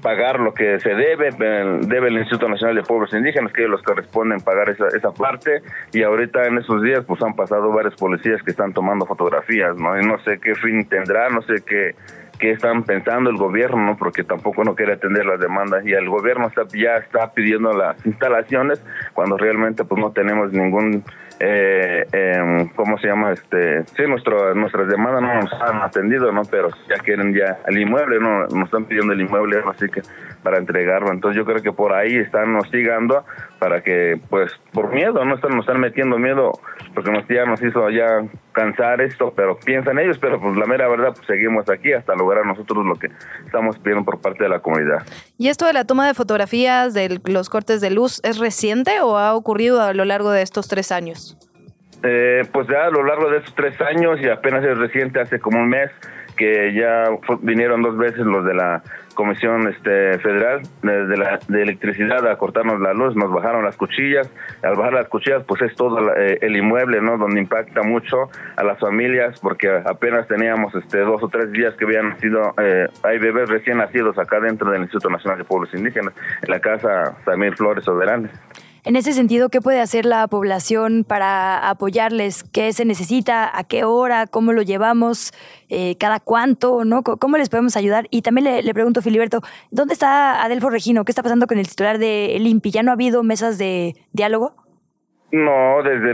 pagar 0.03 0.41
lo 0.41 0.55
que 0.55 0.81
se 0.81 0.95
debe, 0.95 1.31
debe 1.31 2.09
el 2.09 2.19
Instituto 2.19 2.49
Nacional 2.49 2.75
de 2.75 2.83
Pueblos 2.83 3.13
Indígenas, 3.13 3.53
que 3.53 3.61
ellos 3.61 3.73
los 3.73 3.83
corresponden 3.83 4.41
pagar 4.41 4.71
esa, 4.71 4.89
esa 4.89 5.13
parte, 5.13 5.63
y 5.93 6.03
ahorita 6.03 6.47
en 6.47 6.59
esos 6.59 6.83
días 6.83 7.05
pues 7.07 7.23
han 7.23 7.37
pasado 7.37 7.71
varios 7.71 7.95
policías 7.95 8.43
que 8.43 8.51
están 8.51 8.73
tomando 8.73 9.07
fotografías, 9.07 9.77
¿no? 9.77 10.01
Y 10.01 10.05
no 10.05 10.19
sé 10.25 10.41
qué 10.41 10.55
fin 10.57 10.89
tendrá, 10.89 11.29
no 11.29 11.43
sé 11.43 11.63
qué 11.65 11.95
qué 12.39 12.51
están 12.52 12.85
pensando 12.85 13.31
el 13.31 13.36
gobierno, 13.36 13.78
¿no? 13.78 13.97
porque 13.97 14.24
tampoco 14.24 14.65
no 14.65 14.74
quiere 14.74 14.94
atender 14.94 15.24
las 15.27 15.40
demandas 15.40 15.85
y 15.86 15.93
el 15.93 16.09
gobierno 16.09 16.48
está, 16.48 16.62
ya 16.74 16.97
está 16.97 17.32
pidiendo 17.32 17.73
las 17.73 18.05
instalaciones 18.06 18.82
cuando 19.12 19.36
realmente 19.36 19.85
pues 19.85 20.01
no 20.01 20.12
tenemos 20.12 20.52
ningún 20.52 21.05
eh, 21.40 22.06
eh, 22.12 22.69
¿cómo 22.77 22.97
se 22.98 23.09
llama? 23.09 23.32
Este, 23.32 23.85
sí, 23.97 24.02
nuestro, 24.09 24.55
nuestras 24.55 24.89
demandas 24.89 25.23
no 25.23 25.35
nos 25.43 25.52
han 25.61 25.82
atendido, 25.82 26.31
¿no? 26.31 26.43
Pero 26.48 26.70
ya 26.89 26.97
quieren 27.02 27.35
ya 27.35 27.59
el 27.66 27.78
inmueble, 27.78 28.20
¿no? 28.20 28.47
Nos 28.47 28.66
están 28.66 28.85
pidiendo 28.85 29.12
el 29.12 29.20
inmueble, 29.20 29.61
así 29.69 29.89
que 29.89 30.02
para 30.43 30.59
entregarlo. 30.59 31.11
Entonces 31.11 31.36
yo 31.36 31.44
creo 31.44 31.61
que 31.62 31.73
por 31.73 31.93
ahí 31.93 32.16
están 32.16 32.55
hostigando 32.55 33.24
para 33.65 33.82
que, 33.82 34.20
pues, 34.28 34.53
por 34.74 34.93
miedo, 34.93 35.24
¿no? 35.24 35.36
Están, 35.36 35.53
nos 35.53 35.61
están 35.61 35.81
metiendo 35.81 36.19
miedo, 36.19 36.53
porque 36.93 37.11
nos, 37.11 37.27
ya 37.28 37.47
nos 37.47 37.62
hizo 37.62 37.89
ya 37.89 38.23
cansar 38.53 39.01
esto, 39.01 39.32
pero 39.35 39.59
piensan 39.59 39.99
ellos, 39.99 40.19
pero 40.19 40.39
pues 40.39 40.55
la 40.59 40.66
mera 40.66 40.86
verdad, 40.86 41.15
pues 41.15 41.27
seguimos 41.27 41.66
aquí 41.70 41.95
hasta 41.95 42.15
lograr 42.15 42.45
nosotros 42.45 42.85
lo 42.85 42.97
que 42.97 43.09
estamos 43.47 43.78
pidiendo 43.78 44.05
por 44.05 44.20
parte 44.20 44.43
de 44.43 44.51
la 44.51 44.59
comunidad. 44.59 45.07
¿Y 45.39 45.49
esto 45.49 45.65
de 45.66 45.73
la 45.73 45.86
toma 45.86 46.07
de 46.07 46.12
fotografías 46.12 46.93
de 46.93 47.19
los 47.24 47.49
cortes 47.49 47.81
de 47.81 47.89
luz 47.89 48.20
es 48.23 48.39
reciente 48.39 49.01
o 49.01 49.16
ha 49.16 49.35
ocurrido 49.35 49.81
a 49.81 49.95
lo 49.95 50.05
largo 50.05 50.31
de 50.31 50.43
estos 50.43 50.69
tres 50.69 50.93
años? 50.93 51.39
Eh, 52.03 52.43
pues 52.53 52.69
ya 52.69 52.85
a 52.85 52.91
lo 52.91 53.03
largo 53.03 53.31
de 53.31 53.39
estos 53.39 53.55
tres 53.55 53.81
años 53.81 54.20
y 54.20 54.28
apenas 54.28 54.62
es 54.62 54.77
reciente, 54.77 55.20
hace 55.20 55.41
como 55.41 55.59
un 55.59 55.70
mes, 55.70 55.91
que 56.36 56.74
ya 56.74 57.05
vinieron 57.40 57.82
dos 57.82 57.97
veces 57.97 58.20
los 58.20 58.44
de 58.44 58.55
la 58.55 58.82
Comisión 59.15 59.69
este, 59.69 60.19
Federal 60.19 60.62
de, 60.82 61.16
la, 61.16 61.39
de 61.48 61.62
Electricidad 61.62 62.27
a 62.28 62.36
cortarnos 62.36 62.81
la 62.81 62.93
luz, 62.93 63.16
nos 63.16 63.32
bajaron 63.32 63.65
las 63.65 63.77
cuchillas, 63.77 64.28
al 64.62 64.77
bajar 64.77 64.93
las 64.93 65.09
cuchillas 65.09 65.44
pues 65.44 65.62
es 65.62 65.74
todo 65.74 66.15
eh, 66.16 66.39
el 66.43 66.56
inmueble, 66.56 67.01
¿no? 67.01 67.16
Donde 67.16 67.40
impacta 67.40 67.82
mucho 67.82 68.28
a 68.56 68.65
las 68.65 68.78
familias 68.78 69.39
porque 69.40 69.70
apenas 69.85 70.27
teníamos 70.27 70.74
este 70.74 70.98
dos 70.98 71.23
o 71.23 71.28
tres 71.28 71.52
días 71.52 71.74
que 71.77 71.85
habían 71.85 72.11
nacido, 72.11 72.55
eh, 72.59 72.89
hay 73.02 73.19
bebés 73.19 73.48
recién 73.48 73.78
nacidos 73.78 74.19
acá 74.19 74.40
dentro 74.40 74.70
del 74.70 74.82
Instituto 74.82 75.11
Nacional 75.11 75.39
de 75.39 75.44
Pueblos 75.44 75.73
Indígenas, 75.74 76.12
en 76.43 76.51
la 76.51 76.61
casa 76.61 77.16
Samir 77.24 77.55
Flores 77.56 77.85
Soberanes. 77.85 78.31
En 78.86 78.97
ese 78.97 79.15
sentido, 79.15 79.48
¿qué 79.48 79.62
puede 79.62 79.81
hacer 79.81 80.05
la 80.05 80.28
población 80.28 81.05
para 81.09 81.70
apoyarles? 81.70 82.44
¿Qué 82.44 82.70
se 82.74 82.85
necesita? 82.85 83.51
¿A 83.59 83.65
qué 83.65 83.85
hora? 83.85 84.27
¿Cómo 84.27 84.52
lo 84.52 84.61
llevamos? 84.61 85.32
Eh, 85.70 85.97
¿Cada 85.98 86.20
cuánto? 86.20 86.85
¿no? 86.85 87.02
¿Cómo 87.02 87.39
les 87.39 87.48
podemos 87.48 87.78
ayudar? 87.78 88.05
Y 88.11 88.20
también 88.20 88.44
le, 88.44 88.62
le, 88.62 88.74
pregunto, 88.74 89.01
Filiberto, 89.01 89.40
¿dónde 89.70 89.94
está 89.94 90.44
Adelfo 90.44 90.69
Regino? 90.69 91.06
¿Qué 91.06 91.12
está 91.12 91.23
pasando 91.23 91.47
con 91.47 91.56
el 91.56 91.66
titular 91.66 91.97
de 91.97 92.36
El 92.36 92.47
INPI? 92.47 92.73
¿Ya 92.73 92.82
no 92.82 92.90
ha 92.90 92.94
habido 92.94 93.23
mesas 93.23 93.56
de 93.56 93.94
diálogo? 94.12 94.52
No, 95.32 95.82
desde 95.82 96.12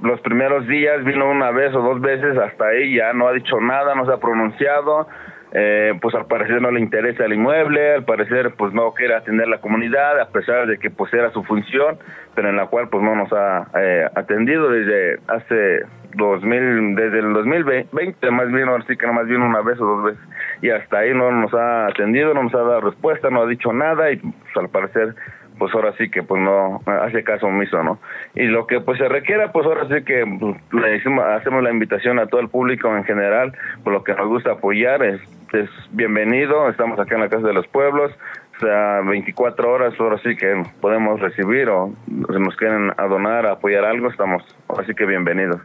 los 0.00 0.20
primeros 0.22 0.66
días 0.66 1.04
vino 1.04 1.30
una 1.30 1.52
vez 1.52 1.72
o 1.72 1.80
dos 1.80 2.00
veces 2.00 2.36
hasta 2.36 2.66
ahí, 2.66 2.96
ya 2.96 3.12
no 3.12 3.28
ha 3.28 3.32
dicho 3.32 3.60
nada, 3.60 3.94
no 3.94 4.04
se 4.04 4.12
ha 4.12 4.18
pronunciado 4.18 5.06
eh, 5.52 5.94
pues 6.00 6.14
al 6.14 6.26
parecer 6.26 6.60
no 6.60 6.70
le 6.70 6.80
interesa 6.80 7.24
el 7.24 7.32
inmueble, 7.32 7.94
al 7.94 8.04
parecer 8.04 8.52
pues 8.56 8.72
no 8.72 8.92
quiere 8.92 9.14
atender 9.14 9.48
la 9.48 9.60
comunidad, 9.60 10.20
a 10.20 10.28
pesar 10.28 10.66
de 10.66 10.78
que 10.78 10.90
pues 10.90 11.12
era 11.14 11.30
su 11.30 11.42
función, 11.44 11.98
pero 12.34 12.50
en 12.50 12.56
la 12.56 12.66
cual 12.66 12.88
pues 12.88 13.02
no 13.02 13.14
nos 13.14 13.32
ha 13.32 13.66
eh, 13.80 14.06
atendido 14.14 14.68
desde 14.68 15.18
hace 15.28 15.86
2000, 16.14 16.94
desde 16.96 17.18
el 17.20 17.32
2020, 17.32 18.30
más 18.30 18.50
bien, 18.52 18.68
ahora 18.68 18.84
sí 18.86 18.96
que 18.96 19.06
más 19.06 19.26
bien 19.26 19.42
una 19.42 19.62
vez 19.62 19.80
o 19.80 19.84
dos 19.84 20.04
veces, 20.04 20.22
y 20.60 20.70
hasta 20.70 20.98
ahí 20.98 21.14
no 21.14 21.30
nos 21.30 21.52
ha 21.54 21.86
atendido, 21.86 22.34
no 22.34 22.42
nos 22.42 22.54
ha 22.54 22.58
dado 22.58 22.80
respuesta, 22.82 23.30
no 23.30 23.42
ha 23.42 23.46
dicho 23.46 23.72
nada, 23.72 24.10
y 24.10 24.16
pues, 24.16 24.56
al 24.56 24.68
parecer 24.68 25.14
pues 25.58 25.74
ahora 25.74 25.92
sí 25.98 26.08
que 26.08 26.22
pues 26.22 26.40
no 26.40 26.80
hace 26.86 27.24
caso 27.24 27.46
omiso, 27.46 27.82
¿no? 27.82 27.98
Y 28.34 28.44
lo 28.44 28.66
que 28.66 28.80
pues 28.80 28.98
se 28.98 29.08
requiera, 29.08 29.52
pues 29.52 29.66
ahora 29.66 29.88
sí 29.88 30.04
que 30.04 30.24
pues, 30.38 30.56
le 30.72 30.90
decimos, 30.90 31.24
hacemos 31.24 31.62
la 31.62 31.70
invitación 31.70 32.18
a 32.18 32.26
todo 32.26 32.40
el 32.40 32.48
público 32.48 32.96
en 32.96 33.04
general, 33.04 33.52
por 33.82 33.92
lo 33.92 34.04
que 34.04 34.14
nos 34.14 34.28
gusta 34.28 34.52
apoyar, 34.52 35.02
es, 35.02 35.20
es 35.52 35.70
bienvenido, 35.90 36.68
estamos 36.68 36.98
acá 36.98 37.14
en 37.14 37.22
la 37.22 37.28
Casa 37.28 37.46
de 37.46 37.52
los 37.52 37.66
Pueblos, 37.68 38.12
o 38.56 38.60
sea, 38.60 39.00
24 39.00 39.70
horas, 39.70 39.94
ahora 39.98 40.18
sí 40.22 40.36
que 40.36 40.62
podemos 40.80 41.20
recibir 41.20 41.68
o 41.68 41.94
si 42.06 42.38
nos 42.40 42.56
quieren 42.56 42.92
adonar, 42.96 43.46
apoyar 43.46 43.84
algo, 43.84 44.10
estamos 44.10 44.42
ahora 44.68 44.86
sí 44.86 44.94
que 44.94 45.06
bienvenidos. 45.06 45.60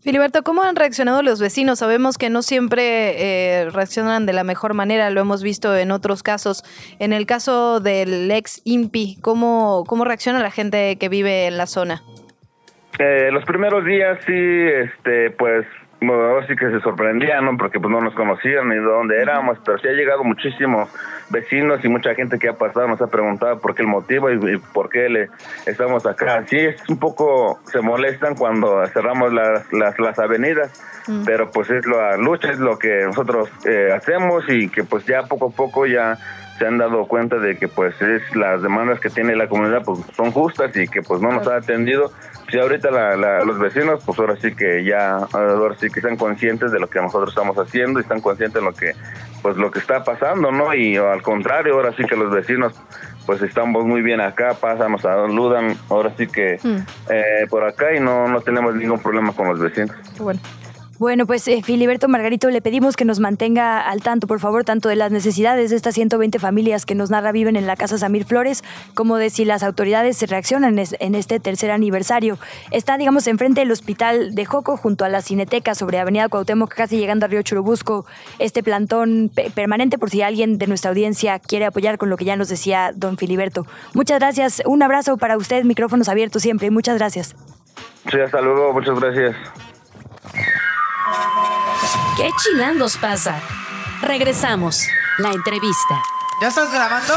Filiberto, 0.00 0.42
¿cómo 0.42 0.62
han 0.62 0.76
reaccionado 0.76 1.22
los 1.22 1.40
vecinos? 1.40 1.80
Sabemos 1.80 2.16
que 2.16 2.30
no 2.30 2.40
siempre 2.40 3.62
eh, 3.62 3.68
reaccionan 3.70 4.24
de 4.24 4.32
la 4.32 4.44
mejor 4.44 4.72
manera, 4.72 5.10
lo 5.10 5.20
hemos 5.20 5.42
visto 5.42 5.76
en 5.76 5.90
otros 5.90 6.22
casos. 6.22 6.64
En 6.98 7.12
el 7.12 7.26
caso 7.26 7.80
del 7.80 8.30
ex 8.30 8.62
INPI, 8.64 9.18
¿cómo, 9.20 9.84
cómo 9.86 10.04
reacciona 10.04 10.40
la 10.40 10.50
gente 10.50 10.96
que 10.98 11.10
vive 11.10 11.46
en 11.46 11.58
la 11.58 11.66
zona? 11.66 12.02
Eh, 12.98 13.28
los 13.30 13.44
primeros 13.44 13.84
días 13.84 14.18
sí, 14.26 14.32
este, 14.32 15.30
pues 15.32 15.66
bueno, 16.00 16.46
sí 16.46 16.56
que 16.56 16.70
se 16.70 16.80
sorprendían, 16.80 17.44
¿no? 17.44 17.56
Porque 17.56 17.78
pues 17.78 17.92
no 17.92 18.00
nos 18.00 18.14
conocían 18.14 18.68
ni 18.68 18.76
de 18.76 18.80
dónde 18.80 19.20
éramos, 19.20 19.58
pero 19.64 19.78
sí 19.78 19.88
ha 19.88 19.92
llegado 19.92 20.24
muchísimos 20.24 20.88
vecinos 21.28 21.84
y 21.84 21.88
mucha 21.88 22.14
gente 22.14 22.38
que 22.38 22.48
ha 22.48 22.54
pasado 22.54 22.88
nos 22.88 23.00
ha 23.02 23.08
preguntado 23.08 23.60
por 23.60 23.74
qué 23.74 23.82
el 23.82 23.88
motivo 23.88 24.30
y, 24.30 24.58
por 24.72 24.88
qué 24.88 25.08
le 25.08 25.28
estamos 25.66 26.06
acá. 26.06 26.44
Sí, 26.46 26.58
es 26.58 26.88
un 26.88 26.98
poco, 26.98 27.60
se 27.64 27.80
molestan 27.80 28.34
cuando 28.34 28.86
cerramos 28.88 29.32
las, 29.32 29.70
las, 29.72 29.98
las 29.98 30.18
avenidas, 30.18 30.72
pero 31.26 31.50
pues 31.50 31.70
es 31.70 31.86
la 31.86 32.16
lucha, 32.16 32.50
es 32.50 32.58
lo 32.58 32.78
que 32.78 33.04
nosotros 33.04 33.50
eh, 33.66 33.92
hacemos 33.94 34.44
y 34.48 34.68
que 34.68 34.84
pues 34.84 35.04
ya 35.04 35.24
poco 35.24 35.48
a 35.48 35.50
poco 35.50 35.86
ya 35.86 36.16
se 36.58 36.66
han 36.66 36.76
dado 36.76 37.06
cuenta 37.06 37.36
de 37.38 37.56
que 37.56 37.68
pues 37.68 37.94
es 38.02 38.22
las 38.36 38.62
demandas 38.62 39.00
que 39.00 39.08
tiene 39.08 39.34
la 39.34 39.48
comunidad 39.48 39.82
pues 39.82 40.00
son 40.14 40.30
justas 40.30 40.76
y 40.76 40.86
que 40.88 41.00
pues 41.00 41.22
no 41.22 41.32
nos 41.32 41.48
ha 41.48 41.56
atendido 41.56 42.12
si 42.50 42.58
ahorita 42.58 42.90
los 43.44 43.58
vecinos, 43.58 44.02
pues 44.04 44.18
ahora 44.18 44.36
sí 44.40 44.54
que 44.54 44.84
ya, 44.84 45.16
ahora 45.16 45.76
sí 45.78 45.88
que 45.88 46.00
están 46.00 46.16
conscientes 46.16 46.72
de 46.72 46.80
lo 46.80 46.88
que 46.88 47.00
nosotros 47.00 47.30
estamos 47.30 47.56
haciendo 47.58 48.00
y 48.00 48.02
están 48.02 48.20
conscientes 48.20 48.60
de 48.60 48.66
lo 48.68 48.74
que, 48.74 48.92
pues 49.42 49.56
lo 49.56 49.70
que 49.70 49.78
está 49.78 50.04
pasando, 50.04 50.50
¿no? 50.50 50.74
Y 50.74 50.96
al 50.96 51.22
contrario, 51.22 51.74
ahora 51.74 51.94
sí 51.96 52.04
que 52.04 52.16
los 52.16 52.30
vecinos, 52.30 52.74
pues 53.26 53.42
estamos 53.42 53.84
muy 53.84 54.02
bien 54.02 54.20
acá, 54.20 54.54
pasan, 54.54 54.92
nos 54.92 55.02
saludan, 55.02 55.76
ahora 55.88 56.12
sí 56.16 56.26
que 56.26 56.58
hmm. 56.62 56.78
eh, 57.10 57.46
por 57.48 57.64
acá 57.64 57.94
y 57.94 58.00
no, 58.00 58.28
no 58.28 58.40
tenemos 58.40 58.74
ningún 58.74 59.00
problema 59.00 59.32
con 59.32 59.48
los 59.48 59.60
vecinos. 59.60 59.94
Bueno. 60.18 60.40
Bueno, 61.00 61.24
pues 61.24 61.48
eh, 61.48 61.62
Filiberto 61.62 62.08
Margarito, 62.08 62.50
le 62.50 62.60
pedimos 62.60 62.94
que 62.94 63.06
nos 63.06 63.20
mantenga 63.20 63.80
al 63.80 64.02
tanto, 64.02 64.26
por 64.26 64.38
favor, 64.38 64.64
tanto 64.64 64.90
de 64.90 64.96
las 64.96 65.10
necesidades 65.10 65.70
de 65.70 65.76
estas 65.76 65.94
120 65.94 66.38
familias 66.38 66.84
que 66.84 66.94
nos 66.94 67.08
narra 67.08 67.32
viven 67.32 67.56
en 67.56 67.66
la 67.66 67.74
Casa 67.74 67.96
Samir 67.96 68.26
Flores, 68.26 68.62
como 68.92 69.16
de 69.16 69.30
si 69.30 69.46
las 69.46 69.62
autoridades 69.62 70.18
se 70.18 70.26
reaccionan 70.26 70.78
en 70.78 71.14
este 71.14 71.40
tercer 71.40 71.70
aniversario. 71.70 72.36
Está, 72.70 72.98
digamos, 72.98 73.26
enfrente 73.28 73.62
del 73.62 73.70
Hospital 73.70 74.34
de 74.34 74.44
Joco, 74.44 74.76
junto 74.76 75.06
a 75.06 75.08
la 75.08 75.22
Cineteca, 75.22 75.74
sobre 75.74 75.98
Avenida 75.98 76.28
Cuauhtémoc, 76.28 76.74
casi 76.74 76.98
llegando 76.98 77.24
a 77.24 77.30
Río 77.30 77.40
Churubusco, 77.40 78.04
este 78.38 78.62
plantón 78.62 79.30
permanente 79.54 79.96
por 79.96 80.10
si 80.10 80.20
alguien 80.20 80.58
de 80.58 80.66
nuestra 80.66 80.90
audiencia 80.90 81.38
quiere 81.38 81.64
apoyar 81.64 81.96
con 81.96 82.10
lo 82.10 82.18
que 82.18 82.26
ya 82.26 82.36
nos 82.36 82.50
decía 82.50 82.92
don 82.94 83.16
Filiberto. 83.16 83.64
Muchas 83.94 84.18
gracias, 84.18 84.62
un 84.66 84.82
abrazo 84.82 85.16
para 85.16 85.38
usted, 85.38 85.64
micrófonos 85.64 86.10
abiertos 86.10 86.42
siempre, 86.42 86.70
muchas 86.70 86.98
gracias. 86.98 87.34
Sí, 88.10 88.20
hasta 88.20 88.42
luego, 88.42 88.74
muchas 88.74 89.00
gracias. 89.00 89.34
¿Qué 92.16 92.30
chilangos 92.42 92.96
pasa? 92.96 93.40
Regresamos. 94.02 94.86
La 95.18 95.30
entrevista. 95.30 96.02
¿Ya 96.40 96.48
estás 96.48 96.72
grabando? 96.72 97.14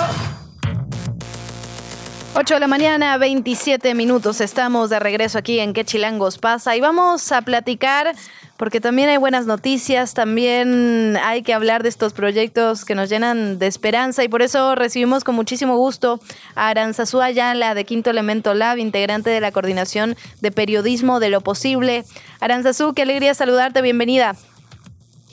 8 2.36 2.54
de 2.56 2.60
la 2.60 2.68
mañana, 2.68 3.18
27 3.18 3.94
minutos. 3.94 4.42
Estamos 4.42 4.90
de 4.90 5.00
regreso 5.00 5.38
aquí 5.38 5.60
en 5.60 5.74
¿Qué 5.74 5.86
chilangos 5.86 6.40
pasa? 6.40 6.76
Y 6.76 6.82
vamos 6.82 7.32
a 7.32 7.42
platicar 7.44 8.16
porque 8.58 8.82
también 8.82 9.10
hay 9.10 9.18
buenas 9.18 9.46
noticias, 9.46 10.14
también 10.14 11.18
hay 11.22 11.44
que 11.44 11.54
hablar 11.54 11.84
de 11.84 11.90
estos 11.90 12.14
proyectos 12.14 12.86
que 12.86 12.96
nos 12.96 13.10
llenan 13.10 13.60
de 13.60 13.68
esperanza 13.68 14.24
y 14.24 14.30
por 14.30 14.42
eso 14.42 14.74
recibimos 14.76 15.24
con 15.24 15.36
muchísimo 15.36 15.78
gusto 15.78 16.20
a 16.56 16.70
Aranzazú 16.70 17.22
Ayala 17.22 17.76
de 17.76 17.86
Quinto 17.86 18.10
Elemento 18.10 18.54
Lab, 18.54 18.78
integrante 18.78 19.30
de 19.30 19.42
la 19.42 19.52
Coordinación 19.52 20.16
de 20.42 20.52
Periodismo 20.52 21.20
de 21.20 21.30
lo 21.30 21.42
Posible. 21.42 22.06
Aranzazú, 22.40 22.94
qué 22.94 23.04
alegría 23.04 23.34
saludarte, 23.34 23.82
bienvenida. 23.82 24.36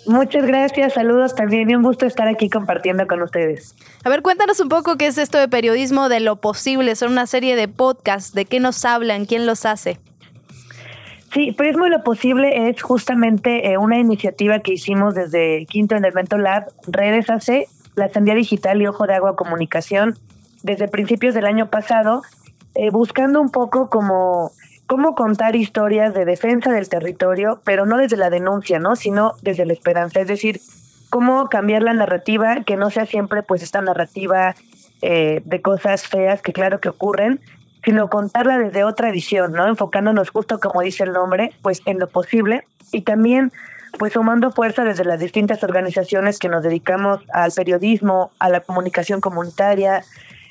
Muchas 0.06 0.46
gracias, 0.46 0.94
saludos 0.94 1.34
también 1.34 1.70
y 1.70 1.74
un 1.74 1.82
gusto 1.82 2.06
estar 2.06 2.26
aquí 2.26 2.48
compartiendo 2.48 3.06
con 3.06 3.22
ustedes. 3.22 3.74
A 4.04 4.08
ver, 4.08 4.22
cuéntanos 4.22 4.58
un 4.60 4.68
poco 4.68 4.96
qué 4.96 5.06
es 5.06 5.18
esto 5.18 5.38
de 5.38 5.48
periodismo 5.48 6.08
de 6.08 6.20
lo 6.20 6.36
posible. 6.36 6.96
Son 6.96 7.12
una 7.12 7.26
serie 7.26 7.54
de 7.54 7.68
podcasts, 7.68 8.32
¿de 8.32 8.46
qué 8.46 8.60
nos 8.60 8.84
hablan? 8.84 9.26
¿Quién 9.26 9.46
los 9.46 9.66
hace? 9.66 9.98
Sí, 11.32 11.52
Periodismo 11.52 11.84
de 11.84 11.90
lo 11.90 12.02
Posible 12.02 12.68
es 12.68 12.82
justamente 12.82 13.70
eh, 13.70 13.78
una 13.78 13.98
iniciativa 13.98 14.58
que 14.58 14.72
hicimos 14.72 15.14
desde 15.14 15.64
Quinto 15.66 15.94
Elemento 15.94 16.38
Lab, 16.38 16.66
Redes 16.88 17.30
AC, 17.30 17.68
La 17.94 18.08
Sandía 18.08 18.34
Digital 18.34 18.82
y 18.82 18.88
Ojo 18.88 19.06
de 19.06 19.14
Agua 19.14 19.36
Comunicación, 19.36 20.18
desde 20.64 20.88
principios 20.88 21.32
del 21.34 21.46
año 21.46 21.70
pasado, 21.70 22.22
eh, 22.74 22.90
buscando 22.90 23.40
un 23.40 23.50
poco 23.50 23.88
como 23.88 24.50
cómo 24.90 25.14
contar 25.14 25.54
historias 25.54 26.14
de 26.14 26.24
defensa 26.24 26.72
del 26.72 26.88
territorio, 26.88 27.60
pero 27.62 27.86
no 27.86 27.96
desde 27.96 28.16
la 28.16 28.28
denuncia, 28.28 28.80
¿no? 28.80 28.96
Sino 28.96 29.34
desde 29.40 29.64
la 29.64 29.72
esperanza. 29.72 30.18
Es 30.18 30.26
decir, 30.26 30.60
cómo 31.10 31.48
cambiar 31.48 31.84
la 31.84 31.94
narrativa, 31.94 32.64
que 32.64 32.74
no 32.74 32.90
sea 32.90 33.06
siempre 33.06 33.44
pues 33.44 33.62
esta 33.62 33.80
narrativa 33.80 34.56
eh, 35.00 35.42
de 35.44 35.62
cosas 35.62 36.08
feas 36.08 36.42
que 36.42 36.52
claro 36.52 36.80
que 36.80 36.88
ocurren, 36.88 37.38
sino 37.84 38.10
contarla 38.10 38.58
desde 38.58 38.82
otra 38.82 39.10
edición, 39.10 39.52
¿no? 39.52 39.68
Enfocándonos 39.68 40.30
justo 40.30 40.58
como 40.58 40.80
dice 40.80 41.04
el 41.04 41.12
nombre, 41.12 41.52
pues 41.62 41.82
en 41.86 42.00
lo 42.00 42.08
posible 42.08 42.64
y 42.90 43.02
también 43.02 43.52
pues 43.96 44.14
sumando 44.14 44.50
fuerza 44.50 44.82
desde 44.82 45.04
las 45.04 45.20
distintas 45.20 45.62
organizaciones 45.62 46.40
que 46.40 46.48
nos 46.48 46.64
dedicamos 46.64 47.20
al 47.32 47.52
periodismo, 47.52 48.32
a 48.40 48.48
la 48.48 48.58
comunicación 48.58 49.20
comunitaria, 49.20 50.02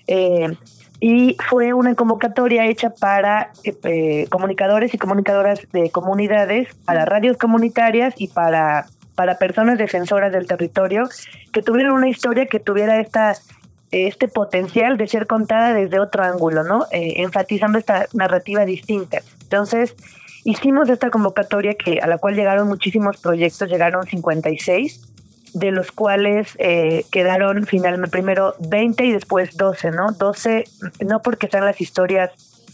eh, 0.07 0.55
y 0.99 1.37
fue 1.49 1.73
una 1.73 1.95
convocatoria 1.95 2.65
hecha 2.65 2.89
para 2.89 3.51
eh, 3.63 4.27
comunicadores 4.29 4.93
y 4.93 4.97
comunicadoras 4.97 5.61
de 5.71 5.89
comunidades, 5.91 6.73
para 6.85 7.05
radios 7.05 7.37
comunitarias 7.37 8.13
y 8.17 8.27
para, 8.27 8.87
para 9.15 9.37
personas 9.37 9.77
defensoras 9.77 10.31
del 10.31 10.45
territorio 10.45 11.07
que 11.53 11.61
tuvieran 11.61 11.93
una 11.93 12.09
historia 12.09 12.47
que 12.47 12.59
tuviera 12.59 12.99
esta 12.99 13.35
este 13.91 14.27
potencial 14.27 14.97
de 14.97 15.07
ser 15.07 15.25
contada 15.25 15.73
desde 15.73 15.99
otro 15.99 16.23
ángulo, 16.23 16.63
¿no? 16.63 16.85
Eh, 16.91 17.23
enfatizando 17.23 17.79
esta 17.79 18.05
narrativa 18.13 18.63
distinta. 18.63 19.21
Entonces, 19.41 19.95
hicimos 20.43 20.89
esta 20.89 21.09
convocatoria 21.09 21.73
que 21.73 21.99
a 21.99 22.05
la 22.05 22.19
cual 22.19 22.35
llegaron 22.35 22.67
muchísimos 22.67 23.17
proyectos, 23.17 23.67
llegaron 23.67 24.05
56 24.05 25.08
de 25.53 25.71
los 25.71 25.91
cuales 25.91 26.55
eh, 26.59 27.05
quedaron 27.11 27.65
finalmente 27.65 28.11
primero 28.11 28.55
20 28.59 29.05
y 29.05 29.11
después 29.11 29.55
12, 29.57 29.91
¿no? 29.91 30.11
12, 30.11 30.65
no 31.05 31.21
porque 31.21 31.47
sean 31.47 31.65
las 31.65 31.81
historias 31.81 32.31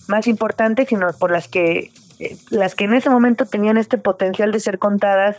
más 0.08 0.28
importantes, 0.28 0.90
sino 0.90 1.08
por 1.14 1.32
las 1.32 1.48
que, 1.48 1.92
eh, 2.20 2.38
las 2.50 2.76
que 2.76 2.86
en 2.86 2.94
ese 2.94 3.10
momento 3.10 3.46
tenían 3.46 3.78
este 3.78 3.98
potencial 3.98 4.52
de 4.52 4.60
ser 4.60 4.80
contadas 4.80 5.38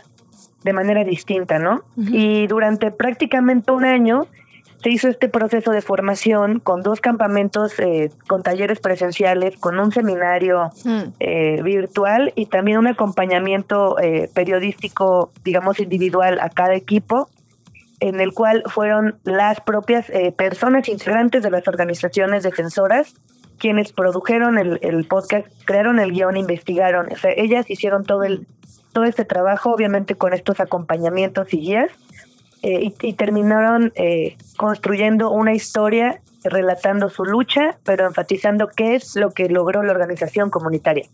de 0.63 0.73
manera 0.73 1.03
distinta, 1.03 1.59
¿no? 1.59 1.83
Y 1.95 2.47
durante 2.47 2.91
prácticamente 2.91 3.71
un 3.71 3.85
año 3.85 4.27
se 4.81 4.89
hizo 4.89 5.07
este 5.07 5.29
proceso 5.29 5.71
de 5.71 5.81
formación 5.81 6.59
con 6.59 6.81
dos 6.81 7.01
campamentos, 7.01 7.79
eh, 7.79 8.11
con 8.27 8.43
talleres 8.43 8.79
presenciales, 8.79 9.57
con 9.57 9.79
un 9.79 9.91
seminario 9.91 10.69
mm. 10.85 11.63
virtual 11.63 12.31
y 12.35 12.45
también 12.45 12.77
un 12.77 12.87
acompañamiento 12.87 13.95
periodístico, 14.33 15.31
digamos, 15.43 15.79
individual 15.79 16.39
a 16.39 16.49
cada 16.49 16.75
equipo 16.75 17.29
en 17.99 18.19
el 18.19 18.33
cual 18.33 18.63
fueron 18.67 19.17
las 19.23 19.61
propias 19.61 20.09
eh, 20.09 20.31
personas 20.31 20.87
integrantes 20.87 21.43
de 21.43 21.49
las 21.49 21.67
organizaciones 21.67 22.43
defensoras 22.43 23.15
quienes 23.57 23.91
produjeron 23.91 24.59
el, 24.59 24.77
el 24.83 25.05
podcast, 25.05 25.47
crearon 25.65 25.99
el 25.99 26.11
guion, 26.11 26.37
investigaron. 26.37 27.11
O 27.11 27.15
sea, 27.15 27.31
ellas 27.35 27.67
hicieron 27.69 28.03
todo 28.03 28.23
el 28.23 28.45
todo 28.93 29.05
este 29.05 29.25
trabajo, 29.25 29.71
obviamente 29.71 30.15
con 30.15 30.33
estos 30.33 30.59
acompañamientos 30.59 31.53
y 31.53 31.57
guías, 31.57 31.91
eh, 32.63 32.93
y, 33.01 33.13
terminaron 33.13 33.91
eh, 33.95 34.35
construyendo 34.57 35.31
una 35.31 35.53
historia 35.53 36.21
relatando 36.43 37.09
su 37.09 37.25
lucha, 37.25 37.77
pero 37.83 38.07
enfatizando 38.07 38.67
qué 38.67 38.95
es 38.95 39.15
lo 39.15 39.31
que 39.31 39.49
logró 39.49 39.83
la 39.83 39.91
organización 39.91 40.49
comunitaria. 40.49 41.07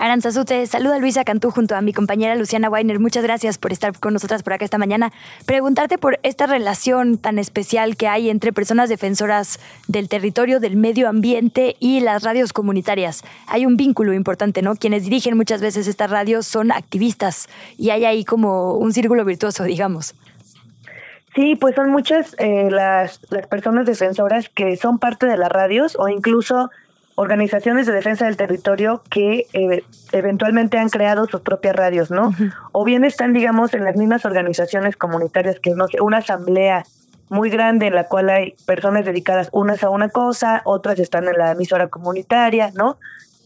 Aranzazute, 0.00 0.64
saluda 0.68 1.00
Luisa 1.00 1.24
Cantú 1.24 1.50
junto 1.50 1.74
a 1.74 1.80
mi 1.80 1.92
compañera 1.92 2.36
Luciana 2.36 2.70
Weiner. 2.70 3.00
Muchas 3.00 3.24
gracias 3.24 3.58
por 3.58 3.72
estar 3.72 3.98
con 3.98 4.12
nosotras 4.12 4.44
por 4.44 4.52
acá 4.52 4.64
esta 4.64 4.78
mañana. 4.78 5.12
Preguntarte 5.44 5.98
por 5.98 6.20
esta 6.22 6.46
relación 6.46 7.18
tan 7.18 7.40
especial 7.40 7.96
que 7.96 8.06
hay 8.06 8.30
entre 8.30 8.52
personas 8.52 8.88
defensoras 8.88 9.58
del 9.88 10.08
territorio, 10.08 10.60
del 10.60 10.76
medio 10.76 11.08
ambiente 11.08 11.74
y 11.80 11.98
las 11.98 12.22
radios 12.22 12.52
comunitarias. 12.52 13.24
Hay 13.48 13.66
un 13.66 13.76
vínculo 13.76 14.12
importante, 14.12 14.62
¿no? 14.62 14.76
Quienes 14.76 15.02
dirigen 15.02 15.36
muchas 15.36 15.60
veces 15.60 15.88
estas 15.88 16.10
radios 16.10 16.46
son 16.46 16.70
activistas 16.70 17.48
y 17.76 17.90
hay 17.90 18.04
ahí 18.04 18.24
como 18.24 18.74
un 18.74 18.92
círculo 18.92 19.24
virtuoso, 19.24 19.64
digamos. 19.64 20.14
Sí, 21.34 21.56
pues 21.56 21.74
son 21.74 21.90
muchas 21.90 22.34
eh, 22.38 22.68
las, 22.70 23.20
las 23.30 23.46
personas 23.46 23.86
defensoras 23.86 24.48
que 24.48 24.76
son 24.76 24.98
parte 24.98 25.26
de 25.26 25.36
las 25.36 25.50
radios 25.50 25.96
o 25.98 26.08
incluso 26.08 26.70
organizaciones 27.18 27.86
de 27.86 27.92
defensa 27.92 28.26
del 28.26 28.36
territorio 28.36 29.02
que 29.10 29.46
eh, 29.52 29.82
eventualmente 30.12 30.78
han 30.78 30.88
creado 30.88 31.26
sus 31.26 31.40
propias 31.40 31.74
radios, 31.74 32.12
¿no? 32.12 32.32
O 32.70 32.84
bien 32.84 33.04
están, 33.04 33.32
digamos, 33.32 33.74
en 33.74 33.82
las 33.82 33.96
mismas 33.96 34.24
organizaciones 34.24 34.96
comunitarias 34.96 35.58
que, 35.58 35.70
no 35.70 35.88
sé, 35.88 36.00
una 36.00 36.18
asamblea 36.18 36.84
muy 37.28 37.50
grande 37.50 37.88
en 37.88 37.96
la 37.96 38.04
cual 38.04 38.30
hay 38.30 38.54
personas 38.66 39.04
dedicadas 39.04 39.48
unas 39.50 39.82
a 39.82 39.90
una 39.90 40.10
cosa, 40.10 40.62
otras 40.64 41.00
están 41.00 41.26
en 41.26 41.36
la 41.38 41.50
emisora 41.50 41.88
comunitaria, 41.88 42.70
¿no? 42.74 42.98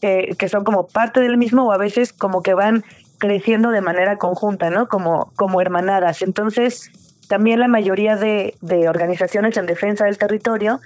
Eh, 0.03 0.37
que 0.37 0.51
son 0.51 0.65
como 0.65 0.87
parte 0.87 1.21
del 1.21 1.39
mismo 1.39 1.65
o 1.65 1.73
a 1.73 1.79
veces 1.79 2.13
como 2.13 2.43
que 2.43 2.53
van 2.53 2.85
creciendo 3.17 3.71
de 3.71 3.81
manera 3.81 4.19
conjunta, 4.19 4.69
¿no? 4.69 4.87
Como, 4.87 5.33
como 5.35 5.63
hermanadas. 5.63 6.21
Entonces, 6.21 6.91
también 7.33 7.61
la 7.61 7.67
mayoría 7.67 8.15
de, 8.15 8.57
de 8.61 8.91
organizaciones 8.91 9.57
en 9.57 9.65
defensa 9.65 10.05
del 10.05 10.19
territorio 10.19 10.81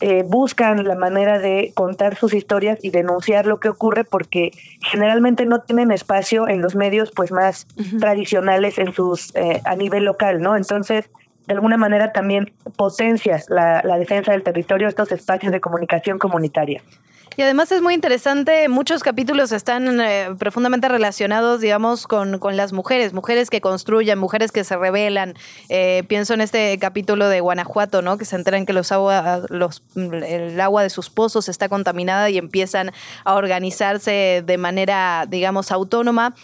eh, 0.00 0.24
buscan 0.28 0.84
la 0.84 0.94
manera 0.94 1.38
de 1.38 1.72
contar 1.74 2.16
sus 2.16 2.34
historias 2.34 2.78
y 2.82 2.90
denunciar 2.90 3.46
lo 3.46 3.60
que 3.60 3.70
ocurre 3.70 4.04
porque 4.04 4.50
generalmente 4.90 5.46
no 5.46 5.62
tienen 5.62 5.90
espacio 5.90 6.48
en 6.48 6.60
los 6.60 6.74
medios 6.74 7.12
pues 7.16 7.32
más 7.32 7.66
tradicionales 7.98 8.76
en 8.76 8.92
sus 8.92 9.34
eh, 9.36 9.62
a 9.64 9.74
nivel 9.74 10.04
local, 10.04 10.42
¿no? 10.42 10.54
Entonces, 10.54 11.08
de 11.46 11.54
alguna 11.54 11.78
manera 11.78 12.12
también 12.12 12.52
potencias 12.76 13.46
la, 13.48 13.80
la 13.82 13.96
defensa 13.96 14.32
del 14.32 14.42
territorio, 14.42 14.88
estos 14.88 15.10
espacios 15.12 15.50
de 15.50 15.60
comunicación 15.62 16.18
comunitaria. 16.18 16.82
Y 17.36 17.42
además 17.42 17.70
es 17.70 17.82
muy 17.82 17.92
interesante, 17.92 18.66
muchos 18.70 19.02
capítulos 19.02 19.52
están 19.52 20.00
eh, 20.00 20.34
profundamente 20.38 20.88
relacionados, 20.88 21.60
digamos, 21.60 22.06
con, 22.06 22.38
con, 22.38 22.56
las 22.56 22.72
mujeres, 22.72 23.12
mujeres 23.12 23.50
que 23.50 23.60
construyen, 23.60 24.18
mujeres 24.18 24.52
que 24.52 24.64
se 24.64 24.74
rebelan. 24.74 25.34
Eh, 25.68 26.04
pienso 26.08 26.32
en 26.32 26.40
este 26.40 26.78
capítulo 26.78 27.28
de 27.28 27.40
Guanajuato, 27.40 28.00
¿no? 28.00 28.16
Que 28.16 28.24
se 28.24 28.36
enteran 28.36 28.64
que 28.64 28.72
los 28.72 28.90
agua, 28.90 29.42
los, 29.50 29.82
el 29.96 30.58
agua 30.58 30.82
de 30.82 30.88
sus 30.88 31.10
pozos 31.10 31.50
está 31.50 31.68
contaminada 31.68 32.30
y 32.30 32.38
empiezan 32.38 32.92
a 33.24 33.34
organizarse 33.34 34.42
de 34.44 34.56
manera, 34.56 35.26
digamos, 35.28 35.70
autónoma 35.72 36.34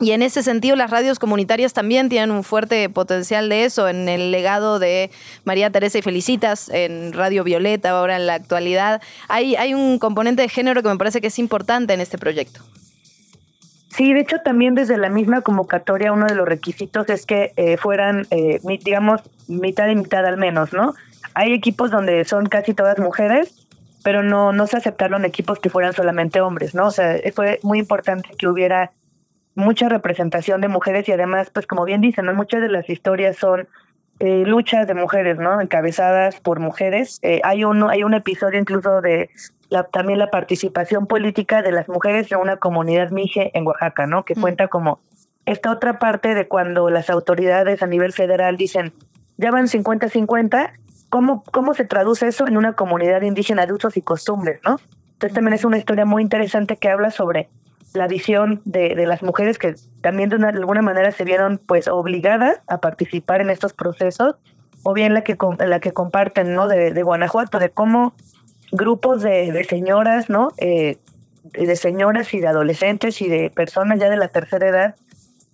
y 0.00 0.12
en 0.12 0.22
ese 0.22 0.42
sentido, 0.42 0.76
las 0.76 0.90
radios 0.90 1.18
comunitarias 1.18 1.74
también 1.74 2.08
tienen 2.08 2.30
un 2.30 2.42
fuerte 2.42 2.88
potencial 2.88 3.50
de 3.50 3.64
eso. 3.64 3.86
En 3.86 4.08
el 4.08 4.30
legado 4.30 4.78
de 4.78 5.10
María 5.44 5.70
Teresa 5.70 5.98
y 5.98 6.02
Felicitas, 6.02 6.70
en 6.70 7.12
Radio 7.12 7.44
Violeta, 7.44 7.90
ahora 7.90 8.16
en 8.16 8.26
la 8.26 8.34
actualidad, 8.34 9.02
hay, 9.28 9.56
hay 9.56 9.74
un 9.74 9.98
componente 9.98 10.40
de 10.40 10.48
género 10.48 10.82
que 10.82 10.88
me 10.88 10.96
parece 10.96 11.20
que 11.20 11.26
es 11.26 11.38
importante 11.38 11.92
en 11.92 12.00
este 12.00 12.16
proyecto. 12.16 12.62
Sí, 13.90 14.14
de 14.14 14.20
hecho 14.20 14.38
también 14.42 14.74
desde 14.74 14.96
la 14.96 15.10
misma 15.10 15.42
convocatoria 15.42 16.12
uno 16.12 16.26
de 16.26 16.34
los 16.34 16.48
requisitos 16.48 17.08
es 17.10 17.26
que 17.26 17.52
eh, 17.56 17.76
fueran, 17.76 18.26
eh, 18.30 18.60
digamos, 18.82 19.20
mitad 19.48 19.88
y 19.88 19.96
mitad 19.96 20.24
al 20.24 20.38
menos, 20.38 20.72
¿no? 20.72 20.94
Hay 21.34 21.52
equipos 21.52 21.90
donde 21.90 22.24
son 22.24 22.46
casi 22.46 22.72
todas 22.72 22.98
mujeres, 22.98 23.66
pero 24.02 24.22
no, 24.22 24.52
no 24.52 24.66
se 24.66 24.78
aceptaron 24.78 25.26
equipos 25.26 25.58
que 25.58 25.68
fueran 25.68 25.92
solamente 25.92 26.40
hombres, 26.40 26.74
¿no? 26.74 26.86
O 26.86 26.90
sea, 26.90 27.16
fue 27.34 27.58
muy 27.62 27.78
importante 27.80 28.30
que 28.38 28.48
hubiera 28.48 28.92
mucha 29.54 29.88
representación 29.88 30.60
de 30.60 30.68
mujeres 30.68 31.08
y 31.08 31.12
además, 31.12 31.50
pues 31.50 31.66
como 31.66 31.84
bien 31.84 32.00
dicen, 32.00 32.26
¿no? 32.26 32.34
muchas 32.34 32.60
de 32.60 32.68
las 32.68 32.88
historias 32.88 33.36
son 33.36 33.68
eh, 34.20 34.44
luchas 34.46 34.86
de 34.86 34.94
mujeres, 34.94 35.38
¿no? 35.38 35.60
Encabezadas 35.60 36.40
por 36.40 36.60
mujeres. 36.60 37.18
Eh, 37.22 37.40
hay 37.42 37.64
uno, 37.64 37.88
hay 37.88 38.02
un 38.02 38.12
episodio 38.12 38.60
incluso 38.60 39.00
de 39.00 39.30
la, 39.70 39.84
también 39.84 40.18
la 40.18 40.30
participación 40.30 41.06
política 41.06 41.62
de 41.62 41.72
las 41.72 41.88
mujeres 41.88 42.30
en 42.30 42.38
una 42.38 42.58
comunidad 42.58 43.10
mije 43.10 43.50
en 43.54 43.66
Oaxaca, 43.66 44.06
¿no? 44.06 44.24
Que 44.24 44.34
mm. 44.34 44.40
cuenta 44.40 44.68
como 44.68 45.00
esta 45.46 45.70
otra 45.72 45.98
parte 45.98 46.34
de 46.34 46.48
cuando 46.48 46.90
las 46.90 47.08
autoridades 47.08 47.82
a 47.82 47.86
nivel 47.86 48.12
federal 48.12 48.58
dicen, 48.58 48.92
ya 49.38 49.50
van 49.50 49.68
50-50, 49.68 50.72
¿cómo, 51.08 51.42
¿cómo 51.50 51.72
se 51.72 51.86
traduce 51.86 52.26
eso 52.26 52.46
en 52.46 52.58
una 52.58 52.74
comunidad 52.74 53.22
indígena 53.22 53.64
de 53.64 53.72
usos 53.72 53.96
y 53.96 54.02
costumbres, 54.02 54.60
¿no? 54.66 54.78
Entonces 55.14 55.34
también 55.34 55.54
es 55.54 55.64
una 55.64 55.78
historia 55.78 56.04
muy 56.04 56.22
interesante 56.22 56.76
que 56.76 56.90
habla 56.90 57.10
sobre 57.10 57.48
la 57.92 58.06
visión 58.06 58.62
de, 58.64 58.94
de, 58.94 59.06
las 59.06 59.22
mujeres 59.22 59.58
que 59.58 59.74
también 60.00 60.28
de, 60.28 60.36
una, 60.36 60.52
de, 60.52 60.58
alguna 60.58 60.82
manera 60.82 61.10
se 61.10 61.24
vieron 61.24 61.58
pues 61.58 61.88
obligadas 61.88 62.60
a 62.66 62.78
participar 62.78 63.40
en 63.40 63.50
estos 63.50 63.72
procesos 63.72 64.36
o 64.82 64.94
bien 64.94 65.12
la 65.12 65.22
que 65.22 65.36
la 65.58 65.80
que 65.80 65.92
comparten 65.92 66.54
no 66.54 66.68
de, 66.68 66.92
de 66.92 67.02
Guanajuato 67.02 67.58
de 67.58 67.70
cómo 67.70 68.14
grupos 68.72 69.22
de, 69.22 69.64
señoras 69.68 70.30
no 70.30 70.52
eh, 70.58 70.98
de 71.52 71.76
señoras 71.76 72.32
y 72.32 72.40
de 72.40 72.48
adolescentes 72.48 73.20
y 73.22 73.28
de 73.28 73.50
personas 73.50 73.98
ya 73.98 74.08
de 74.08 74.16
la 74.16 74.28
tercera 74.28 74.68
edad 74.68 74.94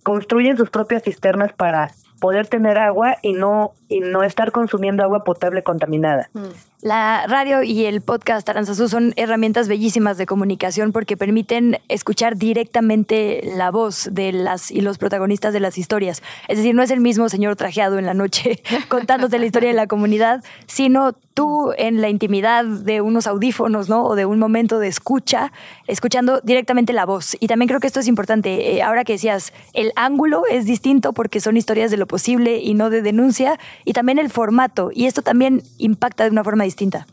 construyen 0.03 0.57
sus 0.57 0.69
propias 0.69 1.03
cisternas 1.03 1.53
para 1.53 1.91
poder 2.19 2.47
tener 2.47 2.77
agua 2.77 3.17
y 3.21 3.33
no, 3.33 3.73
y 3.87 3.99
no 3.99 4.23
estar 4.23 4.51
consumiendo 4.51 5.03
agua 5.03 5.23
potable 5.23 5.63
contaminada. 5.63 6.29
Mm. 6.33 6.45
La 6.81 7.25
radio 7.25 7.63
y 7.63 7.85
el 7.85 8.01
podcast 8.01 8.47
Aranzazú 8.47 8.87
son 8.87 9.13
herramientas 9.15 9.67
bellísimas 9.67 10.19
de 10.19 10.27
comunicación 10.27 10.91
porque 10.91 11.17
permiten 11.17 11.79
escuchar 11.87 12.37
directamente 12.37 13.41
la 13.57 13.71
voz 13.71 14.09
de 14.11 14.31
las 14.31 14.69
y 14.69 14.81
los 14.81 14.99
protagonistas 14.99 15.53
de 15.53 15.59
las 15.59 15.79
historias. 15.79 16.21
Es 16.47 16.57
decir, 16.57 16.75
no 16.75 16.83
es 16.83 16.91
el 16.91 16.99
mismo 16.99 17.29
señor 17.29 17.55
trajeado 17.55 17.97
en 17.97 18.05
la 18.05 18.13
noche 18.13 18.61
contándote 18.89 19.39
la 19.39 19.47
historia 19.47 19.69
de 19.69 19.75
la 19.75 19.87
comunidad, 19.87 20.43
sino 20.67 21.13
tú 21.37 21.71
en 21.77 22.01
la 22.01 22.09
intimidad 22.09 22.65
de 22.65 23.01
unos 23.01 23.27
audífonos, 23.27 23.89
¿no? 23.89 24.03
O 24.05 24.15
de 24.15 24.25
un 24.25 24.39
momento 24.39 24.79
de 24.79 24.87
escucha, 24.87 25.51
escuchando 25.85 26.41
directamente 26.41 26.93
la 26.93 27.05
voz. 27.05 27.37
Y 27.39 27.45
también 27.45 27.67
creo 27.67 27.79
que 27.79 27.85
esto 27.85 27.99
es 27.99 28.07
importante. 28.07 28.75
Eh, 28.75 28.81
ahora 28.81 29.03
que 29.03 29.13
decías, 29.13 29.53
el 29.73 29.91
ángulo 29.95 30.43
es 30.49 30.65
distinto 30.65 31.13
porque 31.13 31.39
son 31.39 31.55
historias 31.55 31.91
de 31.91 31.97
lo 31.97 32.07
posible 32.07 32.57
y 32.57 32.73
no 32.73 32.89
de 32.89 33.03
denuncia, 33.03 33.59
y 33.85 33.93
también 33.93 34.17
el 34.17 34.31
formato. 34.31 34.89
Y 34.91 35.05
esto 35.05 35.21
también 35.21 35.61
impacta 35.77 36.23
de 36.23 36.31
una 36.31 36.43
forma 36.43 36.66
distinta. 36.67 37.07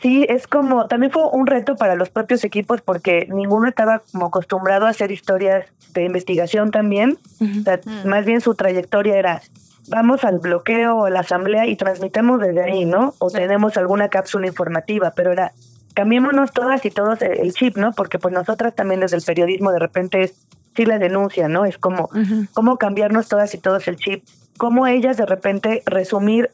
Sí, 0.00 0.24
es 0.28 0.46
como, 0.46 0.86
también 0.86 1.10
fue 1.10 1.24
un 1.32 1.46
reto 1.46 1.74
para 1.74 1.96
los 1.96 2.10
propios 2.10 2.44
equipos 2.44 2.80
porque 2.82 3.26
ninguno 3.30 3.68
estaba 3.68 4.02
como 4.12 4.26
acostumbrado 4.26 4.86
a 4.86 4.90
hacer 4.90 5.10
historias 5.10 5.66
de 5.92 6.04
investigación 6.04 6.70
también. 6.70 7.18
Mm. 7.40 8.08
Más 8.08 8.24
bien 8.24 8.40
su 8.40 8.54
trayectoria 8.54 9.16
era, 9.16 9.42
vamos 9.88 10.22
al 10.22 10.38
bloqueo 10.38 10.98
o 10.98 11.06
a 11.06 11.10
la 11.10 11.20
asamblea 11.20 11.66
y 11.66 11.74
transmitamos 11.74 12.40
desde 12.40 12.62
ahí, 12.62 12.84
¿no? 12.84 13.14
O 13.18 13.28
tenemos 13.28 13.76
alguna 13.76 14.08
cápsula 14.08 14.46
informativa, 14.46 15.12
pero 15.16 15.32
era, 15.32 15.52
cambiémonos 15.94 16.52
todas 16.52 16.84
y 16.84 16.92
todos 16.92 17.20
el 17.22 17.52
chip, 17.52 17.76
¿no? 17.76 17.92
Porque 17.92 18.20
pues 18.20 18.32
nosotras 18.32 18.76
también 18.76 19.00
desde 19.00 19.16
el 19.16 19.24
periodismo 19.24 19.72
de 19.72 19.80
repente 19.80 20.22
es, 20.22 20.46
sí 20.76 20.86
la 20.86 21.00
denuncia, 21.00 21.48
¿no? 21.48 21.64
Es 21.64 21.76
como, 21.76 22.08
cómo 22.54 22.76
cambiarnos 22.76 23.26
todas 23.26 23.52
y 23.54 23.58
todos 23.58 23.88
el 23.88 23.96
chip. 23.96 24.22
Cómo 24.58 24.86
ellas 24.86 25.16
de 25.16 25.26
repente 25.26 25.82
resumir 25.86 26.50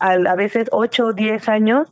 a 0.00 0.34
veces 0.34 0.68
8 0.72 1.06
o 1.06 1.12
10 1.12 1.48
años, 1.48 1.88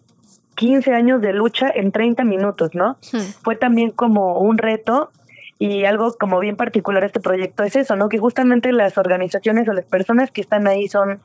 15 0.57 0.93
años 0.93 1.21
de 1.21 1.33
lucha 1.33 1.71
en 1.75 1.93
30 1.93 2.25
minutos, 2.25 2.71
¿no? 2.75 2.97
Hmm. 3.13 3.21
Fue 3.43 3.57
también 3.57 3.91
como 3.91 4.39
un 4.39 4.59
reto 4.59 5.11
y 5.59 5.85
algo 5.85 6.13
como 6.19 6.41
bien 6.41 6.57
particular 6.57 7.05
este 7.05 7.21
proyecto 7.21 7.63
es 7.63 7.77
eso, 7.77 7.97
¿no? 7.97 8.09
Que 8.09 8.19
justamente 8.19 8.73
las 8.73 8.99
organizaciones 8.99 9.69
o 9.69 9.73
las 9.73 9.85
personas 9.85 10.31
que 10.31 10.41
están 10.41 10.67
ahí 10.67 10.89
son 10.89 11.21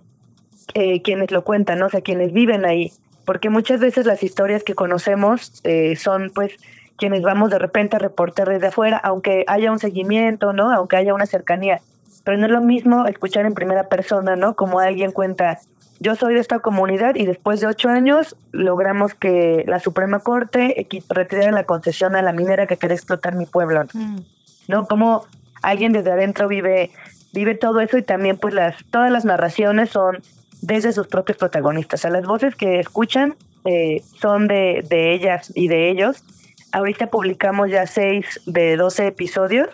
eh, 0.76 1.02
quienes 1.02 1.32
lo 1.32 1.44
cuentan, 1.44 1.80
¿no? 1.80 1.88
O 1.88 1.90
sea, 1.90 2.02
quienes 2.02 2.32
viven 2.32 2.66
ahí. 2.66 2.91
Porque 3.26 3.50
muchas 3.50 3.80
veces 3.80 4.06
las 4.06 4.24
historias 4.24 4.64
que 4.64 4.76
conocemos 4.76 5.62
eh, 5.64 5.96
son 5.96 6.32
pues 6.34 6.56
quienes 6.98 7.22
vamos 7.22 7.50
de 7.50 7.60
repente 7.60 7.96
a 7.96 8.00
reportar 8.00 8.50
desde 8.50 8.68
afuera, 8.68 8.98
aunque 8.98 9.46
haya 9.48 9.72
un 9.72 9.80
seguimiento, 9.80 10.54
¿no? 10.54 10.72
Aunque 10.72 10.98
haya 10.98 11.14
una 11.14 11.26
cercanía. 11.26 11.82
Pero 12.24 12.38
no 12.38 12.46
es 12.46 12.52
lo 12.52 12.62
mismo 12.62 13.06
escuchar 13.06 13.46
en 13.46 13.54
primera 13.54 13.88
persona, 13.88 14.36
¿no? 14.36 14.56
Como 14.56 14.80
alguien 14.80 15.12
cuenta 15.12 15.60
yo 16.00 16.16
soy 16.16 16.34
de 16.34 16.40
esta 16.40 16.60
comunidad 16.60 17.16
y 17.16 17.26
después 17.26 17.60
de 17.60 17.68
ocho 17.68 17.90
años 17.90 18.36
logramos 18.52 19.14
que 19.14 19.66
la 19.68 19.80
Suprema 19.80 20.20
Corte 20.20 20.88
retirara 21.10 21.52
la 21.52 21.66
concesión 21.66 22.16
a 22.16 22.22
la 22.22 22.32
minera 22.32 22.68
que 22.68 22.78
quiere 22.78 22.96
explotar 22.96 23.36
mi 23.36 23.46
pueblo. 23.46 23.84
Mm. 23.94 24.20
¿No? 24.70 24.88
Como 24.88 25.26
alguien 25.62 25.91
desde 25.91 26.12
adentro 26.12 26.48
vive, 26.48 26.91
vive 27.34 27.56
todo 27.56 27.82
eso 27.82 27.98
y 27.98 28.04
también 28.04 28.38
pues 28.38 28.54
las, 28.54 28.76
todas 28.91 29.12
las 29.12 29.26
narraciones 29.26 29.90
son 29.90 30.20
desde 30.62 30.94
sus 30.94 31.08
propios 31.08 31.38
protagonistas. 31.38 32.00
O 32.00 32.02
sea, 32.02 32.12
las 32.12 32.26
voces 32.26 32.56
que 32.56 32.80
escuchan 32.80 33.36
eh, 33.66 34.02
son 34.22 34.48
de, 34.48 34.86
de 34.90 35.14
ellas 35.14 35.52
y 35.54 35.68
de 35.68 35.90
ellos. 35.90 36.24
Ahorita 36.72 37.08
publicamos 37.08 37.70
ya 37.70 37.86
seis 37.88 38.40
de 38.46 38.78
12 38.78 39.08
episodios. 39.08 39.68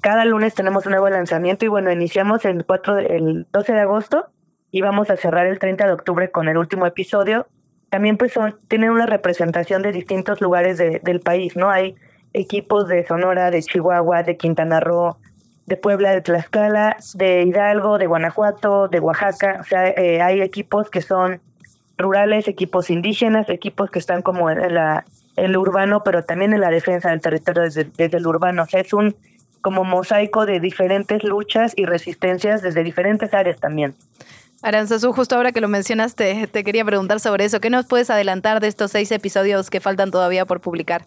Cada 0.00 0.24
lunes 0.24 0.54
tenemos 0.54 0.86
un 0.86 0.92
nuevo 0.92 1.08
lanzamiento 1.08 1.64
y 1.64 1.68
bueno, 1.68 1.90
iniciamos 1.90 2.44
el, 2.44 2.64
4, 2.64 2.98
el 2.98 3.46
12 3.52 3.72
de 3.72 3.80
agosto 3.80 4.26
y 4.70 4.80
vamos 4.80 5.10
a 5.10 5.16
cerrar 5.16 5.46
el 5.46 5.58
30 5.58 5.86
de 5.86 5.92
octubre 5.92 6.30
con 6.30 6.48
el 6.48 6.56
último 6.56 6.86
episodio. 6.86 7.46
También 7.90 8.16
pues 8.16 8.32
son, 8.32 8.56
tienen 8.68 8.90
una 8.90 9.06
representación 9.06 9.82
de 9.82 9.92
distintos 9.92 10.40
lugares 10.40 10.78
de, 10.78 11.00
del 11.02 11.20
país, 11.20 11.56
¿no? 11.56 11.70
Hay 11.70 11.96
equipos 12.32 12.86
de 12.88 13.06
Sonora, 13.06 13.50
de 13.50 13.62
Chihuahua, 13.62 14.22
de 14.22 14.36
Quintana 14.36 14.80
Roo, 14.80 15.16
de 15.66 15.76
Puebla, 15.76 16.12
de 16.12 16.20
Tlaxcala, 16.20 16.96
de 17.14 17.42
Hidalgo, 17.42 17.98
de 17.98 18.06
Guanajuato, 18.06 18.88
de 18.88 19.00
Oaxaca. 19.00 19.58
O 19.60 19.64
sea, 19.64 19.88
eh, 19.88 20.20
hay 20.20 20.42
equipos 20.42 20.90
que 20.90 21.02
son 21.02 21.40
rurales, 21.96 22.46
equipos 22.46 22.90
indígenas, 22.90 23.48
equipos 23.48 23.90
que 23.90 23.98
están 23.98 24.22
como 24.22 24.50
en, 24.50 24.74
la, 24.74 25.04
en 25.36 25.46
el 25.46 25.56
urbano, 25.56 26.02
pero 26.04 26.24
también 26.24 26.52
en 26.52 26.60
la 26.60 26.70
defensa 26.70 27.10
del 27.10 27.20
territorio 27.20 27.62
desde, 27.62 27.84
desde 27.84 28.18
el 28.18 28.26
urbano. 28.26 28.62
O 28.62 28.66
sea, 28.66 28.80
es 28.80 28.92
un 28.92 29.16
como 29.60 29.84
mosaico 29.84 30.46
de 30.46 30.60
diferentes 30.60 31.24
luchas 31.24 31.72
y 31.76 31.84
resistencias 31.84 32.62
desde 32.62 32.84
diferentes 32.84 33.32
áreas 33.34 33.58
también. 33.58 33.94
Aranzazú, 34.62 35.12
justo 35.12 35.36
ahora 35.36 35.52
que 35.52 35.60
lo 35.60 35.68
mencionas, 35.68 36.16
te, 36.16 36.46
te 36.48 36.64
quería 36.64 36.84
preguntar 36.84 37.20
sobre 37.20 37.44
eso. 37.44 37.60
¿Qué 37.60 37.70
nos 37.70 37.86
puedes 37.86 38.10
adelantar 38.10 38.60
de 38.60 38.66
estos 38.66 38.90
seis 38.90 39.12
episodios 39.12 39.70
que 39.70 39.80
faltan 39.80 40.10
todavía 40.10 40.46
por 40.46 40.60
publicar? 40.60 41.04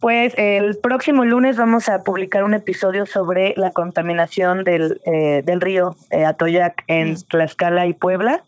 Pues 0.00 0.34
el 0.36 0.76
próximo 0.76 1.24
lunes 1.24 1.56
vamos 1.56 1.88
a 1.88 2.02
publicar 2.02 2.44
un 2.44 2.52
episodio 2.52 3.06
sobre 3.06 3.54
la 3.56 3.70
contaminación 3.70 4.62
del, 4.62 5.00
eh, 5.06 5.42
del 5.44 5.60
río 5.62 5.96
eh, 6.10 6.26
Atoyac 6.26 6.84
en 6.86 7.16
Tlaxcala 7.16 7.86
y 7.86 7.94
Puebla. 7.94 8.44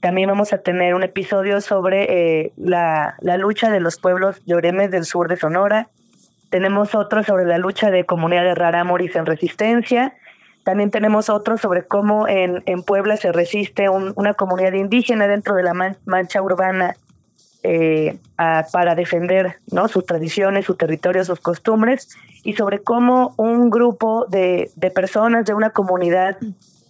También 0.00 0.28
vamos 0.28 0.52
a 0.52 0.58
tener 0.58 0.94
un 0.94 1.02
episodio 1.02 1.60
sobre 1.60 2.04
eh, 2.44 2.52
la, 2.56 3.16
la, 3.20 3.36
lucha 3.38 3.70
de 3.70 3.80
los 3.80 3.98
pueblos 3.98 4.40
lloremes 4.46 4.92
del 4.92 5.04
sur 5.04 5.28
de 5.28 5.36
Sonora. 5.36 5.88
Tenemos 6.54 6.94
otro 6.94 7.24
sobre 7.24 7.46
la 7.46 7.58
lucha 7.58 7.90
de 7.90 8.06
comunidad 8.06 8.44
de 8.44 8.54
Rarámuris 8.54 9.16
en 9.16 9.26
resistencia. 9.26 10.14
También 10.62 10.92
tenemos 10.92 11.28
otro 11.28 11.58
sobre 11.58 11.84
cómo 11.84 12.28
en, 12.28 12.62
en 12.66 12.84
Puebla 12.84 13.16
se 13.16 13.32
resiste 13.32 13.88
un, 13.88 14.12
una 14.14 14.34
comunidad 14.34 14.72
indígena 14.74 15.26
dentro 15.26 15.56
de 15.56 15.64
la 15.64 15.74
man, 15.74 15.96
mancha 16.04 16.40
urbana 16.40 16.94
eh, 17.64 18.18
para 18.36 18.94
defender 18.94 19.56
¿no? 19.72 19.88
sus 19.88 20.06
tradiciones, 20.06 20.66
su 20.66 20.76
territorio, 20.76 21.24
sus 21.24 21.40
costumbres, 21.40 22.16
y 22.44 22.52
sobre 22.52 22.78
cómo 22.78 23.34
un 23.36 23.68
grupo 23.68 24.26
de, 24.26 24.70
de 24.76 24.92
personas 24.92 25.46
de 25.46 25.54
una 25.54 25.70
comunidad 25.70 26.38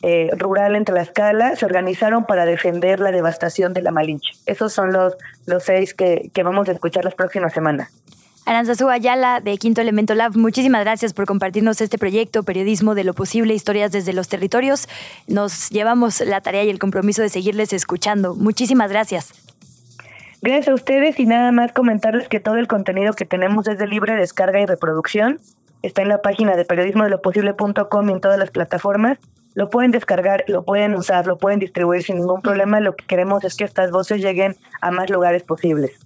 eh, 0.03 0.29
rural 0.37 0.77
en 0.77 0.85
Tlaxcala 0.85 1.57
se 1.57 1.65
organizaron 1.65 2.27
para 2.27 2.45
defender 2.45 3.01
la 3.01 3.13
devastación 3.13 3.73
de 3.73 3.81
la 3.81 3.93
Malinche. 3.93 4.35
Esos 4.45 4.75
son 4.75 4.93
los, 4.93 5.17
los 5.47 5.63
seis 5.63 5.95
que, 5.95 6.31
que 6.35 6.43
vamos 6.43 6.69
a 6.69 6.73
escuchar 6.73 7.03
las 7.07 7.15
próximas 7.15 7.55
semanas. 7.55 7.91
Aranzazú 8.47 8.91
Ayala 8.91 9.41
de 9.41 9.57
Quinto 9.57 9.81
Elemento 9.81 10.15
Lab, 10.15 10.37
muchísimas 10.37 10.85
gracias 10.85 11.15
por 11.15 11.25
compartirnos 11.25 11.81
este 11.81 11.97
proyecto, 11.97 12.43
Periodismo 12.43 12.95
de 12.95 13.03
lo 13.03 13.15
Posible, 13.15 13.55
Historias 13.55 13.91
desde 13.91 14.13
los 14.13 14.29
Territorios. 14.29 14.87
Nos 15.27 15.71
llevamos 15.71 16.21
la 16.21 16.43
tarea 16.43 16.63
y 16.63 16.69
el 16.69 16.79
compromiso 16.79 17.23
de 17.23 17.31
seguirles 17.31 17.73
escuchando. 17.73 18.35
Muchísimas 18.35 18.91
gracias. 18.91 19.33
Gracias 20.43 20.69
a 20.69 20.75
ustedes 20.75 21.19
y 21.19 21.25
nada 21.25 21.53
más 21.53 21.73
comentarles 21.73 22.29
que 22.29 22.39
todo 22.39 22.57
el 22.57 22.69
contenido 22.69 23.15
que 23.15 23.25
tenemos 23.25 23.67
es 23.67 23.79
de 23.79 23.87
libre 23.87 24.15
descarga 24.15 24.61
y 24.61 24.67
reproducción. 24.67 25.41
Está 25.81 26.03
en 26.03 26.09
la 26.09 26.21
página 26.21 26.55
de 26.55 26.67
periodismodeloposible.com 26.67 28.11
y 28.11 28.13
en 28.13 28.21
todas 28.21 28.39
las 28.39 28.51
plataformas. 28.51 29.19
Lo 29.55 29.71
pueden 29.71 29.91
descargar, 29.91 30.45
lo 30.49 30.65
pueden 30.65 30.95
usar, 30.97 31.27
lo 31.27 31.39
pueden 31.39 31.61
distribuir 31.61 32.03
sin 32.03 32.17
ningún 32.17 32.43
problema. 32.43 32.81
Lo 32.81 32.95
que 32.95 33.07
queremos 33.07 33.43
es 33.45 33.55
que 33.55 33.65
estas 33.65 33.91
voces 33.91 34.21
lleguen 34.21 34.55
a 34.83 34.91
más 34.91 35.09
lugares 35.09 35.45
posibles. 35.45 36.04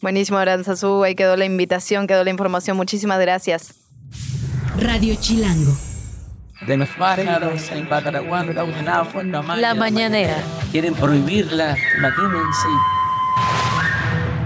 Buenísimo, 0.00 0.38
Aranzazú. 0.38 1.02
Ahí 1.04 1.14
quedó 1.14 1.36
la 1.36 1.44
invitación, 1.44 2.06
quedó 2.06 2.24
la 2.24 2.30
información. 2.30 2.76
Muchísimas 2.76 3.20
gracias. 3.20 3.74
Radio 4.78 5.14
Chilango. 5.18 5.76
La 9.60 9.74
mañanera. 9.74 10.36
Quieren 10.72 10.94
prohibirla, 10.94 11.76
imagínense. 11.98 12.95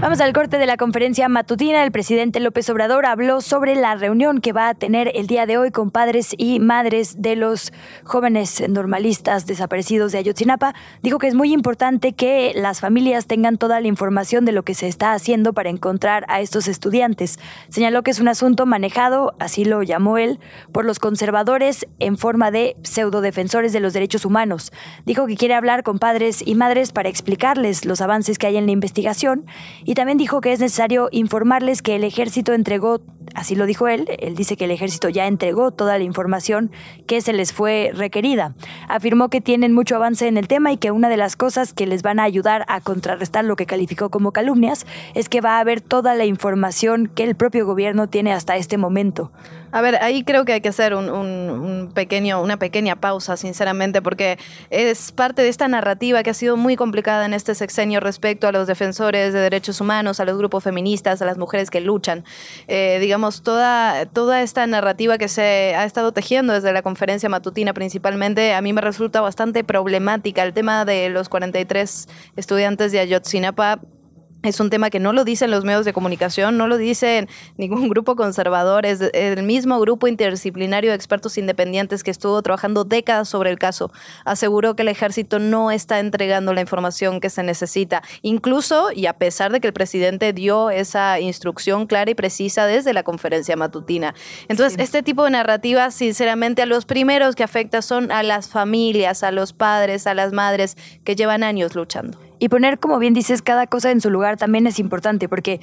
Vamos 0.01 0.19
al 0.19 0.33
corte 0.33 0.57
de 0.57 0.65
la 0.65 0.77
conferencia 0.77 1.29
matutina. 1.29 1.83
El 1.83 1.91
presidente 1.91 2.39
López 2.39 2.67
Obrador 2.71 3.05
habló 3.05 3.39
sobre 3.39 3.75
la 3.75 3.93
reunión 3.93 4.41
que 4.41 4.51
va 4.51 4.67
a 4.67 4.73
tener 4.73 5.11
el 5.13 5.27
día 5.27 5.45
de 5.45 5.59
hoy 5.59 5.69
con 5.69 5.91
padres 5.91 6.33
y 6.39 6.59
madres 6.59 7.21
de 7.21 7.35
los 7.35 7.71
jóvenes 8.03 8.67
normalistas 8.67 9.45
desaparecidos 9.45 10.11
de 10.11 10.17
Ayotzinapa. 10.17 10.73
Dijo 11.03 11.19
que 11.19 11.27
es 11.27 11.35
muy 11.35 11.53
importante 11.53 12.13
que 12.13 12.51
las 12.55 12.79
familias 12.79 13.27
tengan 13.27 13.59
toda 13.59 13.79
la 13.79 13.87
información 13.87 14.43
de 14.43 14.53
lo 14.53 14.63
que 14.63 14.73
se 14.73 14.87
está 14.87 15.13
haciendo 15.13 15.53
para 15.53 15.69
encontrar 15.69 16.25
a 16.29 16.41
estos 16.41 16.67
estudiantes. 16.67 17.37
Señaló 17.69 18.01
que 18.01 18.09
es 18.09 18.19
un 18.19 18.27
asunto 18.27 18.65
manejado, 18.65 19.35
así 19.37 19.65
lo 19.65 19.83
llamó 19.83 20.17
él, 20.17 20.39
por 20.71 20.83
los 20.83 20.97
conservadores 20.97 21.85
en 21.99 22.17
forma 22.17 22.49
de 22.49 22.75
pseudodefensores 22.81 23.71
de 23.71 23.81
los 23.81 23.93
derechos 23.93 24.25
humanos. 24.25 24.73
Dijo 25.05 25.27
que 25.27 25.37
quiere 25.37 25.53
hablar 25.53 25.83
con 25.83 25.99
padres 25.99 26.41
y 26.43 26.55
madres 26.55 26.91
para 26.91 27.09
explicarles 27.09 27.85
los 27.85 28.01
avances 28.01 28.39
que 28.39 28.47
hay 28.47 28.57
en 28.57 28.65
la 28.65 28.71
investigación 28.71 29.45
también 29.95 30.17
dijo 30.17 30.41
que 30.41 30.53
es 30.53 30.59
necesario 30.59 31.09
informarles 31.11 31.81
que 31.81 31.95
el 31.95 32.03
ejército 32.03 32.53
entregó, 32.53 33.01
así 33.33 33.55
lo 33.55 33.65
dijo 33.65 33.87
él, 33.87 34.07
él 34.19 34.35
dice 34.35 34.55
que 34.55 34.65
el 34.65 34.71
ejército 34.71 35.09
ya 35.09 35.27
entregó 35.27 35.71
toda 35.71 35.97
la 35.97 36.03
información 36.03 36.71
que 37.07 37.21
se 37.21 37.33
les 37.33 37.51
fue 37.53 37.91
requerida. 37.93 38.55
Afirmó 38.87 39.29
que 39.29 39.41
tienen 39.41 39.73
mucho 39.73 39.95
avance 39.95 40.27
en 40.27 40.37
el 40.37 40.47
tema 40.47 40.71
y 40.71 40.77
que 40.77 40.91
una 40.91 41.09
de 41.09 41.17
las 41.17 41.35
cosas 41.35 41.73
que 41.73 41.87
les 41.87 42.03
van 42.03 42.19
a 42.19 42.23
ayudar 42.23 42.65
a 42.67 42.81
contrarrestar 42.81 43.45
lo 43.45 43.55
que 43.55 43.65
calificó 43.65 44.09
como 44.09 44.31
calumnias 44.31 44.85
es 45.13 45.29
que 45.29 45.41
va 45.41 45.57
a 45.57 45.59
haber 45.59 45.81
toda 45.81 46.15
la 46.15 46.25
información 46.25 47.07
que 47.07 47.23
el 47.23 47.35
propio 47.35 47.65
gobierno 47.65 48.07
tiene 48.07 48.33
hasta 48.33 48.55
este 48.55 48.77
momento. 48.77 49.31
A 49.71 49.81
ver, 49.81 49.95
ahí 50.01 50.23
creo 50.23 50.43
que 50.43 50.53
hay 50.53 50.61
que 50.61 50.69
hacer 50.69 50.93
un, 50.93 51.91
pequeño, 51.93 52.41
una 52.41 52.57
pequeña 52.57 52.95
pausa, 52.97 53.37
sinceramente, 53.37 54.01
porque 54.01 54.37
es 54.69 55.11
parte 55.11 55.41
de 55.41 55.49
esta 55.49 55.67
narrativa 55.67 56.23
que 56.23 56.29
ha 56.29 56.33
sido 56.33 56.57
muy 56.57 56.75
complicada 56.75 57.25
en 57.25 57.33
este 57.33 57.55
sexenio 57.55 57.99
respecto 57.99 58.47
a 58.47 58.51
los 58.51 58.67
defensores 58.67 59.33
de 59.33 59.39
derechos 59.39 59.79
humanos, 59.79 60.19
a 60.19 60.25
los 60.25 60.37
grupos 60.37 60.63
feministas, 60.63 61.21
a 61.21 61.25
las 61.25 61.37
mujeres 61.37 61.69
que 61.69 61.79
luchan. 61.79 62.25
Eh, 62.67 62.97
digamos, 62.99 63.43
toda, 63.43 64.05
toda 64.07 64.41
esta 64.41 64.67
narrativa 64.67 65.17
que 65.17 65.27
se 65.27 65.73
ha 65.75 65.85
estado 65.85 66.11
tejiendo 66.11 66.53
desde 66.53 66.73
la 66.73 66.81
conferencia 66.81 67.29
matutina 67.29 67.73
principalmente, 67.73 68.53
a 68.53 68.61
mí 68.61 68.73
me 68.73 68.81
resulta 68.81 69.21
bastante 69.21 69.63
problemática. 69.63 70.43
El 70.43 70.53
tema 70.53 70.83
de 70.83 71.09
los 71.09 71.29
43 71.29 72.09
estudiantes 72.35 72.91
de 72.91 72.99
Ayotzinapa 72.99 73.79
es 74.43 74.59
un 74.59 74.69
tema 74.69 74.89
que 74.89 74.99
no 74.99 75.13
lo 75.13 75.23
dicen 75.23 75.51
los 75.51 75.63
medios 75.63 75.85
de 75.85 75.93
comunicación, 75.93 76.57
no 76.57 76.67
lo 76.67 76.77
dicen 76.77 77.27
ningún 77.57 77.89
grupo 77.89 78.15
conservador, 78.15 78.85
es 78.85 79.01
el 79.13 79.43
mismo 79.43 79.79
grupo 79.79 80.07
interdisciplinario 80.07 80.91
de 80.91 80.95
expertos 80.95 81.37
independientes 81.37 82.03
que 82.03 82.11
estuvo 82.11 82.41
trabajando 82.41 82.83
décadas 82.83 83.29
sobre 83.29 83.51
el 83.51 83.59
caso. 83.59 83.91
Aseguró 84.25 84.75
que 84.75 84.81
el 84.81 84.87
ejército 84.87 85.39
no 85.39 85.71
está 85.71 85.99
entregando 85.99 86.53
la 86.53 86.61
información 86.61 87.19
que 87.19 87.29
se 87.29 87.43
necesita. 87.43 88.01
Incluso, 88.21 88.91
y 88.91 89.05
a 89.05 89.13
pesar 89.13 89.51
de 89.51 89.59
que 89.59 89.67
el 89.67 89.73
presidente 89.73 90.33
dio 90.33 90.69
esa 90.69 91.19
instrucción 91.19 91.85
clara 91.85 92.11
y 92.11 92.15
precisa 92.15 92.65
desde 92.65 92.93
la 92.93 93.03
conferencia 93.03 93.55
matutina. 93.55 94.15
Entonces, 94.47 94.73
sí. 94.73 94.81
este 94.81 95.03
tipo 95.03 95.23
de 95.25 95.31
narrativa, 95.31 95.91
sinceramente, 95.91 96.61
a 96.61 96.65
los 96.65 96.85
primeros 96.85 97.35
que 97.35 97.43
afecta 97.43 97.81
son 97.81 98.11
a 98.11 98.23
las 98.23 98.49
familias, 98.49 99.23
a 99.23 99.31
los 99.31 99.53
padres, 99.53 100.07
a 100.07 100.13
las 100.13 100.33
madres 100.33 100.77
que 101.03 101.15
llevan 101.15 101.43
años 101.43 101.75
luchando. 101.75 102.30
Y 102.41 102.49
poner, 102.49 102.79
como 102.79 102.97
bien 102.97 103.13
dices, 103.13 103.43
cada 103.43 103.67
cosa 103.67 103.91
en 103.91 104.01
su 104.01 104.09
lugar 104.09 104.35
también 104.35 104.65
es 104.65 104.79
importante, 104.79 105.29
porque, 105.29 105.61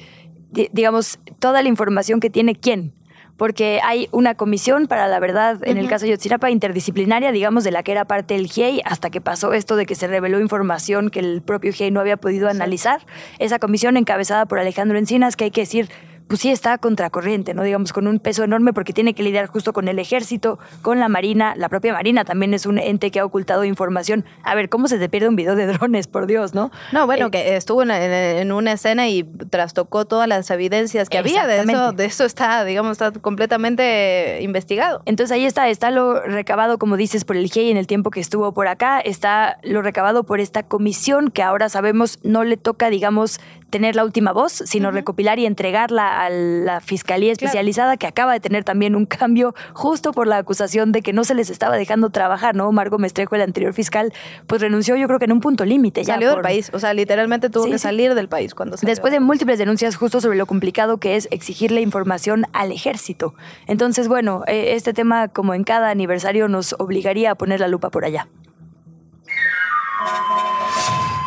digamos, 0.71 1.19
toda 1.39 1.61
la 1.61 1.67
información 1.67 2.21
que 2.21 2.29
tiene 2.29 2.55
quién. 2.55 2.93
Porque 3.35 3.81
hay 3.83 4.07
una 4.13 4.35
comisión 4.35 4.87
para 4.87 5.09
la 5.09 5.19
verdad, 5.19 5.59
en 5.63 5.75
uh 5.75 5.81
-huh. 5.81 5.83
el 5.83 5.89
caso 5.89 6.05
de 6.05 6.11
Yotzinapa, 6.11 6.49
interdisciplinaria, 6.49 7.33
digamos, 7.33 7.65
de 7.65 7.71
la 7.71 7.83
que 7.83 7.91
era 7.91 8.05
parte 8.05 8.35
el 8.35 8.47
GIEI, 8.47 8.81
hasta 8.85 9.09
que 9.09 9.19
pasó 9.19 9.51
esto 9.51 9.75
de 9.75 9.85
que 9.85 9.95
se 9.95 10.07
reveló 10.07 10.39
información 10.39 11.09
que 11.09 11.19
el 11.19 11.41
propio 11.41 11.73
GIEI 11.73 11.91
no 11.91 11.99
había 11.99 12.15
podido 12.15 12.47
analizar. 12.47 13.01
Esa 13.39 13.59
comisión 13.59 13.97
encabezada 13.97 14.45
por 14.45 14.57
Alejandro 14.57 14.97
Encinas, 14.97 15.35
que 15.35 15.43
hay 15.43 15.51
que 15.51 15.61
decir, 15.61 15.89
pues 16.29 16.41
sí 16.41 16.51
está 16.51 16.77
contracorriente, 16.77 17.55
¿no? 17.55 17.63
Digamos, 17.63 17.91
con 17.91 18.05
un 18.05 18.19
peso 18.19 18.43
enorme 18.43 18.71
porque 18.71 18.93
tiene 18.93 19.15
que 19.15 19.23
lidiar 19.23 19.47
justo 19.47 19.73
con 19.73 19.87
el 19.87 19.97
ejército, 19.97 20.59
con 20.83 20.99
la 20.99 21.09
marina. 21.09 21.55
La 21.57 21.69
propia 21.69 21.91
marina 21.91 22.23
también 22.23 22.53
es 22.53 22.67
un 22.67 22.77
ente 22.77 23.09
que 23.09 23.19
ha 23.19 23.25
ocultado 23.25 23.65
información. 23.65 24.23
A 24.43 24.53
ver, 24.53 24.69
¿cómo 24.69 24.87
se 24.87 24.99
te 24.99 25.09
pierde 25.09 25.27
un 25.27 25.35
video 25.35 25.55
de 25.55 25.65
drones, 25.65 26.05
por 26.05 26.27
Dios, 26.27 26.53
no? 26.53 26.71
No, 26.91 27.07
bueno, 27.07 27.27
eh, 27.27 27.31
que 27.31 27.55
estuvo 27.55 27.81
en, 27.81 27.89
en, 27.89 28.51
una 28.51 28.73
escena 28.73 29.09
y 29.09 29.23
trastocó 29.23 30.05
todas 30.05 30.27
las 30.27 30.51
evidencias 30.51 31.09
que 31.09 31.17
había. 31.17 31.47
De 31.47 31.61
eso, 31.61 31.93
de 31.93 32.05
eso 32.05 32.25
está, 32.25 32.63
digamos, 32.63 32.91
está 32.91 33.11
completamente 33.11 34.39
investigado. 34.43 35.01
Entonces 35.05 35.33
ahí 35.33 35.45
está, 35.45 35.67
está 35.67 35.89
lo 35.89 36.21
recabado, 36.21 36.77
como 36.77 36.95
dices, 36.95 37.25
por 37.25 37.37
el 37.37 37.49
GIEI 37.49 37.71
en 37.71 37.77
el 37.77 37.87
tiempo 37.87 38.11
que 38.11 38.19
estuvo 38.19 38.53
por 38.53 38.67
acá. 38.67 38.99
Está 38.99 39.57
lo 39.63 39.81
recabado 39.81 40.23
por 40.25 40.39
esta 40.39 40.61
comisión 40.61 41.31
que 41.31 41.41
ahora 41.41 41.69
sabemos 41.69 42.19
no 42.21 42.43
le 42.43 42.57
toca, 42.57 42.91
digamos, 42.91 43.39
tener 43.69 43.95
la 43.95 44.03
última 44.03 44.31
voz, 44.31 44.51
sino 44.65 44.91
recopilar 44.91 45.39
y 45.39 45.45
entregarla 45.45 46.23
a 46.23 46.29
la 46.29 46.81
Fiscalía 46.81 47.31
Especializada, 47.31 47.97
que 47.97 48.07
acaba 48.07 48.33
de 48.33 48.39
tener 48.39 48.63
también 48.63 48.95
un 48.95 49.05
cambio 49.05 49.53
justo 49.73 50.11
por 50.11 50.27
la 50.27 50.37
acusación 50.37 50.91
de 50.91 51.01
que 51.01 51.13
no 51.13 51.23
se 51.23 51.35
les 51.35 51.49
estaba 51.49 51.77
dejando 51.77 52.09
trabajar, 52.09 52.55
¿no? 52.55 52.71
Margo 52.71 52.97
Mestrejo, 52.97 53.35
el 53.35 53.41
anterior 53.41 53.73
fiscal, 53.73 54.13
pues 54.47 54.61
renunció 54.61 54.95
yo 54.95 55.07
creo 55.07 55.19
que 55.19 55.25
en 55.25 55.31
un 55.31 55.39
punto 55.39 55.65
límite. 55.65 56.03
Salió 56.03 56.31
del 56.31 56.41
país, 56.41 56.71
o 56.73 56.79
sea, 56.79 56.93
literalmente 56.93 57.49
tuvo 57.49 57.65
que 57.65 57.79
salir 57.79 58.15
del 58.15 58.27
país 58.27 58.55
cuando 58.55 58.77
salió. 58.77 58.89
Después 58.89 59.13
de 59.13 59.19
múltiples 59.19 59.59
denuncias 59.59 59.95
justo 59.95 60.21
sobre 60.21 60.37
lo 60.37 60.45
complicado 60.45 60.97
que 60.97 61.15
es 61.15 61.27
exigirle 61.31 61.81
información 61.81 62.45
al 62.53 62.71
ejército. 62.71 63.33
Entonces, 63.67 64.07
bueno, 64.07 64.43
eh, 64.47 64.73
este 64.75 64.93
tema, 64.93 65.27
como 65.27 65.53
en 65.53 65.63
cada 65.63 65.89
aniversario, 65.89 66.47
nos 66.47 66.73
obligaría 66.79 67.31
a 67.31 67.35
poner 67.35 67.59
la 67.59 67.67
lupa 67.67 67.89
por 67.89 68.05
allá. 68.05 68.27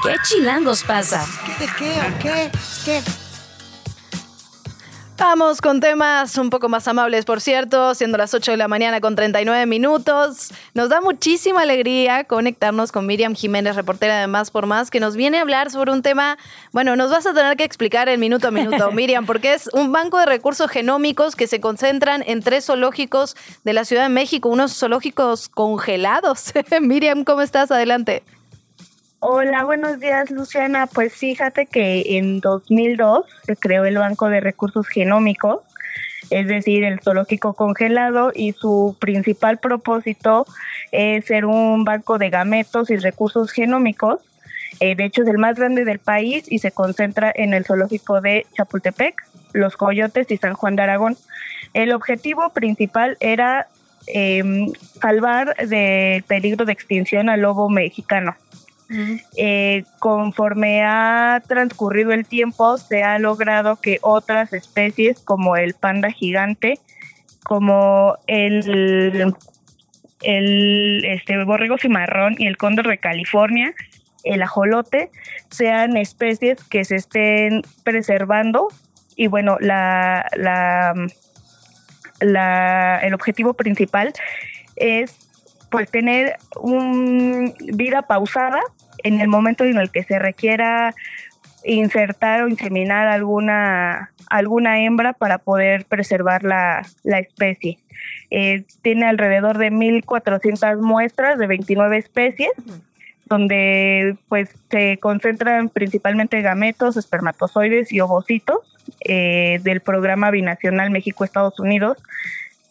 ¿Qué 0.03 0.17
chilangos 0.25 0.83
pasa? 0.83 1.25
¿Qué 1.47 1.65
de 1.65 1.73
qué 1.79 1.91
o 1.93 2.19
qué? 2.19 2.51
¿Qué? 2.85 3.01
Vamos 5.17 5.61
con 5.61 5.79
temas 5.79 6.37
un 6.39 6.51
poco 6.51 6.69
más 6.69 6.89
amables, 6.89 7.25
por 7.25 7.41
cierto, 7.41 7.95
siendo 7.95 8.19
las 8.19 8.35
8 8.35 8.51
de 8.51 8.57
la 8.57 8.67
mañana 8.67 9.01
con 9.01 9.15
39 9.15 9.67
minutos. 9.67 10.53
Nos 10.75 10.89
da 10.89 11.01
muchísima 11.01 11.63
alegría 11.63 12.25
conectarnos 12.25 12.91
con 12.91 13.07
Miriam 13.07 13.37
Jiménez, 13.37 13.77
reportera 13.77 14.19
de 14.19 14.27
Más 14.27 14.51
por 14.51 14.67
Más, 14.67 14.91
que 14.91 14.99
nos 14.99 15.15
viene 15.15 15.39
a 15.39 15.43
hablar 15.43 15.71
sobre 15.71 15.93
un 15.93 16.03
tema, 16.03 16.37
bueno, 16.73 16.97
nos 16.97 17.13
vas 17.13 17.25
a 17.25 17.33
tener 17.33 17.57
que 17.57 17.63
explicar 17.63 18.09
el 18.09 18.19
minuto 18.19 18.49
a 18.49 18.51
minuto, 18.51 18.91
Miriam, 18.93 19.25
porque 19.25 19.55
es 19.55 19.71
un 19.73 19.93
banco 19.93 20.19
de 20.19 20.27
recursos 20.27 20.69
genómicos 20.69 21.37
que 21.37 21.47
se 21.47 21.61
concentran 21.61 22.25
en 22.27 22.43
tres 22.43 22.67
zoológicos 22.67 23.37
de 23.63 23.73
la 23.73 23.85
Ciudad 23.85 24.03
de 24.03 24.09
México, 24.09 24.49
unos 24.49 24.77
zoológicos 24.77 25.49
congelados. 25.49 26.53
Miriam, 26.81 27.23
¿cómo 27.23 27.43
estás? 27.43 27.71
Adelante. 27.71 28.25
Hola, 29.25 29.63
buenos 29.63 30.01
días, 30.01 30.33
Luciana. 30.33 30.89
Pues 30.89 31.15
fíjate 31.15 31.67
que 31.67 32.19
en 32.19 32.41
2002 32.41 33.25
se 33.45 33.55
creó 33.55 33.85
el 33.85 33.97
Banco 33.97 34.29
de 34.29 34.41
Recursos 34.41 34.89
Genómicos, 34.89 35.61
es 36.31 36.49
decir, 36.49 36.83
el 36.83 36.99
zoológico 36.99 37.55
congelado, 37.55 38.33
y 38.35 38.53
su 38.53 38.97
principal 38.99 39.59
propósito 39.59 40.45
es 40.91 41.25
ser 41.27 41.45
un 41.45 41.85
banco 41.85 42.19
de 42.19 42.31
gametos 42.31 42.91
y 42.91 42.97
recursos 42.97 43.53
genómicos. 43.53 44.19
Eh, 44.81 44.97
de 44.97 45.05
hecho, 45.05 45.23
es 45.23 45.29
el 45.29 45.39
más 45.39 45.57
grande 45.57 45.85
del 45.85 46.01
país 46.01 46.51
y 46.51 46.59
se 46.59 46.73
concentra 46.73 47.31
en 47.33 47.55
el 47.55 47.65
zoológico 47.65 48.21
de 48.21 48.45
Chapultepec, 48.57 49.15
Los 49.53 49.77
Coyotes 49.77 50.33
y 50.33 50.37
San 50.37 50.55
Juan 50.55 50.75
de 50.75 50.83
Aragón. 50.83 51.17
El 51.75 51.93
objetivo 51.93 52.51
principal 52.51 53.17
era 53.21 53.69
em, 54.09 54.73
salvar 55.01 55.55
del 55.65 56.25
peligro 56.25 56.65
de 56.65 56.73
extinción 56.73 57.29
al 57.29 57.43
lobo 57.43 57.69
mexicano. 57.69 58.35
Eh, 59.37 59.85
conforme 59.99 60.83
ha 60.85 61.43
transcurrido 61.47 62.13
el 62.13 62.27
tiempo, 62.27 62.77
se 62.79 63.03
ha 63.03 63.19
logrado 63.19 63.77
que 63.77 63.99
otras 64.03 64.53
especies 64.53 65.21
como 65.21 65.57
el 65.57 65.75
panda 65.75 66.11
gigante, 66.11 66.79
como 67.45 68.17
el, 68.27 69.35
el 70.23 71.05
este, 71.05 71.43
borrego 71.45 71.79
cimarrón 71.79 72.37
y 72.39 72.47
el 72.47 72.57
cóndor 72.57 72.89
de 72.89 72.99
California, 72.99 73.75
el 74.25 74.43
ajolote, 74.43 75.11
sean 75.51 75.97
especies 75.97 76.63
que 76.65 76.85
se 76.85 76.97
estén 76.97 77.63
preservando. 77.85 78.69
Y 79.17 79.27
bueno, 79.27 79.57
la, 79.61 80.27
la, 80.37 80.95
la, 82.21 83.01
el 83.03 83.15
objetivo 83.15 83.55
principal 83.55 84.13
es 84.77 85.29
pues 85.71 85.91
tener 85.91 86.37
una 86.61 87.51
vida 87.61 88.03
pausada 88.03 88.61
en 89.03 89.21
el 89.21 89.29
momento 89.29 89.65
en 89.65 89.79
el 89.79 89.91
que 89.91 90.03
se 90.05 90.19
requiera 90.19 90.95
insertar 91.65 92.43
o 92.43 92.49
inseminar 92.49 93.09
alguna, 93.09 94.11
alguna 94.29 94.81
hembra 94.81 95.13
para 95.13 95.39
poder 95.39 95.85
preservar 95.85 96.43
la, 96.43 96.87
especie. 97.05 97.79
Eh, 98.31 98.65
tiene 98.83 99.07
alrededor 99.07 99.59
de 99.59 99.71
1.400 99.71 100.81
muestras 100.81 101.39
de 101.39 101.47
29 101.47 101.99
especies, 101.99 102.51
donde 103.27 104.17
pues 104.29 104.51
se 104.71 104.99
concentran 104.99 105.69
principalmente 105.69 106.43
gametos, 106.43 106.97
espermatozoides 106.97 107.93
y 107.93 108.01
ovocitos 108.01 108.59
eh, 109.05 109.61
del 109.63 109.81
programa 109.81 110.31
binacional 110.31 110.91
México-Estados 110.91 111.59
Unidos 111.61 111.99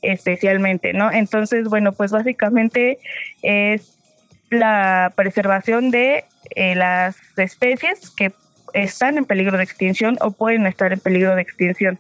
especialmente, 0.02 0.94
¿no? 0.94 1.12
Entonces, 1.12 1.68
bueno, 1.70 1.91
pues 1.94 2.12
básicamente 2.12 2.99
es 3.41 4.01
la 4.52 5.14
preservación 5.15 5.90
de 5.91 6.26
eh, 6.56 6.76
las 6.76 7.15
especies 7.38 8.11
que 8.11 8.34
están 8.73 9.18
en 9.18 9.26
peligro 9.26 9.57
de 9.57 9.64
extinción 9.64 10.18
o 10.22 10.32
pueden 10.32 10.68
estar 10.68 10.94
en 10.94 10.99
peligro 10.99 11.36
de 11.36 11.41
extinción. 11.41 11.98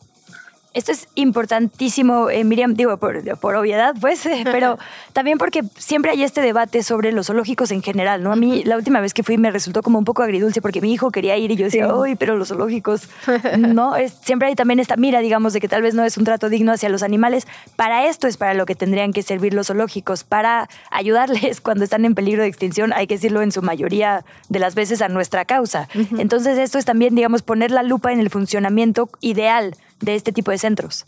Esto 0.73 0.93
es 0.93 1.09
importantísimo, 1.15 2.29
eh, 2.29 2.45
Miriam, 2.45 2.75
digo, 2.75 2.95
por, 2.95 3.55
obviedad, 3.55 3.93
pues, 3.99 4.25
eh, 4.27 4.43
pero 4.45 4.77
también 5.11 5.37
porque 5.37 5.63
siempre 5.77 6.11
hay 6.11 6.23
este 6.23 6.39
debate 6.39 6.81
sobre 6.81 7.11
los 7.11 7.27
zoológicos 7.27 7.71
en 7.71 7.81
general, 7.81 8.23
¿no? 8.23 8.31
A 8.31 8.37
mí 8.37 8.63
la 8.63 8.77
última 8.77 9.01
vez 9.01 9.13
que 9.13 9.21
fui 9.21 9.37
me 9.37 9.51
resultó 9.51 9.83
como 9.83 9.99
un 9.99 10.05
poco 10.05 10.23
agridulce 10.23 10.61
porque 10.61 10.79
mi 10.79 10.93
hijo 10.93 11.11
quería 11.11 11.35
ir 11.35 11.51
y 11.51 11.57
yo 11.57 11.65
decía, 11.65 11.93
uy, 11.93 12.15
pero 12.15 12.37
los 12.37 12.47
zoológicos, 12.47 13.09
¿no? 13.57 13.97
Es, 13.97 14.13
siempre 14.23 14.47
hay 14.47 14.55
también 14.55 14.79
esta 14.79 14.95
mira, 14.95 15.19
digamos, 15.19 15.51
de 15.51 15.59
que 15.59 15.67
tal 15.67 15.81
vez 15.81 15.93
no 15.93 16.05
es 16.05 16.17
un 16.17 16.23
trato 16.23 16.47
digno 16.47 16.71
hacia 16.71 16.87
los 16.87 17.03
animales. 17.03 17.47
Para 17.75 18.07
esto 18.07 18.27
es 18.27 18.37
para 18.37 18.53
lo 18.53 18.65
que 18.65 18.75
tendrían 18.75 19.11
que 19.11 19.23
servir 19.23 19.53
los 19.53 19.67
zoológicos, 19.67 20.23
para 20.23 20.69
ayudarles 20.89 21.59
cuando 21.61 21.83
están 21.83 22.05
en 22.05 22.15
peligro 22.15 22.43
de 22.43 22.47
extinción, 22.47 22.93
hay 22.93 23.07
que 23.07 23.15
decirlo 23.15 23.41
en 23.41 23.51
su 23.51 23.61
mayoría 23.61 24.23
de 24.47 24.59
las 24.59 24.73
veces 24.75 25.01
a 25.01 25.09
nuestra 25.09 25.43
causa. 25.43 25.89
Entonces 26.17 26.57
esto 26.57 26.77
es 26.77 26.85
también, 26.85 27.13
digamos, 27.13 27.41
poner 27.41 27.71
la 27.71 27.83
lupa 27.83 28.13
en 28.13 28.21
el 28.21 28.29
funcionamiento 28.29 29.09
ideal 29.19 29.75
de 30.01 30.15
este 30.15 30.31
tipo 30.31 30.51
de 30.51 30.57
centros. 30.57 31.05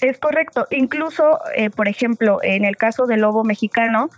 Es 0.00 0.18
correcto. 0.18 0.66
Incluso, 0.70 1.40
eh, 1.54 1.70
por 1.70 1.88
ejemplo, 1.88 2.38
en 2.42 2.64
el 2.64 2.76
caso 2.76 3.06
del 3.06 3.20
lobo 3.20 3.44
mexicano, 3.44 4.10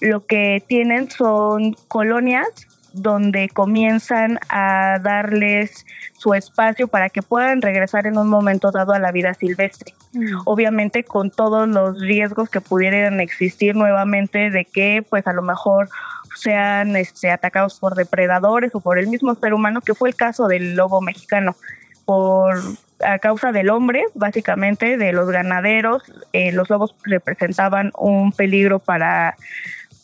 lo 0.00 0.26
que 0.26 0.62
tienen 0.66 1.10
son 1.10 1.74
colonias 1.88 2.48
donde 2.94 3.48
comienzan 3.48 4.38
a 4.48 5.00
darles 5.02 5.84
su 6.16 6.32
espacio 6.32 6.86
para 6.86 7.10
que 7.10 7.22
puedan 7.22 7.60
regresar 7.60 8.06
en 8.06 8.16
un 8.16 8.28
momento 8.28 8.70
dado 8.70 8.92
a 8.92 9.00
la 9.00 9.10
vida 9.10 9.34
silvestre. 9.34 9.94
Mm. 10.12 10.42
Obviamente 10.44 11.02
con 11.02 11.30
todos 11.30 11.68
los 11.68 12.00
riesgos 12.00 12.48
que 12.48 12.60
pudieran 12.60 13.20
existir 13.20 13.74
nuevamente 13.74 14.50
de 14.50 14.64
que 14.64 15.04
pues 15.08 15.26
a 15.26 15.32
lo 15.32 15.42
mejor 15.42 15.88
sean 16.36 16.94
este, 16.94 17.30
atacados 17.32 17.80
por 17.80 17.96
depredadores 17.96 18.72
o 18.74 18.80
por 18.80 18.98
el 18.98 19.08
mismo 19.08 19.34
ser 19.34 19.54
humano, 19.54 19.80
que 19.80 19.94
fue 19.94 20.08
el 20.08 20.14
caso 20.14 20.46
del 20.46 20.76
lobo 20.76 21.00
mexicano, 21.00 21.56
por 22.04 22.56
a 23.00 23.18
causa 23.18 23.52
del 23.52 23.70
hombre, 23.70 24.04
básicamente, 24.14 24.96
de 24.96 25.12
los 25.12 25.28
ganaderos, 25.30 26.02
eh, 26.32 26.52
los 26.52 26.70
lobos 26.70 26.94
representaban 27.04 27.90
un 27.96 28.32
peligro 28.32 28.78
para, 28.78 29.36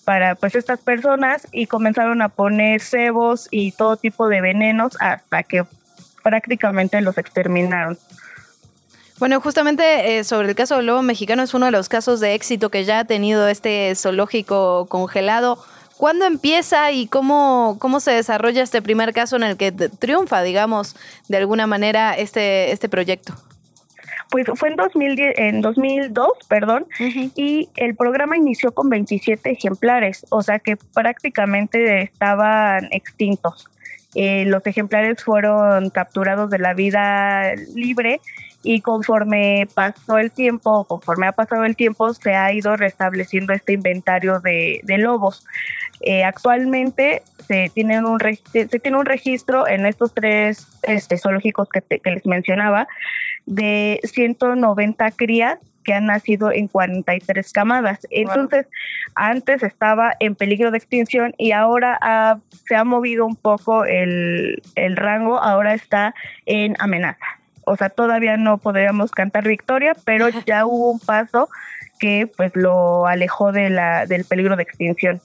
para 0.04 0.34
pues 0.34 0.54
estas 0.54 0.80
personas 0.80 1.46
y 1.52 1.66
comenzaron 1.66 2.22
a 2.22 2.28
poner 2.28 2.80
cebos 2.80 3.48
y 3.50 3.72
todo 3.72 3.96
tipo 3.96 4.28
de 4.28 4.40
venenos 4.40 4.96
hasta 5.00 5.42
que 5.42 5.64
prácticamente 6.22 7.00
los 7.00 7.16
exterminaron. 7.18 7.98
Bueno, 9.18 9.38
justamente 9.40 10.16
eh, 10.16 10.24
sobre 10.24 10.48
el 10.48 10.54
caso 10.54 10.78
del 10.78 10.86
lobo 10.86 11.02
mexicano 11.02 11.42
es 11.42 11.52
uno 11.52 11.66
de 11.66 11.72
los 11.72 11.90
casos 11.90 12.20
de 12.20 12.34
éxito 12.34 12.70
que 12.70 12.84
ya 12.84 13.00
ha 13.00 13.04
tenido 13.04 13.48
este 13.48 13.94
zoológico 13.94 14.86
congelado. 14.86 15.62
¿Cuándo 16.00 16.24
empieza 16.24 16.92
y 16.92 17.08
cómo, 17.08 17.76
cómo 17.78 18.00
se 18.00 18.10
desarrolla 18.12 18.62
este 18.62 18.80
primer 18.80 19.12
caso 19.12 19.36
en 19.36 19.42
el 19.42 19.58
que 19.58 19.70
triunfa, 19.70 20.40
digamos, 20.40 20.96
de 21.28 21.36
alguna 21.36 21.66
manera 21.66 22.14
este, 22.14 22.72
este 22.72 22.88
proyecto? 22.88 23.34
Pues 24.30 24.46
fue 24.54 24.70
en, 24.70 24.76
2010, 24.76 25.34
en 25.36 25.60
2002, 25.60 26.26
perdón, 26.48 26.86
y 27.36 27.68
el 27.76 27.96
programa 27.96 28.38
inició 28.38 28.72
con 28.72 28.88
27 28.88 29.50
ejemplares, 29.50 30.24
o 30.30 30.42
sea 30.42 30.58
que 30.58 30.78
prácticamente 30.78 32.00
estaban 32.00 32.88
extintos. 32.92 33.68
Eh, 34.14 34.46
los 34.46 34.66
ejemplares 34.66 35.22
fueron 35.22 35.90
capturados 35.90 36.48
de 36.48 36.60
la 36.60 36.72
vida 36.72 37.52
libre 37.74 38.22
y 38.62 38.80
conforme 38.80 39.66
pasó 39.74 40.18
el 40.18 40.30
tiempo, 40.30 40.84
conforme 40.84 41.26
ha 41.26 41.32
pasado 41.32 41.64
el 41.64 41.76
tiempo, 41.76 42.12
se 42.12 42.34
ha 42.34 42.52
ido 42.52 42.76
restableciendo 42.76 43.52
este 43.52 43.72
inventario 43.72 44.40
de, 44.40 44.80
de 44.82 44.98
lobos. 44.98 45.46
Eh, 46.00 46.24
actualmente 46.24 47.22
se, 47.46 47.70
tienen 47.74 48.06
un 48.06 48.18
se 48.20 48.66
tiene 48.66 48.98
un 48.98 49.06
registro 49.06 49.68
en 49.68 49.86
estos 49.86 50.14
tres 50.14 50.66
este, 50.82 51.18
zoológicos 51.18 51.68
que, 51.68 51.82
que 51.82 52.10
les 52.10 52.24
mencionaba 52.26 52.88
de 53.46 54.00
190 54.04 55.10
crías 55.12 55.58
que 55.84 55.94
han 55.94 56.06
nacido 56.06 56.52
en 56.52 56.68
43 56.68 57.52
camadas. 57.52 58.06
Entonces, 58.10 58.66
antes 59.14 59.62
estaba 59.62 60.14
en 60.20 60.34
peligro 60.34 60.70
de 60.70 60.78
extinción 60.78 61.34
y 61.38 61.52
ahora 61.52 62.38
se 62.66 62.76
ha 62.76 62.84
movido 62.84 63.26
un 63.26 63.36
poco 63.36 63.84
el, 63.84 64.62
el 64.74 64.96
rango, 64.96 65.38
ahora 65.38 65.74
está 65.74 66.14
en 66.46 66.76
amenaza. 66.78 67.39
O 67.70 67.76
sea, 67.76 67.88
todavía 67.88 68.36
no 68.36 68.58
podríamos 68.58 69.10
cantar 69.10 69.46
victoria, 69.46 69.94
pero 70.04 70.28
ya 70.28 70.66
hubo 70.66 70.90
un 70.90 70.98
paso 70.98 71.48
que 71.98 72.30
pues 72.36 72.52
lo 72.54 73.06
alejó 73.06 73.52
de 73.52 73.70
la, 73.70 74.06
del 74.06 74.24
peligro 74.24 74.56
de 74.56 74.64
extinción. 74.64 75.20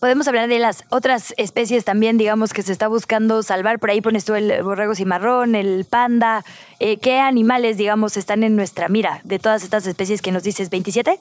Podemos 0.00 0.28
hablar 0.28 0.48
de 0.48 0.58
las 0.58 0.84
otras 0.90 1.34
especies 1.38 1.84
también, 1.84 2.18
digamos, 2.18 2.52
que 2.52 2.62
se 2.62 2.70
está 2.70 2.86
buscando 2.86 3.42
salvar. 3.42 3.80
Por 3.80 3.90
ahí 3.90 4.00
pones 4.00 4.24
tú 4.24 4.34
el 4.34 4.62
borrego 4.62 4.94
cimarrón, 4.94 5.54
el 5.54 5.86
panda. 5.88 6.44
Eh, 6.78 6.98
¿Qué 6.98 7.18
animales, 7.18 7.76
digamos, 7.76 8.16
están 8.16 8.44
en 8.44 8.54
nuestra 8.54 8.88
mira 8.88 9.20
de 9.24 9.38
todas 9.40 9.64
estas 9.64 9.86
especies 9.86 10.22
que 10.22 10.30
nos 10.30 10.44
dices? 10.44 10.70
¿27? 10.70 11.18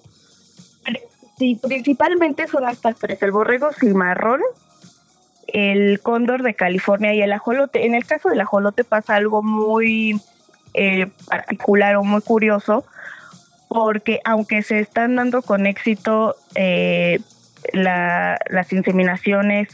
Sí, 1.38 1.60
principalmente 1.62 2.48
son 2.48 2.68
estas 2.68 2.98
tres, 2.98 3.22
el 3.22 3.32
borrego 3.32 3.72
cimarrón, 3.72 4.42
el 5.48 6.00
cóndor 6.02 6.44
de 6.44 6.54
California 6.54 7.14
y 7.14 7.22
el 7.22 7.32
ajolote. 7.34 7.86
En 7.86 7.96
el 7.96 8.06
caso 8.06 8.30
del 8.30 8.42
ajolote 8.42 8.84
pasa 8.84 9.16
algo 9.16 9.42
muy 9.44 10.20
eh, 10.74 11.08
particular 11.28 11.96
o 11.96 12.04
muy 12.04 12.22
curioso, 12.22 12.86
porque 13.68 14.20
aunque 14.26 14.62
se 14.62 14.80
están 14.80 15.16
dando 15.16 15.42
con 15.42 15.66
éxito 15.66 16.36
eh, 16.56 17.20
las 17.74 18.72
inseminaciones 18.72 19.70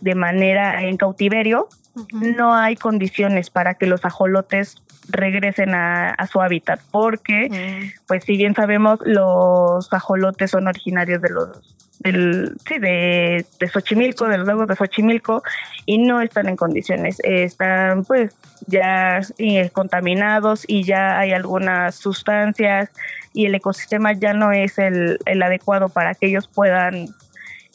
de 0.00 0.14
manera 0.14 0.82
en 0.82 0.96
cautiverio, 0.96 1.68
no 2.12 2.54
hay 2.54 2.76
condiciones 2.76 3.50
para 3.50 3.74
que 3.74 3.86
los 3.86 4.04
ajolotes 4.04 4.76
regresen 5.08 5.74
a, 5.74 6.14
su 6.30 6.40
hábitat, 6.40 6.80
porque, 6.90 7.92
pues 8.06 8.24
si 8.24 8.36
bien 8.36 8.54
sabemos, 8.54 9.00
los 9.04 9.92
ajolotes 9.92 10.52
son 10.52 10.68
originarios 10.68 11.20
de 11.20 11.30
los 11.30 11.79
del, 12.00 12.56
sí, 12.66 12.78
de, 12.78 13.46
de 13.58 13.68
Xochimilco, 13.68 14.26
de 14.26 14.38
los 14.38 14.46
lagos 14.46 14.66
de 14.66 14.76
Xochimilco, 14.76 15.42
y 15.86 15.98
no 15.98 16.20
están 16.20 16.48
en 16.48 16.56
condiciones. 16.56 17.18
Están 17.22 18.04
pues 18.04 18.34
ya 18.66 19.20
eh, 19.38 19.70
contaminados 19.70 20.64
y 20.66 20.84
ya 20.84 21.18
hay 21.18 21.32
algunas 21.32 21.94
sustancias 21.94 22.90
y 23.32 23.46
el 23.46 23.54
ecosistema 23.54 24.12
ya 24.12 24.34
no 24.34 24.52
es 24.52 24.78
el, 24.78 25.18
el 25.26 25.42
adecuado 25.42 25.88
para 25.88 26.14
que 26.14 26.26
ellos 26.26 26.48
puedan 26.48 27.08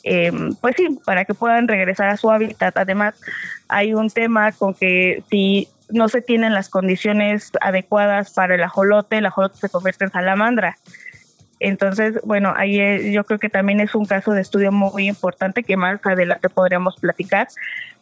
eh, 0.04 0.32
pues 0.62 0.76
sí, 0.78 1.00
para 1.04 1.26
que 1.26 1.34
puedan 1.34 1.68
regresar 1.68 2.10
a 2.10 2.18
su 2.18 2.30
hábitat. 2.30 2.78
Además, 2.78 3.16
hay 3.68 3.96
un 3.96 4.10
tema 4.12 4.52
con 4.52 4.76
que 4.76 5.24
si 5.32 5.68
no 5.90 6.10
se 6.10 6.22
tienen 6.22 6.54
las 6.54 6.70
condiciones 6.70 7.52
adecuadas 7.60 8.32
para 8.32 8.56
el 8.56 8.64
ajolote, 8.64 9.18
el 9.18 9.26
ajolote 9.26 9.58
se 9.58 9.70
convierte 9.70 10.06
en 10.06 10.12
salamandra. 10.12 10.78
Entonces, 11.66 12.20
bueno, 12.24 12.54
ahí 12.56 12.80
eh, 12.80 13.12
yo 13.12 13.24
creo 13.24 13.40
que 13.40 13.50
también 13.50 13.80
es 13.80 13.96
un 13.96 14.06
caso 14.06 14.34
de 14.34 14.42
estudio 14.42 14.72
muy 14.72 15.08
importante 15.08 15.64
que 15.64 15.76
más 15.76 16.00
adelante 16.06 16.48
podríamos 16.48 16.96
platicar, 16.98 17.48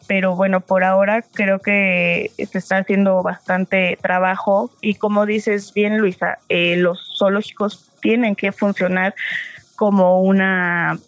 pero 0.05 0.35
bueno, 0.35 0.59
por 0.59 0.83
ahora 0.83 1.23
creo 1.33 1.59
que 1.59 2.29
se 2.35 2.57
está 2.57 2.79
haciendo 2.79 3.23
bastante 3.23 3.97
trabajo. 4.01 4.69
Y 4.81 4.95
como 4.95 5.25
dices 5.25 5.73
bien, 5.73 5.97
Luisa, 5.97 6.39
eh, 6.49 6.75
los 6.75 7.15
zoológicos 7.17 7.89
tienen 8.01 8.35
que 8.35 8.51
funcionar 8.51 9.15
como 9.77 10.21
una 10.21 10.99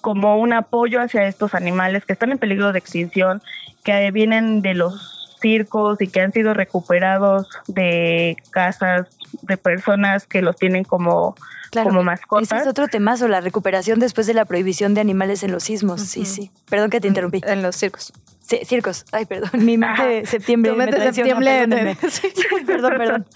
como 0.00 0.38
un 0.38 0.54
apoyo 0.54 1.02
hacia 1.02 1.26
estos 1.26 1.54
animales 1.54 2.06
que 2.06 2.14
están 2.14 2.32
en 2.32 2.38
peligro 2.38 2.72
de 2.72 2.78
extinción, 2.78 3.42
que 3.84 4.10
vienen 4.10 4.62
de 4.62 4.72
los 4.72 5.38
circos 5.42 6.00
y 6.00 6.08
que 6.08 6.22
han 6.22 6.32
sido 6.32 6.54
recuperados 6.54 7.46
de 7.66 8.38
casas 8.50 9.06
de 9.42 9.56
personas 9.56 10.26
que 10.26 10.42
los 10.42 10.56
tienen 10.56 10.84
como, 10.84 11.34
como 11.72 12.02
mascotas. 12.02 12.52
Ese 12.52 12.62
es 12.62 12.66
otro 12.68 12.88
temazo, 12.88 13.28
la 13.28 13.40
recuperación 13.40 13.98
después 13.98 14.26
de 14.26 14.34
la 14.34 14.44
prohibición 14.44 14.94
de 14.94 15.00
animales 15.00 15.42
en 15.42 15.52
los 15.52 15.64
sismos. 15.64 16.02
Sí, 16.02 16.24
sí. 16.24 16.50
Perdón 16.68 16.90
que 16.90 17.00
te 17.00 17.08
interrumpí. 17.08 17.40
En 17.44 17.62
los 17.62 17.76
circos. 17.76 18.12
Sí, 18.40 18.60
circos. 18.64 19.04
Ay, 19.10 19.24
perdón. 19.24 19.50
Mi 19.64 19.76
mente 19.76 20.06
de 20.06 20.26
septiembre. 20.26 20.70
Tu 20.70 20.76
mente 20.78 21.12
septiembre. 21.12 21.96
Sí, 22.08 22.28
perdón, 22.66 22.94
perdón. 22.96 23.26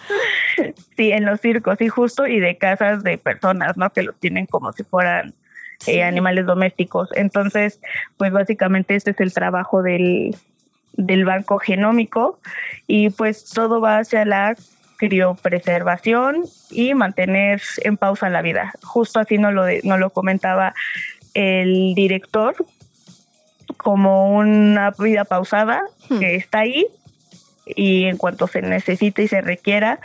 Sí, 0.96 1.10
en 1.10 1.24
los 1.24 1.40
circos, 1.40 1.76
sí, 1.78 1.88
justo, 1.88 2.26
y 2.26 2.38
de 2.38 2.56
casas 2.56 3.02
de 3.02 3.18
personas, 3.18 3.76
¿no? 3.76 3.90
Que 3.90 4.04
los 4.04 4.14
tienen 4.20 4.46
como 4.46 4.72
si 4.72 4.84
fueran 4.84 5.34
eh, 5.86 6.04
animales 6.04 6.46
domésticos. 6.46 7.08
Entonces, 7.14 7.80
pues 8.18 8.30
básicamente 8.32 8.94
este 8.94 9.10
es 9.10 9.20
el 9.20 9.32
trabajo 9.32 9.82
del, 9.82 10.36
del 10.92 11.24
banco 11.24 11.58
genómico 11.58 12.38
y 12.86 13.10
pues 13.10 13.50
todo 13.50 13.80
va 13.80 13.98
hacia 13.98 14.24
la 14.24 14.56
criopreservación 15.00 16.44
y 16.70 16.92
mantener 16.92 17.62
en 17.78 17.96
pausa 17.96 18.28
la 18.28 18.42
vida. 18.42 18.74
Justo 18.82 19.18
así 19.18 19.38
nos 19.38 19.54
lo, 19.54 19.64
no 19.82 19.96
lo 19.96 20.10
comentaba 20.10 20.74
el 21.32 21.94
director, 21.94 22.54
como 23.78 24.36
una 24.36 24.90
vida 24.90 25.24
pausada 25.24 25.82
hmm. 26.10 26.18
que 26.18 26.36
está 26.36 26.60
ahí 26.60 26.86
y 27.64 28.04
en 28.04 28.18
cuanto 28.18 28.46
se 28.46 28.60
necesite 28.60 29.22
y 29.22 29.28
se 29.28 29.40
requiera, 29.40 30.00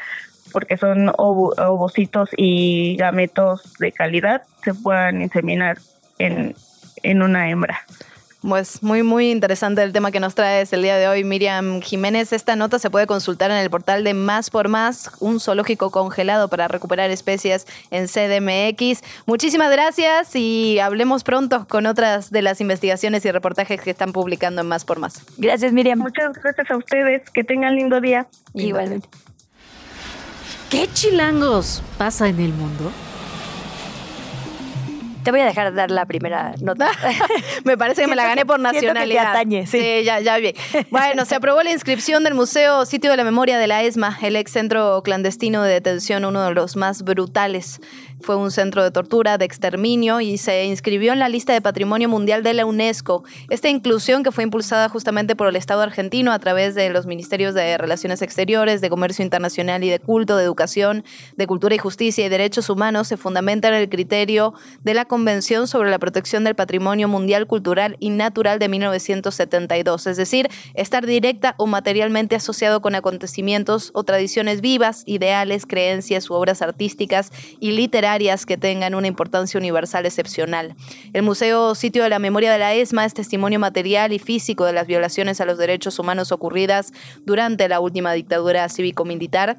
porque 0.54 0.78
son 0.78 1.12
ovocitos 1.18 2.30
y 2.38 2.96
gametos 2.96 3.74
de 3.80 3.92
calidad, 3.92 4.44
se 4.64 4.74
puedan 4.74 5.22
inseminar 5.22 5.80
en, 6.20 6.56
en 7.04 7.22
una 7.22 7.50
hembra. 7.50 7.82
Pues 8.48 8.84
muy, 8.84 9.02
muy 9.02 9.32
interesante 9.32 9.82
el 9.82 9.92
tema 9.92 10.12
que 10.12 10.20
nos 10.20 10.36
traes 10.36 10.72
el 10.72 10.84
día 10.84 10.98
de 10.98 11.08
hoy, 11.08 11.24
Miriam 11.24 11.82
Jiménez. 11.82 12.32
Esta 12.32 12.56
nota 12.56 12.78
se 12.78 12.92
puede 12.92 13.08
consultar 13.08 13.50
en 13.50 13.58
el 13.58 13.72
portal 13.72 14.04
de 14.04 14.14
Más 14.14 14.52
por 14.52 14.68
Más, 14.68 15.10
un 15.20 15.40
zoológico 15.40 15.90
congelado 15.90 16.48
para 16.48 16.68
recuperar 16.68 17.10
especies 17.10 17.66
en 17.90 18.06
CDMX. 18.06 19.02
Muchísimas 19.26 19.72
gracias 19.72 20.36
y 20.36 20.78
hablemos 20.78 21.24
pronto 21.24 21.66
con 21.68 21.88
otras 21.88 22.30
de 22.30 22.44
las 22.44 22.62
investigaciones 22.62 23.26
y 23.26 23.32
reportajes 23.32 23.82
que 23.82 23.90
están 23.90 24.12
publicando 24.12 24.62
en 24.62 24.68
Más 24.68 24.86
por 24.86 25.00
Más. 25.00 25.26
Gracias, 25.38 25.74
Miriam. 25.74 25.98
Muchas 25.98 26.34
gracias 26.34 26.70
a 26.70 26.78
ustedes. 26.78 27.28
Que 27.32 27.44
tengan 27.44 27.76
lindo 27.76 28.00
día. 28.00 28.28
Igualmente. 28.54 29.10
¿Qué 30.70 30.88
chilangos 30.94 31.82
pasa 31.98 32.28
en 32.28 32.40
el 32.40 32.54
mundo? 32.54 32.92
Te 35.26 35.32
voy 35.32 35.40
a 35.40 35.46
dejar 35.46 35.74
dar 35.74 35.90
la 35.90 36.06
primera 36.06 36.54
nota. 36.62 36.88
me 37.64 37.80
parece 37.80 38.04
que 38.04 38.08
me 38.08 38.16
la 38.16 38.26
gané 38.26 38.46
por 38.46 38.60
nacionalidad. 38.60 39.32
Atañe, 39.32 39.66
sí. 39.66 39.80
sí, 39.80 40.04
ya, 40.04 40.20
ya 40.20 40.38
bien. 40.38 40.54
Bueno, 40.92 41.26
se 41.26 41.34
aprobó 41.34 41.64
la 41.64 41.72
inscripción 41.72 42.24
del 42.24 42.36
Museo 42.36 42.86
Sitio 42.86 43.10
de 43.10 43.18
la 43.18 43.24
Memoria 43.24 43.58
de 43.58 43.66
la 43.66 43.82
ESMA, 43.82 44.20
el 44.22 44.36
ex 44.36 44.52
centro 44.52 45.02
clandestino 45.02 45.64
de 45.64 45.74
detención, 45.74 46.26
uno 46.26 46.46
de 46.46 46.54
los 46.54 46.76
más 46.76 47.02
brutales 47.02 47.82
fue 48.22 48.36
un 48.36 48.52
centro 48.52 48.84
de 48.84 48.92
tortura, 48.92 49.38
de 49.38 49.46
exterminio 49.46 50.22
y 50.22 50.38
se 50.38 50.66
inscribió 50.66 51.14
en 51.14 51.20
la 51.20 51.30
lista 51.30 51.54
de 51.54 51.62
Patrimonio 51.62 52.08
Mundial 52.10 52.44
de 52.44 52.54
la 52.54 52.66
UNESCO. 52.66 53.24
Esta 53.50 53.70
inclusión 53.70 54.24
que 54.24 54.32
fue 54.32 54.44
impulsada 54.44 54.90
justamente 54.90 55.36
por 55.36 55.48
el 55.48 55.56
Estado 55.56 55.82
argentino 55.82 56.32
a 56.32 56.40
través 56.40 56.76
de 56.76 56.90
los 56.90 57.06
Ministerios 57.06 57.54
de 57.54 57.78
Relaciones 57.78 58.22
Exteriores, 58.22 58.82
de 58.82 58.90
Comercio 58.90 59.24
Internacional 59.24 59.84
y 59.84 59.90
de 59.90 60.00
Culto, 60.00 60.38
de 60.38 60.44
Educación, 60.44 61.04
de 61.36 61.48
Cultura 61.48 61.76
y 61.76 61.78
Justicia 61.78 62.26
y 62.26 62.30
Derechos 62.30 62.70
Humanos 62.70 63.08
se 63.08 63.18
fundamenta 63.18 63.68
en 63.68 63.74
el 63.74 63.90
criterio 63.90 64.54
de 64.84 64.94
la 64.94 65.06
Convención 65.06 65.68
sobre 65.68 65.90
la 65.90 66.00
Protección 66.00 66.44
del 66.44 66.56
Patrimonio 66.56 67.08
Mundial 67.08 67.48
Cultural 67.48 67.98
y 68.00 68.10
Natural 68.12 68.60
de 68.60 68.70
1972, 68.70 70.08
es 70.08 70.18
decir, 70.18 70.50
estar 70.74 71.06
directa 71.06 71.56
o 71.58 71.68
materialmente 71.68 72.36
asociado 72.36 72.82
con 72.82 72.96
acontecimientos 72.96 73.92
o 73.94 74.04
tradiciones 74.04 74.62
vivas, 74.62 75.04
ideales, 75.06 75.66
creencias 75.66 76.30
u 76.30 76.34
obras 76.34 76.62
artísticas 76.62 77.32
y 77.60 77.72
literarias 77.72 78.05
que 78.46 78.58
tengan 78.58 78.94
una 78.94 79.08
importancia 79.08 79.58
universal 79.58 80.06
excepcional. 80.06 80.76
El 81.14 81.24
Museo 81.24 81.74
Sitio 81.74 82.04
de 82.04 82.10
la 82.10 82.20
Memoria 82.20 82.52
de 82.52 82.60
la 82.60 82.74
ESMA 82.74 83.04
es 83.04 83.16
testimonio 83.16 83.60
material 83.60 84.14
y 84.14 84.20
físico 84.20 84.66
de 84.66 84.74
las 84.74 84.86
violaciones 84.86 85.42
a 85.42 85.46
los 85.46 85.58
derechos 85.58 85.98
humanos 85.98 86.32
ocurridas 86.32 86.94
durante 87.26 87.68
la 87.68 87.80
última 87.80 88.14
dictadura 88.14 88.70
cívico-militar 88.70 89.58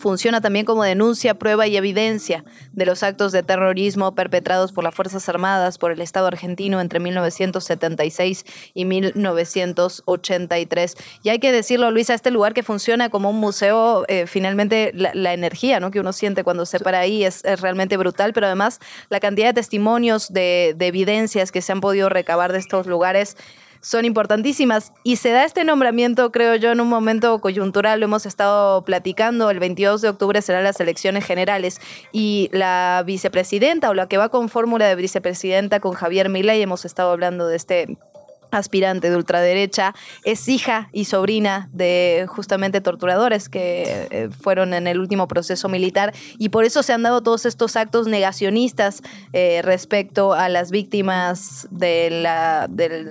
Funciona 0.00 0.40
también 0.40 0.64
como 0.64 0.82
denuncia, 0.82 1.34
prueba 1.34 1.66
y 1.66 1.76
evidencia 1.76 2.42
de 2.72 2.86
los 2.86 3.02
actos 3.02 3.32
de 3.32 3.42
terrorismo 3.42 4.14
perpetrados 4.14 4.72
por 4.72 4.82
las 4.82 4.94
Fuerzas 4.94 5.28
Armadas 5.28 5.76
por 5.76 5.92
el 5.92 6.00
Estado 6.00 6.26
argentino 6.26 6.80
entre 6.80 7.00
1976 7.00 8.46
y 8.72 8.86
1983. 8.86 10.96
Y 11.22 11.28
hay 11.28 11.38
que 11.38 11.52
decirlo, 11.52 11.90
Luisa, 11.90 12.14
este 12.14 12.30
lugar 12.30 12.54
que 12.54 12.62
funciona 12.62 13.10
como 13.10 13.28
un 13.28 13.40
museo, 13.40 14.06
eh, 14.08 14.26
finalmente 14.26 14.92
la, 14.94 15.34
energía 15.34 15.80
¿no? 15.80 15.90
que 15.90 16.00
uno 16.00 16.14
siente 16.14 16.44
cuando 16.44 16.64
se 16.64 16.80
para 16.80 17.00
ahí 17.00 17.22
es, 17.22 17.42
realmente 17.60 17.98
brutal, 17.98 18.32
pero 18.32 18.46
además 18.46 18.80
la 19.10 19.20
cantidad 19.20 19.48
de 19.48 19.54
testimonios, 19.54 20.32
de 20.32 20.74
evidencias 20.80 21.52
que 21.52 21.60
se 21.60 21.72
han 21.72 21.82
podido 21.82 22.08
recabar 22.08 22.52
de 22.52 22.58
estos 22.58 22.86
lugares 22.86 23.36
son 23.80 24.04
importantísimas. 24.04 24.92
Y 25.02 25.16
se 25.16 25.30
da 25.30 25.44
este 25.44 25.64
nombramiento, 25.64 26.30
creo 26.32 26.56
yo, 26.56 26.70
en 26.70 26.80
un 26.80 26.88
momento 26.88 27.40
coyuntural, 27.40 28.00
lo 28.00 28.04
hemos 28.04 28.26
estado 28.26 28.84
platicando, 28.84 29.50
el 29.50 29.58
22 29.58 30.02
de 30.02 30.08
octubre 30.08 30.42
serán 30.42 30.64
las 30.64 30.80
elecciones 30.80 31.24
generales. 31.24 31.80
Y 32.12 32.50
la 32.52 33.02
vicepresidenta 33.06 33.90
o 33.90 33.94
la 33.94 34.08
que 34.08 34.18
va 34.18 34.28
con 34.28 34.48
fórmula 34.48 34.86
de 34.86 34.94
vicepresidenta 34.96 35.80
con 35.80 35.92
Javier 35.92 36.28
Milei, 36.28 36.62
hemos 36.62 36.84
estado 36.84 37.12
hablando 37.12 37.46
de 37.46 37.56
este 37.56 37.98
aspirante 38.50 39.10
de 39.10 39.16
ultraderecha, 39.16 39.94
es 40.24 40.48
hija 40.48 40.88
y 40.92 41.04
sobrina 41.04 41.68
de 41.72 42.26
justamente 42.28 42.80
torturadores 42.80 43.48
que 43.48 44.08
eh, 44.10 44.28
fueron 44.40 44.74
en 44.74 44.86
el 44.86 45.00
último 45.00 45.28
proceso 45.28 45.68
militar 45.68 46.14
y 46.38 46.48
por 46.50 46.64
eso 46.64 46.82
se 46.82 46.92
han 46.92 47.02
dado 47.02 47.22
todos 47.22 47.46
estos 47.46 47.76
actos 47.76 48.06
negacionistas 48.06 49.02
eh, 49.32 49.60
respecto 49.62 50.32
a 50.32 50.48
las 50.48 50.70
víctimas 50.70 51.68
del 51.70 52.26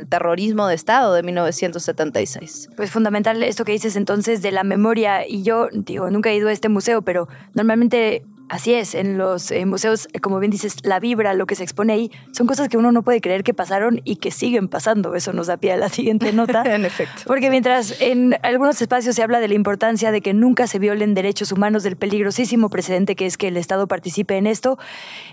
terrorismo 0.09 0.67
de 0.67 0.75
Estado 0.75 1.13
de 1.13 1.23
1976. 1.23 2.69
Pues 2.75 2.91
fundamental 2.91 3.41
esto 3.43 3.65
que 3.65 3.71
dices 3.71 3.95
entonces 3.95 4.41
de 4.41 4.51
la 4.51 4.63
memoria 4.63 5.27
y 5.27 5.43
yo 5.43 5.67
digo, 5.71 6.09
nunca 6.09 6.29
he 6.29 6.35
ido 6.35 6.49
a 6.49 6.51
este 6.51 6.69
museo, 6.69 7.01
pero 7.01 7.27
normalmente 7.53 8.23
Así 8.49 8.73
es, 8.73 8.95
en 8.95 9.19
los 9.19 9.51
eh, 9.51 9.67
museos, 9.67 10.07
eh, 10.11 10.19
como 10.19 10.39
bien 10.39 10.49
dices, 10.49 10.77
la 10.83 10.99
vibra, 10.99 11.35
lo 11.35 11.45
que 11.45 11.53
se 11.53 11.61
expone 11.61 11.93
ahí, 11.93 12.11
son 12.31 12.47
cosas 12.47 12.67
que 12.67 12.77
uno 12.77 12.91
no 12.91 13.03
puede 13.03 13.21
creer 13.21 13.43
que 13.43 13.53
pasaron 13.53 14.01
y 14.05 14.15
que 14.15 14.31
siguen 14.31 14.67
pasando. 14.67 15.13
Eso 15.13 15.33
nos 15.33 15.45
da 15.47 15.57
pie 15.57 15.73
a 15.73 15.77
la 15.77 15.87
siguiente 15.89 16.33
nota. 16.33 16.63
en 16.65 16.83
efecto. 16.83 17.21
Porque 17.27 17.51
mientras 17.51 18.01
en 18.01 18.37
algunos 18.41 18.81
espacios 18.81 19.15
se 19.15 19.21
habla 19.21 19.39
de 19.39 19.47
la 19.47 19.53
importancia 19.53 20.11
de 20.11 20.21
que 20.21 20.33
nunca 20.33 20.65
se 20.65 20.79
violen 20.79 21.13
derechos 21.13 21.51
humanos, 21.51 21.83
del 21.83 21.95
peligrosísimo 21.95 22.69
precedente 22.69 23.15
que 23.15 23.27
es 23.27 23.37
que 23.37 23.49
el 23.49 23.57
Estado 23.57 23.87
participe 23.87 24.35
en 24.37 24.47
esto, 24.47 24.79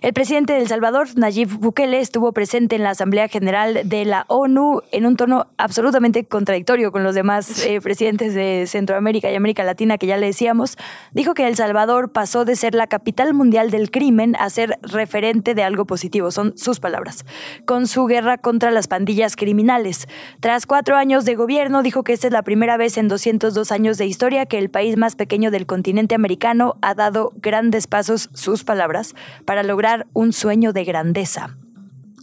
el 0.02 0.12
presidente 0.12 0.52
de 0.52 0.60
El 0.60 0.68
Salvador, 0.68 1.08
Nayib 1.16 1.58
Bukele, 1.58 2.00
estuvo 2.00 2.32
presente 2.32 2.76
en 2.76 2.82
la 2.82 2.90
Asamblea 2.90 3.28
General 3.28 3.80
de 3.84 4.04
la 4.04 4.26
ONU 4.28 4.82
en 4.92 5.06
un 5.06 5.16
tono 5.16 5.46
absolutamente 5.56 6.24
contradictorio 6.26 6.92
con 6.92 7.02
los 7.02 7.14
demás 7.14 7.64
eh, 7.64 7.80
presidentes 7.80 8.34
de 8.34 8.66
Centroamérica 8.66 9.30
y 9.30 9.36
América 9.36 9.64
Latina 9.64 9.96
que 9.96 10.06
ya 10.06 10.18
le 10.18 10.26
decíamos. 10.26 10.76
Dijo 11.12 11.32
que 11.32 11.48
El 11.48 11.56
Salvador 11.56 12.10
pasó 12.10 12.44
de 12.44 12.56
ser 12.56 12.74
la 12.74 12.86
capital 12.86 13.05
capital 13.06 13.34
mundial 13.34 13.70
del 13.70 13.92
crimen 13.92 14.34
a 14.34 14.50
ser 14.50 14.80
referente 14.82 15.54
de 15.54 15.62
algo 15.62 15.84
positivo, 15.84 16.32
son 16.32 16.58
sus 16.58 16.80
palabras, 16.80 17.24
con 17.64 17.86
su 17.86 18.04
guerra 18.06 18.36
contra 18.36 18.72
las 18.72 18.88
pandillas 18.88 19.36
criminales. 19.36 20.08
Tras 20.40 20.66
cuatro 20.66 20.96
años 20.96 21.24
de 21.24 21.36
gobierno, 21.36 21.84
dijo 21.84 22.02
que 22.02 22.12
esta 22.12 22.26
es 22.26 22.32
la 22.32 22.42
primera 22.42 22.76
vez 22.76 22.98
en 22.98 23.06
202 23.06 23.70
años 23.70 23.96
de 23.96 24.06
historia 24.06 24.46
que 24.46 24.58
el 24.58 24.70
país 24.70 24.96
más 24.96 25.14
pequeño 25.14 25.52
del 25.52 25.66
continente 25.66 26.16
americano 26.16 26.78
ha 26.82 26.94
dado 26.94 27.32
grandes 27.36 27.86
pasos, 27.86 28.28
sus 28.34 28.64
palabras, 28.64 29.14
para 29.44 29.62
lograr 29.62 30.08
un 30.12 30.32
sueño 30.32 30.72
de 30.72 30.82
grandeza. 30.82 31.56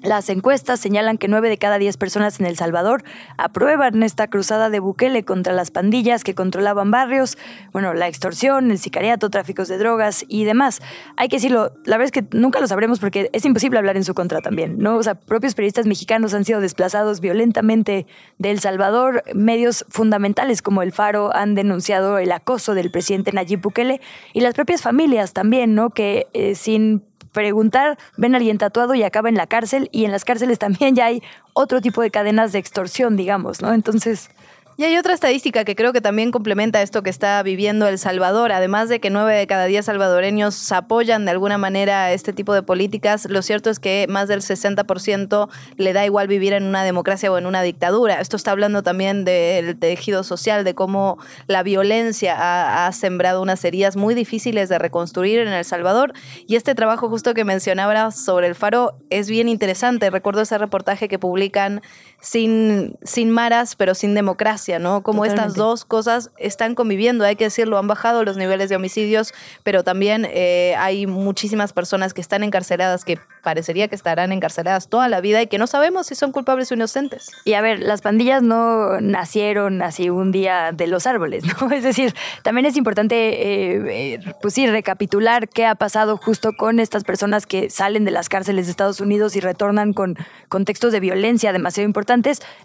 Las 0.04 0.30
encuestas 0.30 0.82
señalan 0.82 1.18
que 1.18 1.30
nueve 1.30 1.48
de 1.48 1.58
cada 1.58 1.78
diez 1.78 1.96
personas 1.96 2.38
en 2.42 2.46
El 2.46 2.58
Salvador 2.58 3.06
aprueban 3.38 4.04
esta 4.04 4.28
cruzada 4.28 4.70
de 4.70 4.82
Bukele 4.82 5.24
contra 5.24 5.54
las 5.54 5.72
pandillas 5.72 6.26
que 6.26 6.36
controlaban 6.36 6.92
barrios, 6.92 7.38
bueno, 7.72 7.94
la 7.94 8.10
extorsión, 8.10 8.70
el 8.70 8.80
sicariato, 8.80 9.30
tráficos 9.30 9.70
de 9.70 9.78
drogas 9.78 10.26
y 10.28 10.44
demás. 10.44 10.82
Hay 11.16 11.30
que 11.30 11.38
decirlo, 11.38 11.72
la 11.86 11.98
verdad 11.98 12.12
es 12.14 12.24
que 12.24 12.38
nunca 12.38 12.60
lo 12.60 12.68
sabremos 12.68 13.00
porque 13.00 13.30
es 13.32 13.46
imposible 13.46 13.80
hablar 13.80 13.96
en 13.96 14.04
su 14.04 14.14
contra 14.14 14.42
también, 14.42 14.78
¿no? 14.78 14.98
O 14.98 15.04
sea, 15.04 15.16
propios 15.16 15.56
periodistas 15.56 15.86
mexicanos 15.86 16.34
han 16.34 16.44
sido 16.44 16.60
desplazados 16.60 17.22
violentamente 17.22 18.06
de 18.40 18.52
El 18.52 18.60
Salvador, 18.60 19.24
medios 19.34 19.86
fundamentales 19.88 20.62
como 20.62 20.82
El 20.82 20.92
Faro 20.92 21.34
han 21.34 21.56
denunciado 21.56 22.18
el 22.18 22.34
acoso 22.34 22.74
del 22.74 22.92
presidente 22.92 23.32
Nayib 23.32 23.62
Bukele 23.62 24.02
y 24.34 24.42
las 24.42 24.54
propias 24.54 24.82
familias 24.82 25.32
también, 25.32 25.76
¿no? 25.76 25.92
Que 25.92 26.28
eh, 26.34 26.56
sin 26.56 27.06
preguntar, 27.34 27.98
ven 28.16 28.34
a 28.34 28.38
alguien 28.38 28.58
tatuado 28.58 28.96
y 28.96 29.04
acaba 29.04 29.28
en 29.28 29.36
la 29.36 29.48
cárcel 29.48 29.90
y 29.92 30.06
en 30.06 30.12
las 30.12 30.24
cárceles 30.24 30.60
también 30.60 30.96
ya 30.96 31.08
hay 31.08 31.22
otro 31.54 31.82
tipo 31.82 32.02
de 32.02 32.12
cadenas 32.12 32.54
de 32.54 32.60
extorsión, 32.60 33.18
digamos, 33.18 33.62
¿no? 33.62 33.74
Entonces, 33.74 34.30
y 34.76 34.84
hay 34.86 34.98
otra 34.98 35.14
estadística 35.14 35.66
que 35.66 35.76
creo 35.76 35.94
que 35.94 36.02
también 36.02 36.32
complementa 36.32 36.82
esto 36.82 37.04
que 37.04 37.10
está 37.12 37.44
viviendo 37.44 37.88
El 37.88 38.00
Salvador. 38.00 38.52
Además 38.52 38.90
de 38.90 39.00
que 39.00 39.12
nueve 39.12 39.36
de 39.36 39.46
cada 39.46 39.66
diez 39.66 39.86
salvadoreños 39.86 40.72
apoyan 40.72 41.26
de 41.26 41.32
alguna 41.32 41.60
manera 41.60 42.12
este 42.12 42.34
tipo 42.34 42.54
de 42.54 42.64
políticas, 42.64 43.28
lo 43.30 43.44
cierto 43.44 43.70
es 43.70 43.80
que 43.80 44.08
más 44.10 44.28
del 44.28 44.42
60% 44.42 45.50
le 45.78 45.94
da 45.94 46.06
igual 46.06 46.28
vivir 46.28 46.54
en 46.54 46.64
una 46.64 46.84
democracia 46.84 47.32
o 47.32 47.38
en 47.38 47.46
una 47.46 47.62
dictadura. 47.62 48.20
Esto 48.20 48.36
está 48.36 48.52
hablando 48.52 48.82
también 48.82 49.26
del 49.26 49.78
tejido 49.78 50.24
social, 50.24 50.64
de 50.64 50.74
cómo 50.74 51.20
la 51.48 51.62
violencia 51.62 52.86
ha, 52.88 52.92
sembrado 52.94 53.42
unas 53.42 53.64
heridas 53.66 53.96
muy 53.96 54.16
difíciles 54.16 54.70
de 54.70 54.80
reconstruir 54.80 55.40
en 55.40 55.50
El 55.50 55.66
Salvador. 55.66 56.14
Y 56.48 56.56
este 56.56 56.74
trabajo 56.74 57.10
justo 57.10 57.34
que 57.34 57.44
mencionaba 57.44 58.12
sobre 58.12 58.48
el 58.48 58.56
faro 58.56 58.98
es 59.10 59.30
bien 59.30 59.50
interesante. 59.50 60.10
Recuerdo 60.10 60.42
ese 60.42 60.58
reportaje 60.58 61.08
que 61.08 61.20
publican 61.20 61.82
sin, 62.24 62.96
sin 63.04 63.30
maras, 63.30 63.76
pero 63.76 63.94
sin 63.96 64.16
democracia, 64.16 64.80
¿no? 64.80 65.04
Como 65.04 65.26
estas 65.26 65.56
dos 65.56 65.84
cosas 65.84 66.32
están 66.38 66.74
conviviendo, 66.74 67.26
hay 67.26 67.36
que 67.36 67.44
decirlo, 67.44 67.78
han 67.78 67.88
bajado 67.88 68.24
los 68.24 68.38
niveles 68.38 68.70
de 68.70 68.78
homicidios, 68.78 69.34
pero 69.64 69.84
también 69.84 70.26
eh, 70.30 70.74
hay 70.80 71.06
muchísimas 71.06 71.74
personas 71.74 72.14
que 72.14 72.22
están 72.22 72.42
encarceladas, 72.42 73.04
que 73.04 73.20
parecería 73.44 73.90
que 73.90 73.96
estarán 73.96 74.32
encarceladas 74.32 74.88
toda 74.88 75.10
la 75.10 75.20
vida 75.20 75.42
y 75.42 75.48
que 75.48 75.58
no 75.58 75.68
sabemos 75.68 76.08
si 76.08 76.16
son 76.16 76.32
culpables 76.32 76.72
o 76.72 76.76
inocentes. 76.76 77.30
Y 77.44 77.56
a 77.56 77.62
ver, 77.62 77.80
las 77.80 78.02
pandillas 78.02 78.42
no 78.42 79.02
nacieron 79.02 79.82
así 79.82 80.10
un 80.10 80.32
día 80.32 80.72
de 80.72 80.88
los 80.88 81.06
árboles, 81.06 81.44
¿no? 81.62 81.72
Es 81.72 81.84
decir, 81.84 82.16
también 82.42 82.66
es 82.66 82.78
importante, 82.78 83.16
eh, 83.16 84.14
eh, 84.14 84.34
pues 84.42 84.54
sí, 84.54 84.66
recapitular 84.66 85.50
qué 85.50 85.66
ha 85.66 85.76
pasado 85.76 86.16
justo 86.16 86.54
con 86.54 86.80
estas 86.80 87.04
personas 87.04 87.46
que 87.46 87.70
salen 87.70 88.06
de 88.06 88.12
las 88.12 88.30
cárceles 88.30 88.68
de 88.68 88.72
Estados 88.72 89.02
Unidos 89.02 89.36
y 89.36 89.42
retornan 89.42 89.92
con 89.92 90.16
contextos 90.48 90.94
de 90.94 91.02
violencia 91.02 91.52
demasiado 91.52 91.86
importantes 91.86 92.13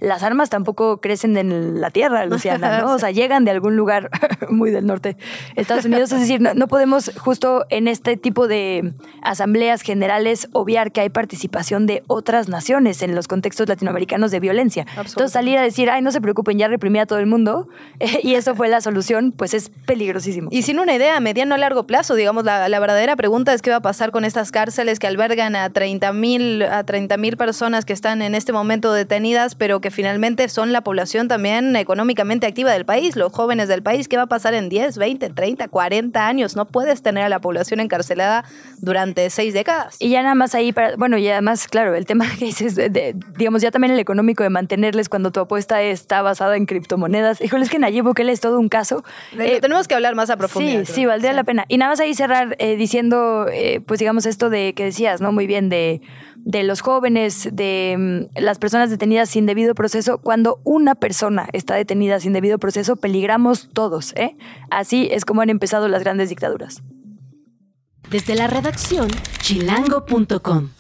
las 0.01 0.23
armas 0.23 0.51
tampoco 0.51 1.01
crecen 1.01 1.37
en 1.37 1.81
la 1.81 1.91
tierra, 1.91 2.27
Luciana, 2.27 2.81
¿no? 2.81 2.93
O 2.99 2.99
sea, 2.99 3.11
llegan 3.11 3.45
de 3.45 3.53
algún 3.53 3.77
lugar 3.77 4.11
muy 4.51 4.71
del 4.71 4.87
norte, 4.87 5.17
Estados 5.55 5.85
Unidos. 5.85 6.11
Es 6.13 6.21
decir, 6.21 6.41
no, 6.41 6.69
podemos 6.69 7.13
justo 7.17 7.65
en 7.71 7.87
este 7.87 8.17
tipo 8.17 8.49
de 8.49 8.93
asambleas 9.23 9.83
generales 9.83 10.49
obviar 10.53 10.91
que 10.91 11.01
hay 11.01 11.11
participación 11.11 11.87
de 11.87 12.03
otras 12.09 12.49
naciones 12.49 13.03
en 13.03 13.15
los 13.15 13.29
contextos 13.29 13.69
latinoamericanos 13.69 14.31
de 14.31 14.41
violencia. 14.41 14.87
Entonces, 14.97 15.33
salir 15.33 15.59
a 15.59 15.63
decir, 15.63 15.91
ay, 15.91 16.03
no 16.03 16.11
se 16.11 16.21
preocupen, 16.21 16.59
ya 16.59 16.69
reprimí 16.69 16.99
a 16.99 17.07
todo 17.07 17.19
el 17.19 17.27
mundo 17.27 17.69
y 18.23 18.35
eso 18.35 18.55
fue 18.55 18.69
la 18.69 18.81
solución, 18.81 19.33
pues 19.33 19.55
es 19.55 19.71
peligrosísimo. 19.87 20.49
Y 20.51 20.63
sin 20.63 20.79
una 20.79 20.95
idea 20.95 21.17
a 21.17 21.21
mediano 21.21 21.55
o 21.55 21.59
largo 21.59 21.87
plazo, 21.87 22.15
digamos, 22.15 22.45
la, 22.45 22.79
verdadera 22.79 23.17
pregunta 23.17 23.55
es 23.55 23.63
qué 23.63 23.71
va 23.71 23.77
a 23.77 23.83
pasar 23.83 24.11
con 24.11 24.25
estas 24.25 24.51
cárceles 24.51 24.99
que 24.99 25.07
albergan 25.07 25.57
a 25.57 25.71
30 25.71 26.13
mil 26.13 26.63
a 26.63 26.85
30 26.85 27.17
mil 27.17 27.37
personas 27.37 27.85
que 27.85 27.93
están 27.93 28.23
en 28.23 28.35
este 28.35 28.53
momento 28.53 28.93
detenidas 28.93 29.38
pero 29.57 29.81
que 29.81 29.91
finalmente 29.91 30.49
son 30.49 30.73
la 30.73 30.83
población 30.83 31.29
también 31.29 31.77
económicamente 31.77 32.47
activa 32.47 32.73
del 32.73 32.85
país, 32.85 33.17
los 33.17 33.33
jóvenes 33.33 33.69
del 33.69 33.83
país. 33.83 34.09
¿Qué 34.09 34.17
va 34.17 34.25
a 34.25 34.27
pasar 34.27 34.55
en 34.55 34.69
10, 34.69 34.99
20, 34.99 35.31
30, 35.31 35.69
40 35.69 36.27
años? 36.27 36.57
No 36.57 36.67
puedes 36.67 37.03
tener 37.03 37.25
a 37.25 37.29
la 37.29 37.41
población 37.41 37.81
encarcelada 37.81 38.45
durante 38.79 39.31
seis 39.31 39.55
décadas. 39.55 39.97
Y 39.99 40.11
ya 40.11 40.23
nada 40.23 40.35
más 40.35 40.55
ahí, 40.55 40.73
para, 40.73 40.97
bueno, 40.97 41.19
y 41.19 41.29
además, 41.29 41.69
claro, 41.69 41.95
el 41.95 42.07
tema 42.07 42.27
que 42.39 42.47
dices, 42.47 42.75
de, 42.75 43.15
digamos, 43.37 43.63
ya 43.63 43.71
también 43.71 43.93
el 43.93 44.01
económico 44.01 44.43
de 44.43 44.51
mantenerles 44.51 45.09
cuando 45.09 45.31
tu 45.31 45.41
apuesta 45.41 45.83
está 45.83 46.23
basada 46.23 46.57
en 46.57 46.67
criptomonedas. 46.67 47.41
Híjole, 47.41 47.65
es 47.65 47.71
que 47.71 47.79
Nayib 47.79 48.05
Bukele 48.05 48.33
es 48.33 48.41
todo 48.41 48.59
un 48.59 48.69
caso. 48.69 49.05
Eh, 49.39 49.61
tenemos 49.61 49.89
que 49.89 49.95
hablar 49.95 50.15
más 50.15 50.31
a 50.31 50.37
profundidad. 50.37 50.85
Sí, 50.85 50.93
sí, 50.93 51.07
valdría 51.07 51.33
la 51.33 51.45
pena. 51.45 51.65
Y 51.69 51.79
nada 51.79 51.93
más 51.93 52.01
ahí 52.01 52.15
cerrar 52.15 52.57
eh, 52.59 52.77
diciendo, 52.77 53.47
eh, 53.53 53.81
pues 53.85 54.01
digamos, 54.01 54.27
esto 54.27 54.51
de 54.51 54.75
que 54.75 54.85
decías, 54.85 55.21
¿no? 55.21 55.33
Muy 55.33 55.47
bien, 55.47 55.69
de 55.69 56.01
de 56.45 56.63
los 56.63 56.81
jóvenes, 56.81 57.49
de 57.53 58.29
mm, 58.37 58.41
las 58.41 58.59
personas 58.59 58.91
detenidas 58.91 59.29
sin 59.29 59.47
debido 59.47 59.75
proceso, 59.75 60.19
cuando 60.19 60.61
una 60.65 60.95
persona 60.95 61.49
está 61.53 61.75
detenida 61.75 62.21
sin 62.21 62.33
debido 62.33 62.59
proceso, 62.59 62.97
peligramos 62.97 63.69
todos. 63.73 64.15
¿eh? 64.17 64.37
Así 64.71 65.09
es 65.11 65.25
como 65.25 65.43
han 65.43 65.51
empezado 65.51 65.89
las 65.89 66.03
grandes 66.03 66.29
dictaduras. 66.29 66.83
Desde 68.11 68.35
la 68.35 68.47
redacción, 68.47 69.09
chilango.com. 69.41 70.71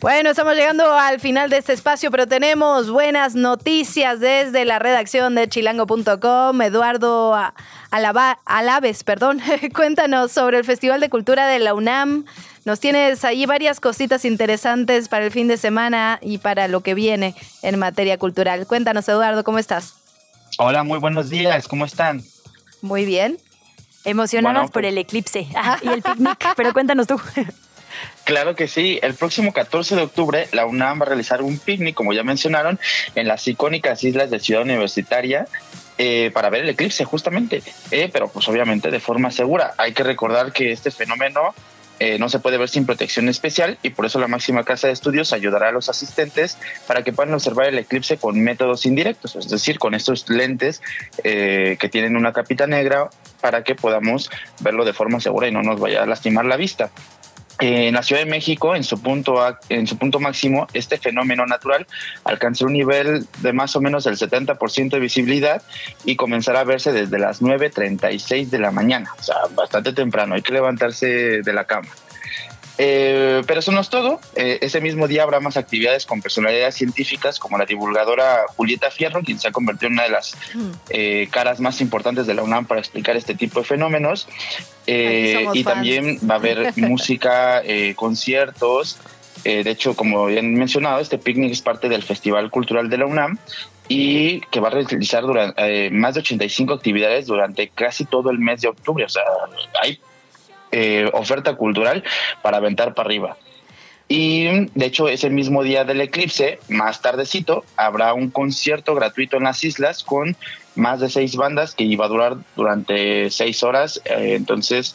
Bueno, 0.00 0.30
estamos 0.30 0.54
llegando 0.54 0.92
al 0.92 1.20
final 1.20 1.48
de 1.48 1.56
este 1.58 1.72
espacio, 1.72 2.10
pero 2.10 2.26
tenemos 2.26 2.90
buenas 2.90 3.34
noticias 3.34 4.20
desde 4.20 4.64
la 4.64 4.78
redacción 4.78 5.34
de 5.34 5.48
chilango.com. 5.48 6.60
Eduardo 6.62 7.34
Alaves, 8.44 9.04
perdón, 9.04 9.40
cuéntanos 9.74 10.32
sobre 10.32 10.58
el 10.58 10.64
Festival 10.64 11.00
de 11.00 11.08
Cultura 11.08 11.46
de 11.46 11.60
la 11.60 11.72
UNAM. 11.72 12.24
Nos 12.66 12.80
tienes 12.80 13.24
ahí 13.24 13.46
varias 13.46 13.78
cositas 13.78 14.24
interesantes 14.24 15.08
para 15.08 15.24
el 15.24 15.30
fin 15.30 15.46
de 15.46 15.56
semana 15.56 16.18
y 16.20 16.38
para 16.38 16.66
lo 16.66 16.80
que 16.80 16.94
viene 16.94 17.36
en 17.62 17.78
materia 17.78 18.18
cultural. 18.18 18.66
Cuéntanos, 18.66 19.08
Eduardo, 19.08 19.44
¿cómo 19.44 19.60
estás? 19.60 19.94
Hola, 20.58 20.82
muy 20.82 20.98
buenos 20.98 21.30
días, 21.30 21.68
¿cómo 21.68 21.84
están? 21.84 22.24
Muy 22.82 23.04
bien. 23.04 23.38
Emocionadas 24.04 24.64
por 24.72 24.82
pues 24.82 24.86
el 24.86 24.98
eclipse 24.98 25.46
y 25.82 25.88
el 25.88 26.02
picnic, 26.02 26.44
pero 26.56 26.72
cuéntanos 26.72 27.06
tú. 27.06 27.20
Claro 28.24 28.56
que 28.56 28.66
sí. 28.66 28.98
El 29.00 29.14
próximo 29.14 29.52
14 29.52 29.94
de 29.94 30.02
octubre, 30.02 30.48
la 30.50 30.66
UNAM 30.66 31.00
va 31.00 31.04
a 31.04 31.08
realizar 31.10 31.42
un 31.42 31.60
picnic, 31.60 31.94
como 31.94 32.14
ya 32.14 32.24
mencionaron, 32.24 32.80
en 33.14 33.28
las 33.28 33.46
icónicas 33.46 34.02
islas 34.02 34.28
de 34.28 34.40
Ciudad 34.40 34.62
Universitaria. 34.62 35.46
Eh, 35.98 36.30
para 36.34 36.50
ver 36.50 36.64
el 36.64 36.68
eclipse 36.68 37.06
justamente, 37.06 37.62
eh, 37.90 38.10
pero 38.12 38.28
pues 38.28 38.46
obviamente 38.48 38.90
de 38.90 39.00
forma 39.00 39.30
segura. 39.30 39.72
Hay 39.78 39.94
que 39.94 40.02
recordar 40.02 40.52
que 40.52 40.72
este 40.72 40.90
fenómeno 40.90 41.54
eh, 41.98 42.18
no 42.18 42.28
se 42.28 42.38
puede 42.38 42.58
ver 42.58 42.68
sin 42.68 42.86
protección 42.86 43.28
especial 43.28 43.78
y 43.82 43.90
por 43.90 44.06
eso 44.06 44.18
la 44.18 44.28
máxima 44.28 44.64
casa 44.64 44.86
de 44.86 44.92
estudios 44.92 45.32
ayudará 45.32 45.68
a 45.68 45.72
los 45.72 45.88
asistentes 45.88 46.58
para 46.86 47.02
que 47.02 47.12
puedan 47.12 47.34
observar 47.34 47.68
el 47.68 47.78
eclipse 47.78 48.16
con 48.16 48.40
métodos 48.40 48.86
indirectos, 48.86 49.36
es 49.36 49.48
decir, 49.48 49.78
con 49.78 49.94
estos 49.94 50.28
lentes 50.28 50.82
que 51.22 51.88
tienen 51.90 52.16
una 52.16 52.32
capita 52.32 52.66
negra 52.66 53.10
para 53.40 53.64
que 53.64 53.74
podamos 53.74 54.30
verlo 54.60 54.84
de 54.84 54.92
forma 54.92 55.20
segura 55.20 55.48
y 55.48 55.52
no 55.52 55.62
nos 55.62 55.80
vaya 55.80 56.02
a 56.02 56.06
lastimar 56.06 56.44
la 56.44 56.56
vista 56.56 56.90
en 57.58 57.94
la 57.94 58.02
Ciudad 58.02 58.22
de 58.22 58.30
México, 58.30 58.74
en 58.74 58.84
su 58.84 59.00
punto 59.00 59.36
en 59.68 59.86
su 59.86 59.96
punto 59.96 60.20
máximo, 60.20 60.66
este 60.74 60.98
fenómeno 60.98 61.46
natural 61.46 61.86
alcanzó 62.24 62.66
un 62.66 62.74
nivel 62.74 63.26
de 63.38 63.52
más 63.52 63.76
o 63.76 63.80
menos 63.80 64.06
el 64.06 64.16
70% 64.16 64.90
de 64.90 65.00
visibilidad 65.00 65.62
y 66.04 66.16
comenzará 66.16 66.60
a 66.60 66.64
verse 66.64 66.92
desde 66.92 67.18
las 67.18 67.40
9.36 67.40 68.48
de 68.48 68.58
la 68.58 68.70
mañana, 68.70 69.10
o 69.18 69.22
sea, 69.22 69.36
bastante 69.54 69.92
temprano, 69.92 70.34
hay 70.34 70.42
que 70.42 70.52
levantarse 70.52 71.42
de 71.42 71.52
la 71.52 71.64
cama. 71.64 71.88
Eh, 72.78 73.42
pero 73.46 73.60
eso 73.60 73.72
no 73.72 73.80
es 73.80 73.88
todo. 73.88 74.20
Eh, 74.34 74.58
ese 74.60 74.80
mismo 74.80 75.08
día 75.08 75.22
habrá 75.22 75.40
más 75.40 75.56
actividades 75.56 76.04
con 76.04 76.20
personalidades 76.20 76.74
científicas 76.74 77.38
como 77.38 77.58
la 77.58 77.64
divulgadora 77.64 78.44
Julieta 78.56 78.90
Fierro, 78.90 79.22
quien 79.22 79.38
se 79.38 79.48
ha 79.48 79.52
convertido 79.52 79.88
en 79.88 79.94
una 79.94 80.04
de 80.04 80.10
las 80.10 80.36
eh, 80.90 81.28
caras 81.30 81.60
más 81.60 81.80
importantes 81.80 82.26
de 82.26 82.34
la 82.34 82.42
UNAM 82.42 82.66
para 82.66 82.80
explicar 82.80 83.16
este 83.16 83.34
tipo 83.34 83.60
de 83.60 83.66
fenómenos. 83.66 84.28
y 84.86 85.64
también 85.64 86.18
va 86.28 86.34
a 86.34 86.38
haber 86.38 86.72
música, 86.76 87.62
conciertos. 87.94 88.98
de 89.42 89.70
hecho, 89.70 89.94
como 89.94 90.26
bien 90.26 90.54
mencionado, 90.54 91.00
este 91.00 91.18
picnic 91.18 91.52
es 91.52 91.62
parte 91.62 91.88
del 91.88 92.02
Festival 92.02 92.50
Cultural 92.50 92.90
de 92.90 92.98
la 92.98 93.06
UNAM 93.06 93.38
y 93.88 94.40
que 94.50 94.60
va 94.60 94.68
a 94.68 94.72
realizar 94.72 95.22
durante, 95.22 95.90
más 95.90 96.14
de 96.14 96.20
85 96.20 96.74
actividades 96.74 97.26
durante 97.26 97.68
casi 97.68 98.04
todo 98.04 98.30
el 98.30 98.38
mes 98.38 98.60
de 98.60 98.68
octubre. 98.68 99.04
O 99.04 99.08
sea, 99.08 99.22
hay 99.80 100.00
eh, 100.72 101.08
oferta 101.12 101.54
cultural 101.56 102.04
para 102.42 102.58
aventar 102.58 102.94
para 102.94 103.06
arriba. 103.06 103.36
Y 104.08 104.66
de 104.66 104.86
hecho, 104.86 105.08
ese 105.08 105.30
mismo 105.30 105.64
día 105.64 105.84
del 105.84 106.00
eclipse, 106.00 106.60
más 106.68 107.02
tardecito, 107.02 107.64
habrá 107.76 108.14
un 108.14 108.30
concierto 108.30 108.94
gratuito 108.94 109.36
en 109.36 109.44
las 109.44 109.64
islas 109.64 110.04
con 110.04 110.36
más 110.76 111.00
de 111.00 111.08
seis 111.08 111.34
bandas 111.34 111.74
que 111.74 111.84
iba 111.84 112.04
a 112.04 112.08
durar 112.08 112.36
durante 112.54 113.30
seis 113.30 113.64
horas. 113.64 114.00
Eh, 114.04 114.34
entonces, 114.36 114.94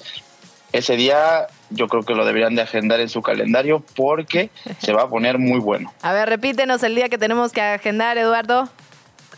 ese 0.71 0.95
día 0.95 1.47
yo 1.69 1.87
creo 1.87 2.03
que 2.03 2.13
lo 2.13 2.25
deberían 2.25 2.55
de 2.55 2.61
agendar 2.61 3.01
en 3.01 3.09
su 3.09 3.21
calendario 3.21 3.83
porque 3.95 4.49
se 4.79 4.93
va 4.93 5.03
a 5.03 5.09
poner 5.09 5.37
muy 5.37 5.59
bueno. 5.59 5.93
A 6.01 6.13
ver, 6.13 6.29
repítenos 6.29 6.81
el 6.83 6.95
día 6.95 7.09
que 7.09 7.17
tenemos 7.17 7.51
que 7.51 7.61
agendar, 7.61 8.17
Eduardo. 8.17 8.69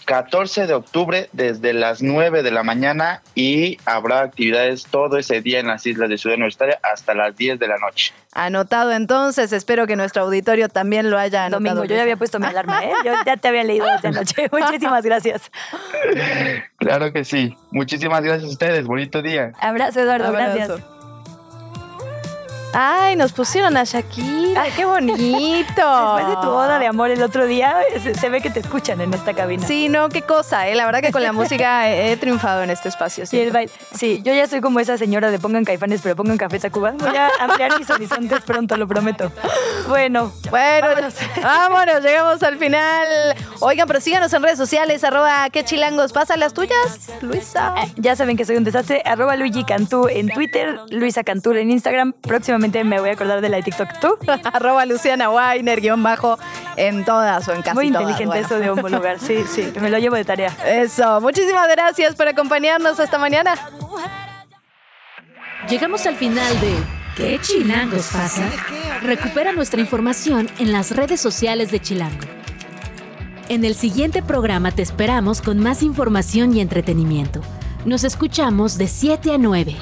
14 0.05 0.67
de 0.67 0.73
octubre 0.73 1.29
desde 1.31 1.73
las 1.73 2.01
9 2.01 2.43
de 2.43 2.51
la 2.51 2.63
mañana 2.63 3.21
y 3.35 3.77
habrá 3.85 4.21
actividades 4.21 4.85
todo 4.85 5.17
ese 5.17 5.41
día 5.41 5.59
en 5.59 5.67
las 5.67 5.85
islas 5.85 6.09
de 6.09 6.17
Ciudad 6.17 6.35
Universitaria 6.35 6.79
hasta 6.83 7.13
las 7.13 7.35
10 7.35 7.59
de 7.59 7.67
la 7.67 7.77
noche. 7.77 8.13
Anotado 8.33 8.91
entonces, 8.91 9.53
espero 9.53 9.87
que 9.87 9.95
nuestro 9.95 10.23
auditorio 10.23 10.69
también 10.69 11.09
lo 11.09 11.17
haya 11.17 11.45
anotado. 11.45 11.75
Domingo, 11.75 11.85
yo 11.85 11.95
ya 11.95 12.01
había 12.01 12.17
puesto 12.17 12.39
mi 12.39 12.47
alarma, 12.47 12.83
¿eh? 12.83 12.91
Yo 13.05 13.13
ya 13.25 13.37
te 13.37 13.47
había 13.47 13.63
leído 13.63 13.85
desde 13.85 14.07
anoche. 14.07 14.49
Muchísimas 14.51 15.03
gracias. 15.03 15.51
Claro 16.77 17.13
que 17.13 17.23
sí. 17.23 17.55
Muchísimas 17.71 18.23
gracias 18.23 18.49
a 18.49 18.51
ustedes. 18.51 18.85
Bonito 18.85 19.21
día. 19.21 19.53
Abrazo, 19.59 20.01
Eduardo. 20.01 20.31
Gracias. 20.31 21.02
Ay, 22.73 23.15
nos 23.15 23.33
pusieron 23.33 23.77
a 23.77 23.83
Shakira. 23.83 24.65
qué 24.75 24.83
bonito. 24.83 25.15
Después 25.75 26.27
de 26.27 26.35
tu 26.41 26.49
boda 26.49 26.79
de 26.79 26.87
amor 26.87 27.11
el 27.11 27.21
otro 27.21 27.45
día, 27.45 27.77
se, 28.19 28.29
ve 28.29 28.41
que 28.41 28.49
te 28.49 28.59
escuchan 28.59 28.99
en 28.99 29.13
esta 29.13 29.33
cabina. 29.33 29.65
Sí, 29.65 29.89
no, 29.89 30.09
qué 30.09 30.23
cosa, 30.23 30.67
¿eh? 30.67 30.73
La 30.73 30.85
verdad 30.85 31.01
que 31.01 31.11
con 31.11 31.21
la 31.21 31.31
música 31.33 31.89
he, 31.91 32.17
triunfado 32.17 32.63
en 32.63 32.71
este 32.71 32.89
espacio. 32.89 33.27
Sí, 33.27 33.47
sí, 33.93 34.21
yo 34.23 34.33
ya 34.33 34.47
soy 34.47 34.61
como 34.61 34.79
esa 34.79 34.97
señora 34.97 35.29
de 35.29 35.37
pongan 35.37 35.65
caifanes, 35.65 36.01
pero 36.01 36.15
pongan 36.15 36.37
café 36.37 36.59
Tacuba. 36.59 36.93
Voy 36.97 37.15
a 37.15 37.29
ampliar 37.39 37.77
mis 37.77 37.89
horizontes 37.91 38.41
pronto, 38.41 38.75
lo 38.75 38.87
prometo. 38.87 39.31
Bueno, 39.87 40.31
bueno, 40.49 40.87
vámonos. 41.41 42.03
llegamos 42.03 42.41
al 42.41 42.57
final. 42.57 43.07
Oigan, 43.59 43.87
pero 43.87 44.01
síganos 44.01 44.33
en 44.33 44.41
redes 44.41 44.57
sociales, 44.57 45.03
arroba 45.03 45.47
qué 45.51 45.63
chilangos. 45.63 46.11
¿Pasan 46.11 46.39
las 46.39 46.53
tuyas, 46.53 47.11
Luisa? 47.21 47.75
Eh, 47.83 47.91
ya 47.97 48.15
saben 48.15 48.35
que 48.35 48.45
soy 48.45 48.57
un 48.57 48.63
desastre, 48.63 49.03
arroba 49.05 49.35
Luigi 49.35 49.63
Cantú 49.63 50.07
en 50.07 50.29
Twitter, 50.29 50.79
Luisa 50.89 51.23
Cantú 51.23 51.51
en 51.51 51.69
Instagram. 51.69 52.13
Próximamente 52.13 52.62
me 52.83 52.99
voy 52.99 53.09
a 53.09 53.13
acordar 53.13 53.41
de 53.41 53.49
la 53.49 53.57
de 53.57 53.63
TikTok. 53.63 53.99
¿Tú? 53.99 54.17
Arroba 54.53 54.85
Luciana 54.85 55.29
Weiner, 55.29 55.81
guion 55.81 56.01
bajo, 56.01 56.37
en 56.75 57.03
todas 57.03 57.47
o 57.47 57.53
en 57.53 57.61
casi 57.61 57.75
Muy 57.75 57.87
inteligente 57.87 58.39
eso 58.39 58.59
de 58.59 58.69
homologar. 58.69 59.19
Sí, 59.19 59.43
sí, 59.47 59.73
me 59.79 59.89
lo 59.89 59.97
llevo 59.99 60.15
de 60.15 60.25
tarea. 60.25 60.55
Eso. 60.65 61.21
Muchísimas 61.21 61.67
gracias 61.69 62.15
por 62.15 62.27
acompañarnos 62.27 62.99
esta 62.99 63.17
mañana. 63.17 63.55
Llegamos 65.69 66.05
al 66.05 66.15
final 66.15 66.59
de 66.59 66.75
¿Qué 67.15 67.39
chilangos 67.39 68.07
pasa? 68.07 68.49
Recupera 69.03 69.51
nuestra 69.51 69.79
información 69.79 70.49
en 70.57 70.71
las 70.71 70.95
redes 70.95 71.21
sociales 71.21 71.69
de 71.69 71.79
Chilango. 71.79 72.25
En 73.49 73.63
el 73.65 73.75
siguiente 73.75 74.23
programa 74.23 74.71
te 74.71 74.81
esperamos 74.81 75.41
con 75.41 75.59
más 75.59 75.83
información 75.83 76.55
y 76.55 76.61
entretenimiento. 76.61 77.41
Nos 77.85 78.03
escuchamos 78.03 78.77
de 78.79 78.87
7 78.87 79.31
a 79.33 79.37
9. 79.37 79.75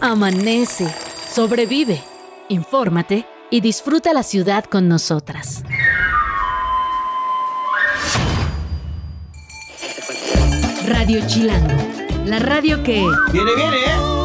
Amanece 0.00 0.86
Sobrevive, 1.36 2.02
infórmate 2.48 3.26
y 3.50 3.60
disfruta 3.60 4.14
la 4.14 4.22
ciudad 4.22 4.64
con 4.64 4.88
nosotras. 4.88 5.62
Radio 10.88 11.20
Chilango, 11.26 11.76
la 12.24 12.38
radio 12.38 12.82
que... 12.82 13.06
Viene, 13.34 13.54
viene, 13.54 13.76
¿eh? 13.76 14.15